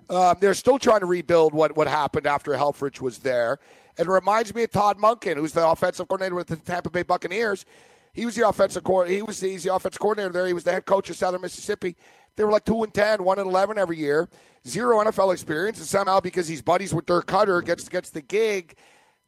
Um, 0.10 0.38
they're 0.40 0.56
still 0.56 0.80
trying 0.80 1.02
to 1.02 1.06
rebuild 1.06 1.54
what, 1.54 1.76
what 1.78 1.88
happened 1.88 2.26
after 2.26 2.52
Helfrich 2.54 3.00
was 3.00 3.20
there. 3.20 3.60
It 3.98 4.08
reminds 4.08 4.56
me 4.56 4.64
of 4.64 4.72
Todd 4.72 4.98
Monken, 4.98 5.36
who's 5.36 5.54
the 5.54 5.68
offensive 5.68 6.08
coordinator 6.08 6.36
with 6.36 6.48
the 6.48 6.56
Tampa 6.56 6.90
Bay 6.90 7.04
Buccaneers. 7.04 7.66
He 8.14 8.26
was 8.26 8.36
the 8.36 8.48
offensive 8.48 8.84
coordinator. 8.84 9.18
He 9.18 9.22
was 9.22 9.40
the, 9.40 9.50
he's 9.50 9.64
the 9.64 9.74
offensive 9.74 10.00
coordinator 10.00 10.34
there. 10.34 10.48
He 10.48 10.54
was 10.54 10.64
the 10.64 10.72
head 10.72 10.86
coach 10.86 11.10
of 11.10 11.16
Southern 11.16 11.42
Mississippi. 11.42 11.96
They 12.36 12.44
were 12.44 12.52
like 12.52 12.66
two 12.66 12.82
and 12.84 12.94
10, 12.94 13.24
1 13.24 13.40
and 13.40 13.48
eleven 13.48 13.78
every 13.78 13.98
year. 13.98 14.30
Zero 14.68 15.04
NFL 15.04 15.34
experience, 15.34 15.78
and 15.78 15.88
somehow 15.88 16.20
because 16.20 16.48
he's 16.48 16.62
buddies 16.62 16.94
with 16.94 17.06
Dirk 17.06 17.28
Koetter, 17.28 17.64
gets 17.64 17.88
gets 17.88 18.10
the 18.10 18.22
gig. 18.22 18.76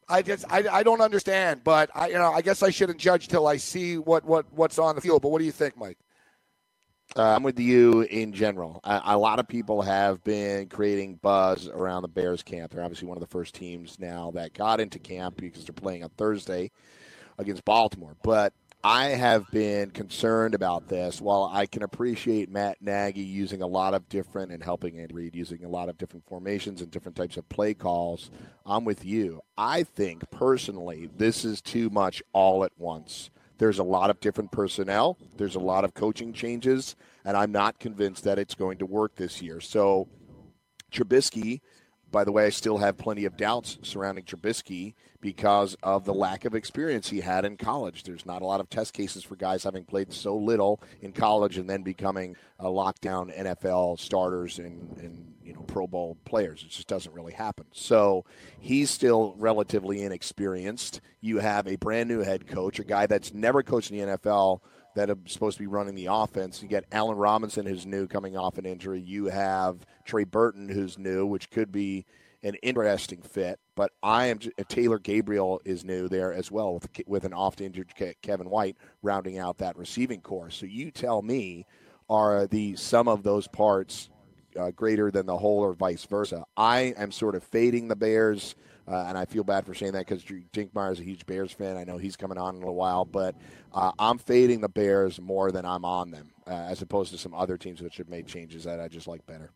I 0.08 0.20
just 0.20 0.44
I, 0.50 0.64
I 0.70 0.82
don't 0.82 1.00
understand, 1.00 1.62
but 1.64 1.90
I 1.94 2.08
you 2.08 2.14
know 2.14 2.32
I 2.32 2.42
guess 2.42 2.62
I 2.62 2.70
shouldn't 2.70 2.98
judge 2.98 3.28
till 3.28 3.46
I 3.46 3.56
see 3.56 3.96
what 3.96 4.24
what 4.24 4.46
what's 4.52 4.78
on 4.78 4.94
the 4.94 5.00
field. 5.00 5.22
But 5.22 5.30
what 5.30 5.38
do 5.38 5.46
you 5.46 5.52
think, 5.52 5.76
Mike? 5.76 5.98
Uh, 7.14 7.34
I'm 7.36 7.42
with 7.42 7.60
you 7.60 8.02
in 8.02 8.32
general. 8.32 8.80
A, 8.84 9.02
a, 9.04 9.18
lot 9.18 9.38
of 9.38 9.46
people 9.46 9.82
have 9.82 10.24
been 10.24 10.68
creating 10.68 11.16
buzz 11.16 11.68
around 11.68 12.02
the 12.02 12.08
Bears 12.08 12.42
camp. 12.42 12.72
They're 12.72 12.82
obviously 12.82 13.06
one 13.06 13.18
of 13.18 13.20
the 13.20 13.26
first 13.26 13.54
teams 13.54 13.98
now 13.98 14.30
that 14.30 14.54
got 14.54 14.80
into 14.80 14.98
camp 14.98 15.36
because 15.36 15.66
they're 15.66 15.74
playing 15.74 16.04
on 16.04 16.08
Thursday 16.16 16.70
against 17.36 17.66
Baltimore. 17.66 18.16
But 18.22 18.54
I 18.82 19.08
have 19.08 19.44
been 19.50 19.90
concerned 19.90 20.54
about 20.54 20.88
this. 20.88 21.20
While 21.20 21.50
I 21.52 21.66
can 21.66 21.82
appreciate 21.82 22.50
Matt 22.50 22.80
Nagy 22.80 23.20
using 23.20 23.60
a 23.60 23.66
lot 23.66 23.92
of 23.92 24.08
different 24.08 24.50
and 24.50 24.62
helping 24.62 24.98
Andy 24.98 25.14
Reid 25.14 25.36
using 25.36 25.64
a 25.64 25.68
lot 25.68 25.90
of 25.90 25.98
different 25.98 26.26
formations 26.26 26.80
and 26.80 26.90
different 26.90 27.16
types 27.16 27.36
of 27.36 27.46
play 27.50 27.74
calls, 27.74 28.30
I'm 28.64 28.86
with 28.86 29.04
you. 29.04 29.42
I 29.58 29.82
think 29.82 30.30
personally, 30.30 31.10
this 31.14 31.44
is 31.44 31.60
too 31.60 31.90
much 31.90 32.22
all 32.32 32.64
at 32.64 32.72
once. 32.78 33.28
There's 33.62 33.78
a 33.78 33.84
lot 33.84 34.10
of 34.10 34.18
different 34.18 34.50
personnel, 34.50 35.16
there's 35.36 35.54
a 35.54 35.60
lot 35.60 35.84
of 35.84 35.94
coaching 35.94 36.32
changes, 36.32 36.96
and 37.24 37.36
I'm 37.36 37.52
not 37.52 37.78
convinced 37.78 38.24
that 38.24 38.36
it's 38.36 38.56
going 38.56 38.78
to 38.78 38.86
work 38.86 39.14
this 39.14 39.40
year. 39.40 39.60
So, 39.60 40.08
Trubisky, 40.92 41.60
by 42.12 42.24
the 42.24 42.30
way, 42.30 42.46
I 42.46 42.50
still 42.50 42.78
have 42.78 42.98
plenty 42.98 43.24
of 43.24 43.36
doubts 43.36 43.78
surrounding 43.82 44.24
Trubisky 44.24 44.94
because 45.22 45.76
of 45.82 46.04
the 46.04 46.12
lack 46.12 46.44
of 46.44 46.54
experience 46.54 47.08
he 47.08 47.20
had 47.20 47.44
in 47.44 47.56
college. 47.56 48.02
There's 48.02 48.26
not 48.26 48.42
a 48.42 48.44
lot 48.44 48.60
of 48.60 48.68
test 48.68 48.92
cases 48.92 49.24
for 49.24 49.34
guys 49.34 49.64
having 49.64 49.84
played 49.84 50.12
so 50.12 50.36
little 50.36 50.82
in 51.00 51.12
college 51.12 51.56
and 51.56 51.70
then 51.70 51.82
becoming 51.82 52.36
a 52.58 52.66
lockdown 52.66 53.36
NFL 53.36 53.98
starters 53.98 54.58
and, 54.58 54.96
and 54.98 55.34
you 55.42 55.54
know 55.54 55.62
Pro 55.62 55.86
Bowl 55.86 56.18
players. 56.24 56.62
It 56.62 56.70
just 56.70 56.88
doesn't 56.88 57.14
really 57.14 57.32
happen. 57.32 57.66
So 57.72 58.24
he's 58.60 58.90
still 58.90 59.34
relatively 59.38 60.02
inexperienced. 60.02 61.00
You 61.20 61.38
have 61.38 61.66
a 61.66 61.76
brand 61.76 62.08
new 62.08 62.20
head 62.20 62.46
coach, 62.46 62.78
a 62.78 62.84
guy 62.84 63.06
that's 63.06 63.32
never 63.32 63.62
coached 63.62 63.90
in 63.90 63.98
the 63.98 64.18
NFL 64.18 64.60
that 64.94 65.10
are 65.10 65.18
supposed 65.26 65.56
to 65.58 65.62
be 65.62 65.68
running 65.68 65.94
the 65.94 66.06
offense. 66.10 66.62
You 66.62 66.68
get 66.68 66.84
Allen 66.92 67.16
Robinson, 67.16 67.66
who's 67.66 67.86
new, 67.86 68.06
coming 68.06 68.36
off 68.36 68.58
an 68.58 68.66
injury. 68.66 69.00
You 69.00 69.26
have 69.26 69.86
Trey 70.04 70.24
Burton, 70.24 70.68
who's 70.68 70.98
new, 70.98 71.26
which 71.26 71.50
could 71.50 71.72
be 71.72 72.04
an 72.42 72.54
interesting 72.56 73.22
fit. 73.22 73.58
But 73.74 73.92
I 74.02 74.26
am 74.26 74.40
uh, 74.58 74.64
Taylor 74.68 74.98
Gabriel 74.98 75.60
is 75.64 75.84
new 75.84 76.08
there 76.08 76.32
as 76.32 76.50
well 76.50 76.74
with 76.74 76.88
with 77.06 77.24
an 77.24 77.32
oft 77.32 77.60
injured 77.60 77.92
Kevin 78.22 78.50
White 78.50 78.76
rounding 79.02 79.38
out 79.38 79.58
that 79.58 79.76
receiving 79.76 80.20
corps. 80.20 80.50
So 80.50 80.66
you 80.66 80.90
tell 80.90 81.22
me, 81.22 81.66
are 82.10 82.46
the 82.46 82.76
sum 82.76 83.08
of 83.08 83.22
those 83.22 83.48
parts 83.48 84.10
uh, 84.58 84.70
greater 84.72 85.10
than 85.10 85.26
the 85.26 85.36
whole, 85.36 85.60
or 85.60 85.72
vice 85.72 86.04
versa? 86.04 86.44
I 86.56 86.94
am 86.96 87.12
sort 87.12 87.34
of 87.34 87.44
fading 87.44 87.88
the 87.88 87.96
Bears. 87.96 88.54
Uh, 88.88 89.04
and 89.08 89.16
I 89.16 89.24
feel 89.24 89.44
bad 89.44 89.64
for 89.64 89.74
saying 89.74 89.92
that 89.92 90.06
because 90.06 90.24
Dinkmeyer 90.24 90.92
is 90.92 91.00
a 91.00 91.04
huge 91.04 91.24
Bears 91.26 91.52
fan. 91.52 91.76
I 91.76 91.84
know 91.84 91.98
he's 91.98 92.16
coming 92.16 92.38
on 92.38 92.56
in 92.56 92.62
a 92.62 92.72
while, 92.72 93.04
but 93.04 93.34
uh, 93.72 93.92
I'm 93.98 94.18
fading 94.18 94.60
the 94.60 94.68
Bears 94.68 95.20
more 95.20 95.52
than 95.52 95.64
I'm 95.64 95.84
on 95.84 96.10
them, 96.10 96.30
uh, 96.46 96.50
as 96.50 96.82
opposed 96.82 97.12
to 97.12 97.18
some 97.18 97.34
other 97.34 97.56
teams 97.56 97.80
which 97.80 97.98
have 97.98 98.08
made 98.08 98.26
changes 98.26 98.64
that 98.64 98.80
I 98.80 98.88
just 98.88 99.06
like 99.06 99.24
better. 99.26 99.50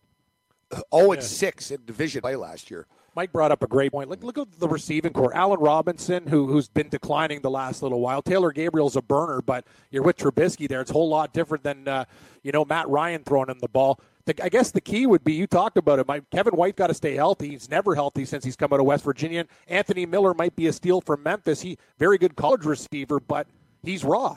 0 0.95 1.13
and 1.13 1.23
6 1.23 1.71
in 1.71 1.85
division 1.85 2.21
play 2.21 2.37
last 2.37 2.71
year. 2.71 2.87
Mike 3.15 3.33
brought 3.33 3.51
up 3.51 3.63
a 3.63 3.67
great 3.67 3.93
point. 3.93 4.11
Look, 4.11 4.23
look 4.23 4.37
at 4.37 4.59
the 4.59 4.69
receiving 4.69 5.13
corps. 5.13 5.35
Allen 5.35 5.59
Robinson, 5.59 6.27
who 6.27 6.47
who's 6.47 6.69
been 6.69 6.91
declining 6.91 7.41
the 7.41 7.51
last 7.51 7.83
little 7.83 8.01
while. 8.01 8.21
Taylor 8.21 8.53
Gabriel's 8.53 8.95
a 8.95 9.01
burner, 9.01 9.41
but 9.41 9.65
you're 9.91 10.03
with 10.03 10.19
Trubisky 10.19 10.69
there. 10.69 10.83
It's 10.83 10.91
a 10.91 10.95
whole 10.95 11.09
lot 11.09 11.33
different 11.33 11.65
than 11.65 11.89
uh, 11.89 12.05
you 12.43 12.53
know 12.53 12.67
Matt 12.67 12.89
Ryan 12.89 13.25
throwing 13.25 13.49
him 13.49 13.59
the 13.59 13.69
ball. 13.69 13.99
The, 14.27 14.45
I 14.45 14.49
guess 14.49 14.73
the 14.73 14.81
key 14.81 15.07
would 15.07 15.25
be 15.25 15.33
you 15.33 15.47
talked 15.47 15.79
about 15.79 16.01
it. 16.01 16.07
My, 16.09 16.21
Kevin 16.33 16.55
White 16.55 16.77
got 16.77 16.89
to 16.89 16.95
stay 16.95 17.15
healthy. 17.15 17.51
He's 17.51 17.71
never 17.71 17.95
healthy 17.95 18.25
since 18.25 18.45
he's 18.45 18.57
come 18.57 18.73
out 18.73 18.81
of 18.81 18.87
West 18.87 19.05
Virginia. 19.05 19.47
Anthony 19.69 20.05
Miller 20.05 20.35
might 20.35 20.57
be 20.57 20.67
a 20.67 20.73
steal 20.73 21.01
from 21.01 21.23
Memphis. 21.23 21.61
He 21.61 21.79
very 21.99 22.19
good 22.19 22.37
college 22.37 22.65
receiver, 22.65 23.21
but 23.21 23.47
he's 23.83 24.05
raw. 24.05 24.37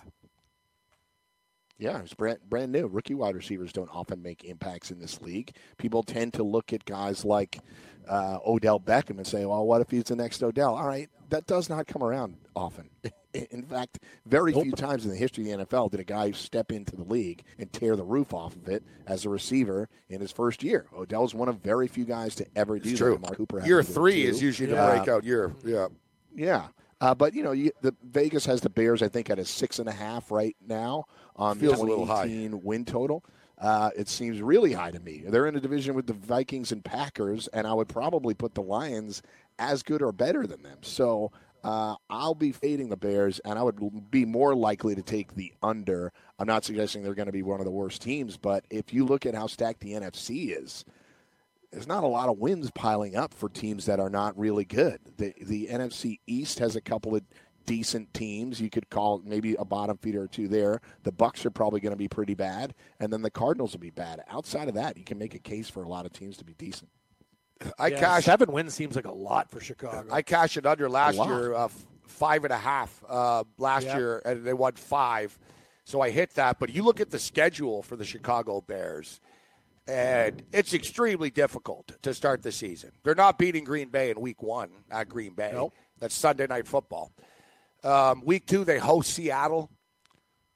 Yeah, 1.80 2.00
it's 2.00 2.14
brand, 2.14 2.40
brand 2.50 2.74
new. 2.74 2.88
Rookie 2.88 3.16
wide 3.16 3.36
receivers 3.36 3.72
don't 3.72 3.90
often 3.94 4.22
make 4.22 4.44
impacts 4.44 4.92
in 4.92 5.00
this 5.00 5.22
league. 5.22 5.56
People 5.78 6.04
tend 6.04 6.34
to 6.34 6.44
look 6.44 6.74
at 6.74 6.84
guys 6.84 7.24
like 7.24 7.60
uh, 8.08 8.40
Odell 8.46 8.80
Beckham 8.80 9.18
and 9.18 9.26
say, 9.26 9.46
well, 9.46 9.66
what 9.66 9.80
if 9.80 9.90
he's 9.90 10.04
the 10.04 10.16
next 10.16 10.44
Odell? 10.44 10.76
All 10.76 10.88
right, 10.88 11.10
that 11.30 11.48
does 11.48 11.70
not 11.70 11.88
come 11.88 12.04
around 12.04 12.36
often. 12.56 12.90
In 13.34 13.64
fact, 13.64 14.00
very 14.26 14.52
nope. 14.52 14.64
few 14.64 14.72
times 14.72 15.06
in 15.06 15.12
the 15.12 15.18
history 15.18 15.50
of 15.52 15.60
the 15.60 15.66
NFL 15.66 15.92
did 15.92 16.00
a 16.00 16.04
guy 16.04 16.32
step 16.32 16.72
into 16.72 16.96
the 16.96 17.04
league 17.04 17.44
and 17.60 17.72
tear 17.72 17.96
the 17.96 18.04
roof 18.04 18.34
off 18.34 18.56
of 18.56 18.68
it 18.68 18.84
as 19.06 19.24
a 19.24 19.30
receiver 19.30 19.88
in 20.10 20.20
his 20.20 20.32
first 20.32 20.64
year. 20.64 20.88
Odell's 20.98 21.36
one 21.36 21.48
of 21.48 21.62
very 21.62 21.88
few 21.88 22.06
guys 22.06 22.34
to 22.36 22.48
ever 22.56 22.80
do 22.80 22.90
it's 22.90 23.00
that. 23.00 23.06
True. 23.06 23.20
Mark 23.20 23.38
Cooper 23.38 23.64
year 23.64 23.84
three 23.84 24.26
is 24.26 24.42
usually 24.42 24.72
yeah. 24.72 24.84
the 24.84 24.98
breakout 24.98 25.24
year. 25.24 25.54
Yeah. 25.64 25.88
Yeah. 26.36 26.68
Uh, 27.02 27.14
but 27.14 27.34
you 27.36 27.44
know, 27.44 27.52
you, 27.52 27.72
the 27.82 27.96
Vegas 28.04 28.46
has 28.46 28.62
the 28.62 28.70
Bears, 28.70 29.02
I 29.02 29.08
think, 29.08 29.30
at 29.30 29.38
a 29.38 29.46
six 29.46 29.78
and 29.78 29.88
a 29.88 29.94
half 29.94 30.32
right 30.32 30.56
now 30.68 31.06
on 31.40 31.58
Feels 31.58 31.80
the 31.80 31.88
2018 31.88 32.62
win 32.64 32.86
total. 32.86 33.24
Uh, 33.58 33.90
it 33.96 34.08
seems 34.08 34.42
really 34.42 34.74
high 34.74 34.92
to 34.92 35.00
me. 35.00 35.24
They're 35.26 35.48
in 35.48 35.56
a 35.56 35.60
division 35.60 35.96
with 35.96 36.06
the 36.06 36.14
Vikings 36.14 36.72
and 36.72 36.84
Packers, 36.84 37.48
and 37.48 37.66
I 37.66 37.74
would 37.74 37.90
probably 37.90 38.34
put 38.34 38.54
the 38.54 38.62
Lions 38.62 39.22
as 39.58 39.84
good 39.84 40.02
or 40.02 40.12
better 40.12 40.46
than 40.46 40.62
them. 40.64 40.78
So 40.82 41.32
uh, 41.64 41.96
I'll 42.10 42.36
be 42.36 42.52
fading 42.52 42.90
the 42.90 42.98
Bears, 42.98 43.40
and 43.40 43.60
I 43.60 43.64
would 43.64 44.12
be 44.12 44.26
more 44.26 44.56
likely 44.56 44.96
to 44.96 45.02
take 45.02 45.36
the 45.36 45.52
under. 45.62 46.14
I'm 46.38 46.48
not 46.48 46.64
suggesting 46.64 47.04
they're 47.04 47.14
going 47.14 47.26
to 47.26 47.34
be 47.34 47.42
one 47.42 47.60
of 47.60 47.66
the 47.66 47.72
worst 47.72 48.02
teams, 48.02 48.38
but 48.38 48.66
if 48.70 48.94
you 48.94 49.06
look 49.06 49.26
at 49.26 49.36
how 49.36 49.48
stacked 49.48 49.82
the 49.82 49.94
NFC 49.94 50.58
is, 50.58 50.86
there's 51.72 51.88
not 51.88 52.04
a 52.04 52.08
lot 52.08 52.30
of 52.30 52.40
wins 52.40 52.72
piling 52.72 53.16
up 53.16 53.34
for 53.34 53.50
teams 53.50 53.86
that 53.86 54.00
are 54.00 54.10
not 54.10 54.38
really 54.40 54.66
good. 54.66 55.00
The 55.18 55.34
the 55.42 55.68
NFC 55.68 56.20
East 56.26 56.60
has 56.60 56.76
a 56.76 56.82
couple 56.82 57.16
of 57.16 57.24
decent 57.70 58.12
teams. 58.16 58.60
You 58.60 58.72
could 58.72 58.90
call 58.90 59.22
maybe 59.24 59.54
a 59.54 59.64
bottom 59.64 59.96
feeder 59.98 60.24
or 60.24 60.28
two 60.28 60.48
there. 60.48 60.82
The 61.04 61.12
Bucs 61.12 61.46
are 61.46 61.52
probably 61.52 61.80
going 61.80 61.92
to 61.92 61.98
be 61.98 62.08
pretty 62.08 62.34
bad, 62.34 62.74
and 63.00 63.14
then 63.14 63.22
the 63.22 63.30
Cardinals 63.30 63.74
will 63.74 63.80
be 63.80 63.92
bad. 63.92 64.24
Outside 64.28 64.68
of 64.70 64.74
that, 64.74 64.98
you 64.98 65.04
can 65.04 65.20
make 65.20 65.36
a 65.36 65.40
case 65.40 65.70
for 65.70 65.84
a 65.84 65.88
lot 65.88 66.08
of 66.08 66.12
teams 66.12 66.36
to 66.38 66.44
be 66.44 66.56
decent. 66.56 66.90
I 67.78 67.88
yeah, 67.90 68.00
cash 68.00 68.26
seven 68.26 68.52
wins 68.52 68.74
seems 68.74 68.96
like 68.96 69.06
a 69.06 69.12
lot 69.12 69.52
for 69.52 69.60
Chicago. 69.60 70.08
I 70.12 70.24
cashed 70.24 70.58
it 70.58 70.66
under 70.66 70.90
last 70.90 71.18
year, 71.18 71.54
uh, 71.54 71.68
five 72.08 72.44
and 72.44 72.52
a 72.52 72.58
half 72.58 73.04
uh, 73.08 73.44
last 73.60 73.86
yeah. 73.86 73.98
year, 73.98 74.22
and 74.26 74.44
they 74.44 74.54
won 74.54 74.74
five. 74.74 75.38
So 75.84 76.02
I 76.02 76.10
hit 76.10 76.32
that. 76.36 76.58
But 76.58 76.72
you 76.72 76.82
look 76.82 77.00
at 77.00 77.12
the 77.12 77.20
schedule 77.20 77.84
for 77.84 77.96
the 77.96 78.06
Chicago 78.06 78.62
Bears 78.62 79.20
and 79.88 80.44
it's 80.54 80.74
extremely 80.74 81.32
difficult 81.32 81.92
to 82.04 82.14
start 82.14 82.44
the 82.44 82.52
season. 82.52 82.92
They're 83.04 83.16
not 83.16 83.40
beating 83.40 83.64
Green 83.64 83.90
Bay 83.90 84.12
in 84.12 84.22
week 84.22 84.44
one 84.44 84.70
at 84.92 85.10
Green 85.10 85.34
Bay. 85.34 85.50
Nope. 85.52 85.74
That's 86.00 86.14
Sunday 86.14 86.46
night 86.48 86.68
football. 86.68 87.12
Um, 87.84 88.24
week 88.26 88.46
two, 88.46 88.66
they 88.66 88.80
host 88.80 89.14
Seattle. 89.14 89.70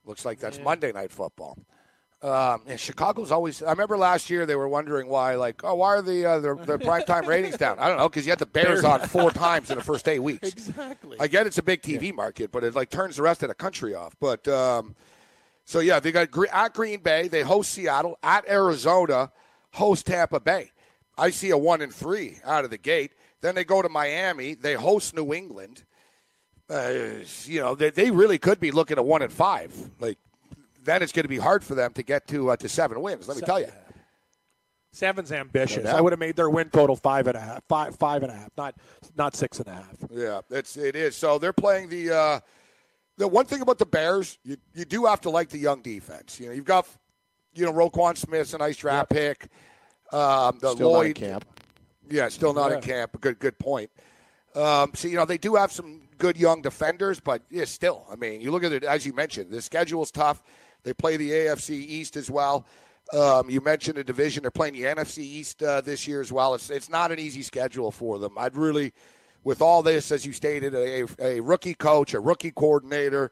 Looks 0.06 0.26
like 0.26 0.40
that's 0.40 0.58
yeah. 0.58 0.64
Monday 0.64 0.92
night 0.92 1.12
football. 1.12 1.58
Um, 2.22 2.62
and 2.68 2.80
Chicago's 2.80 3.32
always. 3.32 3.62
I 3.62 3.72
remember 3.72 3.98
last 3.98 4.30
year 4.30 4.46
they 4.46 4.56
were 4.56 4.70
wondering 4.70 5.10
why, 5.10 5.36
like, 5.36 5.62
oh, 5.66 5.76
why 5.76 5.96
are 5.96 6.02
the 6.02 6.26
uh, 6.26 6.40
the, 6.40 6.56
the 6.56 6.78
primetime 6.80 7.28
ratings 7.28 7.58
down? 7.58 7.78
I 7.80 7.90
don't 7.90 7.98
know 7.98 8.08
because 8.08 8.26
you 8.26 8.32
had 8.32 8.40
the 8.40 8.46
Bears 8.46 8.86
on 8.86 9.02
four 9.02 9.30
times 9.32 9.70
in 9.70 9.78
the 9.78 9.84
first 9.84 10.08
eight 10.08 10.20
weeks. 10.20 10.48
Exactly. 10.48 11.18
I 11.20 11.28
get 11.28 11.48
it's 11.48 11.58
a 11.58 11.64
big 11.64 11.82
TV 11.82 12.04
yeah. 12.04 12.12
market, 12.14 12.52
but 12.52 12.64
it 12.64 12.76
like 12.76 12.90
turns 12.90 13.18
the 13.18 13.24
rest 13.24 13.44
of 13.44 13.50
the 13.50 13.56
country 13.56 13.94
off. 13.94 14.16
But 14.22 14.48
um, 14.48 14.96
so 15.66 15.80
yeah, 15.80 16.00
they 16.00 16.14
got 16.14 16.30
at 16.54 16.74
Green 16.74 17.02
Bay, 17.02 17.28
they 17.28 17.42
host 17.42 17.74
Seattle, 17.74 18.18
at 18.24 18.48
Arizona, 18.48 19.32
host 19.72 20.06
Tampa 20.06 20.40
Bay. 20.40 20.72
I 21.18 21.30
see 21.30 21.50
a 21.50 21.58
one 21.58 21.82
and 21.82 21.94
three 21.94 22.38
out 22.46 22.64
of 22.64 22.72
the 22.72 22.78
gate. 22.78 23.12
Then 23.42 23.56
they 23.56 23.66
go 23.66 23.82
to 23.82 23.90
Miami, 23.90 24.54
they 24.54 24.76
host 24.76 25.14
New 25.14 25.34
England. 25.34 25.84
Uh, 26.74 27.24
you 27.46 27.60
know, 27.60 27.76
they, 27.76 27.92
they 27.92 28.10
really 28.10 28.38
could 28.38 28.60
be 28.60 28.72
looking 28.72 28.98
at 28.98 29.06
one 29.06 29.22
and 29.22 29.32
five. 29.32 29.72
Like 30.00 30.18
then 30.84 31.04
it's 31.04 31.12
going 31.12 31.24
to 31.24 31.30
be 31.30 31.38
hard 31.38 31.64
for 31.64 31.76
them 31.76 31.94
to 31.94 32.04
get 32.04 32.28
to 32.28 32.50
uh, 32.50 32.56
to 32.58 32.70
seven 32.70 33.02
wins. 33.02 33.28
Let 33.28 33.38
me 33.38 33.44
tell 33.44 33.60
you. 33.60 33.72
Seven's 34.92 35.32
ambitious. 35.32 35.88
I 35.88 36.02
would 36.02 36.14
have 36.14 36.20
made 36.20 36.36
their 36.36 36.50
win 36.50 36.70
total 36.70 36.96
five 36.96 37.26
and 37.26 37.36
a 37.36 37.40
half, 37.40 37.64
five, 37.68 37.96
five 37.96 38.22
and 38.22 38.32
a 38.32 38.36
half, 38.36 38.50
not 38.58 38.76
not 39.18 39.36
six 39.36 39.60
and 39.60 39.68
a 39.68 39.74
half. 39.74 39.96
Yeah, 40.12 40.42
it's 40.50 40.78
it 40.78 40.96
is. 40.96 41.16
So 41.16 41.40
they're 41.40 41.54
playing 41.54 41.90
the 41.90 42.16
uh, 42.16 42.40
the 43.18 43.28
one 43.28 43.46
thing 43.46 43.62
about 43.62 43.78
the 43.78 43.86
Bears, 43.86 44.38
you, 44.44 44.58
you 44.74 44.86
do 44.86 45.06
have 45.06 45.22
to 45.22 45.30
like 45.30 45.50
the 45.50 45.58
young 45.58 45.82
defense. 45.82 46.40
You 46.40 46.48
know, 46.48 46.54
you've 46.54 46.66
got, 46.66 46.88
you 47.54 47.66
know, 47.66 47.74
Roquan 47.74 48.18
Smith's 48.18 48.54
a 48.54 48.58
nice 48.58 48.78
draft 48.78 49.14
yep. 49.14 49.40
pick. 49.40 49.50
Um, 50.12 50.58
the 50.60 50.74
still 50.74 50.92
Lloyd, 50.92 51.20
not 51.20 51.24
in 51.24 51.32
camp. 51.32 51.46
Yeah, 52.10 52.30
still 52.30 52.54
not 52.54 52.72
yeah. 52.72 52.78
in 52.78 52.84
camp. 52.84 53.22
Good, 53.22 53.40
good 53.40 53.58
point. 53.60 53.90
Um, 54.56 54.92
so 54.94 55.08
you 55.08 55.16
know 55.16 55.26
they 55.26 55.38
do 55.38 55.56
have 55.56 55.72
some 55.72 56.02
good 56.24 56.38
young 56.38 56.62
defenders, 56.62 57.20
but 57.20 57.42
yeah, 57.50 57.66
still, 57.66 58.06
I 58.10 58.16
mean, 58.16 58.40
you 58.40 58.50
look 58.50 58.64
at 58.64 58.72
it 58.72 58.86
as 58.86 59.06
you 59.06 59.12
mentioned. 59.12 59.52
The 59.52 59.62
schedule's 59.62 60.10
tough. 60.10 60.42
They 60.84 60.94
play 60.94 61.18
the 61.18 61.30
AFC 61.30 61.72
East 61.72 62.16
as 62.16 62.32
well. 62.32 62.66
Um, 63.12 63.50
you 63.50 63.60
mentioned 63.60 63.98
a 63.98 64.06
division; 64.06 64.44
they're 64.44 64.50
playing 64.50 64.76
the 64.76 64.84
NFC 64.84 65.18
East 65.18 65.62
uh, 65.62 65.82
this 65.82 66.08
year 66.08 66.22
as 66.22 66.32
well. 66.32 66.56
It's 66.56 66.70
it's 66.70 66.88
not 66.88 67.12
an 67.12 67.20
easy 67.20 67.42
schedule 67.42 67.92
for 67.92 68.20
them. 68.20 68.38
I'd 68.38 68.56
really 68.56 68.94
with 69.44 69.62
all 69.62 69.84
this, 69.84 70.14
as 70.14 70.26
you 70.26 70.32
stated, 70.32 70.74
a, 70.74 71.06
a 71.20 71.42
rookie 71.42 71.74
coach, 71.74 72.14
a 72.14 72.22
rookie 72.22 72.52
coordinator, 72.52 73.30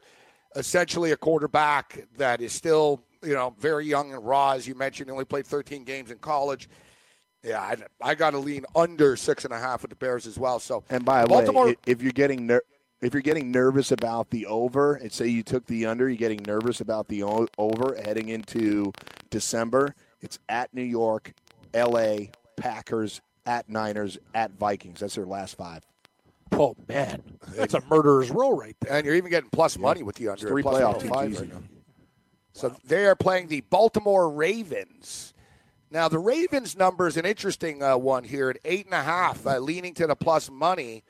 essentially 0.54 1.12
a 1.12 1.16
quarterback 1.16 2.06
that 2.18 2.42
is 2.42 2.52
still, 2.52 3.02
you 3.22 3.32
know, 3.32 3.54
very 3.58 3.86
young 3.86 4.12
and 4.12 4.22
raw, 4.22 4.50
as 4.50 4.68
you 4.68 4.74
mentioned. 4.74 5.10
Only 5.10 5.24
played 5.24 5.46
13 5.46 5.84
games 5.84 6.10
in 6.10 6.18
college. 6.18 6.68
Yeah, 7.42 7.62
I, 7.62 7.76
I 8.10 8.14
got 8.14 8.30
to 8.32 8.38
lean 8.38 8.66
under 8.76 9.16
six 9.16 9.46
and 9.46 9.54
a 9.54 9.58
half 9.58 9.80
with 9.80 9.88
the 9.88 9.96
Bears 9.96 10.26
as 10.26 10.38
well. 10.38 10.60
So, 10.60 10.84
And 10.90 11.06
by 11.06 11.24
the 11.24 11.52
way, 11.52 11.76
if 11.86 12.02
you're 12.02 12.12
getting 12.12 12.46
ner- 12.46 12.62
if 13.02 13.12
you're 13.12 13.22
getting 13.22 13.50
nervous 13.50 13.90
about 13.90 14.30
the 14.30 14.46
over, 14.46 14.94
and 14.94 15.12
say 15.12 15.26
you 15.26 15.42
took 15.42 15.66
the 15.66 15.86
under, 15.86 16.08
you're 16.08 16.16
getting 16.16 16.42
nervous 16.46 16.80
about 16.80 17.08
the 17.08 17.22
over 17.24 17.96
heading 18.02 18.28
into 18.28 18.92
December. 19.30 19.94
It's 20.20 20.38
at 20.48 20.72
New 20.72 20.82
York, 20.82 21.34
L.A., 21.74 22.30
Packers, 22.56 23.20
at 23.44 23.68
Niners, 23.68 24.18
at 24.34 24.52
Vikings. 24.52 25.00
That's 25.00 25.16
their 25.16 25.26
last 25.26 25.56
five. 25.56 25.82
Oh 26.52 26.76
man, 26.88 27.22
that's 27.56 27.74
a 27.74 27.82
murderer's 27.90 28.30
row 28.30 28.54
right 28.54 28.76
there. 28.80 28.92
and 28.92 29.06
you're 29.06 29.14
even 29.14 29.30
getting 29.30 29.50
plus 29.50 29.78
money 29.78 30.02
with 30.02 30.16
the 30.16 30.28
under. 30.28 30.48
three 30.48 30.62
plus 30.62 30.80
playoff 30.80 31.00
teams 31.00 31.40
right 31.40 31.52
now. 31.52 31.62
So 32.52 32.76
they 32.84 33.06
are 33.06 33.16
playing 33.16 33.48
the 33.48 33.62
Baltimore 33.62 34.30
Ravens. 34.30 35.32
Now 35.90 36.08
the 36.08 36.18
Ravens 36.18 36.76
number 36.76 37.06
is 37.06 37.16
an 37.16 37.24
interesting 37.24 37.82
uh, 37.82 37.96
one 37.96 38.24
here 38.24 38.50
at 38.50 38.58
eight 38.64 38.84
and 38.84 38.94
a 38.94 39.02
half, 39.02 39.46
uh, 39.46 39.58
leaning 39.58 39.94
to 39.94 40.06
the 40.06 40.14
plus 40.14 40.50
money. 40.50 41.02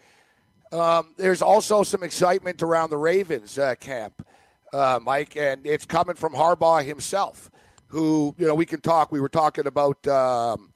Um, 0.73 1.15
there's 1.19 1.43
also 1.43 1.83
some 1.83 2.03
excitement 2.03 2.63
around 2.63 2.91
the 2.91 2.97
Ravens 2.97 3.59
uh, 3.59 3.75
camp, 3.75 4.27
uh, 4.73 4.99
Mike, 5.03 5.37
and 5.37 5.67
it's 5.67 5.85
coming 5.85 6.15
from 6.15 6.33
Harbaugh 6.33 6.83
himself, 6.85 7.51
who 7.89 8.35
you 8.39 8.47
know 8.47 8.55
we 8.55 8.65
can 8.65 8.81
talk. 8.81 9.13
We 9.13 9.21
were 9.21 9.29
talking 9.29 9.67
about 9.67 10.07
um, 10.09 10.73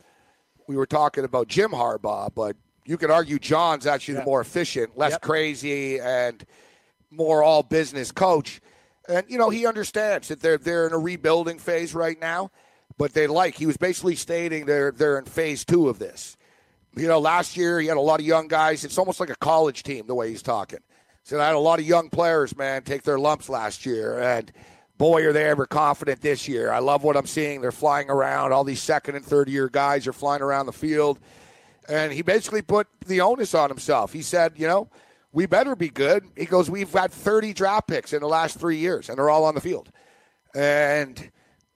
we 0.69 0.77
were 0.77 0.87
talking 0.87 1.25
about 1.25 1.49
Jim 1.49 1.71
Harbaugh, 1.71 2.35
but 2.35 2.57
you 2.85 2.99
could 2.99 3.11
argue 3.11 3.39
John's 3.39 3.87
actually 3.87 4.15
the 4.15 4.25
more 4.25 4.41
efficient, 4.43 4.99
less 4.99 5.13
Yep. 5.13 5.23
crazy, 5.23 5.99
and 5.99 6.45
more 7.11 7.43
all 7.43 7.63
business 7.63 8.13
coach. 8.13 8.61
And 9.09 9.25
you 9.29 9.39
know 9.39 9.49
he 9.49 9.67
understands 9.67 10.29
that 10.29 10.41
they're 10.41 10.59
they're 10.59 10.87
in 10.87 10.93
a 10.93 10.99
rebuilding 10.99 11.59
phase 11.59 11.95
right 11.95 12.21
now, 12.21 12.51
but 12.99 13.15
they 13.15 13.27
like 13.27 13.55
he 13.55 13.65
was 13.65 13.79
basically 13.79 14.17
stating 14.17 14.67
they're 14.67 14.93
they're 14.93 15.19
in 15.19 15.25
phase 15.25 15.65
two 15.65 15.89
of 15.89 15.99
this. 15.99 16.37
You 16.97 17.09
know, 17.09 17.19
last 17.19 17.57
year 17.59 17.79
he 17.79 17.87
had 17.89 17.99
a 17.99 18.01
lot 18.01 18.21
of 18.21 18.27
young 18.27 18.49
guys. 18.49 18.83
It's 18.83 18.97
almost 18.97 19.21
like 19.21 19.29
a 19.29 19.37
college 19.37 19.83
team 19.83 20.07
the 20.07 20.15
way 20.15 20.31
he's 20.31 20.43
talking. 20.43 20.79
So 21.25 21.39
I 21.39 21.47
had 21.47 21.55
a 21.55 21.59
lot 21.59 21.79
of 21.79 21.87
young 21.87 22.09
players, 22.09 22.57
man, 22.57 22.83
take 22.83 23.03
their 23.03 23.19
lumps 23.19 23.49
last 23.49 23.85
year, 23.85 24.19
and 24.21 24.51
boy, 24.97 25.27
are 25.27 25.33
they 25.33 25.45
ever 25.45 25.67
confident 25.67 26.23
this 26.23 26.49
year. 26.49 26.71
I 26.71 26.79
love 26.79 27.03
what 27.03 27.17
I'm 27.17 27.27
seeing. 27.27 27.61
They're 27.61 27.73
flying 27.73 28.09
around. 28.09 28.53
All 28.53 28.65
these 28.65 28.81
second 28.81 29.17
and 29.17 29.25
third 29.25 29.49
year 29.49 29.69
guys 29.69 30.07
are 30.07 30.13
flying 30.13 30.41
around 30.41 30.67
the 30.67 30.73
field, 30.73 31.19
and 31.89 32.13
he 32.13 32.23
basically 32.23 32.63
put 32.63 32.87
the 33.07 33.21
onus 33.21 33.55
on 33.55 33.69
himself. 33.69 34.13
He 34.13 34.23
said, 34.23 34.53
you 34.57 34.67
know, 34.67 34.89
we 35.33 35.47
better 35.47 35.77
be 35.77 35.91
good. 35.91 36.25
He 36.35 36.47
goes, 36.47 36.71
we've 36.71 36.93
got 36.93 37.13
30 37.13 37.53
draft 37.53 37.89
picks 37.89 38.13
in 38.15 38.21
the 38.21 38.29
last 38.29 38.59
three 38.59 38.79
years, 38.79 39.09
and 39.11 39.19
they're 39.19 39.29
all 39.31 39.45
on 39.45 39.55
the 39.55 39.61
field, 39.61 39.91
and. 40.55 41.31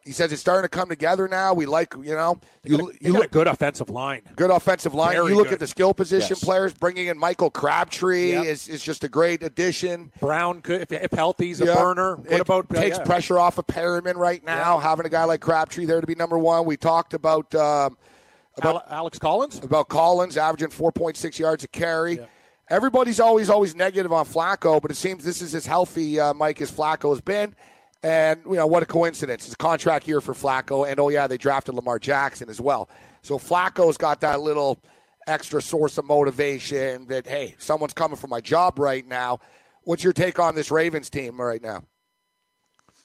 He 0.04 0.12
says 0.12 0.32
it's 0.32 0.40
starting 0.40 0.62
to 0.64 0.68
come 0.68 0.88
together 0.88 1.28
now. 1.28 1.52
We 1.52 1.66
like, 1.66 1.92
you 1.94 2.14
know, 2.14 2.40
you, 2.64 2.78
You 2.78 2.92
you 3.00 3.12
look 3.12 3.30
good 3.30 3.46
offensive 3.46 3.90
line. 3.90 4.22
Good 4.34 4.50
offensive 4.50 4.94
line. 4.94 5.12
Very 5.12 5.32
you 5.32 5.36
look 5.36 5.48
good. 5.48 5.54
at 5.54 5.58
the 5.60 5.66
skill 5.66 5.92
position 5.92 6.30
Yes. 6.30 6.42
players. 6.44 6.72
Bringing 6.72 7.08
in 7.08 7.18
Michael 7.18 7.50
Crabtree 7.50 8.30
Yep. 8.32 8.44
is, 8.46 8.68
is 8.68 8.82
just 8.82 9.04
a 9.04 9.08
great 9.08 9.42
addition. 9.42 10.10
Brown 10.18 10.62
could, 10.62 10.80
if, 10.80 10.90
if 10.92 11.12
healthy, 11.12 11.48
he's 11.48 11.60
a 11.60 11.66
burner. 11.66 12.16
What 12.16 12.32
it 12.32 12.40
about 12.40 12.66
uh, 12.70 12.80
takes 12.80 12.96
yeah. 12.96 13.04
pressure 13.04 13.38
off 13.38 13.58
of 13.58 13.66
Perriman 13.66 14.16
right 14.16 14.42
now? 14.42 14.78
Having 14.78 15.04
a 15.06 15.10
guy 15.10 15.24
like 15.24 15.42
Crabtree 15.42 15.84
there 15.84 16.00
to 16.00 16.06
be 16.06 16.14
number 16.14 16.38
one. 16.38 16.64
We 16.64 16.78
talked 16.78 17.12
about 17.12 17.54
um, 17.54 17.98
about 18.56 18.76
Ale- 18.76 18.84
Alex 18.88 19.18
Collins? 19.18 19.58
about 19.62 19.88
Collins 19.90 20.38
averaging 20.38 20.68
4.6 20.68 21.38
yards 21.38 21.64
a 21.64 21.68
carry. 21.68 22.20
Everybody's 22.70 23.20
always 23.20 23.50
always 23.50 23.74
negative 23.74 24.12
on 24.12 24.24
Flacco, 24.24 24.80
but 24.80 24.90
it 24.90 24.96
seems 24.96 25.24
this 25.24 25.42
is 25.42 25.54
as 25.54 25.66
healthy, 25.66 26.18
uh, 26.20 26.32
Mike, 26.32 26.60
as 26.62 26.70
Flacco 26.70 27.10
has 27.10 27.20
been. 27.20 27.54
And 28.02 28.40
you 28.46 28.56
know 28.56 28.66
what 28.66 28.82
a 28.82 28.86
coincidence! 28.86 29.44
It's 29.44 29.52
a 29.52 29.58
contract 29.58 30.08
year 30.08 30.20
for 30.20 30.32
Flacco, 30.32 30.90
and 30.90 30.98
oh 30.98 31.10
yeah, 31.10 31.26
they 31.26 31.36
drafted 31.36 31.74
Lamar 31.74 31.98
Jackson 31.98 32.48
as 32.48 32.60
well. 32.60 32.88
So 33.22 33.38
Flacco's 33.38 33.98
got 33.98 34.22
that 34.22 34.40
little 34.40 34.80
extra 35.26 35.60
source 35.60 35.98
of 35.98 36.06
motivation 36.06 37.06
that 37.08 37.26
hey, 37.26 37.56
someone's 37.58 37.92
coming 37.92 38.16
for 38.16 38.26
my 38.26 38.40
job 38.40 38.78
right 38.78 39.06
now. 39.06 39.38
What's 39.82 40.02
your 40.02 40.14
take 40.14 40.38
on 40.38 40.54
this 40.54 40.70
Ravens 40.70 41.10
team 41.10 41.38
right 41.38 41.62
now? 41.62 41.82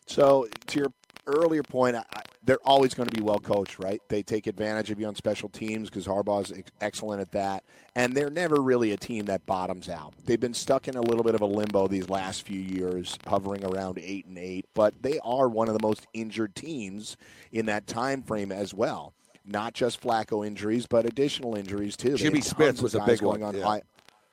So 0.08 0.48
to 0.68 0.80
your 0.80 0.94
earlier 1.28 1.64
point, 1.64 1.96
I, 1.96 2.04
I- 2.14 2.22
they're 2.44 2.60
always 2.64 2.94
going 2.94 3.10
to 3.10 3.16
be 3.16 3.24
well 3.24 3.40
coached, 3.40 3.80
right? 3.80 4.00
They 4.08 4.22
take 4.22 4.46
advantage 4.46 4.92
of 4.92 5.00
you 5.00 5.08
on 5.08 5.16
special 5.16 5.50
teams 5.50 5.90
because 5.90 6.06
Harbaugh's 6.06 6.52
ex- 6.52 6.70
excellent 6.80 7.20
at 7.20 7.32
that, 7.32 7.64
and 7.96 8.14
they're 8.16 8.30
never 8.30 8.62
really 8.62 8.92
a 8.92 8.98
team 8.98 9.26
that 9.26 9.44
bottoms 9.48 9.90
out. 9.90 10.14
They've 10.26 10.40
been 10.40 10.54
stuck 10.54 10.88
in 10.88 10.96
a 10.96 11.02
little 11.02 11.24
bit 11.24 11.34
of 11.34 11.42
a 11.42 11.46
limbo 11.48 11.88
these 11.88 12.08
last 12.08 12.44
few 12.44 12.60
years, 12.60 13.18
hovering 13.26 13.66
around 13.66 13.98
eight 13.98 14.28
and 14.28 14.38
eight, 14.38 14.68
but 14.76 14.94
they 15.02 15.18
are 15.24 15.50
one 15.50 15.70
of 15.70 15.74
the 15.76 15.82
most 15.82 16.06
injured 16.14 16.54
teams 16.54 17.18
in 17.52 17.66
that 17.66 17.88
time 17.88 18.22
frame 18.22 18.52
as 18.52 18.72
well. 18.76 19.16
Not 19.44 19.74
just 19.74 20.00
Flacco 20.00 20.46
injuries, 20.46 20.86
but 20.86 21.08
additional 21.08 21.56
injuries 21.56 21.98
too. 21.98 22.16
Jimmy 22.16 22.42
Smith 22.42 22.80
was 22.84 22.94
a 22.94 23.00
big 23.08 23.20
going 23.22 23.42
one, 23.42 23.56
on 23.56 23.60
yeah. 23.60 23.68
I- 23.68 23.82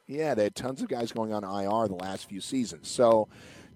yeah, 0.07 0.35
they 0.35 0.43
had 0.45 0.55
tons 0.55 0.83
of 0.83 0.89
guys 0.89 1.13
going 1.13 1.33
on 1.33 1.45
IR 1.45 1.89
the 1.89 1.95
last 1.95 2.29
few 2.29 2.43
seasons. 2.43 2.89
So, 2.89 3.29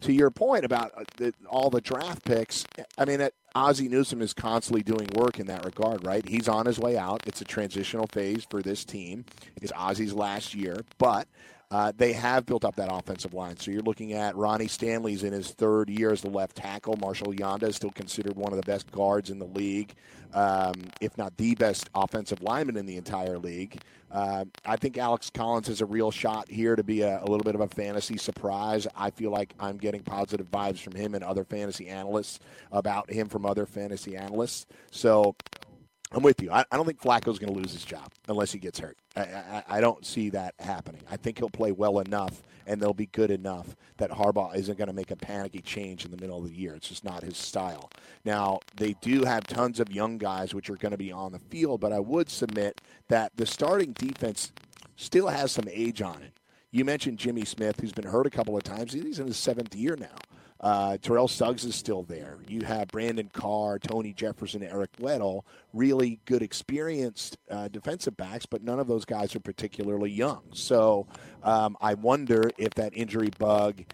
to 0.03 0.13
your 0.13 0.31
point 0.31 0.65
about 0.65 0.93
uh, 0.97 1.05
the, 1.17 1.35
all 1.49 1.71
the 1.71 1.81
draft 1.81 2.25
picks, 2.25 2.67
I 2.99 3.05
mean, 3.05 3.21
uh, 3.21 3.31
Ozzie 3.55 3.89
Newsome 3.89 4.21
is 4.21 4.35
constantly 4.35 4.83
doing 4.83 5.09
work 5.15 5.41
in 5.41 5.47
that 5.47 5.65
regard, 5.65 6.05
right? 6.05 6.27
He's 6.29 6.49
on 6.49 6.67
his 6.67 6.79
way 6.79 6.97
out. 6.97 7.23
It's 7.27 7.41
a 7.41 7.45
transitional 7.45 8.07
phase 8.07 8.47
for 8.49 8.63
this 8.63 8.85
team. 8.85 9.25
It's 9.63 9.73
Ozzie's 9.73 10.13
last 10.13 10.55
year, 10.55 10.85
but 10.99 11.27
uh, 11.71 11.93
they 11.97 12.13
have 12.13 12.47
built 12.47 12.65
up 12.65 12.77
that 12.77 12.89
offensive 12.93 13.35
line. 13.35 13.57
So 13.57 13.71
you're 13.71 13.83
looking 13.83 14.13
at 14.13 14.37
Ronnie 14.37 14.69
Stanley's 14.69 15.25
in 15.25 15.33
his 15.33 15.51
third 15.51 15.91
year 15.91 16.13
as 16.13 16.21
the 16.21 16.31
left 16.31 16.57
tackle. 16.57 16.97
Marshal 16.97 17.33
Yanda 17.33 17.65
is 17.65 17.77
still 17.77 17.91
considered 17.91 18.37
one 18.37 18.53
of 18.53 18.57
the 18.57 18.67
best 18.67 18.91
guards 18.93 19.31
in 19.31 19.41
the 19.41 19.47
league, 19.47 19.95
um, 20.33 20.75
if 21.01 21.19
not 21.19 21.37
the 21.37 21.57
best 21.57 21.91
offensive 21.95 22.41
lineman 22.41 22.77
in 22.77 22.87
the 22.87 22.97
entire 22.97 23.39
league. 23.39 23.81
Uh, 24.13 24.45
I 24.65 24.77
think 24.77 24.97
Alex 24.97 25.31
Collins 25.35 25.67
has 25.67 25.81
a 25.81 25.87
real 25.87 26.13
shot 26.13 26.49
here 26.49 26.77
to 26.77 26.85
be 26.85 27.03
a, 27.03 27.21
a 27.21 27.27
little 27.27 27.45
bit 27.45 27.57
of 27.57 27.61
a 27.61 27.69
fantasy 27.69 28.17
surprise. 28.17 28.87
I 28.97 29.11
feel 29.11 29.33
like 29.33 29.53
I'm 29.59 29.77
getting 29.77 30.03
positive 30.03 30.49
vibes 30.49 30.79
from 30.79 30.95
him 30.95 31.15
and 31.15 31.25
other 31.25 31.43
fantasy 31.43 31.89
analysts 31.89 32.39
about 32.71 33.11
him 33.11 33.29
from 33.29 33.45
other 33.45 33.67
fantasy 33.67 34.17
analysts. 34.17 34.67
So 34.93 35.35
I'm 36.13 36.23
with 36.23 36.41
you. 36.41 36.51
I, 36.51 36.65
I 36.71 36.77
don't 36.77 36.87
think 36.87 37.01
Flacco's 37.01 37.39
going 37.39 37.53
to 37.53 37.59
lose 37.59 37.73
his 37.73 37.85
job 37.85 38.13
unless 38.29 38.53
he 38.53 38.59
gets 38.59 38.79
hurt. 38.79 38.97
I, 39.17 39.21
I, 39.23 39.65
I 39.69 39.81
don't 39.81 40.07
see 40.07 40.31
that 40.31 40.55
happening. 40.61 41.03
I 41.11 41.17
think 41.17 41.39
he'll 41.39 41.51
play 41.51 41.73
well 41.73 41.99
enough 41.99 42.43
and 42.67 42.81
they'll 42.81 42.95
be 42.95 43.07
good 43.07 43.31
enough 43.31 43.77
that 43.97 44.11
Harbaugh 44.11 44.55
isn't 44.57 44.79
going 44.79 44.89
to 44.89 44.95
make 44.95 45.11
a 45.11 45.17
panicky 45.17 45.61
change 45.61 46.05
in 46.05 46.11
the 46.11 46.17
middle 46.17 46.39
of 46.39 46.45
the 46.45 46.55
year. 46.55 46.75
It's 46.75 46.89
just 46.89 47.05
not 47.05 47.23
his 47.23 47.37
style. 47.37 47.91
Now, 48.25 48.61
they 48.77 48.95
do 49.01 49.25
have 49.25 49.47
tons 49.47 49.81
of 49.81 49.91
young 49.91 50.19
guys 50.19 50.55
which 50.55 50.71
are 50.71 50.77
going 50.77 50.93
to 50.93 50.99
be 50.99 51.13
on 51.13 51.33
the 51.33 51.39
field, 51.39 51.81
but 51.81 51.93
I 51.93 52.01
would 52.01 52.31
submit 52.31 52.81
that 53.09 53.33
the 53.37 53.47
starting 53.47 53.93
defense 53.93 54.53
still 54.97 55.29
has 55.29 55.53
some 55.53 55.69
age 55.71 56.03
on 56.03 56.23
it. 56.23 56.33
You 56.71 56.85
mentioned 56.85 57.19
Jimmy 57.19 57.45
Smith, 57.45 57.81
who's 57.81 57.93
been 57.93 58.07
hurt 58.07 58.27
a 58.27 58.31
couple 58.31 58.57
of 58.57 58.63
times. 58.63 58.93
He's 58.93 59.19
in 59.19 59.27
his 59.27 59.37
seventh 59.37 59.75
year 59.75 59.97
now. 59.99 60.17
Uh, 60.61 60.97
Terrell 60.99 61.29
Suggs 61.29 61.65
is 61.65 61.75
still 61.75 62.03
there. 62.03 62.39
You 62.49 62.63
have 62.63 62.89
Brandon 62.89 63.29
Carr, 63.33 63.79
Tony 63.79 64.13
Jefferson, 64.13 64.63
Eric 64.63 64.93
Weddle, 64.99 65.43
really 65.73 66.21
good, 66.25 66.43
experienced 66.43 67.37
uh, 67.51 67.69
defensive 67.69 68.17
backs, 68.17 68.47
but 68.47 68.63
none 68.63 68.81
of 68.81 68.87
those 68.87 69.05
guys 69.05 69.37
are 69.37 69.41
particularly 69.41 70.11
young. 70.11 70.43
So 70.53 71.07
um, 71.43 71.77
I 71.81 71.95
wonder 71.95 72.51
if 72.57 72.75
that 72.75 72.97
injury 72.97 73.31
bug 73.39 73.85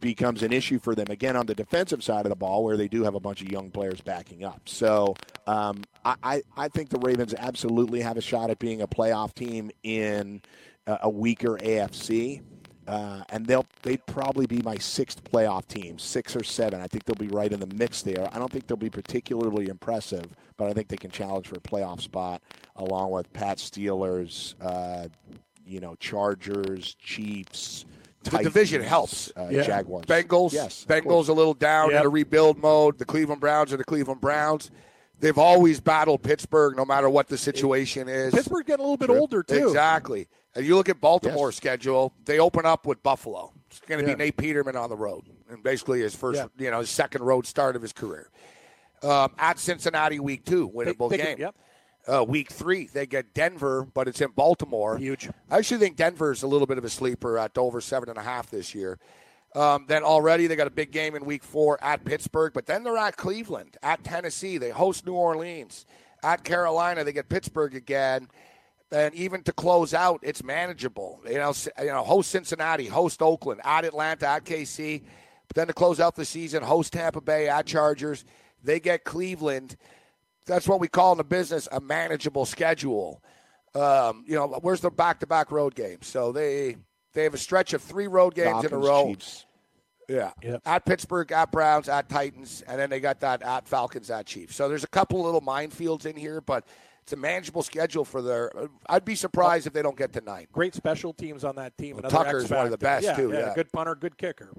becomes 0.00 0.42
an 0.42 0.52
issue 0.52 0.78
for 0.78 0.94
them 0.94 1.06
again 1.10 1.36
on 1.36 1.46
the 1.46 1.54
defensive 1.54 2.02
side 2.02 2.24
of 2.24 2.30
the 2.30 2.36
ball, 2.36 2.64
where 2.64 2.76
they 2.76 2.88
do 2.88 3.04
have 3.04 3.14
a 3.14 3.20
bunch 3.20 3.42
of 3.42 3.50
young 3.50 3.70
players 3.70 4.00
backing 4.00 4.44
up. 4.44 4.62
So 4.66 5.14
um, 5.46 5.84
I, 6.04 6.42
I, 6.56 6.68
think 6.68 6.88
the 6.88 6.98
Ravens 6.98 7.34
absolutely 7.36 8.00
have 8.00 8.16
a 8.16 8.22
shot 8.22 8.48
at 8.50 8.58
being 8.58 8.80
a 8.80 8.88
playoff 8.88 9.34
team 9.34 9.70
in 9.82 10.40
a 10.86 11.08
weaker 11.08 11.58
AFC. 11.58 12.42
Uh, 12.90 13.22
and 13.28 13.46
they'll 13.46 13.66
they'd 13.82 14.04
probably 14.06 14.46
be 14.46 14.60
my 14.62 14.76
sixth 14.76 15.22
playoff 15.22 15.66
team, 15.68 15.96
six 15.98 16.34
or 16.34 16.42
seven. 16.42 16.80
I 16.80 16.88
think 16.88 17.04
they'll 17.04 17.14
be 17.14 17.28
right 17.32 17.52
in 17.52 17.60
the 17.60 17.72
mix 17.74 18.02
there. 18.02 18.28
I 18.32 18.38
don't 18.38 18.50
think 18.50 18.66
they'll 18.66 18.76
be 18.76 18.90
particularly 18.90 19.68
impressive, 19.68 20.24
but 20.56 20.68
I 20.68 20.72
think 20.72 20.88
they 20.88 20.96
can 20.96 21.10
challenge 21.10 21.46
for 21.46 21.54
a 21.56 21.60
playoff 21.60 22.00
spot 22.00 22.42
along 22.76 23.12
with 23.12 23.32
Pat 23.32 23.58
Steelers, 23.58 24.54
uh, 24.60 25.06
you 25.64 25.78
know, 25.80 25.94
Chargers, 26.00 26.96
Chiefs. 26.96 27.84
The 28.24 28.38
division 28.38 28.82
helps. 28.82 29.30
Uh, 29.36 29.48
Yeah. 29.50 29.62
Jaguars, 29.62 30.06
Bengals. 30.06 30.52
Yes, 30.52 30.84
Bengals 30.88 31.28
a 31.28 31.32
little 31.32 31.54
down 31.54 31.90
Yep. 31.90 32.00
in 32.00 32.06
a 32.06 32.10
rebuild 32.10 32.58
mode. 32.58 32.98
The 32.98 33.04
Cleveland 33.04 33.40
Browns 33.40 33.72
are 33.72 33.76
the 33.76 33.84
Cleveland 33.84 34.20
Browns. 34.20 34.70
They've 35.20 35.38
always 35.38 35.80
battled 35.80 36.22
Pittsburgh, 36.22 36.76
no 36.76 36.84
matter 36.84 37.08
what 37.08 37.28
the 37.28 37.38
situation 37.38 38.08
is. 38.08 38.34
Pittsburgh 38.34 38.66
getting 38.66 38.84
a 38.84 38.88
little 38.88 38.96
bit 38.96 39.10
older, 39.10 39.42
too. 39.42 39.68
Exactly. 39.68 40.28
And 40.54 40.66
you 40.66 40.74
look 40.74 40.88
at 40.88 41.00
Baltimore's 41.00 41.54
Yes. 41.54 41.56
schedule; 41.58 42.12
they 42.24 42.38
open 42.38 42.66
up 42.66 42.86
with 42.86 43.02
Buffalo. 43.02 43.52
It's 43.68 43.80
going 43.80 44.02
to 44.02 44.08
Yeah. 44.10 44.16
be 44.16 44.24
Nate 44.24 44.36
Peterman 44.36 44.76
on 44.76 44.90
the 44.90 44.96
road, 44.96 45.24
and 45.48 45.62
basically 45.62 46.00
his 46.00 46.14
first, 46.14 46.38
Yeah. 46.38 46.46
you 46.64 46.70
know, 46.70 46.80
his 46.80 46.90
second 46.90 47.22
road 47.22 47.46
start 47.46 47.76
of 47.76 47.82
his 47.82 47.92
career. 47.92 48.30
Um, 49.02 49.32
at 49.38 49.58
Cincinnati, 49.58 50.18
week 50.18 50.44
two, 50.44 50.68
winnable 50.68 51.08
They- 51.08 51.16
they 51.18 51.22
game. 51.24 51.36
can- 51.36 51.38
Yep. 51.38 51.54
Uh, 52.08 52.24
week 52.24 52.50
three, 52.50 52.86
they 52.86 53.06
get 53.06 53.32
Denver, 53.34 53.86
but 53.94 54.08
it's 54.08 54.20
in 54.20 54.30
Baltimore. 54.30 54.96
Huge. 54.98 55.28
I 55.50 55.58
actually 55.58 55.78
think 55.78 55.96
Denver 55.96 56.32
is 56.32 56.42
a 56.42 56.46
little 56.46 56.66
bit 56.66 56.78
of 56.78 56.84
a 56.84 56.90
sleeper 56.90 57.38
at 57.38 57.56
over 57.56 57.80
seven 57.80 58.08
and 58.08 58.18
a 58.18 58.22
half 58.22 58.50
this 58.50 58.74
year. 58.74 58.98
Um, 59.54 59.84
then 59.88 60.02
already 60.02 60.46
they 60.46 60.56
got 60.56 60.66
a 60.66 60.70
big 60.70 60.90
game 60.92 61.14
in 61.14 61.24
week 61.24 61.42
four 61.44 61.78
at 61.82 62.04
Pittsburgh, 62.04 62.52
but 62.52 62.66
then 62.66 62.82
they're 62.84 62.96
at 62.96 63.16
Cleveland, 63.16 63.76
at 63.82 64.02
Tennessee. 64.02 64.58
They 64.58 64.70
host 64.70 65.06
New 65.06 65.14
Orleans. 65.14 65.86
At 66.22 66.44
Carolina, 66.44 67.04
they 67.04 67.12
get 67.12 67.28
Pittsburgh 67.28 67.74
again. 67.74 68.28
And 68.92 69.14
even 69.14 69.42
to 69.44 69.52
close 69.52 69.94
out, 69.94 70.20
it's 70.22 70.42
manageable. 70.42 71.20
You 71.24 71.38
know, 71.38 71.52
you 71.78 71.86
know, 71.86 72.02
host 72.02 72.30
Cincinnati, 72.30 72.86
host 72.86 73.22
Oakland, 73.22 73.60
at 73.64 73.84
Atlanta, 73.84 74.26
at 74.26 74.44
KC. 74.44 75.02
But 75.46 75.54
then 75.54 75.66
to 75.68 75.72
close 75.72 76.00
out 76.00 76.16
the 76.16 76.24
season, 76.24 76.62
host 76.62 76.92
Tampa 76.92 77.20
Bay, 77.20 77.48
at 77.48 77.66
Chargers. 77.66 78.24
They 78.62 78.80
get 78.80 79.04
Cleveland. 79.04 79.76
That's 80.46 80.66
what 80.66 80.80
we 80.80 80.88
call 80.88 81.12
in 81.12 81.18
the 81.18 81.24
business 81.24 81.68
a 81.70 81.80
manageable 81.80 82.44
schedule. 82.46 83.22
Um, 83.74 84.24
you 84.26 84.34
know, 84.34 84.58
where's 84.62 84.80
the 84.80 84.90
back-to-back 84.90 85.52
road 85.52 85.76
games? 85.76 86.08
So 86.08 86.32
they 86.32 86.76
they 87.12 87.24
have 87.24 87.34
a 87.34 87.38
stretch 87.38 87.72
of 87.72 87.82
three 87.82 88.08
road 88.08 88.34
games 88.34 88.62
Dolphins, 88.62 88.72
in 88.72 88.78
a 88.78 88.82
row. 88.82 89.06
Chiefs. 89.08 89.46
Yeah. 90.08 90.32
Yep. 90.42 90.62
At 90.66 90.84
Pittsburgh, 90.84 91.30
at 91.30 91.52
Browns, 91.52 91.88
at 91.88 92.08
Titans, 92.08 92.64
and 92.66 92.80
then 92.80 92.90
they 92.90 92.98
got 92.98 93.20
that 93.20 93.42
at 93.42 93.68
Falcons, 93.68 94.10
at 94.10 94.26
Chiefs. 94.26 94.56
So 94.56 94.68
there's 94.68 94.82
a 94.82 94.88
couple 94.88 95.22
little 95.22 95.40
minefields 95.40 96.04
in 96.04 96.16
here, 96.16 96.40
but 96.40 96.64
it's 97.10 97.18
a 97.18 97.20
manageable 97.20 97.64
schedule 97.64 98.04
for 98.04 98.22
their. 98.22 98.52
I'd 98.88 99.04
be 99.04 99.16
surprised 99.16 99.66
if 99.66 99.72
they 99.72 99.82
don't 99.82 99.96
get 99.96 100.12
to 100.12 100.20
nine. 100.20 100.46
Great 100.52 100.76
special 100.76 101.12
teams 101.12 101.42
on 101.42 101.56
that 101.56 101.76
team. 101.76 101.96
Well, 101.96 102.04
Another 102.06 102.24
Tucker's 102.24 102.44
X 102.44 102.50
one 102.52 102.66
of 102.66 102.70
the 102.70 102.78
best, 102.78 103.04
Yeah, 103.04 103.16
too, 103.16 103.32
yeah. 103.32 103.52
Good 103.52 103.72
punter, 103.72 103.96
good 103.96 104.16
kicker. 104.16 104.52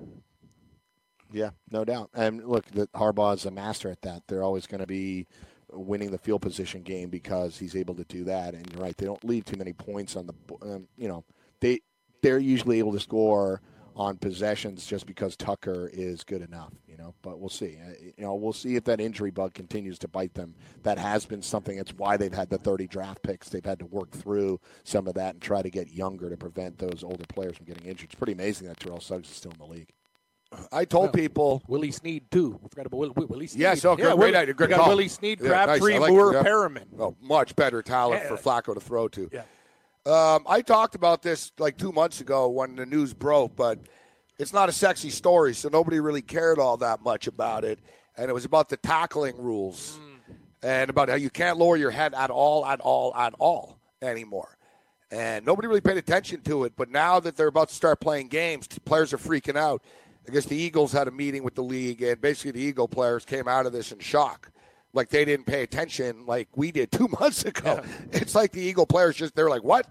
Yeah, 1.31 1.51
no 1.71 1.85
doubt. 1.85 2.09
And 2.13 2.45
look, 2.45 2.65
the 2.65 2.87
Harbaugh 2.87 3.35
is 3.35 3.45
a 3.45 3.51
master 3.51 3.89
at 3.89 4.01
that. 4.01 4.23
They're 4.27 4.43
always 4.43 4.67
going 4.67 4.81
to 4.81 4.87
be 4.87 5.27
winning 5.71 6.11
the 6.11 6.17
field 6.17 6.41
position 6.41 6.81
game 6.81 7.09
because 7.09 7.57
he's 7.57 7.73
able 7.73 7.95
to 7.95 8.03
do 8.03 8.25
that. 8.25 8.53
And 8.53 8.69
you're 8.73 8.83
right; 8.83 8.97
they 8.97 9.05
don't 9.05 9.23
leave 9.23 9.45
too 9.45 9.57
many 9.57 9.71
points 9.71 10.17
on 10.17 10.27
the. 10.27 10.33
Um, 10.61 10.89
you 10.97 11.07
know, 11.07 11.23
they 11.61 11.79
they're 12.21 12.37
usually 12.37 12.79
able 12.79 12.91
to 12.91 12.99
score 12.99 13.61
on 13.95 14.17
possessions 14.17 14.85
just 14.85 15.05
because 15.05 15.35
Tucker 15.35 15.89
is 15.91 16.23
good 16.23 16.41
enough. 16.41 16.73
You 16.87 16.97
know, 16.97 17.13
but 17.21 17.39
we'll 17.39 17.49
see. 17.49 17.77
Uh, 17.85 17.93
You 18.17 18.23
know, 18.23 18.35
we'll 18.35 18.53
see 18.53 18.75
if 18.75 18.83
that 18.85 18.99
injury 19.01 19.31
bug 19.31 19.53
continues 19.53 19.97
to 19.99 20.07
bite 20.07 20.33
them. 20.33 20.55
That 20.83 20.97
has 20.97 21.25
been 21.25 21.41
something. 21.41 21.77
It's 21.77 21.93
why 21.93 22.17
they've 22.17 22.33
had 22.33 22.49
the 22.49 22.57
30 22.57 22.87
draft 22.87 23.21
picks. 23.23 23.49
They've 23.49 23.63
had 23.65 23.79
to 23.79 23.85
work 23.85 24.11
through 24.11 24.59
some 24.83 25.07
of 25.07 25.13
that 25.15 25.35
and 25.35 25.41
try 25.41 25.61
to 25.61 25.69
get 25.69 25.91
younger 25.91 26.29
to 26.29 26.37
prevent 26.37 26.77
those 26.77 27.03
older 27.03 27.25
players 27.29 27.57
from 27.57 27.65
getting 27.65 27.85
injured. 27.85 28.09
It's 28.11 28.15
pretty 28.15 28.33
amazing 28.33 28.67
that 28.67 28.79
Terrell 28.79 28.99
Suggs 29.01 29.29
is 29.29 29.35
still 29.35 29.51
in 29.51 29.57
the 29.57 29.65
league. 29.65 29.89
I 30.71 30.83
told 30.83 31.13
people. 31.13 31.63
Willie 31.69 31.91
Snead 31.91 32.29
too. 32.29 32.59
We 32.61 32.67
forgot 32.67 32.85
about 32.87 32.97
Willie, 32.97 33.13
Willie 33.27 33.47
Snead. 33.47 33.61
Yes, 33.61 33.85
oh, 33.85 33.95
good, 33.95 34.05
yeah, 34.09 34.15
great 34.15 34.35
idea. 34.35 34.53
Good 34.53 34.67
we 34.67 34.75
got 34.75 34.79
call. 34.81 34.89
Willie 34.89 35.07
Snead, 35.07 35.39
Yeah, 35.39 35.47
Crabtree, 35.47 35.93
nice. 35.93 35.97
I 35.97 36.01
like 36.01 36.11
Moore, 36.11 36.33
yeah. 36.33 36.43
Perriman. 36.43 36.85
Oh, 36.99 37.15
much 37.21 37.55
better 37.55 37.81
talent 37.81 38.23
Yeah. 38.23 38.35
for 38.35 38.37
Flacco 38.37 38.73
to 38.73 38.81
throw 38.81 39.07
to. 39.09 39.29
Yeah. 39.31 39.43
Um, 40.05 40.45
I 40.47 40.61
talked 40.61 40.95
about 40.95 41.21
this 41.21 41.51
like 41.59 41.77
two 41.77 41.91
months 41.91 42.21
ago 42.21 42.49
when 42.49 42.75
the 42.75 42.87
news 42.87 43.13
broke, 43.13 43.55
but 43.55 43.79
it's 44.39 44.51
not 44.51 44.67
a 44.67 44.71
sexy 44.71 45.11
story, 45.11 45.53
so 45.53 45.69
nobody 45.69 45.99
really 45.99 46.23
cared 46.23 46.57
all 46.57 46.77
that 46.77 47.01
much 47.01 47.27
about 47.27 47.63
it. 47.63 47.79
And 48.17 48.29
it 48.29 48.33
was 48.33 48.45
about 48.45 48.69
the 48.69 48.77
tackling 48.77 49.37
rules 49.37 49.99
and 50.63 50.89
about 50.89 51.09
how 51.09 51.15
you 51.15 51.29
can't 51.29 51.57
lower 51.57 51.77
your 51.77 51.91
head 51.91 52.15
at 52.15 52.31
all, 52.31 52.65
at 52.65 52.81
all, 52.81 53.15
at 53.15 53.35
all 53.37 53.79
anymore. 54.01 54.57
And 55.11 55.45
nobody 55.45 55.67
really 55.67 55.81
paid 55.81 55.97
attention 55.97 56.41
to 56.41 56.63
it. 56.63 56.73
But 56.75 56.89
now 56.89 57.19
that 57.19 57.35
they're 57.35 57.47
about 57.47 57.69
to 57.69 57.75
start 57.75 57.99
playing 57.99 58.29
games, 58.29 58.67
players 58.85 59.13
are 59.13 59.17
freaking 59.17 59.57
out. 59.57 59.83
I 60.27 60.31
guess 60.31 60.45
the 60.45 60.55
Eagles 60.55 60.91
had 60.91 61.07
a 61.07 61.11
meeting 61.11 61.43
with 61.43 61.55
the 61.55 61.63
league, 61.63 62.01
and 62.01 62.19
basically 62.19 62.51
the 62.51 62.61
Eagle 62.61 62.87
players 62.87 63.25
came 63.25 63.47
out 63.47 63.65
of 63.65 63.73
this 63.73 63.91
in 63.91 63.99
shock. 63.99 64.51
Like 64.93 65.09
they 65.09 65.23
didn't 65.23 65.45
pay 65.45 65.63
attention 65.63 66.25
like 66.25 66.49
we 66.55 66.71
did 66.71 66.91
two 66.91 67.07
months 67.19 67.43
ago. 67.45 67.81
It's 68.11 68.35
like 68.35 68.51
the 68.51 68.61
Eagle 68.61 68.85
players 68.85 69.15
just 69.15 69.35
they're 69.35 69.49
like, 69.49 69.63
"What? 69.63 69.87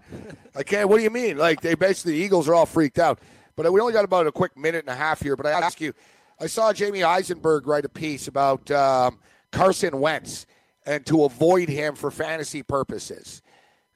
I 0.55 0.63
can't. 0.63 0.89
What 0.89 0.97
do 0.97 1.03
you 1.03 1.09
mean?" 1.09 1.37
Like 1.37 1.61
they 1.61 1.75
basically 1.75 2.13
the 2.13 2.23
Eagles 2.23 2.47
are 2.47 2.53
all 2.53 2.65
freaked 2.65 2.99
out. 2.99 3.19
But 3.55 3.71
we 3.71 3.79
only 3.79 3.93
got 3.93 4.05
about 4.05 4.27
a 4.27 4.31
quick 4.31 4.57
minute 4.57 4.85
and 4.85 4.89
a 4.89 4.95
half 4.95 5.21
here. 5.21 5.35
But 5.35 5.45
I 5.45 5.51
ask 5.51 5.81
you, 5.81 5.93
I 6.39 6.47
saw 6.47 6.71
Jamey 6.71 7.03
Eisenberg 7.03 7.67
write 7.67 7.85
a 7.85 7.89
piece 7.89 8.27
about 8.27 8.69
um, 8.71 9.19
Carson 9.51 9.99
Wentz 9.99 10.45
and 10.85 11.05
to 11.05 11.25
avoid 11.25 11.69
him 11.69 11.95
for 11.95 12.09
fantasy 12.09 12.63
purposes 12.63 13.41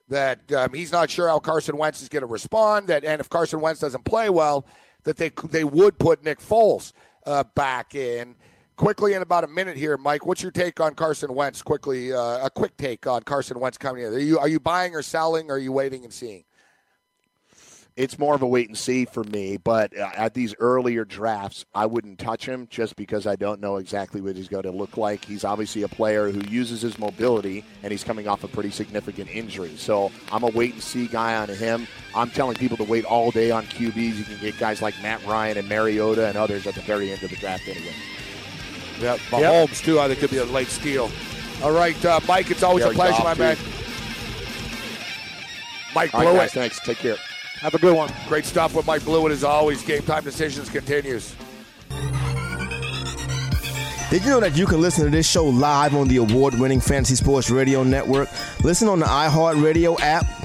that 0.09 0.51
um, 0.51 0.73
he's 0.73 0.91
not 0.91 1.09
sure 1.09 1.27
how 1.27 1.39
Carson 1.39 1.77
Wentz 1.77 2.01
is 2.01 2.09
going 2.09 2.21
to 2.21 2.27
respond. 2.27 2.87
That 2.87 3.03
and 3.03 3.19
if 3.19 3.29
Carson 3.29 3.61
Wentz 3.61 3.79
doesn't 3.79 4.05
play 4.05 4.29
well, 4.29 4.65
that 5.03 5.17
they 5.17 5.31
they 5.49 5.63
would 5.63 5.97
put 5.97 6.23
Nick 6.23 6.39
Foles 6.39 6.93
uh, 7.25 7.43
back 7.55 7.95
in 7.95 8.35
quickly 8.75 9.13
in 9.13 9.21
about 9.21 9.43
a 9.43 9.47
minute 9.47 9.77
here. 9.77 9.97
Mike, 9.97 10.25
what's 10.25 10.41
your 10.41 10.51
take 10.51 10.79
on 10.79 10.95
Carson 10.95 11.33
Wentz? 11.33 11.61
Quickly, 11.61 12.13
uh, 12.13 12.45
a 12.45 12.49
quick 12.49 12.75
take 12.77 13.07
on 13.07 13.23
Carson 13.23 13.59
Wentz 13.59 13.77
coming 13.77 14.03
in. 14.03 14.13
Are 14.13 14.19
you 14.19 14.39
are 14.39 14.47
you 14.47 14.59
buying 14.59 14.95
or 14.95 15.01
selling? 15.01 15.49
Or 15.49 15.55
are 15.55 15.59
you 15.59 15.71
waiting 15.71 16.03
and 16.03 16.13
seeing? 16.13 16.43
it's 17.95 18.19
more 18.19 18.35
of 18.35 18.41
a 18.41 18.47
wait 18.47 18.67
and 18.67 18.77
see 18.77 19.05
for 19.05 19.23
me. 19.23 19.57
But 19.57 19.97
uh, 19.97 20.09
at 20.15 20.33
these 20.33 20.53
earlier 20.59 21.05
drafts, 21.05 21.65
I 21.73 21.85
wouldn't 21.85 22.19
touch 22.19 22.45
him 22.45 22.67
just 22.69 22.95
because 22.95 23.25
I 23.25 23.35
don't 23.35 23.61
know 23.61 23.77
exactly 23.77 24.21
what 24.21 24.35
he's 24.35 24.49
going 24.49 24.63
to 24.63 24.71
look 24.71 24.97
like. 24.97 25.23
He's 25.23 25.45
obviously 25.45 25.83
a 25.83 25.87
player 25.87 26.29
who 26.29 26.41
uses 26.49 26.81
his 26.81 26.99
mobility, 26.99 27.63
and 27.83 27.91
he's 27.91 28.03
coming 28.03 28.27
off 28.27 28.43
a 28.43 28.47
pretty 28.47 28.71
significant 28.71 29.33
injury. 29.33 29.75
So 29.77 30.11
I'm 30.31 30.43
a 30.43 30.49
wait 30.49 30.73
and 30.73 30.83
see 30.83 31.07
guy 31.07 31.35
on 31.35 31.47
him. 31.47 31.87
I'm 32.13 32.29
telling 32.29 32.55
people 32.55 32.77
to 32.77 32.83
wait 32.83 33.05
all 33.05 33.31
day 33.31 33.51
on 33.51 33.63
QBs. 33.63 34.17
You 34.17 34.23
can 34.23 34.39
get 34.39 34.59
guys 34.59 34.81
like 34.81 34.95
Matt 35.01 35.25
Ryan 35.25 35.57
and 35.57 35.69
Mariota 35.69 36.27
and 36.27 36.37
others 36.37 36.67
at 36.67 36.75
the 36.75 36.81
very 36.81 37.11
end 37.11 37.23
of 37.23 37.29
the 37.29 37.37
draft 37.37 37.67
anyway. 37.67 37.95
Yeah, 38.99 39.17
Mahomes 39.29 39.83
too. 39.83 39.99
I 39.99 40.07
think 40.07 40.19
could 40.19 40.29
be 40.31 40.37
a 40.37 40.45
late 40.45 40.67
steal. 40.69 41.11
All 41.63 41.71
right, 41.71 42.03
uh, 42.05 42.19
Mike. 42.27 42.51
It's 42.51 42.63
always 42.63 42.83
Jared 42.83 42.95
a 42.97 42.99
pleasure, 42.99 43.23
Goff, 43.23 43.23
my 43.23 43.33
too. 43.33 43.39
man. 43.39 43.57
Mike 45.93 46.13
All 46.13 46.19
right, 46.21 46.25
Blewett. 46.27 46.41
guys, 46.41 46.53
thanks. 46.53 46.79
Take 46.81 46.97
care. 46.97 47.15
Have 47.59 47.73
a 47.73 47.79
good 47.79 47.95
one. 47.95 48.11
Great 48.27 48.45
stuff 48.45 48.73
with 48.75 48.85
Mike 48.85 49.03
Blewett 49.05 49.31
as 49.31 49.43
always. 49.43 49.81
Game 49.83 50.01
time 50.03 50.23
decisions 50.23 50.69
continues. 50.69 51.33
Did 54.11 54.23
you 54.23 54.29
know 54.29 54.39
that 54.39 54.55
you 54.55 54.65
can 54.67 54.79
listen 54.81 55.03
to 55.05 55.09
this 55.09 55.27
show 55.27 55.45
live 55.45 55.95
on 55.95 56.07
the 56.07 56.17
award 56.17 56.57
winning 56.59 56.79
Fantasy 56.79 57.15
Sports 57.15 57.49
Radio 57.49 57.83
Network? 57.83 58.29
Listen 58.63 58.87
on 58.87 58.99
the 58.99 59.05
iHeartRadio 59.05 59.99
app, 59.99 60.44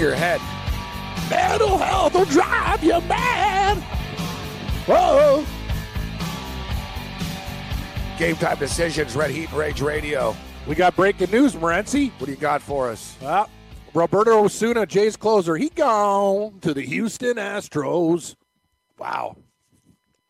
Your 0.00 0.14
head. 0.14 0.40
Mental 1.28 1.76
health 1.76 2.14
will 2.14 2.24
drive 2.24 2.82
you 2.82 2.98
mad. 3.02 3.76
Whoa. 4.86 5.44
Game 8.18 8.34
time 8.36 8.58
decisions. 8.58 9.14
Red 9.14 9.30
Heat 9.30 9.50
and 9.50 9.58
Rage 9.58 9.82
Radio. 9.82 10.34
We 10.66 10.74
got 10.74 10.96
breaking 10.96 11.30
news, 11.30 11.54
Morency. 11.54 12.12
What 12.18 12.26
do 12.26 12.32
you 12.32 12.38
got 12.38 12.62
for 12.62 12.88
us? 12.88 13.14
Uh, 13.22 13.44
Roberto 13.92 14.44
Osuna, 14.44 14.86
Jay's 14.86 15.18
closer, 15.18 15.56
he 15.56 15.68
gone 15.68 16.58
to 16.60 16.72
the 16.72 16.80
Houston 16.80 17.36
Astros. 17.36 18.36
Wow. 18.98 19.36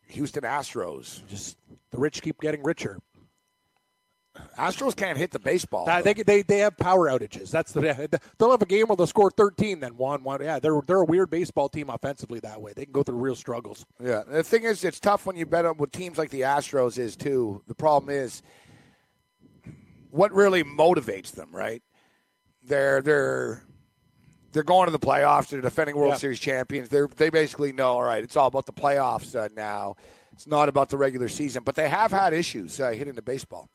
Houston 0.08 0.42
Astros. 0.42 1.24
Just 1.28 1.58
the 1.92 1.98
rich 1.98 2.22
keep 2.22 2.40
getting 2.40 2.64
richer. 2.64 2.98
Astros 4.56 4.94
can't 4.94 5.18
hit 5.18 5.32
the 5.32 5.40
baseball. 5.40 5.88
Uh, 5.88 6.02
they, 6.02 6.14
they 6.14 6.42
they 6.42 6.58
have 6.58 6.76
power 6.76 7.08
outages. 7.10 7.50
That's 7.50 7.72
the 7.72 7.80
they'll 8.38 8.50
have 8.50 8.62
a 8.62 8.66
game 8.66 8.86
where 8.86 8.96
they'll 8.96 9.06
score 9.08 9.30
13, 9.30 9.80
then 9.80 9.96
one 9.96 10.22
one. 10.22 10.40
Yeah, 10.40 10.60
they're 10.60 10.80
they're 10.86 11.02
a 11.02 11.04
weird 11.04 11.30
baseball 11.30 11.68
team 11.68 11.90
offensively 11.90 12.38
that 12.40 12.60
way. 12.60 12.72
They 12.74 12.84
can 12.84 12.92
go 12.92 13.02
through 13.02 13.16
real 13.16 13.34
struggles. 13.34 13.84
Yeah, 14.02 14.22
the 14.26 14.44
thing 14.44 14.62
is, 14.64 14.84
it's 14.84 15.00
tough 15.00 15.26
when 15.26 15.36
you 15.36 15.46
bet 15.46 15.66
on 15.66 15.78
with 15.78 15.90
teams 15.90 16.16
like 16.16 16.30
the 16.30 16.42
Astros 16.42 16.96
is 16.96 17.16
too. 17.16 17.62
The 17.66 17.74
problem 17.74 18.14
is, 18.14 18.42
what 20.10 20.32
really 20.32 20.62
motivates 20.62 21.32
them, 21.32 21.48
right? 21.52 21.82
They're 22.62 23.02
they're 23.02 23.64
they're 24.52 24.62
going 24.62 24.86
to 24.86 24.92
the 24.92 24.98
playoffs. 24.98 25.48
They're 25.48 25.60
defending 25.60 25.96
World 25.96 26.12
Yeah. 26.12 26.18
Series 26.18 26.38
champions. 26.40 26.88
They 26.88 27.00
they 27.16 27.30
basically 27.30 27.72
know. 27.72 27.94
All 27.94 28.02
right, 28.04 28.22
it's 28.22 28.36
all 28.36 28.46
about 28.46 28.66
the 28.66 28.72
playoffs 28.72 29.34
uh, 29.34 29.48
now. 29.56 29.96
It's 30.32 30.46
not 30.46 30.68
about 30.68 30.88
the 30.88 30.96
regular 30.96 31.28
season. 31.28 31.64
But 31.64 31.74
they 31.74 31.88
have 31.88 32.12
had 32.12 32.32
issues 32.32 32.78
uh, 32.80 32.90
hitting 32.90 33.14
the 33.14 33.22
baseball. 33.22 33.68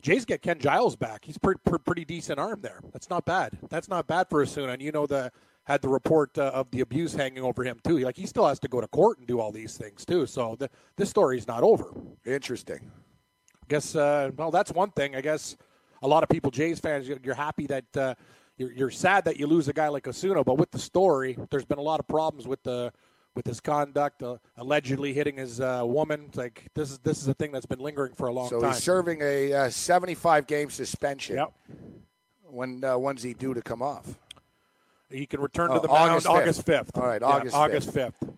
Jays 0.00 0.24
get 0.24 0.42
Ken 0.42 0.58
Giles 0.58 0.96
back. 0.96 1.24
He's 1.24 1.38
pretty 1.38 1.60
pretty 1.84 2.04
decent 2.04 2.38
arm 2.38 2.60
there. 2.60 2.80
That's 2.92 3.10
not 3.10 3.24
bad. 3.24 3.58
That's 3.68 3.88
not 3.88 4.06
bad 4.06 4.28
for 4.30 4.42
Osuna. 4.42 4.72
And 4.72 4.82
you 4.82 4.92
know 4.92 5.06
the 5.06 5.32
had 5.64 5.82
the 5.82 5.88
report 5.88 6.36
uh, 6.38 6.50
of 6.54 6.70
the 6.70 6.80
abuse 6.80 7.12
hanging 7.12 7.42
over 7.42 7.62
him 7.62 7.78
too. 7.84 7.98
Like 7.98 8.16
he 8.16 8.26
still 8.26 8.46
has 8.46 8.58
to 8.60 8.68
go 8.68 8.80
to 8.80 8.88
court 8.88 9.18
and 9.18 9.26
do 9.26 9.40
all 9.40 9.52
these 9.52 9.76
things 9.76 10.04
too. 10.06 10.26
So 10.26 10.56
the, 10.58 10.70
this 10.96 11.10
story's 11.10 11.46
not 11.46 11.62
over. 11.62 11.92
Interesting. 12.24 12.90
I 13.54 13.66
guess. 13.68 13.94
Uh, 13.94 14.30
well, 14.36 14.50
that's 14.50 14.72
one 14.72 14.92
thing. 14.92 15.14
I 15.14 15.20
guess 15.20 15.56
a 16.00 16.08
lot 16.08 16.22
of 16.22 16.28
people, 16.28 16.50
Jays 16.50 16.78
fans, 16.78 17.08
you're, 17.08 17.18
you're 17.22 17.34
happy 17.34 17.66
that 17.66 17.96
uh, 17.96 18.14
you're, 18.56 18.72
you're 18.72 18.90
sad 18.90 19.24
that 19.24 19.38
you 19.38 19.46
lose 19.46 19.68
a 19.68 19.72
guy 19.72 19.88
like 19.88 20.06
Osuna. 20.06 20.44
But 20.44 20.58
with 20.58 20.70
the 20.70 20.78
story, 20.78 21.36
there's 21.50 21.66
been 21.66 21.78
a 21.78 21.82
lot 21.82 22.00
of 22.00 22.06
problems 22.06 22.46
with 22.46 22.62
the 22.62 22.92
with 23.38 23.46
his 23.46 23.60
conduct, 23.60 24.20
uh, 24.24 24.36
allegedly 24.56 25.12
hitting 25.12 25.36
his 25.36 25.60
uh, 25.60 25.82
woman. 25.84 26.24
It's 26.26 26.36
like 26.36 26.66
this 26.74 26.90
is 26.90 26.98
this 26.98 27.22
is 27.22 27.28
a 27.28 27.34
thing 27.34 27.52
that's 27.52 27.66
been 27.66 27.78
lingering 27.78 28.12
for 28.14 28.26
a 28.26 28.32
long 28.32 28.48
So 28.48 28.60
time. 28.60 28.72
So 28.72 28.74
he's 28.74 28.82
serving 28.82 29.20
a 29.22 29.52
uh, 29.52 29.70
75 29.70 30.48
game 30.48 30.70
suspension. 30.70 31.36
Yep. 31.36 31.52
When 32.50 32.82
uh, 32.82 32.98
when's 32.98 33.22
he 33.22 33.34
due 33.34 33.54
to 33.54 33.62
come 33.62 33.80
off? 33.80 34.18
He 35.08 35.24
can 35.24 35.40
return 35.40 35.68
Oh, 35.70 35.74
to 35.76 35.80
the 35.80 35.86
mound 35.86 36.10
August 36.10 36.26
August 36.26 36.66
5th. 36.66 36.86
5th. 36.90 37.00
All 37.00 37.06
right, 37.06 37.20
Yeah, 37.20 37.28
August 37.28 37.54
5th. 37.54 37.60
August 37.60 37.94
5th. 37.94 38.34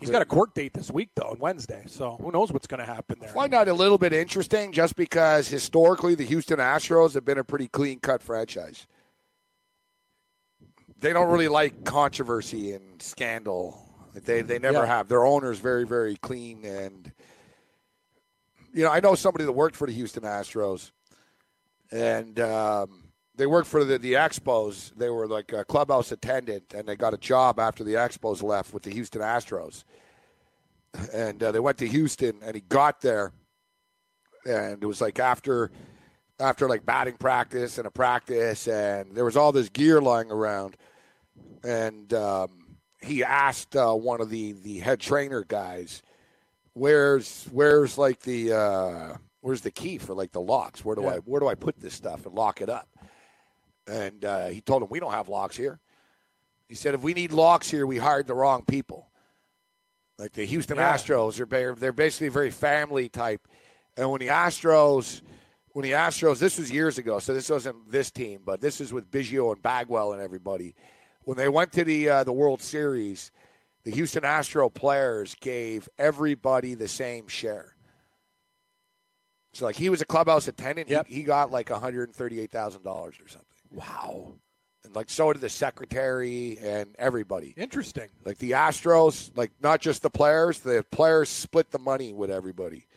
He's 0.00 0.08
got 0.08 0.22
a 0.22 0.24
court 0.24 0.54
date 0.54 0.72
this 0.72 0.90
week, 0.90 1.10
though, 1.14 1.24
on 1.24 1.38
Wednesday. 1.38 1.84
So 1.86 2.16
who 2.22 2.32
knows 2.32 2.50
what's 2.50 2.66
going 2.66 2.80
to 2.80 2.86
happen 2.86 3.18
there. 3.20 3.28
find 3.28 3.52
not 3.52 3.68
a 3.68 3.74
little 3.74 3.98
bit 3.98 4.14
interesting 4.14 4.72
just 4.72 4.96
because 4.96 5.46
historically 5.48 6.14
the 6.14 6.24
Houston 6.24 6.58
Astros 6.58 7.12
have 7.12 7.26
been 7.26 7.36
a 7.36 7.44
pretty 7.44 7.68
clean 7.68 8.00
cut 8.00 8.22
franchise. 8.22 8.86
They 11.00 11.12
don't 11.12 11.30
really 11.30 11.48
like 11.48 11.84
controversy 11.84 12.72
and 12.72 13.00
scandal. 13.02 13.82
They 14.14 14.42
they 14.42 14.58
never 14.58 14.78
Yeah. 14.78 14.86
have. 14.86 15.08
Their 15.08 15.24
owner's 15.24 15.58
very 15.58 15.84
very 15.86 16.16
clean 16.16 16.64
and 16.64 17.12
you 18.72 18.84
know, 18.84 18.90
I 18.90 19.00
know 19.00 19.14
somebody 19.16 19.44
that 19.44 19.52
worked 19.52 19.74
for 19.74 19.86
the 19.86 19.92
Houston 19.92 20.22
Astros 20.22 20.92
and 21.90 22.38
um, 22.38 23.04
they 23.34 23.46
worked 23.46 23.66
for 23.66 23.84
the, 23.84 23.98
the 23.98 24.12
Expos. 24.12 24.92
They 24.96 25.10
were 25.10 25.26
like 25.26 25.52
a 25.52 25.64
clubhouse 25.64 26.12
attendant 26.12 26.72
and 26.74 26.86
they 26.86 26.94
got 26.94 27.12
a 27.14 27.18
job 27.18 27.58
after 27.58 27.82
the 27.82 27.94
Expos 27.94 28.42
left 28.42 28.72
with 28.72 28.82
the 28.84 28.90
Houston 28.90 29.22
Astros 29.22 29.84
and 31.12 31.42
uh, 31.42 31.52
they 31.52 31.60
went 31.60 31.78
to 31.78 31.86
Houston, 31.86 32.40
and 32.42 32.54
he 32.56 32.60
got 32.62 33.00
there, 33.00 33.32
and 34.44 34.82
it 34.82 34.86
was 34.86 35.00
like 35.00 35.20
after, 35.20 35.70
after 36.40 36.68
like 36.68 36.84
batting 36.84 37.14
practice 37.16 37.78
and 37.78 37.86
a 37.86 37.90
practice, 37.92 38.66
and 38.66 39.14
there 39.14 39.24
was 39.24 39.36
all 39.36 39.52
this 39.52 39.68
gear 39.68 40.00
lying 40.00 40.32
around, 40.32 40.76
and 41.64 42.12
um, 42.14 42.76
he 43.02 43.24
asked 43.24 43.76
uh, 43.76 43.92
one 43.92 44.20
of 44.20 44.30
the 44.30 44.52
the 44.52 44.78
head 44.78 45.00
trainer 45.00 45.44
guys, 45.44 46.02
"Where's 46.74 47.46
where's 47.52 47.98
like 47.98 48.20
the 48.20 48.52
uh, 48.52 49.16
where's 49.40 49.60
the 49.62 49.70
key 49.70 49.98
for 49.98 50.14
like 50.14 50.32
the 50.32 50.40
locks? 50.40 50.84
Where 50.84 50.96
do 50.96 51.06
I 51.06 51.16
where 51.18 51.40
do 51.40 51.48
I 51.48 51.54
put 51.54 51.80
this 51.80 51.94
stuff 51.94 52.26
and 52.26 52.34
lock 52.34 52.60
it 52.60 52.68
up?" 52.68 52.88
And 53.86 54.24
uh, 54.24 54.48
he 54.48 54.60
told 54.60 54.82
him, 54.82 54.88
"We 54.90 55.00
don't 55.00 55.12
have 55.12 55.28
locks 55.28 55.56
here." 55.56 55.80
He 56.68 56.74
said, 56.74 56.94
"If 56.94 57.02
we 57.02 57.14
need 57.14 57.32
locks 57.32 57.70
here, 57.70 57.86
we 57.86 57.98
hired 57.98 58.26
the 58.26 58.34
wrong 58.34 58.64
people." 58.64 59.10
Like 60.20 60.32
the 60.32 60.44
Houston 60.44 60.76
Yeah. 60.76 60.94
Astros 60.94 61.40
are 61.40 61.74
they're 61.74 61.92
basically 61.92 62.28
very 62.28 62.50
family 62.50 63.08
type. 63.08 63.48
And 63.96 64.10
when 64.10 64.20
the 64.20 64.28
Astros 64.28 65.22
when 65.72 65.84
the 65.84 65.92
Astros 65.92 66.38
this 66.38 66.58
was 66.58 66.70
years 66.70 66.98
ago, 66.98 67.18
so 67.20 67.32
this 67.32 67.48
wasn't 67.48 67.90
this 67.90 68.10
team, 68.10 68.42
but 68.44 68.60
this 68.60 68.80
is 68.80 68.92
with 68.92 69.10
Biggio 69.10 69.52
and 69.52 69.62
Bagwell 69.62 70.12
and 70.12 70.20
everybody. 70.20 70.74
When 71.30 71.36
they 71.36 71.48
went 71.48 71.70
to 71.74 71.84
the 71.84 72.08
uh, 72.08 72.24
the 72.24 72.32
World 72.32 72.60
Series, 72.60 73.30
the 73.84 73.92
Houston 73.92 74.24
Astro 74.24 74.68
players 74.68 75.36
gave 75.36 75.88
everybody 75.96 76.74
the 76.74 76.88
same 76.88 77.28
share. 77.28 77.76
So 79.52 79.64
like 79.64 79.76
he 79.76 79.90
was 79.90 80.02
a 80.02 80.04
clubhouse 80.04 80.48
attendant, 80.48 80.88
Yep. 80.88 81.06
he, 81.06 81.14
he 81.14 81.22
got 81.22 81.52
like 81.52 81.70
one 81.70 81.80
hundred 81.80 82.08
and 82.08 82.16
thirty 82.16 82.40
eight 82.40 82.50
thousand 82.50 82.82
dollars 82.82 83.14
or 83.22 83.28
something. 83.28 83.46
Wow. 83.70 84.32
And 84.82 84.96
like 84.96 85.08
so 85.08 85.32
did 85.32 85.40
the 85.40 85.48
secretary 85.48 86.58
and 86.60 86.96
everybody. 86.98 87.54
Interesting. 87.56 88.08
Like 88.24 88.38
the 88.38 88.50
Astros, 88.50 89.30
like 89.36 89.52
not 89.62 89.80
just 89.80 90.02
the 90.02 90.10
players, 90.10 90.58
the 90.58 90.84
players 90.90 91.28
split 91.28 91.70
the 91.70 91.78
money 91.78 92.12
with 92.12 92.32
everybody. 92.32 92.88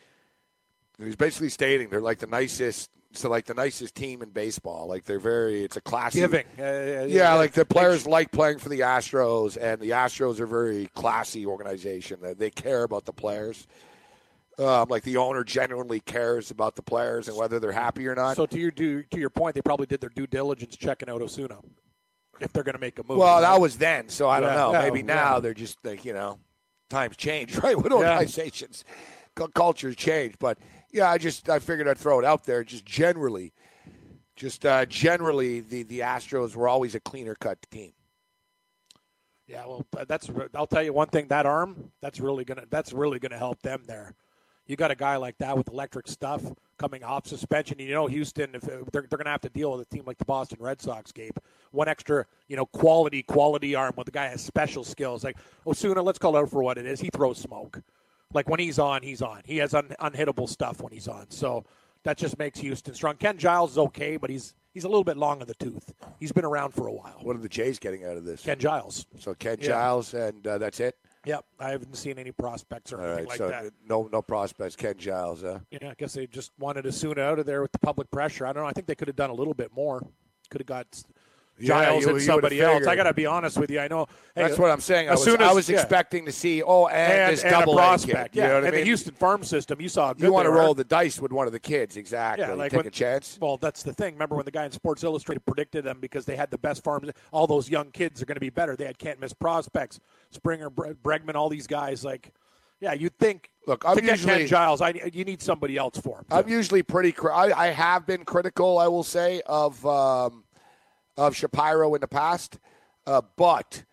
And 0.97 1.05
he's 1.05 1.15
basically 1.15 1.49
stating 1.49 1.89
they're 1.89 2.01
like 2.01 2.17
the 2.17 2.25
nicest, 2.25 2.89
so 3.13 3.29
like 3.29 3.45
the 3.45 3.53
nicest 3.53 3.95
team 3.95 4.21
in 4.21 4.29
baseball. 4.29 4.87
Like 4.87 5.05
they're 5.05 5.19
very, 5.19 5.63
it's 5.63 5.77
a 5.77 5.81
classy. 5.81 6.19
Giving. 6.19 6.45
Uh, 6.59 7.05
Yeah, 7.07 7.35
like 7.35 7.53
the 7.53 7.65
players 7.65 8.05
like 8.07 8.31
playing 8.31 8.59
for 8.59 8.69
the 8.69 8.81
Astros, 8.81 9.57
and 9.59 9.79
the 9.81 9.91
Astros 9.91 10.39
are 10.39 10.43
a 10.45 10.47
very 10.47 10.87
classy 10.95 11.45
organization. 11.45 12.19
They- 12.21 12.33
They 12.33 12.49
care 12.49 12.83
about 12.83 13.05
the 13.05 13.13
players. 13.13 13.67
Um, 14.59 14.87
like 14.89 15.01
the 15.01 15.17
owner 15.17 15.43
genuinely 15.43 15.99
cares 15.99 16.51
about 16.51 16.75
the 16.75 16.83
players 16.83 17.27
and 17.27 17.35
whether 17.35 17.59
they're 17.59 17.71
happy 17.71 18.07
or 18.07 18.13
not. 18.13 18.35
So 18.35 18.45
to 18.45 18.59
your 18.59 18.69
to 18.71 19.03
your 19.13 19.31
point, 19.31 19.55
they 19.55 19.61
probably 19.63 19.87
did 19.87 19.99
their 19.99 20.11
due 20.11 20.27
diligence 20.27 20.77
checking 20.77 21.09
out 21.09 21.23
Osuna 21.23 21.57
if 22.39 22.53
they're 22.53 22.63
going 22.63 22.75
to 22.75 22.79
make 22.79 22.99
a 22.99 23.03
move. 23.03 23.17
Well, 23.17 23.41
that 23.41 23.59
was 23.59 23.77
then, 23.79 24.09
so 24.09 24.29
I 24.29 24.39
don't 24.39 24.53
know. 24.53 24.71
yeah, 24.73 24.81
Maybe 24.83 25.01
now 25.01 25.35
yeah. 25.35 25.39
they're 25.39 25.53
just 25.55 25.79
like 25.83 26.05
you 26.05 26.13
know, 26.13 26.37
times 26.91 27.17
change, 27.17 27.57
right? 27.63 27.75
With 27.75 27.91
organizations, 27.91 28.85
Cu- 29.35 29.47
cultures 29.55 29.95
change. 29.95 30.35
But 30.37 30.59
yeah, 30.93 31.09
I 31.09 31.17
just 31.17 31.49
I 31.49 31.59
figured 31.59 31.87
I'd 31.87 31.97
throw 31.97 32.19
it 32.19 32.25
out 32.25 32.45
there. 32.45 32.63
Just 32.63 32.85
generally, 32.85 33.51
just 34.35 34.65
uh, 34.65 34.85
generally, 34.85 35.59
the 35.59 35.83
the 35.83 35.99
Astros 35.99 36.55
were 36.55 36.67
always 36.67 36.95
a 36.95 36.99
cleaner 36.99 37.35
cut 37.35 37.57
team. 37.71 37.91
Yeah, 39.47 39.65
well, 39.65 39.85
that's. 40.07 40.29
I'll 40.55 40.67
tell 40.67 40.83
you 40.83 40.93
one 40.93 41.09
thing. 41.09 41.27
That 41.27 41.45
arm, 41.45 41.91
that's 42.01 42.19
really 42.19 42.45
gonna. 42.45 42.63
That's 42.69 42.93
really 42.93 43.19
gonna 43.19 43.37
help 43.37 43.61
them 43.61 43.83
there. 43.87 44.13
You 44.65 44.77
got 44.77 44.91
a 44.91 44.95
guy 44.95 45.17
like 45.17 45.37
that 45.39 45.57
with 45.57 45.67
electric 45.67 46.07
stuff 46.07 46.41
coming 46.77 47.03
off 47.03 47.27
suspension. 47.27 47.79
You 47.79 47.91
know, 47.91 48.07
Houston, 48.07 48.55
if 48.55 48.61
they're, 48.61 48.83
they're 48.91 49.01
going 49.03 49.25
to 49.25 49.29
have 49.29 49.41
to 49.41 49.49
deal 49.49 49.73
with 49.73 49.81
a 49.81 49.85
team 49.93 50.03
like 50.05 50.17
the 50.17 50.25
Boston 50.25 50.57
Red 50.61 50.81
Sox, 50.81 51.11
Gabe. 51.11 51.35
One 51.71 51.89
extra, 51.89 52.25
you 52.47 52.55
know, 52.55 52.65
quality, 52.67 53.23
quality 53.23 53.75
arm 53.75 53.91
when 53.95 54.05
the 54.05 54.11
guy 54.11 54.27
has 54.27 54.41
special 54.41 54.85
skills. 54.85 55.23
Like 55.23 55.35
Osuna, 55.67 56.01
let's 56.01 56.17
call 56.17 56.37
out 56.37 56.49
for 56.49 56.63
what 56.63 56.77
it 56.77 56.85
is. 56.85 57.01
He 57.01 57.09
throws 57.09 57.39
smoke. 57.39 57.81
Like 58.33 58.49
when 58.49 58.59
he's 58.59 58.79
on, 58.79 59.01
he's 59.03 59.21
on. 59.21 59.41
He 59.45 59.57
has 59.57 59.73
un, 59.73 59.93
unhittable 59.99 60.49
stuff 60.49 60.81
when 60.81 60.91
he's 60.91 61.07
on. 61.07 61.29
So 61.29 61.65
that 62.03 62.17
just 62.17 62.37
makes 62.37 62.59
Houston 62.59 62.93
strong. 62.93 63.15
Ken 63.15 63.37
Giles 63.37 63.71
is 63.73 63.77
okay, 63.77 64.17
but 64.17 64.29
he's 64.29 64.55
he's 64.73 64.83
a 64.83 64.87
little 64.87 65.03
bit 65.03 65.17
long 65.17 65.41
in 65.41 65.47
the 65.47 65.53
tooth. 65.55 65.93
He's 66.19 66.31
been 66.31 66.45
around 66.45 66.71
for 66.71 66.87
a 66.87 66.93
while. 66.93 67.19
What 67.21 67.35
are 67.35 67.39
the 67.39 67.49
Jays 67.49 67.79
getting 67.79 68.05
out 68.05 68.17
of 68.17 68.25
this? 68.25 68.43
Ken 68.43 68.59
Giles. 68.59 69.05
So 69.19 69.33
Ken 69.33 69.57
Yeah. 69.61 69.67
Giles, 69.67 70.13
and 70.13 70.45
uh, 70.45 70.57
that's 70.57 70.79
it. 70.79 70.95
Yep, 71.25 71.45
I 71.57 71.69
haven't 71.69 71.95
seen 71.95 72.19
any 72.19 72.33
prospects 72.33 72.91
or 72.91 72.99
All 72.99 73.05
anything 73.05 73.19
right, 73.23 73.29
like 73.29 73.37
so 73.37 73.47
that. 73.47 73.71
no 73.87 74.09
no 74.11 74.21
prospects. 74.21 74.75
Ken 74.75 74.95
Giles, 74.97 75.41
huh? 75.41 75.59
Yeah, 75.71 75.91
I 75.91 75.93
guess 75.97 76.13
they 76.13 76.27
just 76.27 76.51
wanted 76.59 76.85
Osuna 76.85 77.21
out 77.21 77.39
of 77.39 77.45
there 77.45 77.61
with 77.61 77.71
the 77.71 77.79
public 77.79 78.11
pressure. 78.11 78.45
I 78.45 78.51
don't 78.51 78.63
know. 78.63 78.67
I 78.69 78.73
think 78.73 78.87
they 78.87 78.95
could 78.95 79.07
have 79.07 79.15
done 79.15 79.29
a 79.29 79.33
little 79.33 79.53
bit 79.53 79.71
more. 79.73 80.01
Could 80.49 80.59
have 80.59 80.67
got 80.67 81.01
Giles 81.67 82.03
you- 82.03 82.09
you 82.09 82.15
and 82.15 82.25
somebody 82.25 82.61
else. 82.61 82.85
I 82.87 82.95
got 82.95 83.03
to 83.03 83.13
be 83.13 83.25
honest 83.25 83.57
with 83.57 83.69
you. 83.71 83.79
I 83.79 83.87
know. 83.87 84.07
hey, 84.35 84.43
That's 84.43 84.57
what 84.57 84.71
I'm 84.71 84.81
saying. 84.81 85.09
I 85.09 85.13
was, 85.13 85.27
as 85.27 85.35
I 85.35 85.53
was 85.53 85.69
yeah. 85.69 85.79
expecting 85.79 86.25
to 86.25 86.31
see 86.31 86.61
oh, 86.63 86.87
and, 86.87 87.13
and, 87.13 87.33
this 87.33 87.43
and 87.43 87.51
double 87.51 87.73
a 87.73 87.77
prospect. 87.77 88.33
kid. 88.33 88.39
Yeah, 88.39 88.43
You 88.43 88.49
know 88.49 88.55
what 88.55 88.63
I 88.63 88.67
and 88.67 88.75
mean? 88.75 88.81
the 88.81 88.85
Houston 88.85 89.13
farm 89.13 89.43
system. 89.43 89.81
You 89.81 89.89
saw. 89.89 90.13
you 90.17 90.31
want 90.31 90.45
to 90.45 90.51
roll 90.51 90.73
the 90.73 90.83
dice 90.83 91.19
with 91.19 91.31
one 91.31 91.47
of 91.47 91.53
the 91.53 91.59
kids, 91.59 91.97
exactly. 91.97 92.45
Yeah, 92.45 92.53
like 92.53 92.71
take 92.71 92.77
when- 92.79 92.87
a 92.87 92.91
chance. 92.91 93.37
Well, 93.41 93.57
that's 93.57 93.83
the 93.83 93.93
thing. 93.93 94.13
Remember 94.13 94.35
when 94.35 94.45
the 94.45 94.51
guy 94.51 94.65
in 94.65 94.71
Sports 94.71 95.03
Illustrated 95.03 95.45
predicted 95.45 95.83
them 95.83 95.99
because 95.99 96.25
they 96.25 96.35
had 96.35 96.51
the 96.51 96.57
best 96.57 96.83
farms? 96.83 97.09
All 97.31 97.47
those 97.47 97.69
young 97.69 97.91
kids 97.91 98.21
are 98.21 98.25
going 98.25 98.35
to 98.35 98.41
be 98.41 98.49
better. 98.49 98.75
They 98.75 98.85
had 98.85 98.97
can't 98.97 99.19
miss 99.19 99.33
prospects, 99.33 99.99
Springer, 100.31 100.69
Bregman, 100.69 101.35
all 101.35 101.49
these 101.49 101.67
guys. 101.67 102.03
Like, 102.05 102.31
yeah, 102.79 102.93
you'd 102.93 103.17
think. 103.17 103.49
Look, 103.65 103.83
I'm 103.85 103.97
usually- 104.03 104.45
Giles, 104.45 104.81
I, 104.81 104.89
you 105.13 105.23
need 105.23 105.41
somebody 105.41 105.77
else 105.77 105.97
for 105.97 106.17
him. 106.19 106.25
I'm 106.29 106.49
usually 106.49 106.83
pretty. 106.83 107.15
I, 107.31 107.51
I 107.53 107.67
have 107.67 108.05
been 108.05 108.25
critical, 108.25 108.77
I 108.77 108.87
will 108.87 109.03
say, 109.03 109.41
of 109.45 109.85
um, 109.85 110.42
of 111.17 111.35
Shapiro 111.35 111.93
in 111.95 112.01
the 112.01 112.07
past, 112.07 112.59
uh, 113.05 113.21
but 113.37 113.83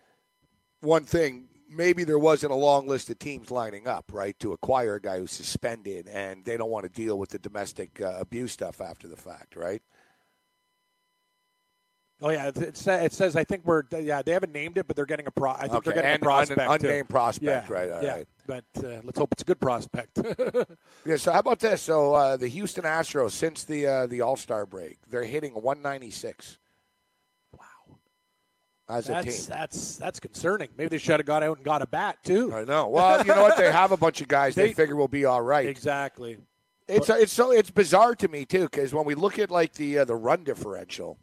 one 0.81 1.05
thing. 1.05 1.47
Maybe 1.73 2.03
there 2.03 2.19
wasn't 2.19 2.51
a 2.51 2.55
long 2.55 2.85
list 2.85 3.09
of 3.09 3.17
teams 3.17 3.49
lining 3.49 3.87
up, 3.87 4.11
right, 4.11 4.37
to 4.41 4.51
acquire 4.51 4.95
a 4.95 5.01
guy 5.01 5.19
who's 5.19 5.31
suspended, 5.31 6.09
and 6.09 6.43
they 6.43 6.57
don't 6.57 6.69
want 6.69 6.83
to 6.83 6.89
deal 6.91 7.17
with 7.17 7.29
the 7.29 7.39
domestic 7.39 8.01
uh, 8.01 8.15
abuse 8.19 8.51
stuff 8.51 8.81
after 8.81 9.07
the 9.07 9.15
fact, 9.15 9.55
right? 9.55 9.81
Oh 12.23 12.29
yeah, 12.29 12.49
it, 12.49 12.57
it, 12.57 12.77
sa- 12.77 12.97
it 12.97 13.13
says 13.13 13.35
I 13.37 13.43
think 13.45 13.65
we're 13.65 13.83
yeah 13.99 14.21
they 14.21 14.33
haven't 14.33 14.51
named 14.51 14.77
it, 14.77 14.85
but 14.85 14.95
they're 14.97 15.05
getting 15.05 15.27
a 15.27 15.31
pro. 15.31 15.51
I 15.51 15.61
think 15.61 15.75
Okay, 15.75 15.81
they're 15.85 15.93
getting 15.95 16.11
and 16.11 16.21
a 16.21 16.25
prospect 16.25 16.59
un- 16.59 16.79
too. 16.79 16.87
unnamed 16.87 17.09
prospect, 17.09 17.69
yeah, 17.69 17.73
right, 17.73 17.89
all 17.91 18.03
yeah, 18.03 18.13
right. 18.15 18.27
but 18.45 18.65
uh, 18.77 18.99
let's 19.05 19.17
hope 19.17 19.31
it's 19.31 19.41
a 19.41 19.45
good 19.45 19.59
prospect. 19.61 20.19
Yeah. 21.05 21.15
So 21.15 21.31
how 21.31 21.39
about 21.39 21.59
this? 21.59 21.81
So 21.81 22.13
uh, 22.13 22.37
the 22.37 22.47
Houston 22.49 22.83
Astros, 22.83 23.31
since 23.31 23.63
the 23.63 23.87
uh, 23.87 24.07
the 24.07 24.21
All 24.21 24.35
Star 24.35 24.65
break, 24.67 24.99
they're 25.09 25.23
hitting 25.23 25.53
196. 25.53 26.59
As 28.91 29.07
a 29.09 29.13
that's 29.13 29.45
team. 29.45 29.55
that's 29.55 29.95
that's 29.97 30.19
concerning. 30.19 30.69
Maybe 30.77 30.89
they 30.89 30.97
should 30.97 31.19
have 31.19 31.25
got 31.25 31.43
out 31.43 31.57
and 31.57 31.65
got 31.65 31.81
a 31.81 31.87
bat 31.87 32.17
too. 32.23 32.53
I 32.53 32.65
know. 32.65 32.89
Well, 32.89 33.25
you 33.25 33.33
know 33.33 33.41
what? 33.41 33.57
They 33.57 33.71
have 33.71 33.91
a 33.91 33.97
bunch 33.97 34.21
of 34.21 34.27
guys 34.27 34.53
they, 34.55 34.67
They- 34.67 34.73
figure 34.73 34.95
will 34.95 35.07
be 35.07 35.25
all 35.25 35.41
right. 35.41 35.67
Exactly. 35.67 36.37
It's 36.87 37.09
it's 37.09 37.31
so 37.31 37.51
it's 37.51 37.71
bizarre 37.71 38.15
to 38.15 38.27
me 38.27 38.43
too 38.43 38.63
because 38.63 38.93
when 38.93 39.05
we 39.05 39.15
look 39.15 39.39
at 39.39 39.49
like 39.49 39.73
the 39.73 39.99
uh, 39.99 40.05
the 40.05 40.15
run 40.15 40.43
differential, 40.43 41.17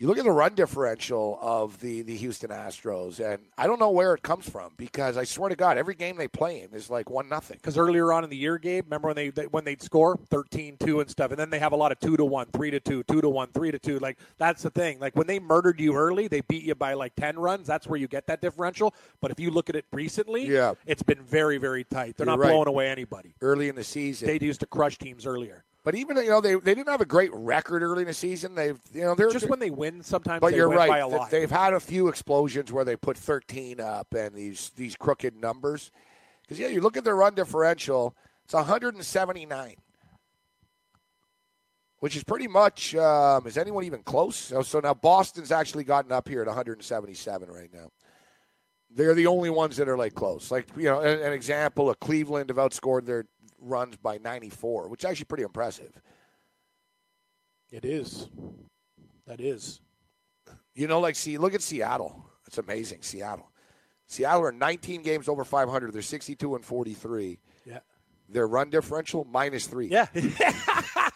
You 0.00 0.06
look 0.06 0.16
at 0.18 0.22
the 0.24 0.30
run 0.30 0.54
differential 0.54 1.36
of 1.42 1.80
the, 1.80 2.02
the 2.02 2.16
Houston 2.16 2.50
Astros, 2.50 3.18
and 3.18 3.42
I 3.58 3.66
don't 3.66 3.80
know 3.80 3.90
where 3.90 4.14
it 4.14 4.22
comes 4.22 4.48
from 4.48 4.74
because 4.76 5.16
I 5.16 5.24
swear 5.24 5.48
to 5.48 5.56
God, 5.56 5.76
every 5.76 5.96
game 5.96 6.16
they 6.16 6.28
play 6.28 6.62
in 6.62 6.72
is 6.72 6.88
like 6.88 7.10
one 7.10 7.28
nothing. 7.28 7.56
Because 7.56 7.76
earlier 7.76 8.12
on 8.12 8.22
in 8.22 8.30
the 8.30 8.36
year, 8.36 8.58
Gabe, 8.58 8.84
remember 8.84 9.08
when 9.08 9.16
they, 9.16 9.30
they 9.30 9.46
when 9.46 9.64
they'd 9.64 9.82
score 9.82 10.16
13-2 10.30 11.00
and 11.00 11.10
stuff, 11.10 11.32
and 11.32 11.38
then 11.38 11.50
they 11.50 11.58
have 11.58 11.72
a 11.72 11.76
lot 11.76 11.90
of 11.90 11.98
two 11.98 12.16
to 12.16 12.24
one, 12.24 12.46
three 12.52 12.70
to 12.70 12.78
two, 12.78 13.02
two 13.04 13.20
to 13.20 13.28
one, 13.28 13.48
three 13.48 13.72
to 13.72 13.78
two. 13.80 13.98
Like 13.98 14.18
that's 14.38 14.62
the 14.62 14.70
thing. 14.70 15.00
Like 15.00 15.16
when 15.16 15.26
they 15.26 15.40
murdered 15.40 15.80
you 15.80 15.94
early, 15.96 16.28
they 16.28 16.42
beat 16.42 16.62
you 16.62 16.76
by 16.76 16.92
like 16.94 17.16
ten 17.16 17.36
runs. 17.36 17.66
That's 17.66 17.88
where 17.88 17.98
you 17.98 18.06
get 18.06 18.28
that 18.28 18.40
differential. 18.40 18.94
But 19.20 19.32
if 19.32 19.40
you 19.40 19.50
look 19.50 19.68
at 19.68 19.74
it 19.74 19.84
recently, 19.92 20.46
Yeah. 20.46 20.74
it's 20.86 21.02
been 21.02 21.22
very 21.24 21.58
very 21.58 21.82
tight. 21.82 22.16
They're 22.16 22.24
You're 22.24 22.36
not 22.36 22.38
right. 22.38 22.50
blowing 22.52 22.68
away 22.68 22.88
anybody. 22.88 23.34
Early 23.42 23.68
in 23.68 23.74
the 23.74 23.82
season, 23.82 24.28
They 24.28 24.38
used 24.46 24.60
to 24.60 24.66
crush 24.66 24.96
teams 24.96 25.26
earlier. 25.26 25.64
But 25.88 25.94
even 25.94 26.18
you 26.18 26.28
know 26.28 26.42
they, 26.42 26.54
they 26.54 26.74
didn't 26.74 26.88
have 26.88 27.00
a 27.00 27.06
great 27.06 27.30
record 27.32 27.82
early 27.82 28.02
in 28.02 28.08
the 28.08 28.12
season. 28.12 28.54
They've 28.54 28.78
you 28.92 29.04
know 29.04 29.14
they're 29.14 29.30
Just 29.30 29.48
when 29.48 29.58
they 29.58 29.70
win, 29.70 30.02
sometimes 30.02 30.42
But 30.42 30.52
you're 30.52 30.68
right. 30.68 30.86
by 30.86 30.98
a 30.98 31.08
lot. 31.08 31.30
They've 31.30 31.50
had 31.50 31.72
a 31.72 31.80
few 31.80 32.08
explosions 32.08 32.70
where 32.70 32.84
they 32.84 32.94
put 32.94 33.16
13 33.16 33.80
up 33.80 34.12
and 34.12 34.34
these 34.34 34.70
these 34.76 34.96
crooked 34.96 35.34
numbers. 35.34 35.90
Because 36.42 36.58
yeah, 36.58 36.68
you 36.68 36.82
look 36.82 36.98
at 36.98 37.04
their 37.04 37.16
run 37.16 37.34
differential, 37.34 38.14
it's 38.44 38.52
179, 38.52 39.76
which 42.00 42.16
is 42.16 42.22
pretty 42.22 42.48
much. 42.48 42.94
Um, 42.94 43.46
is 43.46 43.56
anyone 43.56 43.84
even 43.84 44.02
close? 44.02 44.36
So, 44.36 44.60
so 44.60 44.80
now 44.80 44.92
Boston's 44.92 45.50
actually 45.50 45.84
gotten 45.84 46.12
up 46.12 46.28
here 46.28 46.42
at 46.42 46.48
177 46.48 47.50
right 47.50 47.72
now. 47.72 47.88
They're 48.90 49.14
the 49.14 49.26
only 49.26 49.48
ones 49.48 49.78
that 49.78 49.88
are 49.88 49.96
like 49.96 50.14
close. 50.14 50.50
Like 50.50 50.66
you 50.76 50.84
know, 50.84 51.00
an, 51.00 51.22
an 51.22 51.32
example: 51.32 51.88
of 51.88 51.98
Cleveland 51.98 52.50
have 52.50 52.58
outscored 52.58 53.06
their 53.06 53.24
runs 53.60 53.96
by 53.96 54.18
94, 54.18 54.88
which 54.88 55.04
is 55.04 55.10
actually 55.10 55.24
pretty 55.26 55.44
impressive. 55.44 55.92
It 57.70 57.84
is. 57.84 58.28
That 59.26 59.40
is. 59.40 59.80
You 60.74 60.86
know, 60.86 61.00
like 61.00 61.16
see, 61.16 61.38
look 61.38 61.54
at 61.54 61.62
Seattle. 61.62 62.24
It's 62.46 62.58
amazing. 62.58 63.02
Seattle. 63.02 63.50
Seattle 64.06 64.44
are 64.44 64.52
19 64.52 65.02
games 65.02 65.28
over 65.28 65.44
500. 65.44 65.92
They're 65.92 66.00
62 66.00 66.54
and 66.54 66.64
43. 66.64 67.38
Yeah. 67.66 67.80
Their 68.28 68.46
run 68.46 68.70
differential 68.70 69.26
minus 69.30 69.66
three. 69.66 69.88
Yeah. 69.88 70.06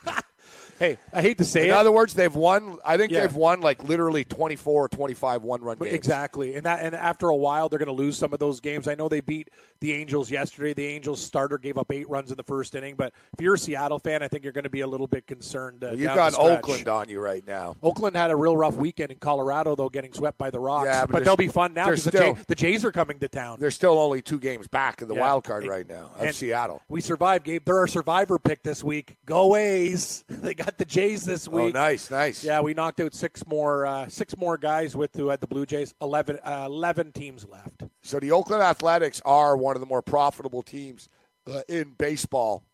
hey, 0.82 0.98
I 1.12 1.22
hate 1.22 1.38
to 1.38 1.44
say 1.44 1.60
In 1.60 1.66
it. 1.66 1.68
In 1.70 1.74
other 1.76 1.92
words, 1.92 2.14
they've 2.14 2.34
won. 2.34 2.78
I 2.84 2.96
think 2.96 3.12
Yeah. 3.12 3.20
they've 3.20 3.34
won 3.34 3.60
like 3.60 3.84
literally 3.84 4.24
24 4.24 4.84
or 4.84 4.88
25 4.88 5.42
one-run 5.42 5.78
games. 5.78 5.92
Exactly, 5.94 6.54
and 6.56 6.66
that 6.66 6.80
and 6.84 6.94
after 6.94 7.28
a 7.28 7.36
while, 7.36 7.68
they're 7.68 7.78
going 7.78 7.86
to 7.86 7.92
lose 7.92 8.16
some 8.16 8.32
of 8.32 8.38
those 8.38 8.60
games. 8.60 8.88
I 8.88 8.94
know 8.94 9.08
they 9.08 9.20
beat 9.20 9.48
the 9.80 9.92
Angels 9.92 10.30
yesterday. 10.30 10.74
The 10.74 10.86
Angels 10.86 11.20
starter 11.20 11.58
gave 11.58 11.78
up 11.78 11.90
eight 11.92 12.08
runs 12.08 12.30
in 12.30 12.36
the 12.36 12.42
first 12.42 12.74
inning, 12.74 12.94
but 12.96 13.12
if 13.32 13.40
you're 13.40 13.54
a 13.54 13.58
Seattle 13.58 13.98
fan, 13.98 14.22
I 14.22 14.28
think 14.28 14.44
you're 14.44 14.52
going 14.52 14.64
to 14.64 14.70
be 14.70 14.80
a 14.80 14.86
little 14.86 15.06
bit 15.06 15.26
concerned. 15.26 15.82
Uh, 15.84 15.92
You've 15.92 16.14
got. 16.14 16.34
Oakland 16.38 16.88
on 16.88 17.08
you 17.08 17.20
right 17.20 17.46
now. 17.46 17.76
Oakland 17.82 18.16
had 18.16 18.30
a 18.30 18.36
real 18.36 18.56
rough 18.56 18.74
weekend 18.74 19.12
in 19.12 19.18
Colorado, 19.18 19.76
though, 19.76 19.88
getting 19.88 20.12
swept 20.12 20.38
by 20.38 20.50
the 20.50 20.58
Rocks. 20.58 20.86
Yeah, 20.86 21.06
but 21.06 21.12
but, 21.12 21.24
they'll 21.24 21.36
be 21.36 21.48
fun 21.48 21.74
now 21.74 21.86
because 21.86 22.04
the, 22.04 22.10
Jay, 22.10 22.34
the 22.48 22.54
Jays 22.54 22.84
are 22.84 22.92
coming 22.92 23.18
to 23.20 23.28
town. 23.28 23.58
They're 23.60 23.70
still 23.70 23.98
only 23.98 24.22
two 24.22 24.38
games 24.38 24.66
back 24.68 25.02
in 25.02 25.08
the 25.08 25.14
Yeah. 25.14 25.20
wild 25.20 25.44
card 25.44 25.66
right 25.66 25.88
now 25.88 26.10
of 26.18 26.34
Seattle. 26.34 26.80
We 26.88 27.00
survived, 27.00 27.44
Gabe. 27.44 27.64
They're 27.64 27.78
our 27.78 27.86
survivor 27.86 28.38
pick 28.38 28.62
this 28.62 28.82
week. 28.82 29.16
Go 29.26 29.56
A's! 29.56 30.24
They 30.42 30.54
got 30.54 30.71
the 30.78 30.84
Jays 30.84 31.24
this 31.24 31.48
week. 31.48 31.74
Oh, 31.74 31.78
nice, 31.78 32.10
nice. 32.10 32.42
Yeah, 32.44 32.60
we 32.60 32.74
knocked 32.74 33.00
out 33.00 33.14
six 33.14 33.46
more 33.46 33.86
uh, 33.86 34.08
six 34.08 34.36
more 34.36 34.56
guys 34.56 34.94
with 34.96 35.14
who 35.16 35.28
had 35.28 35.40
the 35.40 35.46
Blue 35.46 35.66
Jays. 35.66 35.94
11, 36.00 36.38
uh, 36.44 36.64
11 36.66 37.12
teams 37.12 37.46
left. 37.48 37.82
So 38.02 38.18
the 38.20 38.32
Oakland 38.32 38.62
Athletics 38.62 39.20
are 39.24 39.56
one 39.56 39.76
of 39.76 39.80
the 39.80 39.86
more 39.86 40.02
profitable 40.02 40.62
teams 40.62 41.08
uh, 41.50 41.62
in 41.68 41.94
baseball. 41.98 42.64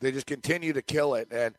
They 0.00 0.12
just 0.12 0.26
continue 0.26 0.72
to 0.72 0.82
kill 0.82 1.14
it, 1.14 1.28
and 1.32 1.54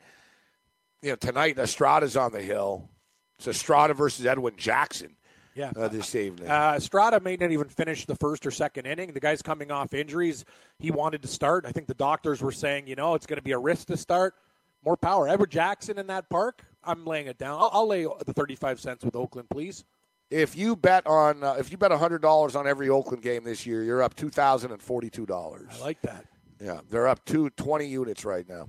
you 1.02 1.10
know 1.10 1.16
tonight 1.16 1.58
Estrada's 1.60 2.16
on 2.16 2.32
the 2.32 2.42
hill. 2.42 2.90
It's 3.38 3.48
Estrada 3.48 3.94
versus 3.94 4.26
Edwin 4.26 4.56
Jackson 4.58 5.16
Yeah. 5.56 5.72
uh, 5.78 5.88
this 5.88 6.14
evening. 6.16 6.50
Uh, 6.50 6.74
Estrada 6.76 7.20
may 7.22 7.38
not 7.38 7.52
even 7.52 7.70
finish 7.70 8.06
the 8.06 8.16
first 8.16 8.46
or 8.46 8.52
second 8.52 8.86
inning. 8.86 9.14
The 9.14 9.20
guy's 9.22 9.42
coming 9.42 9.72
off 9.72 9.94
injuries. 9.94 10.44
He 10.78 10.92
wanted 10.92 11.22
to 11.22 11.28
start. 11.30 11.66
I 11.66 11.72
think 11.72 11.88
the 11.88 11.94
doctors 11.94 12.42
were 12.42 12.52
saying, 12.52 12.88
you 12.88 12.96
know, 12.96 13.16
it's 13.16 13.26
going 13.26 13.38
to 13.38 13.44
be 13.44 13.54
a 13.54 13.58
risk 13.58 13.88
to 13.88 13.96
start. 13.98 14.36
More 14.84 14.98
power. 14.98 15.28
Edwin 15.28 15.50
Jackson 15.50 15.98
in 15.98 16.08
that 16.08 16.30
park. 16.30 16.64
I'm 16.84 17.06
laying 17.06 17.28
it 17.28 17.38
down. 17.38 17.60
I'll, 17.60 17.70
I'll 17.74 17.88
lay 17.88 18.04
the 18.26 18.34
35 18.34 18.80
cents 18.80 19.04
with 19.04 19.16
Oakland, 19.16 19.50
please. 19.50 19.84
if 20.32 20.56
you 20.56 20.76
bet 20.76 21.06
on 21.06 21.44
uh, 21.44 21.56
if 21.60 21.72
you 21.72 21.78
bet 21.78 21.92
hundred 21.92 22.22
dollars 22.22 22.56
on 22.56 22.68
every 22.68 22.88
Oakland 22.90 23.22
game 23.24 23.44
this 23.44 23.66
year, 23.66 23.84
you're 23.84 24.02
up 24.02 24.16
two 24.16 24.30
thousand 24.30 24.72
and 24.72 24.82
forty 24.82 25.10
two 25.10 25.26
dollars. 25.26 25.68
I 25.74 25.80
like 25.80 26.02
that. 26.04 26.26
Yeah, 26.62 26.82
they're 26.90 27.08
up 27.08 27.24
to 27.26 27.50
20 27.52 27.86
units 27.88 28.26
right 28.26 28.48
now. 28.48 28.68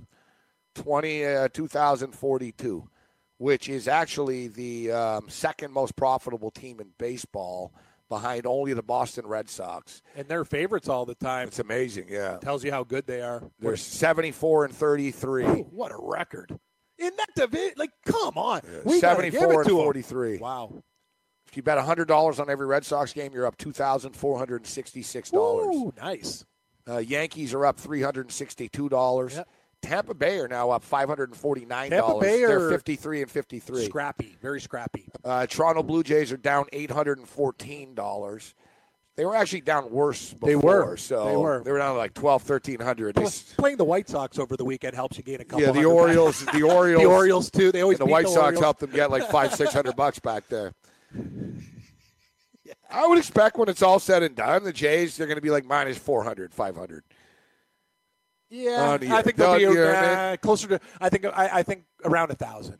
20, 0.75 1.25
uh, 1.25 1.49
2,042, 1.49 2.87
which 3.37 3.67
is 3.67 3.89
actually 3.89 4.47
the 4.47 4.91
um, 4.93 5.29
second 5.29 5.73
most 5.73 5.97
profitable 5.97 6.51
team 6.51 6.79
in 6.79 6.87
baseball 6.97 7.73
behind 8.11 8.45
only 8.45 8.73
the 8.73 8.83
Boston 8.83 9.25
Red 9.25 9.49
Sox. 9.49 10.01
And 10.17 10.27
they're 10.27 10.43
favorites 10.43 10.89
all 10.89 11.05
the 11.05 11.15
time. 11.15 11.47
It's 11.47 11.59
amazing, 11.59 12.07
yeah. 12.09 12.37
Tells 12.39 12.63
you 12.63 12.69
how 12.69 12.83
good 12.83 13.07
they 13.07 13.21
are. 13.21 13.41
They're 13.59 13.77
74 13.77 14.65
and 14.65 14.75
33. 14.75 15.45
Ooh, 15.45 15.67
what 15.71 15.93
a 15.93 15.97
record. 15.97 16.59
In 16.99 17.11
that 17.15 17.29
division, 17.35 17.73
like, 17.77 17.91
come 18.05 18.37
on. 18.37 18.61
We 18.83 18.99
gotta 18.99 19.23
give 19.23 19.39
74 19.39 19.53
it 19.53 19.55
and 19.55 19.65
to 19.69 19.77
'em. 19.79 19.83
43. 19.85 20.37
Wow. 20.39 20.83
If 21.47 21.55
you 21.55 21.63
bet 21.63 21.77
$100 21.77 22.39
on 22.39 22.49
every 22.49 22.65
Red 22.67 22.85
Sox 22.85 23.13
game, 23.13 23.31
you're 23.33 23.45
up 23.47 23.57
$2,466. 23.57 25.33
Ooh, 25.33 25.93
nice. 25.97 26.45
Uh, 26.87 26.97
Yankees 26.97 27.53
are 27.53 27.65
up 27.65 27.79
$362. 27.79 29.35
Yep. 29.35 29.47
Tampa 29.81 30.13
Bay 30.13 30.39
are 30.39 30.47
now 30.47 30.69
up 30.69 30.83
$549. 30.87 31.89
They're 32.19 32.69
53 32.69 33.21
and 33.23 33.31
53. 33.31 33.85
Scrappy. 33.85 34.37
Very 34.41 34.61
scrappy. 34.61 35.09
Uh, 35.23 35.45
Toronto 35.47 35.83
Blue 35.83 36.03
Jays 36.03 36.31
are 36.31 36.37
down 36.37 36.65
eight 36.71 36.91
hundred 36.91 37.17
and 37.17 37.27
fourteen 37.27 37.93
dollars. 37.95 38.53
They 39.17 39.25
were 39.25 39.35
actually 39.35 39.61
down 39.61 39.91
worse 39.91 40.33
before. 40.33 40.47
They 40.49 40.55
were. 40.55 40.97
So 40.97 41.25
They 41.25 41.35
were. 41.35 41.63
They 41.63 41.71
were 41.71 41.77
down 41.79 41.97
like 41.97 42.13
twelve, 42.13 42.43
thirteen 42.43 42.79
hundred. 42.79 43.15
They 43.15 43.21
Plus, 43.21 43.41
playing 43.57 43.77
the 43.77 43.83
White 43.83 44.07
Sox 44.07 44.39
over 44.39 44.55
the 44.55 44.65
weekend 44.65 44.95
helps 44.95 45.17
you 45.17 45.23
gain 45.23 45.41
a 45.41 45.45
couple 45.45 45.61
yeah, 45.61 45.67
the 45.67 45.79
hundred. 45.79 45.89
Orioles, 45.89 46.45
the 46.53 46.63
Orioles, 46.63 47.03
The 47.03 47.09
Orioles, 47.09 47.51
too. 47.51 47.71
They 47.71 47.81
always 47.81 47.99
and 47.99 48.07
the 48.07 48.11
White 48.11 48.25
the 48.25 48.31
Sox 48.31 48.59
helped 48.59 48.79
them 48.79 48.91
get 48.91 49.11
like 49.11 49.29
five, 49.29 49.53
six 49.53 49.73
hundred 49.73 49.95
bucks 49.97 50.19
back 50.19 50.47
there. 50.47 50.73
I 52.89 53.07
would 53.07 53.17
expect 53.17 53.57
when 53.57 53.69
it's 53.69 53.81
all 53.81 53.99
said 53.99 54.23
and 54.23 54.35
done, 54.35 54.63
the 54.63 54.73
Jays 54.73 55.17
they're 55.17 55.27
going 55.27 55.37
to 55.37 55.41
be 55.41 55.49
like 55.49 55.65
minus 55.65 55.97
400, 55.97 56.53
500. 56.53 57.03
Yeah, 58.51 58.91
I 58.91 59.21
think 59.21 59.37
they'll 59.37 59.55
be 59.57 59.63
Don't 59.63 59.73
you 59.75 59.81
know 59.81 59.87
what 59.87 59.95
I 59.95 60.33
uh, 60.33 60.37
closer 60.37 60.67
to. 60.67 60.79
I 60.99 61.09
think 61.09 61.25
I, 61.25 61.49
I 61.53 61.63
think 61.63 61.85
around 62.03 62.31
a 62.31 62.35
thousand, 62.35 62.77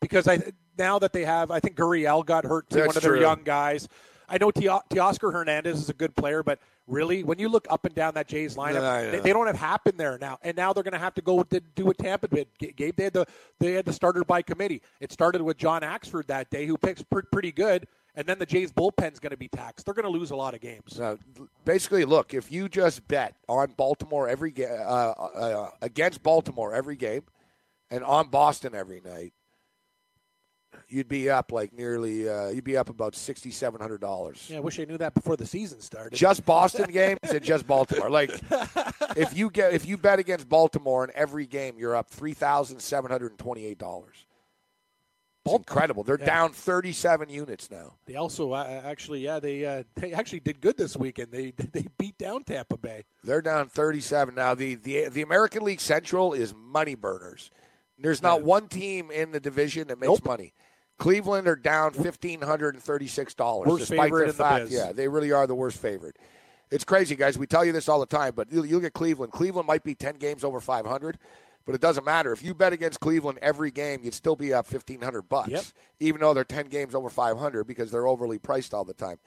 because 0.00 0.26
I 0.26 0.40
now 0.78 0.98
that 0.98 1.12
they 1.12 1.24
have, 1.24 1.50
I 1.50 1.60
think 1.60 1.76
Gurriel 1.76 2.24
got 2.24 2.44
hurt 2.44 2.66
That's 2.70 2.86
one 2.86 2.96
of 2.96 3.02
their 3.02 3.12
true. 3.12 3.20
young 3.20 3.42
guys. 3.44 3.88
I 4.28 4.38
know 4.38 4.50
Te- 4.50 4.66
Teoscar 4.66 5.32
Hernandez 5.32 5.78
is 5.78 5.88
a 5.88 5.94
good 5.94 6.16
player, 6.16 6.42
but 6.42 6.58
really, 6.88 7.22
when 7.22 7.38
you 7.38 7.48
look 7.48 7.66
up 7.70 7.84
and 7.84 7.94
down 7.94 8.14
that 8.14 8.26
Jays 8.26 8.56
lineup, 8.56 8.80
Yeah, 8.80 9.10
they, 9.10 9.20
they 9.20 9.32
don't 9.32 9.46
have 9.46 9.56
Happen 9.56 9.96
there 9.96 10.18
now, 10.18 10.38
and 10.42 10.56
now 10.56 10.72
they're 10.72 10.82
going 10.82 10.92
to 10.94 10.98
have 10.98 11.14
to 11.14 11.22
go 11.22 11.42
to 11.44 11.60
do 11.60 11.84
what 11.84 11.98
Tampa 11.98 12.26
did. 12.26 12.48
G- 12.60 12.72
Gabe, 12.74 12.96
they 12.96 13.04
had 13.04 13.12
the 13.12 13.26
they 13.60 13.72
had 13.74 13.84
the 13.84 13.92
starter 13.92 14.24
by 14.24 14.42
committee. 14.42 14.82
It 15.00 15.12
started 15.12 15.42
with 15.42 15.58
John 15.58 15.82
Axford 15.82 16.26
that 16.26 16.50
day, 16.50 16.66
who 16.66 16.76
picks 16.76 17.02
pr- 17.02 17.20
pretty 17.30 17.52
good, 17.52 17.86
and 18.16 18.26
then 18.26 18.38
the 18.38 18.46
Jays 18.46 18.72
bullpen's 18.72 19.20
going 19.20 19.30
to 19.30 19.36
be 19.36 19.48
taxed. 19.48 19.84
They're 19.84 19.94
going 19.94 20.10
to 20.10 20.18
lose 20.18 20.30
a 20.30 20.36
lot 20.36 20.54
of 20.54 20.60
games. 20.60 20.96
So 20.96 21.18
basically, 21.64 22.04
look, 22.04 22.32
if 22.32 22.50
you 22.50 22.68
just 22.68 23.06
bet 23.06 23.34
on 23.48 23.74
Baltimore 23.76 24.28
every 24.28 24.50
game 24.50 24.68
uh, 24.70 25.12
uh, 25.12 25.70
against 25.82 26.22
Baltimore 26.22 26.74
every 26.74 26.96
game, 26.96 27.22
and 27.90 28.02
on 28.02 28.28
Boston 28.28 28.74
every 28.74 29.00
night, 29.04 29.32
you'd 30.88 31.08
be 31.08 31.28
up 31.30 31.52
like 31.52 31.72
nearly 31.72 32.28
uh, 32.28 32.48
you'd 32.48 32.64
be 32.64 32.76
up 32.76 32.88
about 32.88 33.14
sixty 33.14 33.50
seven 33.50 33.80
hundred 33.80 34.00
dollars. 34.00 34.46
Yeah, 34.50 34.56
I 34.58 34.60
wish 34.60 34.80
I 34.80 34.84
knew 34.84 34.98
that 34.98 35.14
before 35.14 35.36
the 35.36 35.46
season 35.46 35.80
started. 35.80 36.16
Just 36.16 36.44
Boston 36.44 36.90
games 36.92 37.18
and 37.22 37.42
just 37.42 37.66
Baltimore. 37.66 38.10
Like 38.10 38.30
if 39.16 39.36
you 39.36 39.50
get 39.50 39.74
if 39.74 39.86
you 39.86 39.96
bet 39.98 40.18
against 40.18 40.48
Baltimore 40.48 41.04
in 41.04 41.10
every 41.14 41.46
game, 41.46 41.74
you're 41.78 41.94
up 41.94 42.08
three 42.08 42.34
thousand 42.34 42.80
seven 42.80 43.10
hundred 43.10 43.32
and 43.32 43.38
twenty 43.38 43.64
eight 43.64 43.78
dollars. 43.78 44.25
Incredible. 45.54 46.02
They're 46.02 46.18
Yeah. 46.18 46.26
down 46.26 46.52
thirty 46.52 46.92
seven 46.92 47.28
units 47.28 47.70
now. 47.70 47.94
They 48.06 48.16
also 48.16 48.52
uh, 48.52 48.82
actually, 48.84 49.20
yeah, 49.20 49.38
they 49.38 49.64
uh, 49.64 49.84
they 49.94 50.12
actually 50.12 50.40
did 50.40 50.60
good 50.60 50.76
this 50.76 50.96
weekend. 50.96 51.30
They 51.30 51.50
they 51.72 51.86
beat 51.98 52.18
down 52.18 52.44
Tampa 52.44 52.76
Bay. 52.76 53.04
They're 53.22 53.42
down 53.42 53.68
37 53.68 54.34
now. 54.34 54.54
The 54.54 54.74
the 54.74 55.08
the 55.08 55.22
American 55.22 55.62
League 55.64 55.80
Central 55.80 56.32
is 56.32 56.54
money 56.54 56.94
burners. 56.94 57.50
There's 57.98 58.22
not 58.22 58.42
one 58.42 58.68
team 58.68 59.10
in 59.10 59.30
the 59.32 59.40
division 59.40 59.88
that 59.88 59.98
makes 59.98 60.08
Nope. 60.08 60.24
money. 60.26 60.52
Cleveland 60.98 61.46
are 61.48 61.56
down 61.56 61.92
fifteen 61.92 62.40
hundred 62.40 62.74
and 62.74 62.82
thirty 62.82 63.06
six 63.06 63.34
dollars. 63.34 63.68
Worst 63.68 63.88
despite 63.88 64.04
favorite 64.06 64.26
the 64.28 64.32
fact, 64.32 64.64
biz. 64.66 64.72
yeah, 64.72 64.92
they 64.92 65.08
really 65.08 65.32
are 65.32 65.46
the 65.46 65.54
worst 65.54 65.78
favorite. 65.78 66.16
It's 66.70 66.84
crazy, 66.84 67.14
guys. 67.14 67.38
We 67.38 67.46
tell 67.46 67.64
you 67.64 67.70
this 67.72 67.88
all 67.88 68.00
the 68.00 68.06
time, 68.06 68.32
but 68.34 68.50
you 68.50 68.64
you 68.64 68.76
look 68.76 68.84
at 68.84 68.92
Cleveland. 68.94 69.32
Cleveland 69.32 69.66
might 69.68 69.84
be 69.84 69.94
ten 69.94 70.16
games 70.16 70.42
over 70.42 70.58
five 70.60 70.84
hundred, 70.86 71.18
but 71.66 71.74
it 71.74 71.80
doesn't 71.82 72.04
matter. 72.06 72.32
If 72.32 72.42
you 72.42 72.54
bet 72.54 72.72
against 72.72 73.00
Cleveland 73.00 73.38
every 73.42 73.70
game, 73.70 74.00
you'd 74.02 74.14
still 74.14 74.36
be 74.36 74.54
up 74.54 74.66
fifteen 74.66 75.02
hundred 75.02 75.22
bucks, 75.28 75.50
Yep. 75.50 75.64
even 76.00 76.20
though 76.22 76.32
they're 76.32 76.44
ten 76.44 76.66
games 76.68 76.94
over 76.94 77.10
five 77.10 77.36
hundred 77.38 77.64
because 77.64 77.90
they're 77.90 78.06
overly 78.06 78.38
priced 78.38 78.72
all 78.72 78.84
the 78.84 78.94
time. 78.94 79.18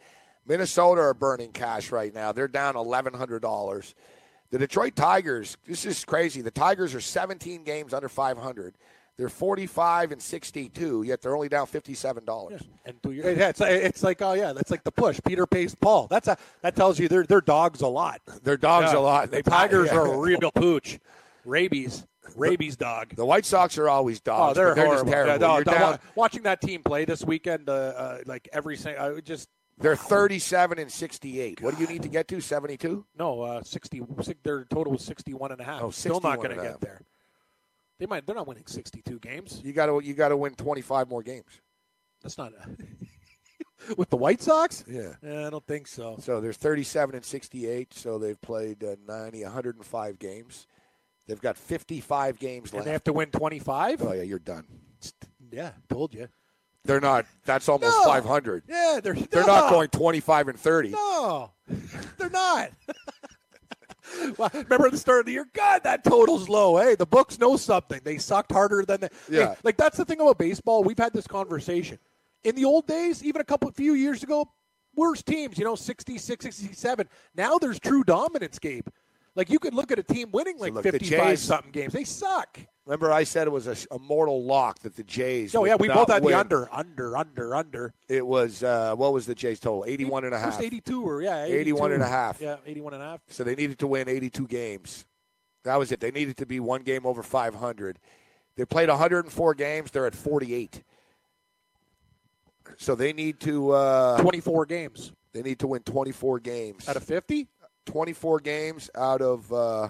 Minnesota 0.48 1.02
are 1.02 1.14
burning 1.14 1.52
cash 1.52 1.92
right 1.92 2.14
now. 2.14 2.32
They're 2.32 2.48
down 2.48 2.76
eleven 2.76 3.14
hundred 3.14 3.42
dollars. 3.42 3.94
The 4.52 4.58
Detroit 4.58 4.96
Tigers, 4.96 5.58
this 5.68 5.86
is 5.86 6.04
crazy. 6.04 6.42
The 6.42 6.50
Tigers 6.50 6.96
are 6.96 7.00
17 7.02 7.64
games 7.64 7.94
under 7.94 8.10
500. 8.10 8.74
They're 9.16 9.30
45 9.30 10.12
and 10.14 10.20
62, 10.20 11.04
yet 11.04 11.22
they're 11.22 11.36
only 11.36 11.50
down 11.50 11.68
$57. 11.68 12.64
And 12.86 13.00
do 13.04 13.12
your, 13.12 13.30
yeah, 13.32 13.50
it's, 13.50 13.62
it's 13.62 14.02
like 14.02 14.24
oh 14.24 14.34
yeah, 14.34 14.54
that's 14.54 14.72
like 14.72 14.84
the 14.84 14.92
push. 14.92 15.20
Peter 15.24 15.46
pays 15.46 15.76
Paul. 15.76 16.08
That's 16.10 16.28
a 16.30 16.36
that 16.64 16.76
tells 16.76 16.98
you 16.98 17.08
they're 17.08 17.26
they're 17.26 17.42
dogs 17.42 17.82
a 17.82 17.88
lot. 17.88 18.22
They're 18.42 18.58
dogs 18.58 18.92
Yeah. 18.92 18.98
a 18.98 19.02
lot. 19.02 19.30
The 19.30 19.36
They 19.38 19.42
Tigers 19.44 19.90
yeah. 19.92 19.98
are 20.00 20.14
a 20.14 20.18
real 20.18 20.40
pooch. 20.56 21.00
Rabies, 21.46 22.08
rabies 22.40 22.76
dog. 22.78 23.16
The 23.16 23.26
White 23.26 23.46
Sox 23.46 23.78
are 23.78 23.90
always 23.90 24.20
Oh, 24.20 24.22
dogs. 24.26 24.56
they're, 24.56 24.70
but 24.70 24.76
they're 24.76 24.86
horrible. 24.86 25.04
just 25.06 25.14
terrible. 25.14 25.42
Yeah, 25.48 25.58
no, 25.58 25.64
down- 25.64 26.00
watching 26.16 26.44
that 26.44 26.62
team 26.62 26.82
play 26.84 27.06
this 27.06 27.24
weekend, 27.24 27.70
uh, 27.70 27.74
uh, 27.74 28.18
like 28.26 28.48
every 28.54 28.78
single, 28.78 29.20
just 29.22 29.50
they're 29.78 29.96
37 29.96 30.78
and 30.80 30.92
68. 30.92 31.62
What 31.62 31.76
do 31.76 31.82
you 31.82 31.88
need 31.88 32.02
to 32.04 32.10
get 32.10 32.28
to? 32.30 32.42
72? 32.42 33.06
no 33.18 33.42
uh, 33.42 33.64
60. 33.64 34.02
Their 34.44 34.66
total 34.66 34.92
was 34.94 35.04
61 35.04 35.52
and 35.54 35.62
a 35.62 35.64
half. 35.64 35.82
Oh, 35.82 35.90
Still 35.90 36.20
not 36.20 36.38
going 36.38 36.56
to 36.56 36.62
get 36.62 36.82
there. 36.82 37.02
They 38.00 38.06
might. 38.06 38.26
They're 38.26 38.36
not 38.36 38.48
winning 38.48 38.66
62 38.66 39.20
games. 39.20 39.62
You 39.64 39.74
got 39.74 39.88
to 39.88 40.00
you 40.04 40.14
got 40.14 40.30
to 40.30 40.38
win 40.38 40.56
25 40.56 41.10
more 41.10 41.22
games. 41.22 41.62
That's 42.22 42.38
not 42.38 42.54
with 43.98 44.10
the 44.10 44.18
White 44.18 44.42
Sox. 44.42 44.84
Yeah. 44.88 45.14
Yeah, 45.22 45.48
I 45.48 45.50
don't 45.50 45.66
think 45.66 45.88
so. 45.88 46.18
So 46.22 46.40
they're 46.42 46.54
37 46.54 47.16
and 47.16 47.26
68. 47.26 47.94
So 47.94 48.18
they've 48.18 48.40
played 48.42 48.84
uh, 48.84 48.96
90, 49.08 49.44
105 49.44 50.20
games. 50.20 50.68
They've 51.30 51.40
got 51.40 51.58
55 51.58 52.40
games 52.40 52.72
And 52.72 52.78
left. 52.80 52.86
they 52.86 52.92
have 52.92 53.04
to 53.06 53.14
win 53.14 53.30
25. 53.30 54.02
oh 54.02 54.14
yeah, 54.14 54.24
you're 54.24 54.40
done. 54.40 54.66
Yeah, 55.52 55.72
told 55.90 56.14
you. 56.14 56.28
They're 56.86 57.00
not. 57.00 57.26
That's 57.46 57.70
almost 57.70 57.96
No. 58.00 58.06
500. 58.06 58.64
Yeah, 58.68 59.00
they're 59.04 59.14
They're 59.14 59.42
no. 59.46 59.48
not 59.48 59.70
going 59.70 59.90
25 59.90 60.48
and 60.48 60.60
30. 60.60 60.90
No, 60.90 61.52
they're 62.18 62.30
not. 62.32 62.72
well, 64.38 64.50
remember 64.54 64.88
at 64.88 64.92
the 64.92 64.98
start 64.98 65.20
of 65.20 65.26
the 65.28 65.34
year? 65.34 65.48
God, 65.54 65.84
that 65.84 66.04
total's 66.04 66.50
low. 66.50 66.78
Hey, 66.78 66.96
the 66.96 67.06
books 67.06 67.38
know 67.38 67.58
something. 67.58 68.02
They 68.04 68.18
sucked 68.18 68.52
harder 68.52 68.84
than 68.86 69.02
the. 69.02 69.10
Yeah. 69.30 69.50
Hey, 69.50 69.56
like 69.64 69.78
that's 69.78 69.98
the 69.98 70.06
thing 70.06 70.20
about 70.20 70.38
baseball. 70.40 70.84
We've 70.84 70.98
had 70.98 71.14
this 71.14 71.28
conversation. 71.28 72.00
In 72.44 72.56
the 72.56 72.66
old 72.66 72.88
days, 72.88 73.24
even 73.24 73.42
a 73.42 73.46
couple, 73.46 73.70
few 73.72 73.94
years 73.94 74.24
ago, 74.24 74.50
worst 74.96 75.26
teams, 75.26 75.58
you 75.58 75.66
know, 75.66 75.76
66, 75.76 76.44
67. 76.44 77.08
Now 77.36 77.58
there's 77.58 77.80
true 77.80 78.04
dominance, 78.04 78.58
Gabe. 78.58 78.88
Like 79.36 79.50
you 79.50 79.60
could 79.60 79.74
look 79.74 79.92
at 79.92 80.00
a 80.00 80.04
team 80.04 80.30
winning 80.32 80.58
like 80.58 80.74
look, 80.74 80.84
55 80.84 81.10
Jays- 81.10 81.42
something 81.42 81.72
games. 81.72 81.94
They 81.94 82.04
suck. 82.04 82.60
Remember, 82.86 83.12
I 83.12 83.24
said 83.24 83.46
it 83.46 83.52
was 83.52 83.68
a, 83.68 83.76
a 83.92 84.00
mortal 84.00 84.44
lock 84.44 84.80
that 84.80 84.96
the 84.96 85.04
Jays. 85.04 85.54
Oh 85.54 85.64
yeah, 85.64 85.76
we 85.76 85.88
both 85.88 86.10
had 86.10 86.24
win. 86.24 86.34
the 86.34 86.40
under, 86.40 86.68
under, 86.74 87.16
under, 87.16 87.56
under. 87.56 87.94
It 88.08 88.26
was 88.26 88.64
uh, 88.64 88.96
what 88.96 89.14
was 89.14 89.26
the 89.26 89.36
Jays 89.36 89.60
total? 89.60 89.86
81 89.88 90.26
and 90.26 90.34
a 90.34 90.40
half. 90.40 90.54
First 90.56 90.62
82 90.64 91.04
or 91.08 91.22
yeah, 91.22 91.46
81 91.46 91.92
and 91.92 92.04
a 92.04 92.08
half. 92.08 92.42
Yeah, 92.42 92.58
81 92.66 92.96
and 92.96 93.04
a 93.04 93.06
half. 93.06 93.22
So 93.28 93.44
they 93.44 93.56
needed 93.56 93.78
to 93.80 93.88
win 93.88 94.10
82 94.10 94.48
games. 94.48 95.06
That 95.64 95.78
was 95.78 95.92
it. 95.92 96.00
They 96.00 96.12
needed 96.12 96.38
to 96.38 96.46
be 96.46 96.60
one 96.60 96.82
game 96.82 97.06
over 97.06 97.22
500. 97.22 98.00
They 98.56 98.66
played 98.66 98.90
104 98.90 99.54
games. 99.54 99.92
They're 99.92 100.08
at 100.08 100.16
48. 100.16 100.84
So 102.78 102.96
they 102.96 103.14
need 103.14 103.40
to 103.42 103.72
uh, 103.72 104.22
24 104.22 104.66
games 104.66 105.12
they 105.34 105.42
need 105.42 105.60
to 105.60 105.68
win 105.68 105.82
24 105.84 106.40
games. 106.40 106.90
out 106.90 106.96
of 106.96 107.04
50. 107.04 107.48
24 107.92 108.40
games 108.40 108.90
out 108.96 109.22
of 109.22 109.52
uh, 109.52 109.90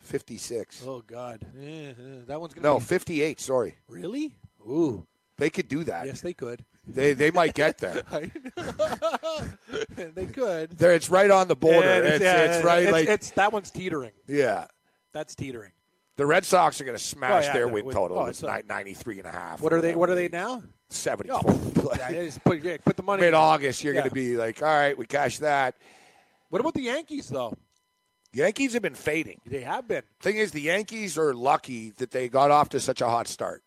56. 0.00 0.82
Oh 0.86 1.02
God, 1.06 1.40
Eh, 1.60 1.90
eh, 1.90 1.92
that 2.26 2.40
one's 2.40 2.54
gonna 2.54 2.66
No, 2.68 2.78
be 2.78 2.84
58. 2.84 3.40
Sorry, 3.40 3.74
really. 3.88 4.34
Ooh, 4.68 5.06
they 5.38 5.50
could 5.50 5.68
do 5.68 5.84
that. 5.84 6.06
yes, 6.06 6.20
they 6.20 6.32
could. 6.34 6.64
They 6.86 7.14
they 7.14 7.30
might 7.30 7.54
get 7.54 7.78
there. 7.78 8.02
they 9.96 10.26
could. 10.26 10.70
There, 10.78 10.92
it's 10.92 11.08
right 11.10 11.30
on 11.30 11.48
the 11.48 11.56
border. 11.56 11.80
Yeah, 11.86 11.96
it's, 12.10 12.22
yeah, 12.22 12.42
it's 12.44 12.64
right 12.64 12.82
it's, 12.84 12.92
like 12.92 13.08
it's 13.08 13.30
that 13.32 13.52
one's 13.52 13.70
teetering. 13.70 14.12
yeah. 14.26 14.66
That's 15.12 15.34
teetering. 15.36 15.70
The 16.16 16.26
Red 16.26 16.44
Sox 16.44 16.80
are 16.80 16.84
going 16.84 16.96
to 16.98 17.02
smash 17.02 17.44
Oh, 17.44 17.46
yeah, 17.46 17.52
their 17.52 17.68
win 17.68 17.84
with- 17.84 17.94
total. 17.94 18.18
oh, 18.18 18.24
it's 18.26 18.42
it's 18.42 18.68
93 18.68 19.18
and 19.18 19.26
a 19.28 19.30
half. 19.30 19.60
What 19.60 19.72
are 19.72 19.80
they? 19.80 19.94
What 19.94 20.10
are 20.10 20.14
they 20.16 20.28
now? 20.28 20.62
74. 20.90 21.40
Yeah, 21.96 22.30
put, 22.44 22.62
yeah, 22.62 22.76
put 22.84 22.96
the 22.96 23.02
money. 23.04 23.20
Mid 23.22 23.34
August, 23.34 23.82
you're 23.84 23.94
going 23.94 24.08
to 24.08 24.14
be 24.14 24.36
like, 24.36 24.60
all 24.62 24.68
right, 24.68 24.96
we 24.98 25.06
cash 25.06 25.38
that. 25.38 25.76
What 26.54 26.60
about 26.60 26.74
the 26.74 26.82
Yankees 26.82 27.28
though? 27.30 27.52
The 28.32 28.38
Yankees 28.42 28.74
have 28.74 28.82
been 28.82 28.94
fading. 28.94 29.40
They 29.44 29.62
have 29.62 29.88
been. 29.88 30.04
Thing 30.20 30.36
is, 30.36 30.52
the 30.52 30.60
Yankees 30.60 31.18
are 31.18 31.34
lucky 31.34 31.90
that 31.96 32.12
they 32.12 32.28
got 32.28 32.52
off 32.52 32.68
to 32.68 32.78
such 32.78 33.00
a 33.00 33.08
hot 33.08 33.26
start 33.26 33.64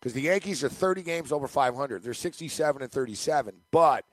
because 0.00 0.12
the 0.12 0.22
Yankees 0.22 0.64
are 0.64 0.68
30 0.68 1.02
games 1.02 1.30
over 1.30 1.46
500. 1.46 2.02
They're 2.02 2.14
67 2.14 2.82
and 2.82 2.90
37, 2.90 3.54
but 3.70 4.06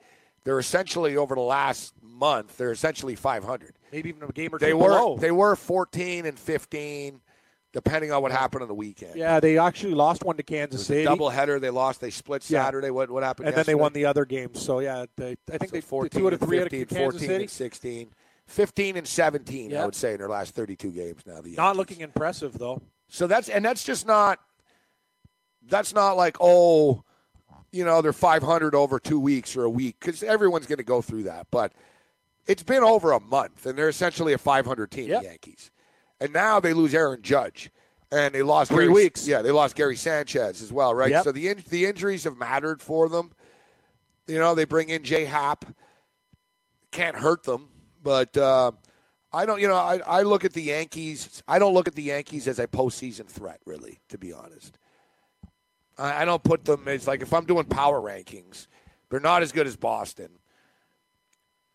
they're 0.44 0.60
essentially 0.60 1.16
over 1.16 1.34
the 1.34 1.40
last 1.40 1.92
month. 2.00 2.56
They're 2.56 2.70
essentially 2.70 3.16
500. 3.16 3.74
Maybe 3.90 4.10
even 4.10 4.22
a 4.22 4.28
game 4.30 4.54
or 4.54 4.60
two 4.60 4.66
They 4.66 4.74
were 4.74 4.90
below. 4.90 5.16
they 5.16 5.32
were 5.32 5.56
14 5.56 6.24
and 6.24 6.38
15, 6.38 7.20
depending 7.74 8.10
on 8.12 8.22
what 8.22 8.32
happened 8.32 8.62
on 8.62 8.68
the 8.68 8.74
weekend. 8.74 9.16
yeah, 9.16 9.38
they 9.40 9.58
actually 9.58 9.92
lost 9.94 10.24
one 10.24 10.36
to 10.38 10.42
Kansas 10.42 10.86
City, 10.86 11.04
Double 11.04 11.28
header, 11.28 11.60
they 11.60 11.68
lost. 11.70 12.00
They 12.00 12.10
split 12.10 12.48
Yeah. 12.48 12.64
Saturday. 12.64 12.90
What 12.90 13.10
what 13.10 13.22
happened? 13.22 13.48
and 13.48 13.56
then 13.56 13.66
they 13.66 13.74
won 13.74 13.92
the 13.92 14.06
other 14.06 14.24
games. 14.24 14.62
So 14.62 14.78
yeah, 14.78 15.04
they, 15.16 15.36
I 15.52 15.58
think 15.58 15.70
So 15.70 15.76
they 15.76 15.80
14 15.82 16.20
two 16.20 16.26
out 16.28 16.32
of 16.32 16.40
three 16.40 16.60
out 16.60 16.66
of 16.68 16.70
15, 16.70 16.98
14 16.98 17.20
City. 17.20 17.34
and 17.42 17.50
16. 17.50 18.10
15 18.46 18.96
and 18.98 19.06
17, 19.08 19.74
I 19.76 19.84
would 19.86 19.94
say, 19.94 20.12
in 20.12 20.18
their 20.18 20.28
last 20.28 20.54
32 20.54 20.90
games 20.90 21.22
now. 21.26 21.40
The 21.40 21.54
Not 21.54 21.64
Yankees. 21.64 21.78
looking 21.78 22.00
impressive 22.00 22.58
though. 22.58 22.82
So 23.08 23.26
that's 23.26 23.48
and 23.48 23.64
that's 23.64 23.84
just 23.84 24.06
not 24.06 24.38
that's 25.66 25.94
not 25.94 26.16
like 26.16 26.36
oh, 26.40 27.02
you 27.72 27.84
know, 27.84 28.02
they're 28.02 28.12
500 28.12 28.74
over 28.74 29.00
2 29.00 29.18
weeks 29.18 29.56
or 29.56 29.64
a 29.64 29.70
week 29.70 29.98
cuz 30.00 30.22
everyone's 30.22 30.66
going 30.66 30.76
to 30.78 30.84
go 30.84 31.02
through 31.02 31.24
that, 31.24 31.46
but 31.50 31.72
it's 32.46 32.62
been 32.62 32.82
over 32.84 33.12
a 33.12 33.20
month 33.20 33.64
and 33.66 33.76
they're 33.78 33.88
essentially 33.88 34.32
a 34.34 34.38
500 34.38 34.90
team 34.90 35.08
Yep. 35.08 35.22
the 35.22 35.28
Yankees. 35.28 35.70
And 36.20 36.32
now 36.32 36.60
they 36.60 36.72
lose 36.72 36.94
Aaron 36.94 37.22
Judge 37.22 37.70
and 38.12 38.34
they 38.34 38.42
lost 38.42 38.70
Three 38.70 38.84
Gary- 38.84 38.94
weeks. 38.94 39.26
Yeah, 39.26 39.42
they 39.42 39.50
lost 39.50 39.74
Gary 39.74 39.96
Sanchez 39.96 40.62
as 40.62 40.72
well, 40.72 40.94
right? 40.94 41.10
Yep. 41.10 41.24
So 41.24 41.32
the 41.32 41.48
in, 41.48 41.64
the 41.68 41.86
injuries 41.86 42.24
have 42.24 42.36
mattered 42.36 42.80
for 42.80 43.08
them. 43.08 43.32
You 44.26 44.38
know, 44.38 44.54
they 44.54 44.64
bring 44.64 44.88
in 44.88 45.02
J.A. 45.04 45.26
Happ. 45.26 45.64
Can't 46.92 47.16
hurt 47.16 47.42
them, 47.42 47.68
but 48.02 48.36
uh, 48.36 48.70
I 49.32 49.46
don't. 49.46 49.60
You 49.60 49.66
know, 49.66 49.74
I, 49.74 49.98
I 50.06 50.22
look 50.22 50.44
at 50.44 50.52
the 50.52 50.62
Yankees. 50.62 51.42
I 51.48 51.58
don't 51.58 51.74
look 51.74 51.88
at 51.88 51.96
the 51.96 52.04
Yankees 52.04 52.46
as 52.46 52.60
a 52.60 52.68
postseason 52.68 53.26
threat, 53.26 53.60
really, 53.66 53.98
to 54.10 54.16
be 54.16 54.32
honest. 54.32 54.78
I, 55.98 56.22
I 56.22 56.24
don't 56.24 56.42
put 56.42 56.64
them 56.64 56.86
as 56.86 57.08
like 57.08 57.20
if 57.20 57.32
I'm 57.34 57.44
doing 57.46 57.64
power 57.64 58.00
rankings, 58.00 58.68
they're 59.10 59.18
not 59.18 59.42
as 59.42 59.50
good 59.50 59.66
as 59.66 59.76
Boston. 59.76 60.30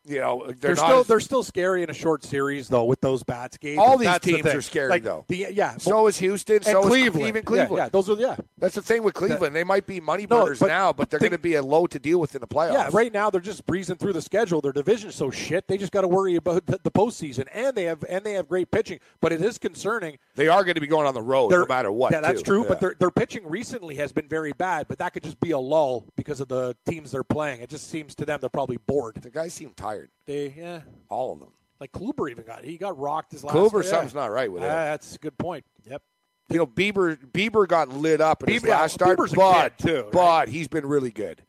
You 0.05 0.19
know, 0.19 0.43
they're, 0.45 0.55
They're, 0.55 0.76
not 0.76 0.85
still 0.85 0.99
as- 1.01 1.07
they're 1.07 1.19
still 1.19 1.43
scary 1.43 1.84
in 1.84 1.89
a 1.89 1.93
short 1.93 2.23
series 2.23 2.67
though 2.69 2.85
with 2.85 3.01
those 3.01 3.21
bats. 3.21 3.57
games. 3.57 3.77
All 3.77 3.97
these 3.97 4.07
That's 4.07 4.26
the 4.26 4.34
teams 4.34 4.45
are 4.47 4.61
scary, 4.61 4.89
Like, 4.89 5.03
though. 5.03 5.26
The, 5.27 5.47
yeah, 5.51 5.77
so 5.77 6.07
is 6.07 6.17
Houston. 6.17 6.55
and 6.57 6.65
So 6.65 6.81
Cleveland. 6.84 7.23
is 7.23 7.27
even 7.27 7.43
Cleveland. 7.43 7.77
Yeah, 7.77 7.89
those 7.89 8.09
are 8.09 8.15
yeah. 8.15 8.38
That's 8.57 8.76
the 8.76 8.81
thing 8.81 9.03
with 9.03 9.13
Cleveland. 9.13 9.55
They 9.55 9.63
might 9.65 9.85
be 9.85 9.99
money 9.99 10.26
No, 10.27 10.43
burners 10.45 10.59
but 10.59 10.67
now, 10.67 10.93
but 10.93 11.09
they're 11.09 11.19
going 11.19 11.34
to 11.34 11.38
be 11.38 11.55
a 11.55 11.61
low 11.61 11.85
to 11.85 11.99
deal 11.99 12.19
with 12.19 12.34
in 12.34 12.41
the 12.41 12.47
playoffs. 12.47 12.73
Yeah, 12.73 12.89
right 12.93 13.11
now 13.13 13.30
they're 13.30 13.41
just 13.41 13.65
breezing 13.65 13.97
through 13.97 14.13
the 14.13 14.21
schedule. 14.21 14.61
Their 14.61 14.71
division's 14.71 15.15
so 15.15 15.30
shit. 15.30 15.67
They 15.67 15.77
just 15.77 15.91
got 15.91 16.01
to 16.01 16.07
worry 16.07 16.38
about 16.38 16.65
the, 16.65 16.80
the 16.81 16.91
postseason, 16.91 17.47
and 17.53 17.76
they 17.76 17.84
have 17.84 18.03
and 18.09 18.23
they 18.23 18.34
have 18.34 18.47
great 18.47 18.71
pitching. 18.71 18.99
But 19.21 19.34
it 19.34 19.41
is 19.41 19.57
concerning. 19.57 20.17
They 20.35 20.47
are 20.47 20.63
going 20.63 20.76
to 20.76 20.81
be 20.81 20.88
going 20.88 21.07
on 21.07 21.13
the 21.13 21.21
road 21.21 21.51
no 21.51 21.65
matter 21.67 21.91
what. 21.91 22.13
Yeah, 22.13 22.21
that's 22.21 22.41
too. 22.41 22.45
true. 22.51 22.61
Yeah. 22.63 22.69
But 22.69 22.80
their 22.80 22.95
their 22.99 23.11
pitching 23.11 23.47
recently 23.47 23.95
has 23.95 24.11
been 24.13 24.27
very 24.30 24.53
bad. 24.53 24.88
But 24.88 24.97
that 24.99 25.13
could 25.13 25.23
just 25.23 25.39
be 25.41 25.51
a 25.51 25.59
lull 25.59 26.05
because 26.15 26.39
of 26.39 26.47
the 26.47 26.76
teams 26.88 27.11
they're 27.11 27.23
playing. 27.23 27.61
It 27.61 27.69
just 27.69 27.89
seems 27.91 28.15
to 28.15 28.26
them 28.26 28.39
they're 28.39 28.49
probably 28.49 28.77
bored. 28.88 29.15
the 29.21 29.30
guys 29.30 29.53
seem 29.53 29.71
tired. 29.76 29.89
They 30.26 30.53
yeah, 30.57 30.82
All 31.10 31.34
of 31.34 31.40
them. 31.40 31.49
like 31.80 31.91
Kluber 31.91 32.30
even 32.30 32.45
got 32.45 32.64
he 32.64 32.78
got 32.78 32.98
rocked 32.98 33.32
his 33.32 33.44
last. 33.44 33.56
Kluber, 33.56 33.84
yeah. 33.84 33.90
something's 33.90 34.14
not 34.14 34.32
right 34.32 34.52
with 34.52 34.64
Ah, 34.64 34.66
him. 34.66 34.72
that's 34.72 35.16
a 35.16 35.20
good 35.20 35.38
point. 35.38 35.66
Yep. 35.90 36.02
You 36.52 36.57
know, 36.57 36.68
Bieber 36.68 37.16
Bieber 37.32 37.68
got 37.68 37.90
lit 37.90 38.22
up 38.22 38.44
in 38.44 38.53
his 38.53 38.64
Bieber- 38.64 38.68
yeah, 38.68 38.82
last 38.82 38.94
start, 38.94 39.18
Bieber's 39.18 39.34
but 39.34 39.78
too, 39.78 40.02
right? 40.03 40.11
but 40.11 40.49
he's 40.49 40.68
been 40.68 40.86
really 40.86 41.11
good. 41.11 41.44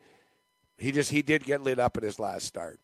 He 0.78 0.92
just 0.92 1.10
he 1.10 1.22
did 1.22 1.44
get 1.44 1.62
lit 1.62 1.78
up 1.78 1.96
in 1.96 2.02
his 2.04 2.18
last 2.18 2.46
start. 2.46 2.80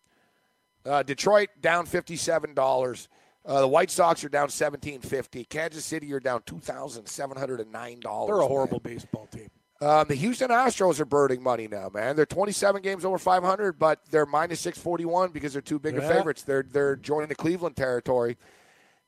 Uh, 0.84 1.02
Detroit 1.02 1.48
down 1.60 1.86
fifty 1.86 2.16
seven 2.16 2.54
dollars. 2.54 3.08
Uh, 3.44 3.60
the 3.60 3.68
White 3.68 3.90
Sox 3.90 4.24
are 4.24 4.28
down 4.28 4.48
seventeen 4.48 5.00
fifty. 5.00 5.44
Kansas 5.44 5.84
City 5.84 6.12
are 6.12 6.20
down 6.20 6.42
two 6.46 6.58
thousand 6.58 7.06
seven 7.06 7.36
hundred 7.36 7.60
and 7.60 7.70
nine 7.72 8.00
dollars. 8.00 8.28
They're 8.28 8.40
a 8.40 8.46
horrible 8.46 8.80
baseball 8.80 9.26
team. 9.28 9.48
Um, 9.80 10.08
the 10.08 10.14
Houston 10.14 10.48
Astros 10.48 11.00
are 11.00 11.04
burning 11.04 11.42
money 11.42 11.68
now, 11.68 11.90
man. 11.92 12.16
They're 12.16 12.24
27 12.24 12.80
games 12.80 13.04
over 13.04 13.18
500, 13.18 13.78
but 13.78 14.00
they're 14.10 14.24
minus 14.24 14.60
641 14.60 15.30
because 15.32 15.52
they're 15.52 15.60
too 15.60 15.78
big 15.78 15.96
of 15.96 16.02
Yeah. 16.04 16.08
favorites. 16.08 16.42
They're 16.42 16.62
they're 16.62 16.96
joining 16.96 17.28
the 17.28 17.34
Cleveland 17.34 17.76
territory. 17.76 18.38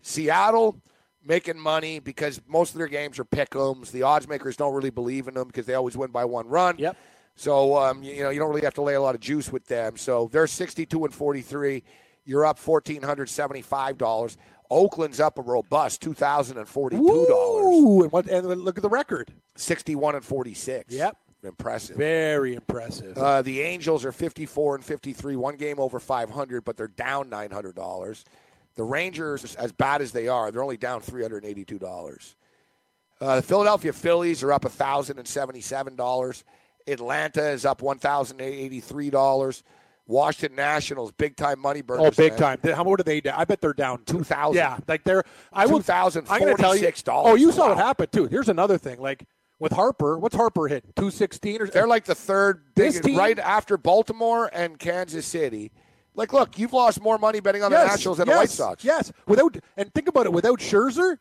Seattle 0.02 0.76
making 1.24 1.58
money 1.58 1.98
because 1.98 2.40
most 2.46 2.72
of 2.72 2.78
their 2.78 2.86
games 2.88 3.18
are 3.18 3.24
pick'ems. 3.24 3.90
The 3.90 4.02
odds 4.02 4.28
makers 4.28 4.56
don't 4.56 4.74
really 4.74 4.90
believe 4.90 5.26
in 5.26 5.34
them 5.34 5.46
because 5.48 5.66
they 5.66 5.74
always 5.74 5.96
win 5.96 6.10
by 6.10 6.24
one 6.24 6.46
run. 6.48 6.76
Yep. 6.78 6.96
So 7.34 7.76
um, 7.76 8.02
you, 8.02 8.12
you 8.14 8.22
know 8.22 8.30
you 8.30 8.38
don't 8.38 8.48
really 8.50 8.62
have 8.62 8.74
to 8.74 8.82
lay 8.82 8.94
a 8.94 9.00
lot 9.00 9.14
of 9.14 9.20
juice 9.20 9.50
with 9.50 9.66
them. 9.66 9.96
So 9.96 10.28
they're 10.32 10.46
62 10.46 11.04
and 11.04 11.14
43. 11.14 11.82
You're 12.24 12.44
up 12.44 12.58
1,475 12.58 13.96
dollars. 13.96 14.36
Oakland's 14.70 15.20
up 15.20 15.38
a 15.38 15.42
robust 15.42 16.02
2,042 16.02 17.26
dollars. 17.28 18.02
And 18.04 18.12
what? 18.12 18.26
And 18.26 18.46
look 18.46 18.76
at 18.76 18.82
the 18.82 18.88
record. 18.88 19.32
61 19.56 20.16
and 20.16 20.24
46. 20.24 20.94
Yep. 20.94 21.16
Impressive. 21.44 21.96
Very 21.96 22.54
impressive. 22.54 23.16
Uh, 23.16 23.42
the 23.42 23.60
Angels 23.62 24.04
are 24.04 24.10
54 24.12 24.76
and 24.76 24.84
53, 24.84 25.36
one 25.36 25.56
game 25.56 25.78
over 25.78 26.00
500, 26.00 26.64
but 26.64 26.76
they're 26.76 26.88
down 26.88 27.30
$900. 27.30 28.24
The 28.74 28.82
Rangers, 28.82 29.54
as 29.54 29.70
bad 29.70 30.02
as 30.02 30.10
they 30.10 30.26
are, 30.26 30.50
they're 30.50 30.62
only 30.64 30.76
down 30.76 31.00
$382. 31.00 32.34
Uh, 33.20 33.36
the 33.36 33.42
Philadelphia 33.42 33.92
Phillies 33.92 34.42
are 34.42 34.52
up 34.52 34.64
thousand 34.64 35.18
and 35.18 35.26
seventy-seven 35.26 35.96
dollars. 35.96 36.44
Atlanta 36.86 37.48
is 37.50 37.64
up 37.64 37.82
one 37.82 37.98
thousand 37.98 38.40
eighty-three 38.40 39.10
dollars. 39.10 39.64
Washington 40.08 40.56
Nationals, 40.56 41.12
big 41.12 41.36
time 41.36 41.60
money 41.60 41.80
oh, 41.80 41.86
burners. 41.86 42.06
Oh, 42.06 42.10
big 42.10 42.32
man. 42.40 42.58
time. 42.58 42.74
How 42.74 42.82
much 42.82 43.00
are 43.00 43.02
they 43.04 43.20
down? 43.20 43.34
I 43.38 43.44
bet 43.44 43.60
they're 43.60 43.74
down 43.74 44.02
Two 44.06 44.24
thousand. 44.24 44.56
Yeah, 44.56 44.78
like 44.88 45.04
they're. 45.04 45.22
I 45.52 45.66
will. 45.66 45.84
I'm 45.86 46.10
going 46.12 46.56
to 46.56 46.62
tell 46.62 46.74
you. 46.74 46.86
$2,046. 46.86 47.04
Oh, 47.08 47.34
you 47.34 47.52
saw 47.52 47.68
what 47.68 47.76
Wow. 47.76 47.84
happened 47.84 48.10
too. 48.10 48.26
Here's 48.26 48.48
another 48.48 48.78
thing. 48.78 49.00
Like 49.00 49.26
with 49.60 49.72
Harper, 49.72 50.18
what's 50.18 50.34
Harper 50.34 50.66
hitting? 50.66 50.92
Two 50.96 51.10
sixteen 51.10 51.60
or 51.60 51.66
They're 51.66 51.86
like 51.86 52.06
the 52.06 52.14
third 52.14 52.64
This 52.74 52.96
big, 52.96 53.04
team- 53.04 53.18
right 53.18 53.38
after 53.38 53.76
Baltimore 53.76 54.50
and 54.52 54.78
Kansas 54.78 55.26
City. 55.26 55.70
Like, 56.14 56.32
look, 56.32 56.58
you've 56.58 56.72
lost 56.72 57.00
more 57.00 57.18
money 57.18 57.38
betting 57.38 57.62
on 57.62 57.70
yes, 57.70 57.82
the 57.82 57.88
Nationals 57.96 58.18
than 58.18 58.26
yes, 58.26 58.34
the 58.34 58.40
White 58.40 58.50
Sox. 58.50 58.84
Yes, 58.84 59.12
without 59.26 59.56
and 59.76 59.92
think 59.94 60.08
about 60.08 60.26
it. 60.26 60.32
Without 60.32 60.58
Scherzer, 60.58 61.18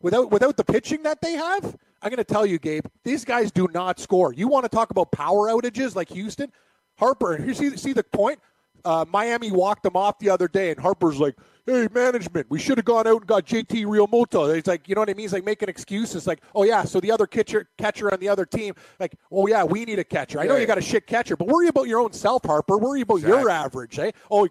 without 0.00 0.30
without 0.30 0.56
the 0.56 0.64
pitching 0.64 1.02
that 1.02 1.20
they 1.20 1.32
have, 1.32 1.76
I'm 2.00 2.10
going 2.10 2.16
to 2.18 2.24
tell 2.24 2.46
you, 2.46 2.58
Gabe. 2.58 2.86
These 3.04 3.24
guys 3.24 3.50
do 3.50 3.68
not 3.74 3.98
score. 3.98 4.32
You 4.32 4.48
want 4.48 4.64
to 4.64 4.68
talk 4.68 4.90
about 4.90 5.10
power 5.10 5.48
outages 5.48 5.96
like 5.96 6.08
Houston? 6.10 6.52
Harper, 6.96 7.42
you 7.44 7.54
see 7.54 7.76
see 7.76 7.92
the 7.92 8.04
point. 8.04 8.38
Uh, 8.84 9.04
Miami 9.10 9.50
walked 9.50 9.82
them 9.82 9.96
off 9.96 10.18
the 10.20 10.30
other 10.30 10.46
day, 10.46 10.70
and 10.70 10.78
Harper's 10.78 11.18
like, 11.18 11.34
"Hey, 11.66 11.88
management, 11.92 12.46
we 12.48 12.60
should 12.60 12.78
have 12.78 12.84
gone 12.84 13.06
out 13.08 13.16
and 13.16 13.26
got 13.26 13.44
JT 13.44 13.84
Realmuto." 13.84 14.54
He's 14.54 14.68
like, 14.68 14.88
you 14.88 14.94
know 14.94 15.00
what 15.00 15.10
I 15.10 15.14
mean? 15.14 15.24
He's 15.24 15.32
like 15.32 15.44
making 15.44 15.68
excuses, 15.68 16.24
like, 16.24 16.40
"Oh 16.54 16.62
yeah, 16.62 16.84
so 16.84 17.00
the 17.00 17.10
other 17.10 17.26
catcher 17.26 17.68
catcher 17.78 18.12
on 18.12 18.20
the 18.20 18.28
other 18.28 18.46
team, 18.46 18.74
like, 19.00 19.16
oh 19.32 19.48
yeah, 19.48 19.64
we 19.64 19.84
need 19.84 19.98
a 19.98 20.04
catcher. 20.04 20.38
I 20.38 20.46
know 20.46 20.54
Yeah, 20.54 20.60
you 20.60 20.66
got 20.68 20.78
a 20.78 20.82
shit 20.82 21.08
catcher, 21.08 21.36
but 21.36 21.48
worry 21.48 21.66
about 21.66 21.88
your 21.88 21.98
own 21.98 22.12
self, 22.12 22.44
Harper. 22.44 22.78
Worry 22.78 23.00
about 23.00 23.22
your 23.22 23.50
average, 23.50 23.98
eh? 23.98 24.12
Oh, 24.30 24.46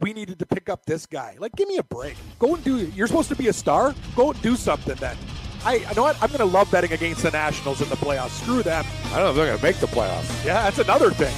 we 0.00 0.12
needed 0.12 0.40
to 0.40 0.46
pick 0.46 0.68
up 0.68 0.84
this 0.84 1.06
guy. 1.06 1.36
Like, 1.38 1.52
give 1.54 1.68
me 1.68 1.76
a 1.76 1.84
break. 1.84 2.16
Go 2.40 2.56
and 2.56 2.64
do. 2.64 2.78
You're 2.78 3.06
supposed 3.06 3.28
to 3.28 3.36
be 3.36 3.48
a 3.48 3.52
star. 3.52 3.94
Go 4.16 4.32
and 4.32 4.42
do 4.42 4.56
something 4.56 4.96
then. 4.96 5.16
I, 5.64 5.76
you 5.76 5.94
know 5.94 6.02
what? 6.02 6.16
I'm 6.22 6.28
going 6.28 6.38
to 6.38 6.44
love 6.44 6.70
betting 6.70 6.92
against 6.92 7.22
the 7.22 7.30
Nationals 7.30 7.80
in 7.80 7.88
the 7.88 7.96
playoffs. 7.96 8.40
Screw 8.42 8.62
them. 8.62 8.84
I 9.06 9.10
don't 9.10 9.18
know 9.20 9.30
if 9.30 9.36
they're 9.36 9.46
going 9.46 9.58
to 9.58 9.64
make 9.64 9.76
the 9.76 9.86
playoffs. 9.88 10.44
Yeah, 10.44 10.62
that's 10.62 10.78
another 10.78 11.10
thing. 11.10 11.34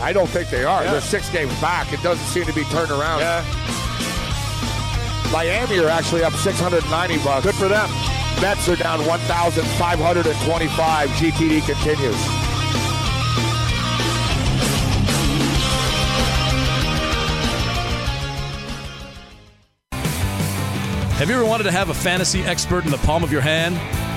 I 0.00 0.12
don't 0.12 0.28
think 0.28 0.50
they 0.50 0.64
are. 0.64 0.84
Yeah. 0.84 0.92
They're 0.92 1.00
six 1.00 1.28
games 1.30 1.52
back. 1.60 1.92
It 1.92 2.02
doesn't 2.02 2.26
seem 2.26 2.44
to 2.44 2.52
be 2.52 2.64
turned 2.64 2.90
around. 2.90 3.20
Yeah, 3.20 3.42
Miami 5.32 5.78
are 5.80 5.88
actually 5.88 6.22
up 6.22 6.32
690 6.34 7.18
bucks. 7.24 7.44
good 7.44 7.54
for 7.56 7.68
them. 7.68 7.88
Mets 8.40 8.68
are 8.68 8.76
down 8.76 9.04
1,525. 9.06 11.08
GTD 11.10 11.60
continues. 11.66 12.16
Have 21.18 21.28
you 21.30 21.36
ever 21.36 21.44
wanted 21.44 21.64
to 21.64 21.72
have 21.72 21.90
a 21.90 21.94
fantasy 21.94 22.42
expert 22.42 22.84
in 22.84 22.90
the 22.90 22.98
palm 22.98 23.22
of 23.24 23.30
your 23.32 23.40
hand? 23.40 23.76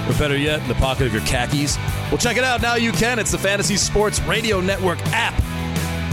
Or 0.09 0.17
better 0.17 0.37
yet, 0.37 0.61
in 0.61 0.67
the 0.67 0.73
pocket 0.75 1.05
of 1.07 1.13
your 1.13 1.21
khakis? 1.23 1.77
Well, 2.09 2.17
check 2.17 2.37
it 2.37 2.43
out. 2.43 2.61
Now 2.61 2.75
you 2.75 2.91
can. 2.91 3.19
It's 3.19 3.31
the 3.31 3.37
Fantasy 3.37 3.77
Sports 3.77 4.19
Radio 4.21 4.61
Network 4.61 4.99
app. 5.07 5.33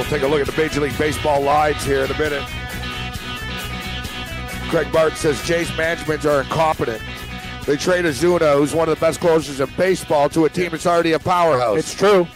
We'll 0.00 0.08
take 0.08 0.22
a 0.22 0.26
look 0.26 0.40
at 0.40 0.46
the 0.46 0.56
Major 0.56 0.80
League 0.80 0.96
Baseball 0.96 1.42
lines 1.42 1.84
here 1.84 2.04
in 2.04 2.10
a 2.10 2.18
minute. 2.18 2.42
Craig 4.70 4.90
Barton 4.90 5.14
says 5.18 5.42
Jays 5.42 5.68
management 5.76 6.24
are 6.24 6.40
incompetent. 6.40 7.02
They 7.66 7.76
trade 7.76 8.06
Osuna, 8.06 8.54
who's 8.54 8.72
one 8.74 8.88
of 8.88 8.98
the 8.98 9.00
best 9.00 9.20
closers 9.20 9.60
in 9.60 9.68
baseball, 9.76 10.30
to 10.30 10.46
a 10.46 10.48
team 10.48 10.70
that's 10.70 10.86
already 10.86 11.12
a 11.12 11.18
powerhouse. 11.18 11.80
It's 11.80 11.94
true. 11.94 12.26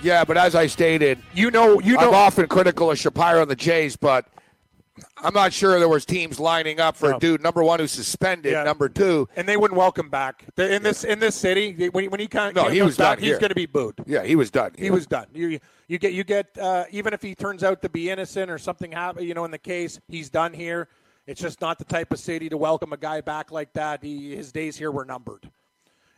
yeah, 0.00 0.24
but 0.24 0.36
as 0.36 0.54
I 0.54 0.68
stated, 0.68 1.18
You 1.34 1.50
know, 1.50 1.80
you 1.80 1.94
know. 1.94 2.10
I'm 2.10 2.14
often 2.14 2.46
critical 2.46 2.92
of 2.92 2.96
Shapiro 2.96 3.42
and 3.42 3.50
the 3.50 3.56
Jays, 3.56 3.96
but 3.96 4.26
I'm 5.26 5.34
not 5.34 5.52
sure 5.52 5.76
there 5.80 5.88
was 5.88 6.04
teams 6.06 6.38
lining 6.38 6.78
up 6.78 6.96
for 6.96 7.10
No. 7.10 7.16
a 7.16 7.18
dude 7.18 7.42
number 7.42 7.64
one 7.64 7.80
who's 7.80 7.90
suspended, 7.90 8.52
Yeah. 8.52 8.62
number 8.62 8.88
two. 8.88 9.28
and 9.34 9.48
they 9.48 9.56
wouldn't 9.56 9.76
welcome 9.76 10.08
back 10.08 10.44
in 10.56 10.84
this 10.84 11.02
in 11.02 11.18
this 11.18 11.34
city. 11.34 11.88
When 11.90 12.04
he, 12.04 12.08
when 12.08 12.20
he 12.20 12.28
kind 12.28 12.54
No, 12.54 12.68
he 12.68 12.80
was 12.80 12.96
back, 12.96 13.18
done 13.18 13.24
he's 13.26 13.38
going 13.38 13.48
to 13.48 13.54
be 13.56 13.66
booed. 13.66 13.96
Yeah, 14.06 14.22
he 14.22 14.36
was 14.36 14.52
done. 14.52 14.70
He 14.78 14.90
was 14.90 15.04
done. 15.06 15.26
You 15.34 15.58
you 15.88 15.98
get 15.98 16.12
you 16.12 16.22
get 16.22 16.56
uh, 16.58 16.84
even 16.92 17.12
if 17.12 17.22
he 17.22 17.34
turns 17.34 17.64
out 17.64 17.82
to 17.82 17.88
be 17.88 18.08
innocent 18.08 18.50
or 18.52 18.58
something 18.58 18.92
happen, 18.92 19.24
you 19.24 19.34
know, 19.34 19.44
in 19.44 19.50
the 19.50 19.58
case, 19.58 19.98
he's 20.08 20.30
done 20.30 20.52
here. 20.52 20.86
It's 21.26 21.40
just 21.40 21.60
not 21.60 21.78
the 21.78 21.84
type 21.84 22.12
of 22.12 22.20
city 22.20 22.48
to 22.48 22.56
welcome 22.56 22.92
a 22.92 22.96
guy 22.96 23.20
back 23.20 23.50
like 23.50 23.72
that. 23.72 24.04
He, 24.04 24.36
his 24.36 24.52
days 24.52 24.76
here 24.76 24.92
were 24.92 25.04
numbered. 25.04 25.50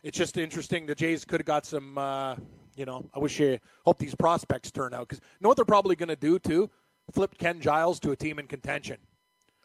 It's 0.03 0.15
just 0.17 0.37
interesting. 0.37 0.85
The 0.85 0.93
Jays 0.93 1.25
could 1.25 1.39
have 1.41 1.47
got 1.47 1.65
some. 1.65 1.97
Uh, 1.97 2.35
you 2.75 2.85
know, 2.85 3.03
I 3.13 3.19
wish 3.19 3.39
you 3.39 3.57
hope 3.85 3.97
these 3.97 4.13
prospects 4.15 4.69
turn 4.71 4.93
out 4.93 5.07
because 5.09 5.19
know 5.41 5.49
what 5.49 5.55
they're 5.57 5.65
probably 5.65 5.95
going 5.95 6.09
to 6.09 6.15
do 6.15 6.37
too. 6.37 6.69
Flip 7.13 7.37
Ken 7.37 7.59
Giles 7.61 7.99
to 8.01 8.11
a 8.11 8.15
team 8.15 8.39
in 8.39 8.47
contention. 8.47 8.97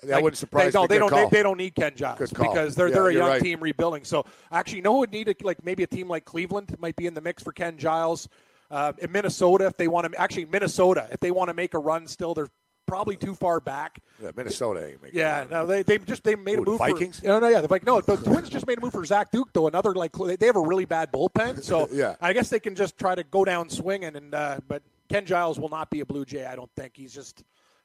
That 0.03 0.11
Like, 0.17 0.25
wouldn't 0.25 0.39
surprise 0.39 0.73
they, 0.73 0.79
no, 0.79 0.83
me. 0.83 0.89
they 0.89 0.99
Good 0.99 1.11
don't. 1.11 1.31
They, 1.31 1.39
they 1.39 1.43
don't 1.43 1.57
need 1.59 1.75
Ken 1.75 1.93
Giles 1.97 2.31
because 2.31 2.75
they're 2.75 2.89
Yeah, 2.89 2.95
they're 2.95 3.09
a 3.09 3.15
young 3.15 3.29
right. 3.29 3.43
team 3.43 3.61
rebuilding. 3.61 4.05
So 4.05 4.27
actually, 4.53 4.79
you 4.79 4.83
know 4.83 4.93
who 4.95 4.99
would 5.01 5.13
need 5.13 5.29
a, 5.29 5.35
like 5.43 5.65
maybe 5.65 5.83
a 5.83 5.87
team 5.87 6.09
like 6.09 6.25
Cleveland 6.25 6.75
might 6.79 6.97
be 6.97 7.07
in 7.07 7.15
the 7.15 7.21
mix 7.21 7.43
for 7.43 7.53
Ken 7.53 7.79
Giles. 7.79 8.29
Uh, 8.71 8.93
in 8.99 9.13
Minnesota, 9.13 9.67
if 9.67 9.77
they 9.77 9.89
want 9.89 10.11
to 10.13 10.21
actually 10.21 10.47
Minnesota, 10.47 11.07
if 11.13 11.21
they 11.21 11.31
want 11.31 11.49
to 11.49 11.55
make 11.55 11.75
a 11.75 11.79
run, 11.79 12.07
still 12.07 12.35
they're 12.35 12.49
probably 12.87 13.17
too 13.17 13.35
far 13.35 13.61
back. 13.61 14.01
Yeah, 14.23 14.31
Minnesota 14.37 14.87
ain't 14.89 15.03
making 15.03 15.19
Yeah, 15.19 15.45
no, 15.51 15.65
they 15.65 15.83
they 15.83 15.97
just 15.99 16.25
they 16.25 16.35
made 16.35 16.57
Who, 16.57 16.63
a 16.63 16.67
move. 16.67 16.79
Vikings? 16.79 17.21
For, 17.21 17.27
no, 17.27 17.39
no, 17.39 17.49
yeah, 17.49 17.61
the 17.61 17.69
like 17.69 17.87
no, 17.87 18.01
the 18.01 18.17
Twins 18.17 18.49
just 18.51 18.67
made 18.67 18.79
a 18.79 18.81
move 18.81 18.93
for 18.93 19.05
Zach 19.05 19.31
Duke 19.31 19.53
though. 19.53 19.69
Another 19.69 19.95
like 19.95 20.13
they 20.13 20.47
have 20.47 20.57
a 20.57 20.61
really 20.61 20.85
bad 20.87 21.13
bullpen, 21.13 21.63
so 21.63 21.89
Yeah. 21.93 22.17
I 22.21 22.33
guess 22.33 22.49
they 22.49 22.61
can 22.61 22.75
just 22.75 22.99
try 22.99 23.15
to 23.15 23.23
go 23.23 23.45
down 23.45 23.69
swinging. 23.71 24.17
And 24.17 24.35
uh, 24.35 24.59
but 24.67 24.83
Ken 25.09 25.27
Giles 25.27 25.59
will 25.59 25.69
not 25.69 25.91
be 25.91 26.01
a 26.01 26.07
Blue 26.07 26.25
Jay. 26.25 26.47
I 26.47 26.57
don't 26.57 26.71
think 26.77 26.93
he's 26.97 27.15
just 27.15 27.43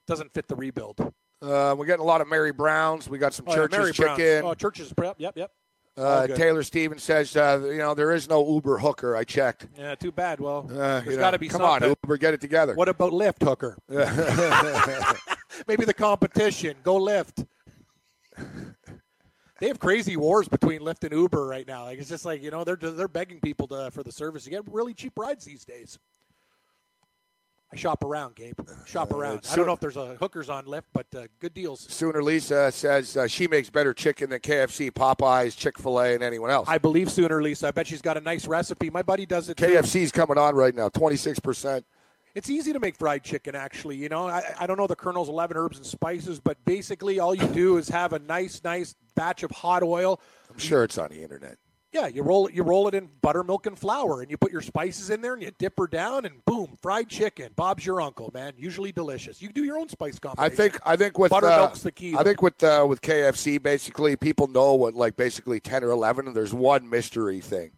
doesn't 0.07 0.33
fit 0.33 0.47
the 0.47 0.55
rebuild. 0.55 0.99
Uh, 1.41 1.75
we're 1.77 1.85
getting 1.85 2.01
a 2.01 2.07
lot 2.07 2.21
of 2.21 2.27
Mary 2.27 2.51
Browns. 2.51 3.07
We 3.09 3.17
got 3.17 3.33
some 3.33 3.45
Oh, 3.47 3.51
yeah, 3.55 3.67
Church's 3.67 3.95
chicken. 3.95 4.43
Oh, 4.45 4.53
Church's 4.53 4.91
prep. 4.93 5.15
Yep, 5.19 5.37
yep. 5.37 5.51
Uh, 5.97 6.27
Taylor 6.27 6.63
Stevens 6.63 7.03
says, 7.03 7.35
uh, 7.35 7.59
you 7.65 7.77
know, 7.79 7.93
there 7.93 8.13
is 8.13 8.29
no 8.29 8.47
Uber 8.55 8.77
hooker. 8.77 9.15
I 9.17 9.25
checked. 9.25 9.67
Yeah, 9.77 9.95
too 9.95 10.11
bad. 10.13 10.39
Well, 10.39 10.65
Uh, 10.71 11.01
there's 11.01 11.17
got 11.17 11.31
to 11.31 11.39
be 11.39 11.49
come 11.49 11.61
something. 11.61 11.89
on, 11.89 11.95
Uber, 12.03 12.17
get 12.17 12.33
it 12.33 12.39
together. 12.41 12.73
What 12.73 12.87
about 12.87 13.11
Lyft 13.11 13.43
hooker? 13.43 13.77
Maybe 15.67 15.83
the 15.85 15.93
competition. 15.93 16.77
Go 16.83 16.99
Lyft. 16.99 17.45
They 19.59 19.67
have 19.67 19.79
crazy 19.79 20.15
wars 20.15 20.47
between 20.47 20.79
Lyft 20.79 21.03
and 21.03 21.11
Uber 21.11 21.45
right 21.45 21.67
now. 21.67 21.83
Like 21.83 21.99
it's 21.99 22.07
just 22.07 22.23
like 22.23 22.41
you 22.41 22.49
know 22.49 22.63
they're 22.63 22.77
they're 22.77 23.09
begging 23.09 23.41
people 23.41 23.67
to 23.67 23.91
for 23.91 24.03
the 24.03 24.11
service. 24.11 24.45
You 24.45 24.51
get 24.51 24.63
really 24.71 24.93
cheap 24.93 25.13
rides 25.17 25.43
these 25.43 25.65
days. 25.65 25.99
I 27.71 27.75
shop 27.75 28.03
around, 28.03 28.35
Gabe. 28.35 28.59
Shop 28.87 29.11
around. 29.11 29.47
I 29.51 29.55
don't 29.55 29.67
know 29.67 29.73
if 29.73 29.79
there's 29.79 29.95
a 29.97 30.15
hookers 30.15 30.49
on 30.49 30.65
Lyft, 30.65 30.85
but 30.91 31.05
uh, 31.15 31.27
good 31.39 31.53
deals. 31.53 31.81
Sooner 31.81 32.23
Lisa 32.23 32.71
says 32.71 33.15
uh, 33.15 33.27
she 33.27 33.47
makes 33.47 33.69
better 33.69 33.93
chicken 33.93 34.31
than 34.31 34.39
KFC, 34.39 34.89
Popeyes, 34.91 35.55
Chick 35.55 35.77
Fil 35.77 35.99
A, 35.99 36.15
and 36.15 36.23
anyone 36.23 36.49
else. 36.49 36.67
I 36.67 36.79
believe 36.79 37.11
sooner, 37.11 37.43
Lisa. 37.43 37.67
I 37.67 37.71
bet 37.71 37.85
she's 37.85 38.01
got 38.01 38.17
a 38.17 38.21
nice 38.21 38.47
recipe. 38.47 38.89
My 38.89 39.03
buddy 39.03 39.27
does 39.27 39.49
it. 39.49 39.57
too. 39.57 39.65
KFC's 39.67 40.11
coming 40.11 40.39
on 40.39 40.55
right 40.55 40.73
now, 40.73 40.89
twenty 40.89 41.15
six 41.15 41.39
percent. 41.39 41.85
It's 42.35 42.49
easy 42.49 42.73
to 42.73 42.79
make 42.79 42.95
fried 42.95 43.23
chicken, 43.23 43.55
actually. 43.55 43.97
You 43.97 44.07
know, 44.09 44.27
I, 44.27 44.43
I 44.59 44.67
don't 44.67 44.77
know 44.77 44.85
the 44.85 44.95
Colonel's 44.95 45.29
11 45.29 45.57
herbs 45.57 45.77
and 45.77 45.85
spices, 45.85 46.39
but 46.39 46.63
basically 46.63 47.19
all 47.19 47.33
you 47.33 47.47
do 47.47 47.77
is 47.77 47.89
have 47.89 48.13
a 48.13 48.19
nice, 48.19 48.63
nice 48.63 48.93
batch 49.15 49.41
of 49.41 49.49
hot 49.49 49.81
oil. 49.81 50.21
I'm 50.49 50.59
sure 50.59 50.83
it's 50.83 50.99
on 50.99 51.09
the 51.09 51.23
internet. 51.23 51.57
Yeah, 51.91 52.05
you 52.07 52.21
roll 52.21 52.47
it. 52.47 52.53
You 52.53 52.61
roll 52.63 52.87
it 52.87 52.93
in 52.93 53.09
buttermilk 53.21 53.65
and 53.65 53.77
flour, 53.77 54.21
and 54.21 54.29
you 54.29 54.37
put 54.37 54.51
your 54.51 54.61
spices 54.61 55.09
in 55.09 55.21
there, 55.21 55.33
and 55.33 55.41
you 55.41 55.51
dip 55.57 55.77
her 55.79 55.87
down, 55.87 56.25
and 56.25 56.45
boom, 56.45 56.77
fried 56.81 57.09
chicken. 57.09 57.51
Bob's 57.55 57.83
your 57.83 57.99
uncle, 57.99 58.29
man. 58.31 58.53
Usually 58.57 58.91
delicious. 58.91 59.41
You 59.41 59.47
can 59.47 59.55
do 59.55 59.63
your 59.63 59.79
own 59.79 59.89
spice 59.89 60.19
combination. 60.19 60.53
I 60.53 60.55
think 60.55 60.79
I 60.85 60.95
think 60.95 61.17
with 61.17 61.33
uh, 61.33 61.41
Buttermilk's 61.41 61.81
the 61.81 61.91
key, 61.91 62.15
I 62.15 62.23
think 62.23 62.43
with 62.43 62.63
uh, 62.63 62.85
with 62.87 63.01
KFC, 63.01 63.61
basically 63.61 64.15
people 64.15 64.47
know 64.47 64.75
what 64.75 64.93
like 64.93 65.15
basically 65.15 65.59
ten 65.59 65.83
or 65.83 65.89
eleven, 65.89 66.27
and 66.27 66.35
there's 66.35 66.53
one 66.53 66.87
mystery 66.89 67.41
thing 67.41 67.71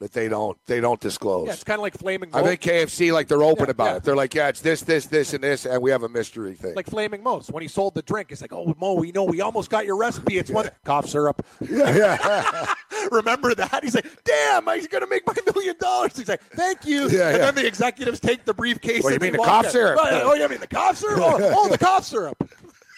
that 0.00 0.12
they 0.12 0.28
don't 0.28 0.56
they 0.66 0.80
don't 0.80 1.00
disclose. 1.00 1.46
Yeah, 1.46 1.52
it's 1.54 1.64
kind 1.64 1.78
of 1.78 1.82
like 1.82 1.96
flaming. 1.96 2.30
I 2.34 2.42
think 2.42 2.60
KFC 2.60 3.12
like 3.12 3.28
they're 3.28 3.42
open 3.42 3.66
Yeah, 3.66 3.70
about 3.70 3.84
yeah. 3.86 3.96
it. 3.96 4.02
They're 4.04 4.16
like, 4.16 4.34
yeah, 4.34 4.48
it's 4.48 4.60
this, 4.60 4.82
this, 4.82 5.06
this, 5.06 5.34
and 5.34 5.42
this, 5.42 5.66
and 5.66 5.82
we 5.82 5.90
have 5.90 6.02
a 6.02 6.08
mystery 6.08 6.54
thing. 6.54 6.74
like 6.74 6.88
flaming 6.88 7.22
Moe's 7.22 7.48
when 7.50 7.62
he 7.62 7.68
sold 7.68 7.94
the 7.94 8.02
drink. 8.02 8.32
It's 8.32 8.40
like, 8.40 8.52
oh 8.52 8.74
Moe, 8.78 8.94
we 8.94 9.12
know 9.12 9.24
we 9.24 9.40
almost 9.40 9.70
got 9.70 9.86
your 9.86 9.96
recipe. 9.96 10.38
It's 10.38 10.50
one 10.50 10.70
cough 10.84 11.08
syrup. 11.08 11.44
yeah, 11.60 11.96
yeah. 11.96 12.74
Remember 13.10 13.54
that? 13.54 13.82
He's 13.84 13.94
like, 13.94 14.06
"Damn, 14.24 14.68
I'm 14.68 14.84
gonna 14.86 15.06
make 15.06 15.26
my 15.26 15.34
million 15.52 15.76
dollars." 15.78 16.16
He's 16.16 16.28
like, 16.28 16.42
"Thank 16.54 16.86
you." 16.86 17.08
Yeah, 17.08 17.28
and 17.28 17.38
yeah. 17.38 17.44
then 17.44 17.54
the 17.54 17.66
executives 17.66 18.20
take 18.20 18.44
the 18.44 18.54
briefcase. 18.54 19.02
What, 19.02 19.10
do 19.10 19.14
you 19.14 19.16
and 19.16 19.22
mean 19.22 19.32
the 19.32 19.38
cough 19.38 19.68
syrup? 19.70 19.98
Oh, 20.02 20.30
oh, 20.30 20.34
you 20.34 20.48
mean 20.48 20.60
the 20.60 20.66
cough 20.66 20.96
syrup? 20.96 21.20
Oh, 21.22 21.38
oh, 21.40 21.68
the 21.68 21.78
cough 21.78 22.04
syrup. 22.04 22.50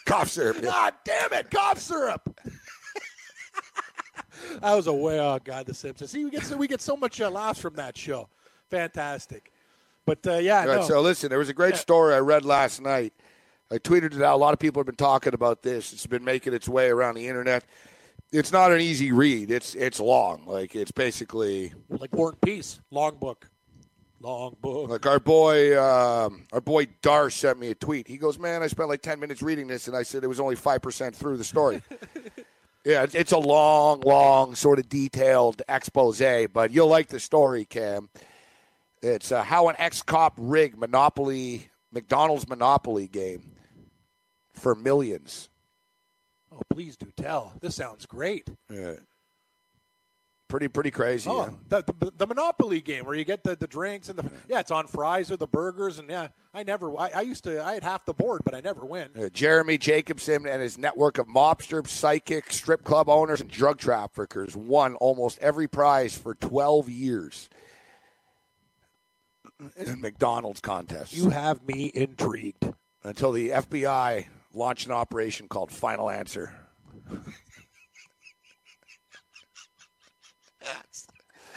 Cough 0.06 0.28
syrup. 0.28 0.56
yeah. 0.62 0.70
God 0.70 0.94
damn 1.04 1.32
it, 1.32 1.50
cough 1.50 1.80
syrup. 1.80 2.22
That 4.60 4.74
was 4.74 4.86
a 4.86 4.92
way. 4.92 5.18
Oh 5.20 5.38
God, 5.42 5.66
The 5.66 5.74
Simpsons. 5.74 6.10
See, 6.10 6.24
we 6.24 6.30
get 6.30 6.42
so 6.44 6.56
we 6.56 6.68
get 6.68 6.80
so 6.80 6.96
much 6.96 7.20
uh, 7.20 7.30
laughs 7.30 7.60
from 7.60 7.74
that 7.74 7.96
show. 7.96 8.28
Fantastic. 8.70 9.52
But 10.04 10.26
uh, 10.26 10.34
yeah, 10.34 10.60
All 10.60 10.66
right, 10.68 10.76
no. 10.80 10.86
so 10.86 11.00
listen, 11.00 11.28
there 11.28 11.38
was 11.38 11.48
a 11.48 11.54
great 11.54 11.76
story 11.76 12.14
I 12.14 12.18
read 12.18 12.44
last 12.44 12.80
night. 12.80 13.12
I 13.70 13.78
tweeted 13.78 14.14
it 14.14 14.22
out. 14.22 14.34
A 14.34 14.36
lot 14.36 14.52
of 14.52 14.60
people 14.60 14.78
have 14.80 14.86
been 14.86 14.94
talking 14.94 15.34
about 15.34 15.62
this. 15.62 15.92
It's 15.92 16.06
been 16.06 16.24
making 16.24 16.54
its 16.54 16.68
way 16.68 16.88
around 16.88 17.16
the 17.16 17.26
internet. 17.26 17.64
It's 18.32 18.52
not 18.52 18.70
an 18.72 18.80
easy 18.80 19.10
read. 19.12 19.50
It's 19.50 19.74
it's 19.74 19.98
long. 19.98 20.44
Like 20.46 20.76
it's 20.76 20.92
basically 20.92 21.72
like 21.88 22.12
War 22.14 22.30
and 22.30 22.40
Peace, 22.40 22.80
long 22.92 23.16
book, 23.16 23.48
long 24.20 24.56
book. 24.60 24.90
like 24.90 25.06
our 25.06 25.18
boy 25.18 25.80
um, 25.80 26.46
our 26.52 26.60
boy 26.60 26.86
Dar 27.02 27.30
sent 27.30 27.58
me 27.58 27.70
a 27.70 27.74
tweet. 27.74 28.06
He 28.06 28.16
goes, 28.16 28.38
"Man, 28.38 28.62
I 28.62 28.68
spent 28.68 28.88
like 28.88 29.02
ten 29.02 29.18
minutes 29.18 29.42
reading 29.42 29.66
this, 29.66 29.88
and 29.88 29.96
I 29.96 30.02
said 30.04 30.22
it 30.22 30.28
was 30.28 30.38
only 30.40 30.56
five 30.56 30.82
percent 30.82 31.16
through 31.16 31.36
the 31.36 31.44
story." 31.44 31.82
yeah, 32.86 33.04
it's, 33.12 33.32
a 33.32 33.38
long, 33.38 34.00
long, 34.02 34.54
sort 34.54 34.78
of 34.78 34.88
detailed 34.88 35.60
expose, 35.68 36.22
but 36.52 36.70
you'll 36.70 36.86
like 36.86 37.08
the 37.08 37.18
story, 37.18 37.64
Cam. 37.64 38.08
It's 39.02 39.32
uh, 39.32 39.42
how 39.42 39.68
an 39.68 39.74
ex-cop 39.78 40.34
rigged 40.36 40.78
Monopoly 40.78 41.68
McDonald's 41.90 42.48
Monopoly 42.48 43.08
game 43.08 43.56
for 44.54 44.76
millions. 44.76 45.48
Oh, 46.52 46.62
please 46.72 46.96
do 46.96 47.10
tell. 47.16 47.54
This 47.60 47.74
sounds 47.74 48.06
great. 48.06 48.48
Yeah. 48.70 48.94
Pretty 50.48 50.68
pretty 50.68 50.92
crazy. 50.92 51.28
Oh, 51.28 51.46
yeah. 51.46 51.50
the, 51.68 51.94
the, 51.98 52.12
the 52.18 52.26
Monopoly 52.26 52.80
game 52.80 53.04
where 53.04 53.16
you 53.16 53.24
get 53.24 53.42
the, 53.42 53.56
the 53.56 53.66
drinks 53.66 54.08
and 54.08 54.16
the 54.16 54.30
yeah, 54.48 54.60
it's 54.60 54.70
on 54.70 54.86
fries 54.86 55.30
or 55.32 55.36
the 55.36 55.46
burgers 55.48 55.98
and 55.98 56.08
yeah, 56.08 56.28
I 56.54 56.62
never 56.62 56.96
I, 56.96 57.10
I 57.16 57.20
used 57.22 57.42
to 57.44 57.60
I 57.64 57.74
had 57.74 57.82
half 57.82 58.04
the 58.04 58.14
board 58.14 58.42
but 58.44 58.54
I 58.54 58.60
never 58.60 58.84
win. 58.86 59.08
Uh, 59.20 59.28
Jeremy 59.28 59.76
Jacobson 59.76 60.46
and 60.46 60.62
his 60.62 60.78
network 60.78 61.18
of 61.18 61.26
mobsters, 61.26 61.88
psychics, 61.88 62.54
strip 62.56 62.84
club 62.84 63.08
owners, 63.08 63.40
and 63.40 63.50
drug 63.50 63.78
traffickers 63.78 64.54
won 64.56 64.94
almost 64.96 65.38
every 65.40 65.66
prize 65.66 66.16
for 66.16 66.36
12 66.36 66.88
years 66.90 67.48
in 69.76 70.00
McDonald's 70.00 70.60
contests 70.60 71.12
You 71.12 71.30
have 71.30 71.66
me 71.66 71.90
intrigued. 71.94 72.72
until 73.02 73.32
the 73.32 73.50
FBI 73.50 74.26
launched 74.54 74.86
an 74.86 74.92
operation 74.92 75.48
called 75.48 75.72
Final 75.72 76.08
Answer. 76.08 76.52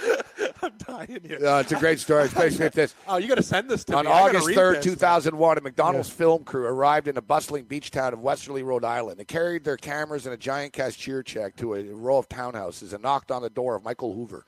I'm 0.62 0.74
dying 0.78 1.20
here. 1.24 1.40
Uh, 1.46 1.60
it's 1.62 1.72
a 1.72 1.80
great 1.80 2.00
story. 2.00 2.24
It's 2.30 2.34
basically 2.34 2.66
it's 2.68 2.76
this. 2.76 2.96
Oh, 3.08 3.18
you 3.18 3.28
got 3.28 3.36
to 3.36 3.44
send 3.44 3.70
this 3.70 3.84
to 3.86 3.96
On 3.98 4.06
me. 4.06 4.12
August 4.12 4.48
3rd, 4.50 4.82
2001, 4.82 5.58
a 5.58 5.62
McDonald's 5.62 6.10
film 6.10 6.44
crew 6.44 6.66
arrived 6.66 7.08
in 7.08 7.18
a 7.18 7.22
bustling 7.22 7.64
beach 7.66 7.92
town 7.92 8.14
of 8.14 8.20
Westerly, 8.20 8.62
Rhode 8.64 8.84
Island. 8.84 9.20
They 9.20 9.26
carried 9.26 9.64
their 9.64 9.78
cameras 9.78 10.26
and 10.26 10.34
a 10.34 10.38
giant 10.38 10.74
cashier 10.74 11.24
check 11.24 11.56
to 11.58 11.76
a 11.76 11.84
row 11.84 12.18
of 12.18 12.28
townhouses 12.30 12.94
and 12.94 13.02
knocked 13.02 13.32
on 13.32 13.42
the 13.42 13.50
door 13.50 13.76
of 13.76 13.84
Michael 13.84 14.14
Hoover, 14.14 14.46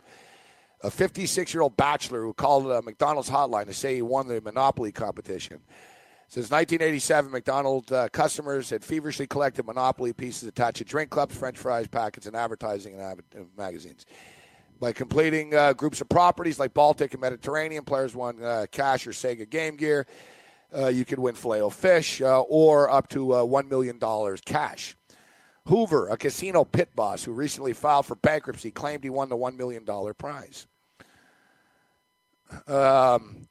a 0.84 0.91
56 0.91 1.53
year 1.53 1.61
old 1.64 1.78
bachelor 1.78 2.22
who 2.23 2.34
called 2.34 2.69
a 2.69 2.82
McDonald's 2.82 3.30
hotline 3.30 3.65
to 3.65 3.73
say 3.73 3.95
he 3.95 4.02
won 4.02 4.28
the 4.28 4.41
Monopoly 4.41 4.91
competition. 4.91 5.60
Since 6.28 6.49
1987, 6.49 7.30
McDonald's 7.30 7.91
uh, 7.91 8.07
customers 8.14 8.69
had 8.69 8.86
feverishly 8.86 9.28
collected 9.28 9.65
Monopoly 9.65 10.14
pieces 10.14 10.48
attached 10.48 10.78
to 10.78 10.86
drink 10.86 11.10
cups, 11.10 11.36
French 11.36 11.57
fries 11.57 11.88
packets, 11.90 12.26
and 12.26 12.38
advertising 12.38 12.94
in 12.94 12.99
ad- 13.02 13.22
in 13.36 13.48
magazines. 13.57 14.06
By 14.82 14.91
completing 14.94 15.53
uh, 15.53 15.74
groups 15.74 16.02
of 16.02 16.10
properties 16.10 16.58
like 16.58 16.74
Baltic 16.74 17.14
and 17.14 17.22
Mediterranean, 17.22 17.86
players 17.86 18.16
won 18.16 18.44
uh, 18.44 18.66
cash 18.72 19.06
or 19.06 19.12
Sega 19.12 19.48
Game 19.48 19.76
Gear. 19.76 20.08
Uh, 20.76 20.88
you 20.88 21.06
could 21.06 21.20
win 21.20 21.36
filet 21.36 21.70
fish 21.70 22.20
uh, 22.20 22.41
or 22.41 22.90
up 22.90 23.08
to 23.10 23.34
uh, 23.34 23.44
$1 23.44 23.70
million 23.70 23.99
cash. 24.44 24.95
Hoover, 25.68 26.08
a 26.08 26.18
casino 26.18 26.66
pit 26.66 26.90
boss 26.95 27.24
who 27.24 27.32
recently 27.32 27.74
filed 27.74 28.08
for 28.08 28.16
bankruptcy, 28.16 28.72
claimed 28.72 29.03
he 29.03 29.12
won 29.12 29.30
the 29.30 29.38
$1 29.38 29.56
million 29.56 29.86
prize. 30.18 30.66
Um, 32.68 33.48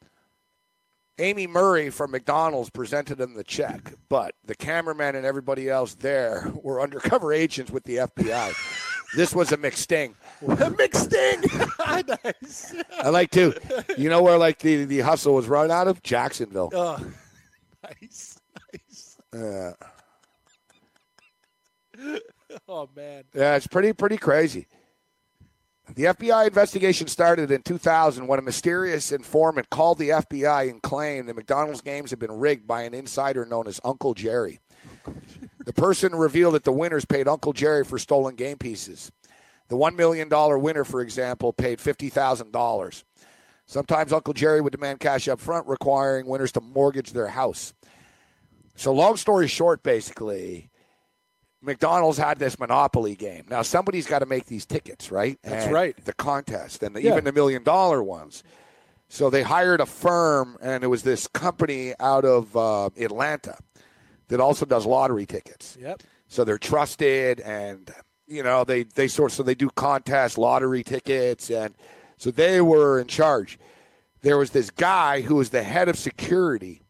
Amy 1.20 1.46
Murray 1.46 1.90
from 1.90 2.10
McDonald's 2.10 2.70
presented 2.70 3.20
him 3.20 3.34
the 3.34 3.44
check, 3.44 3.92
but 4.08 4.34
the 4.44 4.56
cameraman 4.56 5.14
and 5.14 5.24
everybody 5.24 5.70
else 5.70 5.94
there 5.94 6.50
were 6.60 6.80
undercover 6.82 7.32
agents 7.32 7.70
with 7.70 7.84
the 7.84 7.98
FBI. 7.98 8.89
This 9.16 9.34
was 9.34 9.52
a 9.52 9.56
McSting. 9.56 10.14
A 10.42 10.70
McSting. 10.70 12.18
nice. 12.42 12.74
I 13.02 13.08
like 13.10 13.30
to, 13.32 13.54
you 13.98 14.08
know 14.08 14.22
where 14.22 14.38
like 14.38 14.58
the, 14.60 14.84
the 14.84 15.00
hustle 15.00 15.34
was 15.34 15.48
run 15.48 15.70
out 15.70 15.88
of 15.88 16.02
Jacksonville. 16.02 16.70
Oh, 16.72 16.98
nice. 17.84 18.38
Nice. 18.72 19.16
Yeah, 19.34 19.72
Oh 22.68 22.88
man. 22.96 23.24
yeah, 23.34 23.54
it's 23.56 23.66
pretty 23.66 23.92
pretty 23.92 24.16
crazy. 24.16 24.66
The 25.94 26.04
FBI 26.04 26.46
investigation 26.46 27.08
started 27.08 27.50
in 27.50 27.62
2000 27.62 28.26
when 28.26 28.38
a 28.38 28.42
mysterious 28.42 29.10
informant 29.12 29.70
called 29.70 29.98
the 29.98 30.10
FBI 30.10 30.70
and 30.70 30.80
claimed 30.82 31.28
that 31.28 31.34
McDonald's 31.36 31.80
games 31.80 32.10
had 32.10 32.18
been 32.20 32.32
rigged 32.32 32.66
by 32.66 32.82
an 32.82 32.94
insider 32.94 33.44
known 33.44 33.66
as 33.66 33.80
Uncle 33.84 34.14
Jerry. 34.14 34.60
The 35.70 35.80
person 35.80 36.16
revealed 36.16 36.54
that 36.54 36.64
the 36.64 36.72
winners 36.72 37.04
paid 37.04 37.28
Uncle 37.28 37.52
Jerry 37.52 37.84
for 37.84 37.96
stolen 37.96 38.34
game 38.34 38.58
pieces. 38.58 39.12
The 39.68 39.76
$1 39.76 39.94
million 39.94 40.28
winner, 40.60 40.82
for 40.82 41.00
example, 41.00 41.52
paid 41.52 41.78
$50,000. 41.78 43.04
Sometimes 43.66 44.12
Uncle 44.12 44.34
Jerry 44.34 44.60
would 44.60 44.72
demand 44.72 44.98
cash 44.98 45.28
up 45.28 45.38
front, 45.38 45.68
requiring 45.68 46.26
winners 46.26 46.50
to 46.52 46.60
mortgage 46.60 47.12
their 47.12 47.28
house. 47.28 47.72
So, 48.74 48.92
long 48.92 49.16
story 49.16 49.46
short, 49.46 49.84
basically, 49.84 50.70
McDonald's 51.62 52.18
had 52.18 52.40
this 52.40 52.58
monopoly 52.58 53.14
game. 53.14 53.44
Now 53.48 53.62
somebody's 53.62 54.08
got 54.08 54.18
to 54.20 54.26
make 54.26 54.46
these 54.46 54.66
tickets, 54.66 55.12
right? 55.12 55.38
That's 55.44 55.66
And 55.66 55.72
right. 55.72 56.04
The 56.04 56.14
contest 56.14 56.82
and 56.82 56.96
the, 56.96 57.02
Yeah. 57.02 57.12
even 57.12 57.22
the 57.22 57.32
million 57.32 57.62
dollar 57.62 58.02
ones. 58.02 58.42
So 59.08 59.30
they 59.30 59.42
hired 59.42 59.80
a 59.80 59.86
firm, 59.86 60.58
and 60.60 60.82
it 60.82 60.88
was 60.88 61.04
this 61.04 61.28
company 61.28 61.94
out 62.00 62.24
of 62.24 62.56
uh, 62.56 62.90
Atlanta 62.98 63.56
that 64.30 64.40
also 64.40 64.64
does 64.64 64.86
lottery 64.86 65.26
tickets. 65.26 65.76
Yep. 65.80 66.02
So 66.28 66.42
they're 66.44 66.58
trusted, 66.58 67.40
and 67.40 67.90
you 68.26 68.42
know 68.42 68.64
they 68.64 68.84
they 68.84 69.06
sort 69.08 69.32
so 69.32 69.42
they 69.42 69.54
do 69.54 69.68
contest 69.76 70.38
lottery 70.38 70.82
tickets, 70.82 71.50
and 71.50 71.74
so 72.16 72.30
they 72.30 72.60
were 72.60 72.98
in 73.00 73.06
charge. 73.06 73.58
There 74.22 74.38
was 74.38 74.50
this 74.50 74.70
guy 74.70 75.20
who 75.22 75.36
was 75.36 75.50
the 75.50 75.62
head 75.62 75.88
of 75.88 75.96
security 75.98 76.82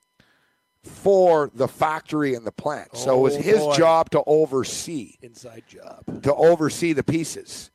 for 0.82 1.50
the 1.54 1.68
factory 1.68 2.34
and 2.34 2.46
the 2.46 2.52
plant. 2.52 2.96
so 2.96 3.18
it 3.18 3.22
was 3.22 3.36
Oh, 3.36 3.42
his 3.42 3.58
boy. 3.58 3.74
job 3.76 4.10
to 4.10 4.22
oversee 4.26 5.16
Inside 5.22 5.64
job. 5.68 6.22
to 6.22 6.34
oversee 6.34 6.92
the 6.94 7.04
pieces. 7.04 7.70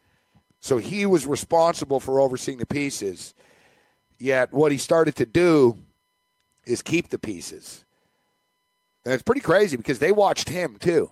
So 0.60 0.78
he 0.80 1.06
was 1.06 1.28
responsible 1.28 2.00
for 2.00 2.20
overseeing 2.20 2.58
the 2.58 2.66
pieces. 2.66 3.34
Yet 4.18 4.52
what 4.52 4.72
he 4.72 4.78
started 4.80 5.16
to 5.18 5.26
do 5.26 5.78
is 6.66 6.82
keep 6.82 7.10
the 7.10 7.20
pieces. 7.20 7.85
And 9.06 9.14
it's 9.14 9.24
pretty 9.24 9.42
crazy 9.42 9.78
because 9.78 10.00
they 10.00 10.12
watched 10.12 10.50
him 10.50 10.78
too. 10.80 11.12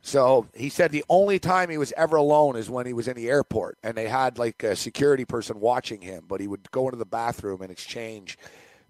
So 0.00 0.46
he 0.54 0.68
said 0.68 0.92
the 0.92 1.04
only 1.08 1.38
time 1.38 1.68
he 1.68 1.78
was 1.78 1.92
ever 1.96 2.16
alone 2.16 2.56
is 2.56 2.70
when 2.70 2.86
he 2.86 2.92
was 2.92 3.08
in 3.08 3.16
the 3.16 3.28
airport 3.28 3.76
and 3.82 3.96
they 3.96 4.08
had 4.08 4.38
like 4.38 4.62
a 4.62 4.76
security 4.76 5.24
person 5.24 5.60
watching 5.60 6.00
him, 6.00 6.24
but 6.28 6.40
he 6.40 6.46
would 6.46 6.70
go 6.70 6.86
into 6.86 6.96
the 6.96 7.04
bathroom 7.04 7.60
and 7.60 7.70
exchange 7.70 8.38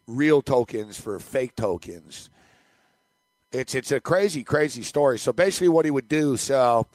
real 0.06 0.42
tokens 0.42 1.00
for 1.00 1.18
fake 1.18 1.56
tokens. 1.56 2.30
It's 3.50 3.74
it's 3.74 3.92
a 3.92 4.00
crazy, 4.00 4.44
crazy 4.44 4.82
story. 4.82 5.18
So 5.18 5.32
basically 5.32 5.68
what 5.68 5.84
he 5.84 5.90
would 5.90 6.08
do, 6.08 6.36
so 6.36 6.86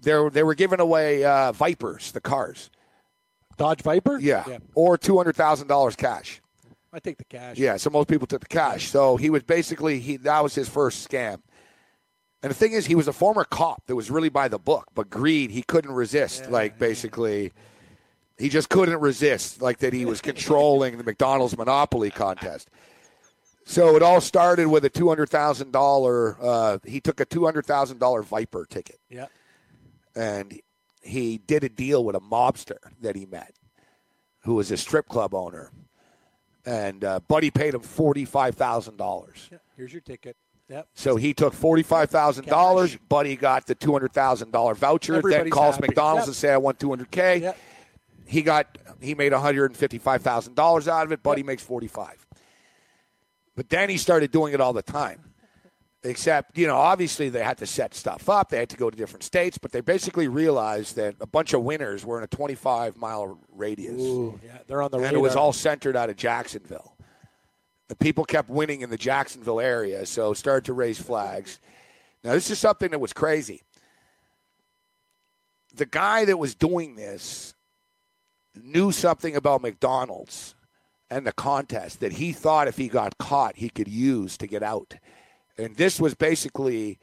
they 0.00 0.28
they 0.30 0.42
were 0.42 0.54
giving 0.54 0.80
away 0.80 1.24
uh, 1.24 1.52
Vipers, 1.52 2.12
the 2.12 2.20
cars. 2.20 2.70
Dodge 3.58 3.82
Viper? 3.82 4.18
Yeah. 4.18 4.44
Yeah. 4.48 4.58
Or 4.74 4.96
two 4.96 5.18
hundred 5.18 5.36
thousand 5.36 5.68
dollars 5.68 5.96
cash. 5.96 6.40
I 6.92 6.98
take 6.98 7.18
the 7.18 7.24
cash. 7.24 7.56
Yeah, 7.56 7.76
so 7.76 7.90
most 7.90 8.08
people 8.08 8.26
took 8.26 8.40
the 8.40 8.46
cash. 8.48 8.88
So 8.88 9.16
he 9.16 9.30
was 9.30 9.42
basically 9.42 10.00
he 10.00 10.16
that 10.18 10.42
was 10.42 10.54
his 10.54 10.68
first 10.68 11.08
scam. 11.08 11.40
And 12.42 12.50
the 12.50 12.54
thing 12.54 12.72
is, 12.72 12.86
he 12.86 12.94
was 12.94 13.06
a 13.06 13.12
former 13.12 13.44
cop 13.44 13.86
that 13.86 13.94
was 13.94 14.10
really 14.10 14.30
by 14.30 14.48
the 14.48 14.58
book, 14.58 14.86
but 14.94 15.10
greed 15.10 15.50
he 15.50 15.62
couldn't 15.62 15.92
resist. 15.92 16.50
like 16.50 16.78
basically, 16.78 17.52
he 18.38 18.48
just 18.48 18.70
couldn't 18.70 18.98
resist. 19.00 19.60
Like 19.60 19.78
that 19.78 19.92
he 19.92 20.04
was 20.06 20.20
controlling 20.30 20.96
the 20.98 21.04
McDonald's 21.04 21.56
monopoly 21.56 22.10
contest. 22.10 22.70
So 23.66 23.94
it 23.94 24.02
all 24.02 24.20
started 24.20 24.66
with 24.68 24.84
a 24.84 24.90
two 24.90 25.08
hundred 25.08 25.28
thousand 25.28 25.70
dollar. 25.72 26.36
Uh, 26.42 26.78
he 26.84 27.00
took 27.00 27.20
a 27.20 27.24
two 27.24 27.44
hundred 27.44 27.66
thousand 27.66 27.98
dollar 27.98 28.22
Viper 28.22 28.66
ticket 28.68 28.98
Yeah. 29.10 29.26
and 30.16 30.58
he 31.02 31.38
did 31.38 31.62
a 31.62 31.68
deal 31.68 32.04
with 32.04 32.16
a 32.16 32.20
mobster 32.20 32.78
that 33.00 33.14
he 33.16 33.26
met, 33.26 33.52
who 34.40 34.54
was 34.54 34.70
a 34.70 34.76
strip 34.76 35.08
club 35.08 35.34
owner, 35.34 35.70
and 36.70 37.04
uh, 37.04 37.20
Buddy 37.26 37.50
paid 37.50 37.74
him 37.74 37.80
forty 37.80 38.24
five 38.24 38.54
thousand 38.54 38.96
dollars. 38.96 39.50
Here's 39.76 39.92
your 39.92 40.02
ticket. 40.02 40.36
Yep. 40.68 40.86
So 40.94 41.16
he 41.16 41.34
took 41.34 41.52
forty-five 41.52 42.10
thousand 42.10 42.46
dollars. 42.46 42.96
Buddy 43.08 43.34
got 43.34 43.66
the 43.66 43.74
two 43.74 43.90
hundred 43.90 44.12
thousand 44.12 44.52
dollar 44.52 44.74
voucher. 44.74 45.20
then 45.20 45.50
calls 45.50 45.74
happy. 45.74 45.88
McDonald's 45.88 46.22
Yep. 46.22 46.28
and 46.28 46.36
say, 46.36 46.52
"I 46.52 46.58
want 46.58 46.78
two 46.78 46.90
hundred 46.90 47.10
k." 47.10 47.52
He 48.24 48.42
got 48.42 48.78
he 49.00 49.16
made 49.16 49.32
one 49.32 49.42
hundred 49.42 49.66
and 49.72 49.76
fifty-five 49.76 50.22
thousand 50.22 50.54
dollars 50.54 50.86
out 50.86 51.04
of 51.06 51.12
it. 51.12 51.24
Buddy 51.24 51.42
makes 51.42 51.62
forty-five. 51.64 52.24
But 53.56 53.68
then 53.68 53.90
he 53.90 53.96
started 53.96 54.30
doing 54.30 54.54
it 54.54 54.60
all 54.60 54.72
the 54.72 54.82
time. 54.82 55.29
Except, 56.02 56.56
you 56.56 56.66
know, 56.66 56.76
obviously 56.76 57.28
they 57.28 57.44
had 57.44 57.58
to 57.58 57.66
set 57.66 57.94
stuff 57.94 58.30
up. 58.30 58.48
They 58.48 58.58
had 58.58 58.70
to 58.70 58.76
go 58.76 58.88
to 58.88 58.96
different 58.96 59.22
states, 59.22 59.58
but 59.58 59.70
they 59.70 59.82
basically 59.82 60.28
realized 60.28 60.96
that 60.96 61.16
a 61.20 61.26
bunch 61.26 61.52
of 61.52 61.62
winners 61.62 62.06
were 62.06 62.16
in 62.16 62.24
a 62.24 62.28
25 62.28 62.96
mile 62.96 63.38
radius. 63.52 64.00
Ooh, 64.00 64.40
yeah, 64.42 64.58
they're 64.66 64.80
on 64.80 64.90
the 64.90 64.96
and 64.96 65.04
radar. 65.04 65.18
it 65.18 65.22
was 65.22 65.36
all 65.36 65.52
centered 65.52 65.96
out 65.96 66.08
of 66.08 66.16
Jacksonville. 66.16 66.96
The 67.88 67.96
people 67.96 68.24
kept 68.24 68.48
winning 68.48 68.80
in 68.80 68.88
the 68.88 68.96
Jacksonville 68.96 69.60
area, 69.60 70.06
so 70.06 70.32
started 70.32 70.64
to 70.66 70.72
raise 70.72 70.98
flags. 70.98 71.60
Now, 72.24 72.32
this 72.32 72.50
is 72.50 72.58
something 72.58 72.92
that 72.92 73.00
was 73.00 73.12
crazy. 73.12 73.62
The 75.74 75.86
guy 75.86 76.24
that 76.24 76.38
was 76.38 76.54
doing 76.54 76.94
this 76.96 77.54
knew 78.54 78.92
something 78.92 79.36
about 79.36 79.60
McDonald's 79.60 80.54
and 81.10 81.26
the 81.26 81.32
contest 81.32 82.00
that 82.00 82.12
he 82.12 82.32
thought 82.32 82.68
if 82.68 82.76
he 82.76 82.88
got 82.88 83.18
caught, 83.18 83.56
he 83.56 83.68
could 83.68 83.88
use 83.88 84.36
to 84.38 84.46
get 84.46 84.62
out. 84.62 84.94
And 85.60 85.76
this 85.76 86.00
was 86.00 86.14
basically 86.14 86.98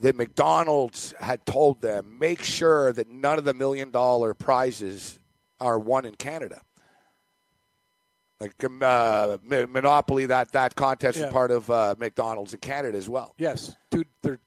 that 0.00 0.14
McDonald's 0.14 1.12
had 1.20 1.44
told 1.44 1.80
them 1.80 2.16
make 2.18 2.42
sure 2.42 2.92
that 2.92 3.08
none 3.10 3.38
of 3.38 3.44
the 3.44 3.54
million 3.54 3.90
dollar 3.90 4.34
prizes 4.34 5.18
are 5.60 5.78
won 5.78 6.04
in 6.04 6.14
Canada. 6.14 6.60
Like 8.40 8.52
um, 8.64 8.78
uh, 8.80 9.38
Monopoly, 9.48 10.26
that 10.26 10.52
that 10.52 10.76
contest 10.76 11.18
Yeah. 11.18 11.26
is 11.26 11.32
part 11.32 11.50
of 11.50 11.68
uh, 11.70 11.96
McDonald's 11.98 12.54
in 12.54 12.60
Canada 12.60 12.96
as 12.96 13.08
well. 13.08 13.34
Yes, 13.36 13.74
two, 13.90 14.04
they're 14.22 14.38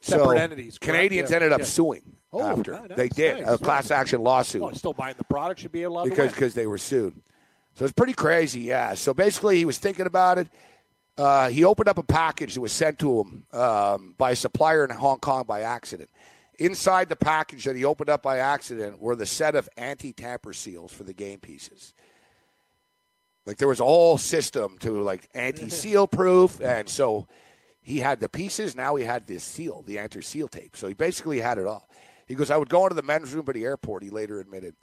separate 0.00 0.24
so 0.24 0.30
entities. 0.32 0.78
correct? 0.78 0.82
Canadians 0.82 1.30
Yeah, 1.30 1.36
ended 1.36 1.52
up 1.52 1.60
yeah. 1.60 1.64
suing 1.64 2.02
Oh, 2.30 2.42
after 2.44 2.72
nice, 2.72 2.90
they 2.94 3.08
did 3.08 3.40
nice. 3.46 3.54
a 3.54 3.56
class 3.56 3.90
action 3.90 4.20
lawsuit 4.22 4.60
Oh, 4.62 4.70
still 4.72 4.92
buying 4.92 5.14
the 5.16 5.24
product 5.24 5.60
should 5.60 5.72
be 5.72 5.84
allowed 5.84 6.04
because 6.04 6.30
because 6.32 6.52
they 6.52 6.66
were 6.66 6.76
sued. 6.76 7.14
So 7.74 7.84
it's 7.86 7.94
pretty 7.94 8.12
crazy, 8.12 8.60
yeah. 8.60 8.92
So 8.92 9.14
basically, 9.14 9.56
he 9.56 9.64
was 9.64 9.78
thinking 9.78 10.04
about 10.04 10.36
it. 10.36 10.48
Uh, 11.18 11.48
he 11.48 11.64
opened 11.64 11.88
up 11.88 11.98
a 11.98 12.02
package 12.02 12.54
that 12.54 12.60
was 12.60 12.72
sent 12.72 12.98
to 13.00 13.20
him 13.20 13.44
um, 13.52 14.14
by 14.16 14.30
a 14.30 14.36
supplier 14.36 14.84
in 14.84 14.90
Hong 14.90 15.18
Kong 15.18 15.44
by 15.44 15.62
accident. 15.62 16.08
Inside 16.60 17.08
the 17.08 17.16
package 17.16 17.64
that 17.64 17.74
he 17.74 17.84
opened 17.84 18.08
up 18.08 18.22
by 18.22 18.38
accident 18.38 19.00
were 19.00 19.16
the 19.16 19.26
set 19.26 19.56
of 19.56 19.68
anti-tamper 19.76 20.52
seals 20.52 20.92
for 20.92 21.02
the 21.02 21.12
game 21.12 21.40
pieces. 21.40 21.92
Like 23.46 23.56
there 23.56 23.66
was 23.66 23.80
a 23.80 23.84
whole 23.84 24.16
system 24.16 24.76
to 24.78 25.02
like 25.02 25.28
anti-seal 25.34 26.06
proof, 26.08 26.60
and 26.60 26.88
so 26.88 27.26
he 27.80 27.98
had 27.98 28.20
the 28.20 28.28
pieces. 28.28 28.76
Now 28.76 28.94
he 28.94 29.04
had 29.04 29.26
this 29.26 29.42
seal, 29.42 29.82
the 29.86 29.98
anti-seal 29.98 30.48
tape. 30.48 30.76
So 30.76 30.86
he 30.86 30.94
basically 30.94 31.40
had 31.40 31.58
it 31.58 31.66
all. 31.66 31.88
He 32.26 32.34
goes, 32.34 32.50
I 32.50 32.56
would 32.56 32.68
go 32.68 32.84
into 32.84 32.94
the 32.94 33.02
men's 33.02 33.32
room 33.32 33.46
at 33.48 33.54
the 33.54 33.64
airport. 33.64 34.04
He 34.04 34.10
later 34.10 34.38
admitted 34.38 34.74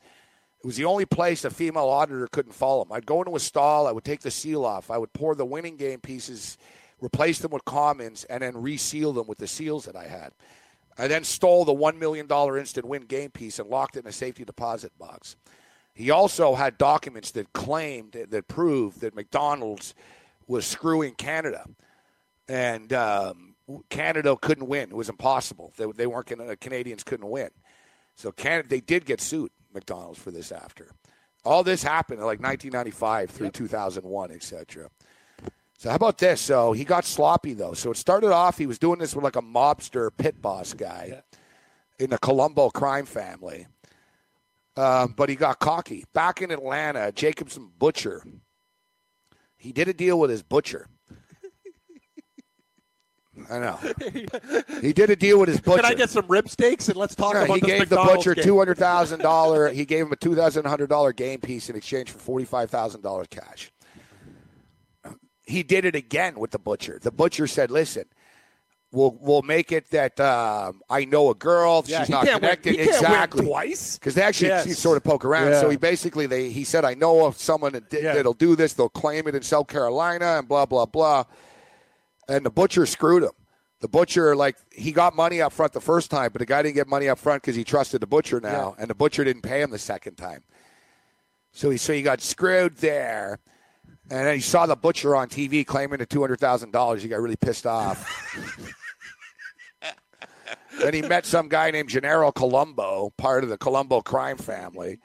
it 0.65 0.69
was 0.69 0.77
the 0.77 0.85
only 0.85 1.05
place 1.05 1.45
a 1.45 1.51
female 1.51 1.89
auditor 1.89 2.27
couldn't 2.31 2.53
follow 2.53 2.81
him. 2.81 2.91
I'd 2.91 3.05
go 3.05 3.21
into 3.21 3.35
a 3.35 3.39
stall, 3.39 3.85
I 3.85 3.91
would 3.91 4.03
take 4.03 4.21
the 4.21 4.31
seal 4.31 4.65
off, 4.65 4.89
I 4.89 4.97
would 4.97 5.13
pour 5.13 5.35
the 5.35 5.45
winning 5.45 5.77
game 5.77 5.99
pieces, 5.99 6.57
replace 6.99 7.37
them 7.37 7.51
with 7.51 7.63
commons, 7.65 8.23
and 8.23 8.41
then 8.41 8.59
reseal 8.59 9.13
them 9.13 9.27
with 9.27 9.37
the 9.37 9.45
seals 9.45 9.85
that 9.85 9.95
I 9.95 10.07
had. 10.07 10.31
I 10.97 11.07
then 11.07 11.23
stole 11.23 11.65
the 11.65 11.75
$1 11.75 11.99
million 11.99 12.27
instant 12.57 12.87
win 12.87 13.03
game 13.03 13.29
piece 13.29 13.59
and 13.59 13.69
locked 13.69 13.95
it 13.95 13.99
in 13.99 14.07
a 14.07 14.11
safety 14.11 14.43
deposit 14.43 14.91
box. 14.97 15.35
He 15.93 16.09
also 16.09 16.55
had 16.55 16.79
documents 16.79 17.29
that 17.33 17.53
claimed, 17.53 18.13
that 18.13 18.47
proved 18.47 19.01
that 19.01 19.13
McDonald's 19.13 19.93
was 20.47 20.65
screwing 20.65 21.13
Canada. 21.13 21.67
And 22.47 22.91
um, 22.91 23.53
Canada 23.91 24.35
couldn't 24.41 24.65
win. 24.65 24.89
It 24.89 24.95
was 24.95 25.09
impossible. 25.09 25.73
They, 25.77 25.85
they 25.95 26.07
weren't 26.07 26.25
gonna, 26.25 26.55
Canadians 26.55 27.03
couldn't 27.03 27.29
win. 27.29 27.51
So 28.15 28.31
Canada, 28.31 28.67
they 28.67 28.79
did 28.79 29.05
get 29.05 29.21
sued 29.21 29.51
McDonald's 29.75 30.19
for 30.19 30.31
this 30.31 30.51
after. 30.51 30.89
All 31.43 31.63
this 31.63 31.83
happened 31.83 32.19
in 32.19 32.25
like 32.25 32.39
1995 32.39 33.29
through 33.29 33.51
2001, 33.51 34.31
etc. 34.31 34.89
So 35.77 35.89
how 35.89 35.95
about 35.95 36.17
this? 36.17 36.41
So 36.41 36.73
he 36.73 36.83
got 36.83 37.05
sloppy 37.05 37.53
though. 37.53 37.73
So 37.73 37.91
it 37.91 37.97
started 37.97 38.31
off 38.31 38.57
he 38.57 38.65
was 38.65 38.79
doing 38.79 38.99
this 38.99 39.13
with 39.13 39.23
like 39.23 39.35
a 39.35 39.41
mobster 39.41 40.09
pit 40.15 40.41
boss 40.41 40.73
guy 40.73 41.21
in 41.99 42.09
the 42.09 42.17
Colombo 42.17 42.69
crime 42.69 43.05
family. 43.05 43.67
Um, 44.77 45.13
but 45.15 45.29
he 45.29 45.35
got 45.35 45.59
cocky. 45.59 46.05
Back 46.13 46.41
in 46.41 46.51
Atlanta, 46.51 47.11
Jacobson 47.11 47.69
Butcher. 47.77 48.23
He 49.57 49.71
did 49.71 49.87
a 49.87 49.93
deal 49.93 50.19
with 50.19 50.29
his 50.29 50.43
butcher. 50.43 50.87
I 53.49 53.59
know. 53.59 53.79
He 54.81 54.93
did 54.93 55.09
a 55.09 55.15
deal 55.15 55.39
with 55.39 55.49
his 55.49 55.59
butcher. 55.59 55.81
Can 55.81 55.91
I 55.91 55.93
get 55.95 56.09
some 56.09 56.25
rib 56.27 56.47
steaks 56.49 56.87
and 56.89 56.97
let's 56.97 57.15
talk 57.15 57.33
Yeah, 57.33 57.43
about 57.43 57.55
he 57.55 57.61
gave 57.61 57.89
the 57.89 57.95
butcher 57.95 58.35
game. 58.35 58.43
two 58.43 58.57
hundred 58.57 58.77
thousand 58.77 59.19
dollar. 59.19 59.69
He 59.73 59.85
gave 59.85 60.05
him 60.05 60.11
a 60.11 60.15
two 60.15 60.35
thousand 60.35 60.65
hundred 60.65 60.89
dollar 60.89 61.11
game 61.13 61.39
piece 61.41 61.69
in 61.69 61.75
exchange 61.75 62.11
for 62.11 62.19
forty 62.19 62.45
five 62.45 62.69
thousand 62.69 63.01
dollars 63.01 63.27
cash. 63.29 63.71
He 65.43 65.61
did 65.63 65.85
it 65.85 65.95
again 65.95 66.39
with 66.39 66.51
the 66.51 66.59
butcher. 66.59 66.97
The 67.01 67.11
butcher 67.11 67.45
said, 67.45 67.69
"Listen, 67.69 68.05
we'll 68.91 69.15
we'll 69.21 69.43
make 69.43 69.71
it 69.71 69.89
that 69.91 70.19
um, 70.19 70.81
I 70.89 71.05
know 71.05 71.29
a 71.29 71.35
girl. 71.35 71.83
Yeah, 71.87 71.99
she's 71.99 72.07
he 72.07 72.13
not 72.13 72.25
connected 72.27 72.71
he 72.71 72.77
can't 72.77 72.87
win 72.89 72.95
exactly 72.95 73.45
twice. 73.45 73.97
because 73.99 74.15
they 74.15 74.23
actually 74.23 74.47
Yes. 74.49 74.79
sort 74.79 74.97
of 74.97 75.03
poke 75.03 75.23
around. 75.23 75.49
Yeah. 75.51 75.61
So 75.61 75.69
he 75.69 75.77
basically 75.77 76.25
they 76.25 76.49
he 76.49 76.63
said, 76.63 76.83
"I 76.83 76.95
know 76.95 77.25
of 77.25 77.37
someone 77.37 77.73
that 77.73 77.89
did, 77.91 78.03
Yeah. 78.03 78.13
that'll 78.15 78.33
do 78.33 78.55
this. 78.55 78.73
They'll 78.73 78.89
claim 78.89 79.27
it 79.27 79.35
in 79.35 79.43
South 79.43 79.67
Carolina 79.67 80.37
and 80.39 80.47
blah 80.47 80.65
blah 80.65 80.85
blah." 80.85 81.25
And 82.27 82.45
the 82.45 82.49
butcher 82.49 82.85
screwed 82.85 83.23
him. 83.23 83.31
The 83.81 83.87
butcher, 83.87 84.35
like, 84.35 84.55
he 84.71 84.91
got 84.91 85.15
money 85.15 85.41
up 85.41 85.53
front 85.53 85.73
the 85.73 85.81
first 85.81 86.09
time, 86.09 86.31
but 86.31 86.39
the 86.39 86.45
guy 86.45 86.63
didn't 86.63 86.75
get 86.75 86.87
money 86.87 87.09
up 87.09 87.19
front 87.19 87.41
because 87.43 87.55
he 87.55 87.63
trusted 87.63 88.01
the 88.01 88.07
butcher 88.07 88.39
now, 88.39 88.75
and 88.79 88.89
the 88.89 88.95
butcher 88.95 89.23
didn't 89.23 89.43
pay 89.43 89.61
him 89.61 89.69
the 89.69 89.77
second 89.77 90.15
time. 90.15 90.43
So 91.51 91.69
he 91.69 91.77
so 91.77 91.93
he 91.93 92.01
got 92.01 92.21
screwed 92.21 92.77
there, 92.77 93.39
and 94.09 94.27
then 94.27 94.35
he 94.35 94.41
saw 94.41 94.65
the 94.65 94.75
butcher 94.75 95.15
on 95.15 95.29
TV 95.29 95.65
claiming 95.65 95.99
the 95.99 96.05
two 96.05 96.19
hundred 96.19 96.39
thousand 96.39 96.71
dollars. 96.71 97.01
He 97.01 97.09
got 97.09 97.21
really 97.21 97.35
pissed 97.37 97.65
off. 97.65 98.05
then 100.79 100.93
he 100.93 101.01
met 101.01 101.25
some 101.25 101.47
guy 101.47 101.71
named 101.71 101.89
Gennaro 101.89 102.31
Colombo, 102.31 103.13
part 103.17 103.43
of 103.43 103.49
the 103.49 103.57
Colombo 103.57 104.01
crime 104.01 104.37
family. 104.37 104.99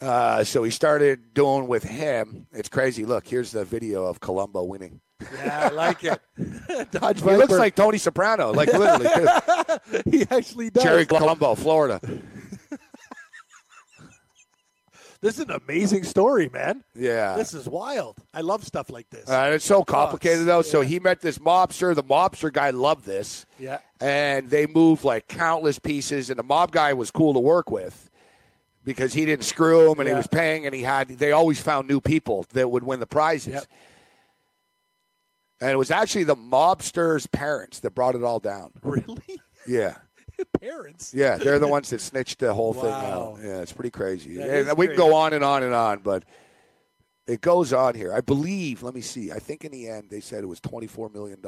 Uh, 0.00 0.42
so 0.44 0.62
he 0.62 0.70
started 0.70 1.34
doing 1.34 1.66
with 1.66 1.82
him. 1.82 2.46
It's 2.52 2.68
crazy. 2.68 3.04
Look, 3.04 3.26
here's 3.26 3.52
the 3.52 3.64
video 3.64 4.04
of 4.06 4.20
Colombo 4.20 4.64
winning. 4.64 5.00
Yeah, 5.20 5.68
I 5.70 5.74
like 5.74 6.04
it. 6.04 6.20
Dodge 6.92 7.20
He 7.22 7.30
looks 7.30 7.52
like 7.52 7.74
Tony 7.74 7.98
Soprano, 7.98 8.52
like 8.52 8.72
literally. 8.72 9.26
he 10.10 10.26
actually 10.30 10.70
does. 10.70 10.82
Jerry 10.82 11.06
Colombo, 11.06 11.54
Florida. 11.54 12.00
This 15.20 15.34
is 15.34 15.40
an 15.40 15.50
amazing 15.50 16.04
story, 16.04 16.48
man. 16.48 16.84
Yeah. 16.94 17.36
This 17.36 17.52
is 17.52 17.68
wild. 17.68 18.18
I 18.32 18.40
love 18.40 18.64
stuff 18.64 18.88
like 18.88 19.10
this. 19.10 19.28
Uh, 19.28 19.50
it's 19.54 19.64
so 19.64 19.82
complicated 19.82 20.46
though. 20.46 20.62
So 20.62 20.80
he 20.80 21.00
met 21.00 21.20
this 21.20 21.38
mobster. 21.38 21.92
The 21.92 22.04
mobster 22.04 22.52
guy 22.52 22.70
loved 22.70 23.04
this, 23.04 23.44
yeah. 23.58 23.78
and 24.00 24.48
they 24.48 24.68
moved 24.68 25.02
like 25.02 25.26
countless 25.26 25.80
pieces. 25.80 26.30
And 26.30 26.38
the 26.38 26.44
mob 26.44 26.70
guy 26.70 26.92
was 26.92 27.10
cool 27.10 27.34
to 27.34 27.40
work 27.40 27.68
with 27.68 28.10
because 28.84 29.12
he 29.12 29.26
didn't 29.26 29.44
screw 29.44 29.90
him, 29.90 29.98
and 29.98 30.08
he 30.08 30.14
was 30.14 30.28
paying, 30.28 30.66
and 30.66 30.74
he 30.74 30.82
had. 30.82 31.08
They 31.08 31.32
always 31.32 31.60
found 31.60 31.88
new 31.88 32.00
people 32.00 32.46
that 32.52 32.70
would 32.70 32.84
win 32.84 33.00
the 33.00 33.06
prizes. 33.06 33.54
Yep. 33.54 33.64
And 35.60 35.70
it 35.70 35.76
was 35.76 35.90
actually 35.90 36.24
the 36.24 36.36
mobster's 36.36 37.26
parents 37.26 37.80
that 37.80 37.90
brought 37.94 38.14
it 38.14 38.22
all 38.22 38.38
down. 38.40 38.70
Really? 38.82 39.40
Yeah. 39.66 39.96
Parents. 40.60 41.12
Yeah, 41.12 41.36
they're 41.36 41.58
the 41.58 41.66
ones 41.66 41.90
that 41.90 42.00
snitched 42.00 42.38
the 42.38 42.54
whole 42.54 42.72
thing 42.72 42.84
Wow. 42.84 43.34
out. 43.36 43.44
Yeah, 43.44 43.60
it's 43.60 43.72
pretty 43.72 43.90
crazy. 43.90 44.36
That 44.36 44.68
and 44.68 44.78
we 44.78 44.86
can 44.86 44.96
go 44.96 45.14
on 45.14 45.32
and 45.32 45.42
on 45.42 45.64
and 45.64 45.74
on, 45.74 45.98
but 45.98 46.24
it 47.26 47.40
goes 47.40 47.72
on 47.72 47.94
here. 47.96 48.12
I 48.14 48.20
believe, 48.20 48.84
let 48.84 48.94
me 48.94 49.00
see. 49.00 49.32
I 49.32 49.40
think 49.40 49.64
in 49.64 49.72
the 49.72 49.88
end 49.88 50.10
they 50.10 50.20
said 50.20 50.44
it 50.44 50.46
was 50.46 50.60
$24 50.60 51.12
million. 51.12 51.38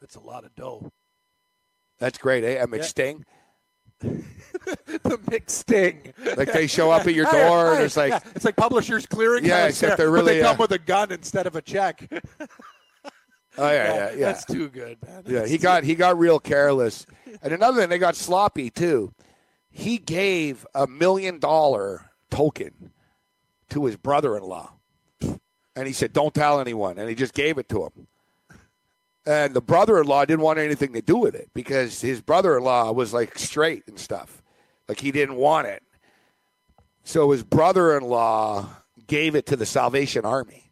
That's 0.00 0.16
a 0.16 0.20
lot 0.20 0.44
of 0.44 0.54
dough. 0.56 0.90
That's 2.00 2.18
great, 2.18 2.42
eh? 2.42 2.48
A 2.48 2.58
Yeah. 2.58 2.64
McSting. 2.66 3.22
the 4.86 5.18
McSting. 5.26 6.12
Like 6.36 6.52
they 6.52 6.66
show 6.66 6.90
up 6.90 7.06
at 7.06 7.14
your 7.14 7.26
door 7.32 7.74
and 7.74 7.82
it's 7.82 7.96
like, 7.96 8.10
Yeah, 8.10 8.20
it's 8.34 8.44
like 8.44 8.56
Publishers 8.56 9.06
Clearing. 9.06 9.44
Yeah, 9.44 9.66
except 9.66 9.96
they're 9.96 10.10
really, 10.10 10.36
they 10.36 10.42
come 10.42 10.56
uh, 10.56 10.60
with 10.60 10.72
a 10.72 10.78
gun 10.78 11.12
instead 11.12 11.46
of 11.46 11.56
a 11.56 11.62
check. 11.62 12.08
oh, 12.10 12.48
yeah, 13.58 13.72
yeah, 13.72 14.10
yeah. 14.10 14.14
That's 14.26 14.44
too 14.44 14.68
good, 14.68 14.98
man. 15.06 15.24
Yeah, 15.26 15.46
he 15.46 15.58
got 15.58 15.84
he 15.84 15.94
got 15.94 16.18
real 16.18 16.38
careless. 16.38 17.06
And 17.42 17.52
another 17.52 17.80
thing, 17.80 17.90
they 17.90 17.98
got 17.98 18.16
sloppy 18.16 18.70
too. 18.70 19.12
He 19.70 19.98
gave 19.98 20.66
a 20.74 20.86
million 20.86 21.40
dollar 21.40 22.10
token 22.30 22.92
to 23.70 23.86
his 23.86 23.96
brother-in-law, 23.96 24.72
and 25.20 25.86
he 25.86 25.92
said, 25.92 26.12
"Don't 26.12 26.32
tell 26.32 26.60
anyone." 26.60 26.98
And 26.98 27.08
he 27.08 27.14
just 27.14 27.34
gave 27.34 27.58
it 27.58 27.68
to 27.70 27.84
him. 27.84 28.06
And 29.26 29.54
the 29.54 29.62
brother-in-law 29.62 30.26
didn't 30.26 30.42
want 30.42 30.58
anything 30.58 30.92
to 30.92 31.00
do 31.00 31.16
with 31.16 31.34
it 31.34 31.48
because 31.54 32.00
his 32.00 32.20
brother-in-law 32.20 32.92
was 32.92 33.14
like 33.14 33.38
straight 33.38 33.84
and 33.86 33.98
stuff, 33.98 34.42
like 34.88 35.00
he 35.00 35.12
didn't 35.12 35.36
want 35.36 35.66
it. 35.66 35.82
So 37.04 37.30
his 37.30 37.42
brother-in-law 37.42 38.68
gave 39.06 39.34
it 39.34 39.46
to 39.46 39.56
the 39.56 39.66
Salvation 39.66 40.24
Army. 40.26 40.70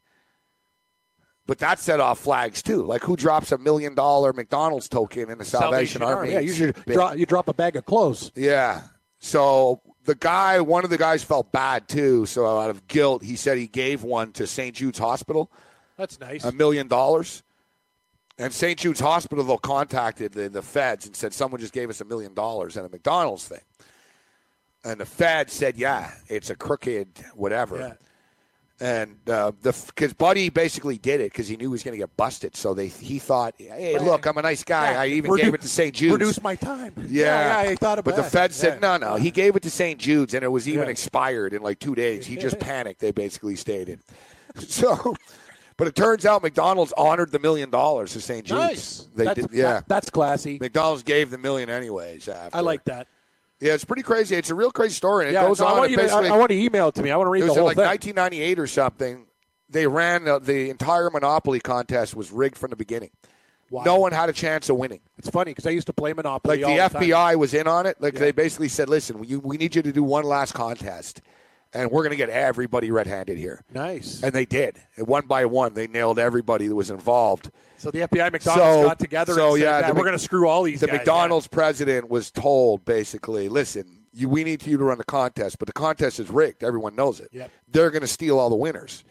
But 1.46 1.58
that 1.58 1.78
set 1.80 1.98
off 1.98 2.18
flags 2.20 2.62
too. 2.62 2.82
Like 2.84 3.02
who 3.02 3.16
drops 3.16 3.52
a 3.52 3.58
million 3.58 3.94
dollar 3.94 4.32
McDonald's 4.32 4.88
token 4.88 5.28
in 5.30 5.38
the 5.38 5.44
Salvation, 5.44 6.02
Army? 6.02 6.32
Yeah, 6.32 6.38
It's 6.38 6.46
usually 6.46 6.72
big. 6.86 6.94
drop, 6.94 7.16
you 7.16 7.26
drop 7.26 7.48
a 7.48 7.54
bag 7.54 7.76
of 7.76 7.84
clothes. 7.84 8.30
Yeah. 8.36 8.82
So 9.18 9.80
the 10.04 10.14
guy, 10.14 10.60
one 10.60 10.84
of 10.84 10.90
the 10.90 10.98
guys 10.98 11.24
felt 11.24 11.52
bad 11.52 11.88
too. 11.88 12.26
So 12.26 12.58
out 12.60 12.70
of 12.70 12.86
guilt, 12.86 13.22
he 13.22 13.36
said 13.36 13.58
he 13.58 13.66
gave 13.66 14.02
one 14.02 14.32
to 14.32 14.46
St. 14.46 14.74
Jude's 14.76 14.98
Hospital, 14.98 15.50
That's 15.96 16.20
nice. 16.20 16.44
a 16.44 16.52
million 16.52 16.86
dollars. 16.86 17.42
And 18.42 18.52
St. 18.52 18.78
Jude's 18.78 19.00
Hospital, 19.00 19.44
though, 19.44 19.56
contacted 19.58 20.32
the, 20.32 20.48
the 20.48 20.62
feds 20.62 21.06
and 21.06 21.14
said 21.14 21.32
someone 21.32 21.60
just 21.60 21.72
gave 21.72 21.88
us 21.90 22.00
a 22.00 22.04
million 22.04 22.34
dollars 22.34 22.76
and 22.76 22.84
a 22.84 22.88
McDonald's 22.88 23.46
thing. 23.46 23.60
And 24.84 25.00
the 25.00 25.06
Fed 25.06 25.48
said, 25.48 25.76
yeah, 25.76 26.10
it's 26.28 26.50
a 26.50 26.56
crooked 26.56 27.08
whatever. 27.34 27.78
Yeah. 27.78 27.92
And 28.80 29.16
uh, 29.28 29.52
the 29.62 29.72
because 29.94 30.12
Buddy 30.12 30.48
basically 30.48 30.98
did 30.98 31.20
it 31.20 31.30
because 31.30 31.46
he 31.46 31.56
knew 31.56 31.66
he 31.66 31.68
was 31.68 31.84
going 31.84 31.92
to 31.92 31.98
get 31.98 32.16
busted. 32.16 32.56
So 32.56 32.74
they 32.74 32.88
he 32.88 33.20
thought, 33.20 33.54
hey, 33.56 33.96
look, 34.00 34.26
I'm 34.26 34.36
a 34.38 34.42
nice 34.42 34.64
guy. 34.64 34.90
Yeah, 34.92 35.00
I 35.02 35.06
even 35.06 35.30
redu- 35.30 35.40
gave 35.42 35.54
it 35.54 35.60
to 35.60 35.68
St. 35.68 35.94
Jude's. 35.94 36.12
Reduce 36.14 36.42
my 36.42 36.56
time. 36.56 36.92
Yeah, 37.08 37.62
yeah, 37.62 37.70
I 37.70 37.76
thought 37.76 38.00
about 38.00 38.10
it. 38.10 38.16
But 38.16 38.16
the 38.16 38.22
that. 38.22 38.32
Fed 38.32 38.52
said 38.52 38.80
Yeah. 38.82 38.98
no, 38.98 39.10
no. 39.10 39.16
He 39.18 39.30
gave 39.30 39.54
it 39.54 39.62
to 39.62 39.70
St. 39.70 40.00
Jude's, 40.00 40.34
and 40.34 40.42
it 40.42 40.48
was 40.48 40.68
even 40.68 40.86
Yeah. 40.86 40.90
expired 40.90 41.54
in 41.54 41.62
like 41.62 41.78
two 41.78 41.94
days. 41.94 42.26
He 42.26 42.34
just 42.36 42.58
panicked. 42.58 42.98
They 42.98 43.12
basically 43.12 43.54
stated. 43.54 44.00
So, 44.68 45.14
but 45.76 45.86
it 45.88 45.94
turns 45.94 46.26
out 46.26 46.42
McDonald's 46.42 46.92
honored 46.96 47.30
the 47.32 47.38
million 47.38 47.70
dollars 47.70 48.12
to 48.12 48.20
St. 48.20 48.44
Jude's. 48.46 48.58
Nice. 48.60 49.08
They 49.14 49.24
that's, 49.24 49.40
did. 49.40 49.50
Yeah, 49.52 49.62
that- 49.74 49.88
that's 49.88 50.10
classy. 50.10 50.58
McDonald's 50.60 51.02
gave 51.02 51.30
the 51.30 51.38
million 51.38 51.70
anyways. 51.70 52.28
After. 52.28 52.56
I 52.56 52.60
like 52.60 52.84
that. 52.84 53.06
Yeah, 53.60 53.74
it's 53.74 53.84
pretty 53.84 54.02
crazy. 54.02 54.34
It's 54.34 54.50
a 54.50 54.56
real 54.56 54.72
crazy 54.72 54.94
story, 54.94 55.26
and 55.26 55.30
it 55.30 55.38
yeah, 55.38 55.46
goes 55.46 55.58
so 55.58 55.66
I 55.66 55.72
on. 55.72 55.78
want 55.78 55.90
you 55.92 55.96
to, 55.98 56.10
I, 56.12 56.26
I 56.26 56.36
want 56.36 56.50
to 56.50 56.56
email 56.58 56.88
it 56.88 56.96
to 56.96 57.02
me. 57.02 57.12
I 57.12 57.16
want 57.16 57.26
to 57.28 57.30
read 57.30 57.40
it 57.40 57.42
the 57.42 57.48
was 57.50 57.56
in 57.56 57.60
whole 57.60 57.66
like 57.68 57.76
thing. 57.76 57.86
1998 57.86 58.58
or 58.58 58.66
something. 58.66 59.26
They 59.70 59.86
ran 59.86 60.26
uh, 60.26 60.40
the 60.40 60.68
entire 60.68 61.08
Monopoly 61.10 61.60
contest 61.60 62.16
was 62.16 62.32
rigged 62.32 62.58
from 62.58 62.70
the 62.70 62.76
beginning. 62.76 63.10
Wow. 63.70 63.84
No 63.84 63.98
one 64.00 64.12
had 64.12 64.28
a 64.28 64.32
chance 64.34 64.68
of 64.68 64.76
winning. 64.76 65.00
It's 65.16 65.30
funny 65.30 65.52
because 65.52 65.66
I 65.66 65.70
used 65.70 65.86
to 65.86 65.92
play 65.94 66.12
Monopoly. 66.12 66.58
Like 66.62 66.66
the 66.92 66.98
time. 66.98 67.02
FBI 67.08 67.36
was 67.36 67.54
in 67.54 67.66
on 67.68 67.86
it. 67.86 67.96
Like 68.00 68.14
Yeah. 68.14 68.20
they 68.20 68.32
basically 68.32 68.68
said, 68.68 68.88
"Listen, 68.90 69.18
we, 69.20 69.36
we 69.36 69.56
need 69.56 69.74
you 69.76 69.80
to 69.82 69.92
do 69.92 70.02
one 70.02 70.24
last 70.24 70.52
contest, 70.52 71.22
and 71.74 71.90
we're 71.90 72.02
going 72.02 72.10
to 72.10 72.16
get 72.16 72.30
everybody 72.30 72.90
red-handed 72.90 73.36
here." 73.38 73.62
Nice. 73.72 74.22
And 74.22 74.32
they 74.32 74.44
did. 74.44 74.80
And 74.96 75.06
one 75.06 75.26
by 75.26 75.44
one, 75.46 75.74
they 75.74 75.86
nailed 75.86 76.18
everybody 76.18 76.66
that 76.68 76.74
was 76.74 76.90
involved. 76.90 77.50
So 77.78 77.90
the 77.90 78.00
FBI 78.02 78.30
McDonald's 78.30 78.80
So- 78.82 78.88
got 78.88 78.98
together 78.98 79.34
so, 79.34 79.54
and 79.54 79.62
yeah, 79.62 79.80
"Yeah, 79.80 79.88
the 79.88 79.94
we're 79.94 80.04
going 80.04 80.12
to 80.12 80.18
screw 80.18 80.46
all 80.48 80.62
these 80.62 80.80
The 80.80 80.86
guys." 80.86 80.98
McDonald's 80.98 81.48
president 81.48 82.08
was 82.08 82.30
told 82.30 82.84
basically, 82.84 83.48
"Listen, 83.48 83.98
you, 84.12 84.28
we 84.28 84.44
need 84.44 84.64
you 84.66 84.76
to 84.78 84.84
run 84.84 84.98
the 84.98 85.04
contest, 85.04 85.58
but 85.58 85.66
the 85.66 85.72
contest 85.72 86.20
is 86.20 86.30
rigged. 86.30 86.62
Everyone 86.62 86.94
knows 86.94 87.18
it. 87.20 87.28
Yep. 87.32 87.50
They're 87.68 87.90
going 87.90 88.02
to 88.02 88.06
steal 88.08 88.38
all 88.38 88.50
the 88.50 88.56
winners." 88.56 89.04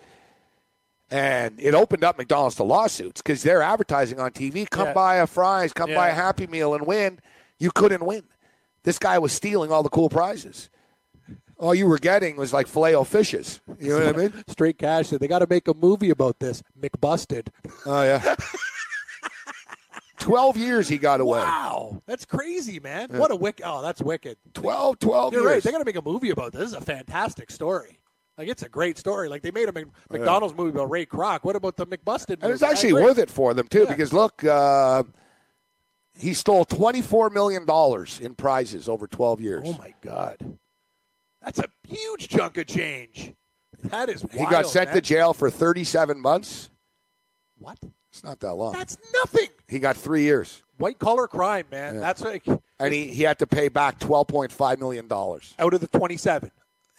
And 1.09 1.59
it 1.59 1.73
opened 1.73 2.05
up 2.05 2.17
McDonald's 2.17 2.55
to 2.55 2.63
lawsuits 2.63 3.21
because 3.21 3.43
they're 3.43 3.61
advertising 3.61 4.19
on 4.19 4.31
TV. 4.31 4.65
Come 4.69 4.88
Yeah. 4.88 4.93
buy 4.93 5.15
a 5.17 5.27
fries, 5.27 5.73
come 5.73 5.93
buy 5.93 6.07
a 6.09 6.13
Happy 6.13 6.47
Meal 6.47 6.73
and 6.73 6.88
win. 6.88 7.19
You 7.59 7.69
couldn't 7.71 8.05
win. 8.05 8.23
This 8.83 8.97
guy 8.97 9.19
was 9.19 9.33
stealing 9.33 9.71
all 9.73 9.83
the 9.83 9.89
cool 9.89 10.07
prizes. 10.09 10.69
All 11.61 11.73
you 11.75 11.88
were 11.88 11.99
getting 11.99 12.35
was 12.35 12.51
like 12.51 12.67
filet 12.67 13.01
fishes. 13.05 13.61
You 13.79 13.97
know 13.99 14.05
what 14.07 14.15
I 14.15 14.17
mean? 14.17 14.43
Straight 14.47 14.77
cash 14.77 15.09
they 15.09 15.27
got 15.27 15.39
to 15.39 15.47
make 15.47 15.67
a 15.67 15.73
movie 15.73 16.09
about 16.09 16.39
this. 16.39 16.61
McBusted. 16.79 17.47
Oh 17.85 18.01
yeah. 18.03 18.35
Twelve 20.17 20.55
years 20.55 20.88
he 20.88 20.97
got 20.99 21.19
away. 21.19 21.39
Wow, 21.39 22.01
that's 22.05 22.25
crazy, 22.25 22.79
man. 22.79 23.09
What 23.11 23.31
a 23.31 23.35
wicked. 23.35 23.63
Oh, 23.65 23.81
that's 23.81 24.01
wicked. 24.03 24.38
12, 24.53 24.99
12 24.99 25.33
You're 25.33 25.41
years. 25.41 25.51
right. 25.51 25.63
They 25.63 25.71
got 25.71 25.79
to 25.79 25.85
make 25.85 25.95
a 25.95 26.01
movie 26.01 26.29
about 26.29 26.51
this. 26.51 26.61
This 26.61 26.69
is 26.71 26.75
a 26.75 26.81
fantastic 26.81 27.49
story. 27.49 27.99
Like 28.38 28.47
it's 28.47 28.61
a 28.61 28.69
great 28.69 28.99
story. 28.99 29.29
Like 29.29 29.41
they 29.41 29.49
made 29.51 29.67
a 29.67 29.71
Mc- 29.71 29.88
McDonald's 30.11 30.55
movie 30.55 30.69
about 30.71 30.91
Ray 30.91 31.05
Kroc. 31.07 31.39
What 31.43 31.55
about 31.55 31.75
the 31.75 31.88
McBusted? 31.88 32.38
And 32.43 32.51
it's 32.53 32.61
actually 32.61 32.93
worth 32.93 33.17
it 33.17 33.29
for 33.31 33.53
them 33.55 33.67
too, 33.67 33.81
Yeah. 33.83 33.89
because 33.89 34.13
look, 34.13 34.43
uh, 34.43 35.03
he 36.17 36.33
stole 36.35 36.65
twenty-four 36.65 37.31
million 37.31 37.65
dollars 37.65 38.19
in 38.19 38.35
prizes 38.35 38.88
over 38.88 39.07
twelve 39.07 39.41
years. 39.41 39.63
Oh 39.65 39.73
my 39.79 39.93
god, 40.01 40.38
that's 41.41 41.59
a 41.59 41.65
huge 41.88 42.27
chunk 42.30 42.57
of 42.57 42.68
change. 42.68 43.34
That 43.85 44.09
is. 44.09 44.23
he 44.31 44.45
got 44.45 44.68
sent 44.68 44.89
man. 44.89 44.95
to 44.95 45.01
jail 45.01 45.34
for 45.34 45.49
thirty-seven 45.49 46.19
months. 46.22 46.69
What? 47.57 47.77
It's 48.11 48.23
not 48.23 48.39
that 48.41 48.53
long. 48.53 48.73
That's 48.73 48.97
nothing. 49.13 49.47
he 49.68 49.80
got 49.80 49.95
three 49.95 50.23
years, 50.23 50.61
White 50.77 50.99
collar 50.99 51.27
crime, 51.27 51.65
man. 51.72 51.99
That's 51.99 52.22
like 52.22 52.45
and 52.80 52.93
he, 52.93 53.07
he 53.07 53.23
had 53.23 53.39
to 53.39 53.47
pay 53.47 53.69
back 53.69 53.99
twelve 53.99 54.27
point 54.27 54.51
five 54.51 54.80
million 54.80 55.07
dollars. 55.07 55.53
out 55.57 55.73
of 55.73 55.80
the 55.81 55.88
twenty-seven. 55.88 56.51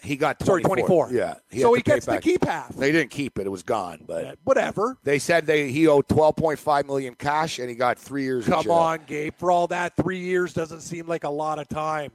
He 0.02 0.16
got 0.16 0.42
Sorry, 0.44 0.62
24. 0.62 1.06
24. 1.10 1.16
Yeah, 1.16 1.34
so 1.60 1.74
he 1.74 1.82
to 1.82 1.84
pay 1.90 1.94
gets 1.94 2.06
back. 2.06 2.22
keep 2.22 2.44
half. 2.44 2.74
They 2.74 2.90
didn't 2.90 3.12
keep 3.12 3.38
it; 3.38 3.46
it 3.46 3.50
was 3.50 3.62
gone. 3.62 4.04
But 4.04 4.24
Yeah, 4.24 4.34
Whatever. 4.42 4.98
they 5.04 5.20
said 5.20 5.46
they 5.46 5.70
he 5.70 5.86
owed 5.86 6.08
twelve 6.08 6.34
point 6.34 6.58
five 6.58 6.86
million 6.86 7.14
cash, 7.14 7.60
and 7.60 7.68
he 7.68 7.76
got 7.76 8.00
three 8.00 8.24
years. 8.24 8.44
Come 8.44 8.68
on, 8.68 9.00
Gabe. 9.06 9.32
For 9.36 9.52
all 9.52 9.68
that, 9.68 9.94
three 9.94 10.18
years 10.18 10.54
doesn't 10.54 10.80
seem 10.80 11.06
like 11.06 11.22
a 11.22 11.30
lot 11.30 11.60
of 11.60 11.68
time. 11.68 12.10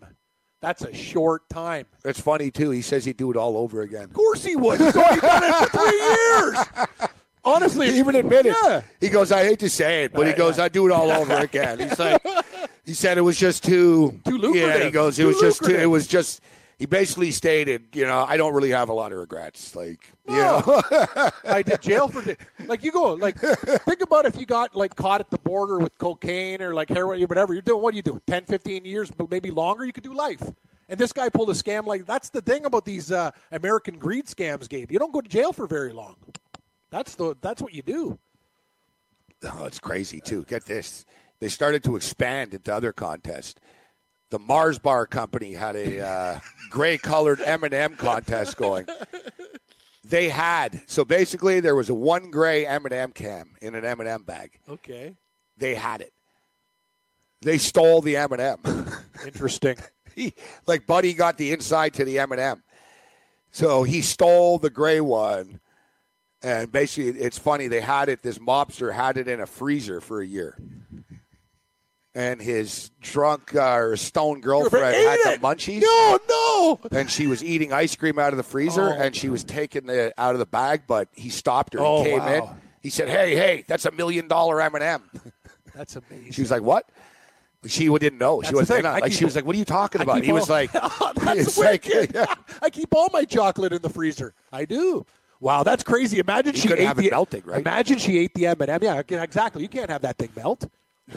That's 0.61 0.81
a 0.83 0.93
short 0.93 1.47
time. 1.49 1.85
It's 2.03 2.19
funny 2.19 2.49
too. 2.51 2.71
He 2.71 2.81
says 2.81 3.05
he'd 3.05 3.17
do 3.17 3.29
it 3.31 3.37
all 3.37 3.57
over 3.57 3.81
again. 3.81 4.05
Of 4.05 4.13
course 4.13 4.43
he 4.43 4.55
would. 4.55 4.79
He's 4.79 4.95
only 4.95 5.19
done 5.19 5.43
it 5.43 5.69
for 5.69 5.77
three 5.77 6.97
years. 6.97 7.09
Honestly, 7.45 7.91
He 7.91 7.99
even 7.99 8.15
admitted. 8.15 8.55
Yeah. 8.63 8.81
He 8.99 9.07
goes, 9.09 9.31
I 9.31 9.43
hate 9.45 9.59
to 9.59 9.69
say 9.69 10.03
it, 10.03 10.11
but 10.13 10.23
he 10.23 10.29
Right, 10.31 10.37
goes, 10.37 10.59
I 10.59 10.67
do 10.67 10.85
it 10.87 10.91
all 10.91 11.09
over 11.11 11.33
again. 11.35 11.79
He's 11.79 11.97
like, 11.97 12.21
he 12.85 12.93
said 12.93 13.17
it 13.17 13.21
was 13.21 13.37
just 13.37 13.63
too, 13.63 14.19
Too 14.25 14.37
lucrative. 14.37 14.55
Yeah, 14.79 14.83
he 14.83 14.91
goes, 14.91 15.17
it 15.17 15.21
Too 15.23 15.27
was 15.29 15.39
just, 15.39 15.63
too, 15.63 15.75
it 15.75 15.85
was 15.85 16.07
just. 16.07 16.41
He 16.77 16.85
basically 16.85 17.31
stated, 17.31 17.87
you 17.95 18.05
know, 18.05 18.23
I 18.27 18.37
don't 18.37 18.53
really 18.53 18.69
have 18.69 18.89
a 18.89 18.93
lot 18.93 19.11
of 19.11 19.17
regrets. 19.17 19.75
Like, 19.75 20.11
you 20.27 20.37
know, 20.37 20.61
I 21.43 21.63
did 21.63 21.81
jail 21.81 22.07
for 22.07 22.23
like 22.65 22.83
you 22.83 22.91
go 22.91 23.13
like 23.13 23.39
think 23.39 24.01
about 24.01 24.25
if 24.25 24.39
you 24.39 24.45
got 24.45 24.75
like 24.75 24.95
caught 24.95 25.21
at 25.21 25.29
the 25.29 25.39
border 25.39 25.79
with 25.79 25.97
cocaine 25.97 26.61
or 26.61 26.73
like 26.73 26.89
heroin 26.89 27.21
or 27.23 27.25
whatever 27.27 27.53
you're 27.53 27.61
doing 27.61 27.81
what 27.81 27.91
do 27.91 27.97
you 27.97 28.03
do 28.03 28.21
10 28.27 28.45
15 28.45 28.83
years 28.85 29.09
but 29.09 29.31
maybe 29.31 29.49
longer 29.51 29.85
you 29.85 29.93
could 29.93 30.03
do 30.03 30.13
life 30.13 30.41
and 30.89 30.99
this 30.99 31.13
guy 31.13 31.29
pulled 31.29 31.49
a 31.49 31.53
scam 31.53 31.85
like 31.85 32.05
that's 32.05 32.29
the 32.29 32.41
thing 32.41 32.65
about 32.65 32.83
these 32.83 33.11
uh, 33.11 33.31
American 33.53 33.97
greed 33.97 34.25
scams 34.25 34.67
Gabe 34.67 34.91
you 34.91 34.99
don't 34.99 35.13
go 35.13 35.21
to 35.21 35.29
jail 35.29 35.53
for 35.53 35.65
very 35.65 35.93
long 35.93 36.17
that's 36.89 37.15
the 37.15 37.35
that's 37.41 37.61
what 37.61 37.73
you 37.73 37.81
do 37.81 38.19
oh, 39.43 39.65
it's 39.65 39.79
crazy 39.79 40.19
too. 40.19 40.43
Get 40.47 40.65
this, 40.65 41.05
they 41.39 41.49
started 41.49 41.83
to 41.85 41.95
expand 41.95 42.53
into 42.53 42.73
other 42.73 42.93
contests. 42.93 43.55
The 44.29 44.39
Mars 44.39 44.77
Bar 44.77 45.05
Company 45.07 45.53
had 45.53 45.75
a 45.75 46.05
uh, 46.05 46.39
gray-colored 46.69 47.39
M&M 47.41 47.95
contest 47.95 48.57
going. 48.57 48.85
They 50.03 50.29
had 50.29 50.81
so 50.87 51.03
basically 51.03 51.59
there 51.59 51.75
was 51.75 51.89
a 51.89 51.93
one 51.93 52.31
gray 52.31 52.65
M&M 52.65 53.11
cam 53.11 53.55
in 53.61 53.75
an 53.75 53.83
M&M 53.83 54.23
bag. 54.23 54.59
okay 54.69 55.15
They 55.57 55.75
had 55.75 56.01
it. 56.01 56.13
They 57.41 57.57
stole 57.57 58.01
the 58.01 58.17
M&M. 58.17 58.57
interesting 59.25 59.77
he, 60.15 60.33
like 60.65 60.87
Buddy 60.87 61.13
got 61.13 61.37
the 61.37 61.51
inside 61.51 61.93
to 61.95 62.05
the 62.05 62.19
M&M. 62.19 62.63
So 63.51 63.83
he 63.83 64.01
stole 64.01 64.59
the 64.59 64.69
gray 64.69 64.99
one. 64.99 65.59
And 66.43 66.71
basically, 66.71 67.19
it's 67.19 67.37
funny. 67.37 67.67
They 67.67 67.81
had 67.81 68.09
it. 68.09 68.21
This 68.21 68.37
mobster 68.37 68.93
had 68.93 69.17
it 69.17 69.27
in 69.27 69.39
a 69.41 69.47
freezer 69.47 69.99
for 69.99 70.21
a 70.21 70.25
year, 70.25 70.57
and 72.17 72.41
his 72.41 72.89
drunk 72.99 73.53
uh, 73.55 73.75
or 73.77 73.95
stone 73.95 74.41
girlfriend 74.41 74.95
had 74.95 75.19
it! 75.19 75.39
the 75.41 75.47
munchies. 75.47 75.81
no 75.81 76.17
no 76.27 76.79
And 76.97 77.09
she 77.11 77.27
was 77.27 77.43
eating 77.43 77.71
ice 77.71 77.95
cream 77.95 78.17
out 78.17 78.33
of 78.33 78.37
the 78.37 78.43
freezer, 78.43 78.89
Oh. 78.89 79.01
and 79.01 79.15
she 79.15 79.29
was 79.29 79.43
taking 79.43 79.87
it 79.87 80.13
out 80.17 80.33
of 80.33 80.39
the 80.39 80.47
bag. 80.47 80.81
But 80.87 81.09
he 81.13 81.29
stopped 81.29 81.73
her. 81.73 81.79
Oh, 81.79 82.03
he 82.03 82.09
came 82.09 82.21
in. 82.23 82.43
He 82.81 82.89
said, 82.89 83.07
"Hey, 83.07 83.35
hey, 83.35 83.63
that's 83.67 83.85
a 83.85 83.91
million 83.91 84.27
dollar 84.27 84.59
M&M." 84.61 85.03
that's 85.75 85.95
amazing 85.95 86.31
She 86.31 86.41
was 86.41 86.49
like, 86.49 86.63
"What?" 86.63 86.89
She 87.67 87.87
didn't 87.87 88.17
know. 88.17 88.37
That's 88.41 88.49
She 88.49 88.55
wasn't 88.55 88.67
thing. 88.77 88.79
in 88.79 88.85
on 88.87 88.93
it. 88.95 88.97
I 88.97 88.99
Like 89.01 89.11
she 89.11 89.25
was 89.25 89.35
like, 89.35 89.45
"What 89.45 89.55
are 89.55 89.59
you 89.59 89.65
talking 89.65 90.01
about?" 90.01 90.23
He 90.23 90.31
was 90.31 90.49
like, 90.49 90.71
Oh, 90.73 91.11
that's 91.17 91.39
it's 91.49 91.57
like- 91.57 91.85
wicked. 91.93 92.17
I 92.63 92.69
keep 92.71 92.95
all 92.95 93.09
my 93.13 93.25
chocolate 93.25 93.73
in 93.73 93.81
the 93.81 93.89
freezer. 93.89 94.33
I 94.51 94.65
do. 94.65 95.05
Wow, 95.39 95.61
that's 95.63 95.83
crazy. 95.83 96.17
Imagine 96.17 96.55
You 96.55 96.61
she 96.61 96.73
ate 96.73 96.95
the 96.95 97.09
melting, 97.11 97.43
right? 97.45 97.61
Imagine 97.61 97.99
she 97.99 98.17
ate 98.17 98.33
the 98.33 98.47
M&M. 98.47 98.79
Yeah, 98.81 98.97
exactly. 98.99 99.61
You 99.61 99.69
can't 99.69 99.89
have 99.91 100.01
that 100.01 100.17
thing 100.17 100.29
melt. 100.35 100.65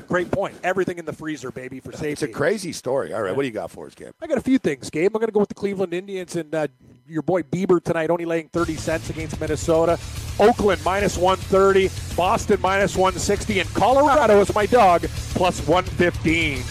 Great 0.06 0.30
point. 0.30 0.54
Everything 0.62 0.98
in 0.98 1.04
the 1.04 1.12
freezer, 1.12 1.50
baby, 1.50 1.80
for 1.80 1.90
safety. 1.90 2.10
It's 2.10 2.22
a 2.22 2.28
crazy 2.28 2.72
story. 2.72 3.12
All 3.12 3.22
right, 3.22 3.34
what 3.34 3.42
do 3.42 3.48
you 3.48 3.54
got 3.54 3.72
for 3.72 3.86
us, 3.86 3.94
Cam? 3.94 4.12
I 4.20 4.28
got 4.28 4.38
a 4.38 4.42
few 4.42 4.58
things, 4.58 4.88
Gabe. 4.88 5.10
I'm 5.14 5.20
going 5.20 5.26
to 5.26 5.32
go 5.32 5.40
with 5.40 5.48
the 5.48 5.54
Cleveland 5.54 5.92
Indians 5.92 6.36
and 6.36 6.54
uh, 6.54 6.68
your 7.08 7.22
boy 7.22 7.42
Bieber 7.42 7.82
tonight, 7.82 8.08
only 8.08 8.24
laying 8.24 8.48
30 8.48 8.76
cents 8.76 9.10
against 9.10 9.40
Minnesota. 9.40 9.98
Oakland 10.38 10.80
minus 10.84 11.18
130, 11.18 11.90
Boston 12.14 12.60
minus 12.60 12.94
160, 12.94 13.60
and 13.60 13.68
Colorado 13.70 14.40
is 14.40 14.54
my 14.54 14.64
dog 14.64 15.02
plus 15.34 15.66
115. 15.66 16.62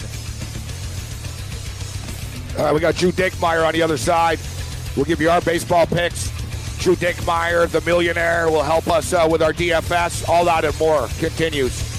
All 2.58 2.64
right, 2.64 2.74
we 2.74 2.80
got 2.80 2.94
Drew 2.94 3.12
Dinkmeyer 3.12 3.66
on 3.66 3.74
the 3.74 3.82
other 3.82 3.98
side. 3.98 4.38
We'll 4.96 5.04
give 5.04 5.20
you 5.20 5.28
our 5.28 5.42
baseball 5.42 5.86
picks. 5.86 6.30
Drew 6.78 6.96
Dinkmeyer, 6.96 7.68
the 7.68 7.82
millionaire, 7.82 8.50
will 8.50 8.62
help 8.62 8.88
us 8.88 9.12
uh, 9.12 9.28
with 9.30 9.42
our 9.42 9.52
DFS. 9.52 10.26
All 10.26 10.46
that 10.46 10.64
and 10.64 10.78
more 10.80 11.06
continues. 11.18 11.89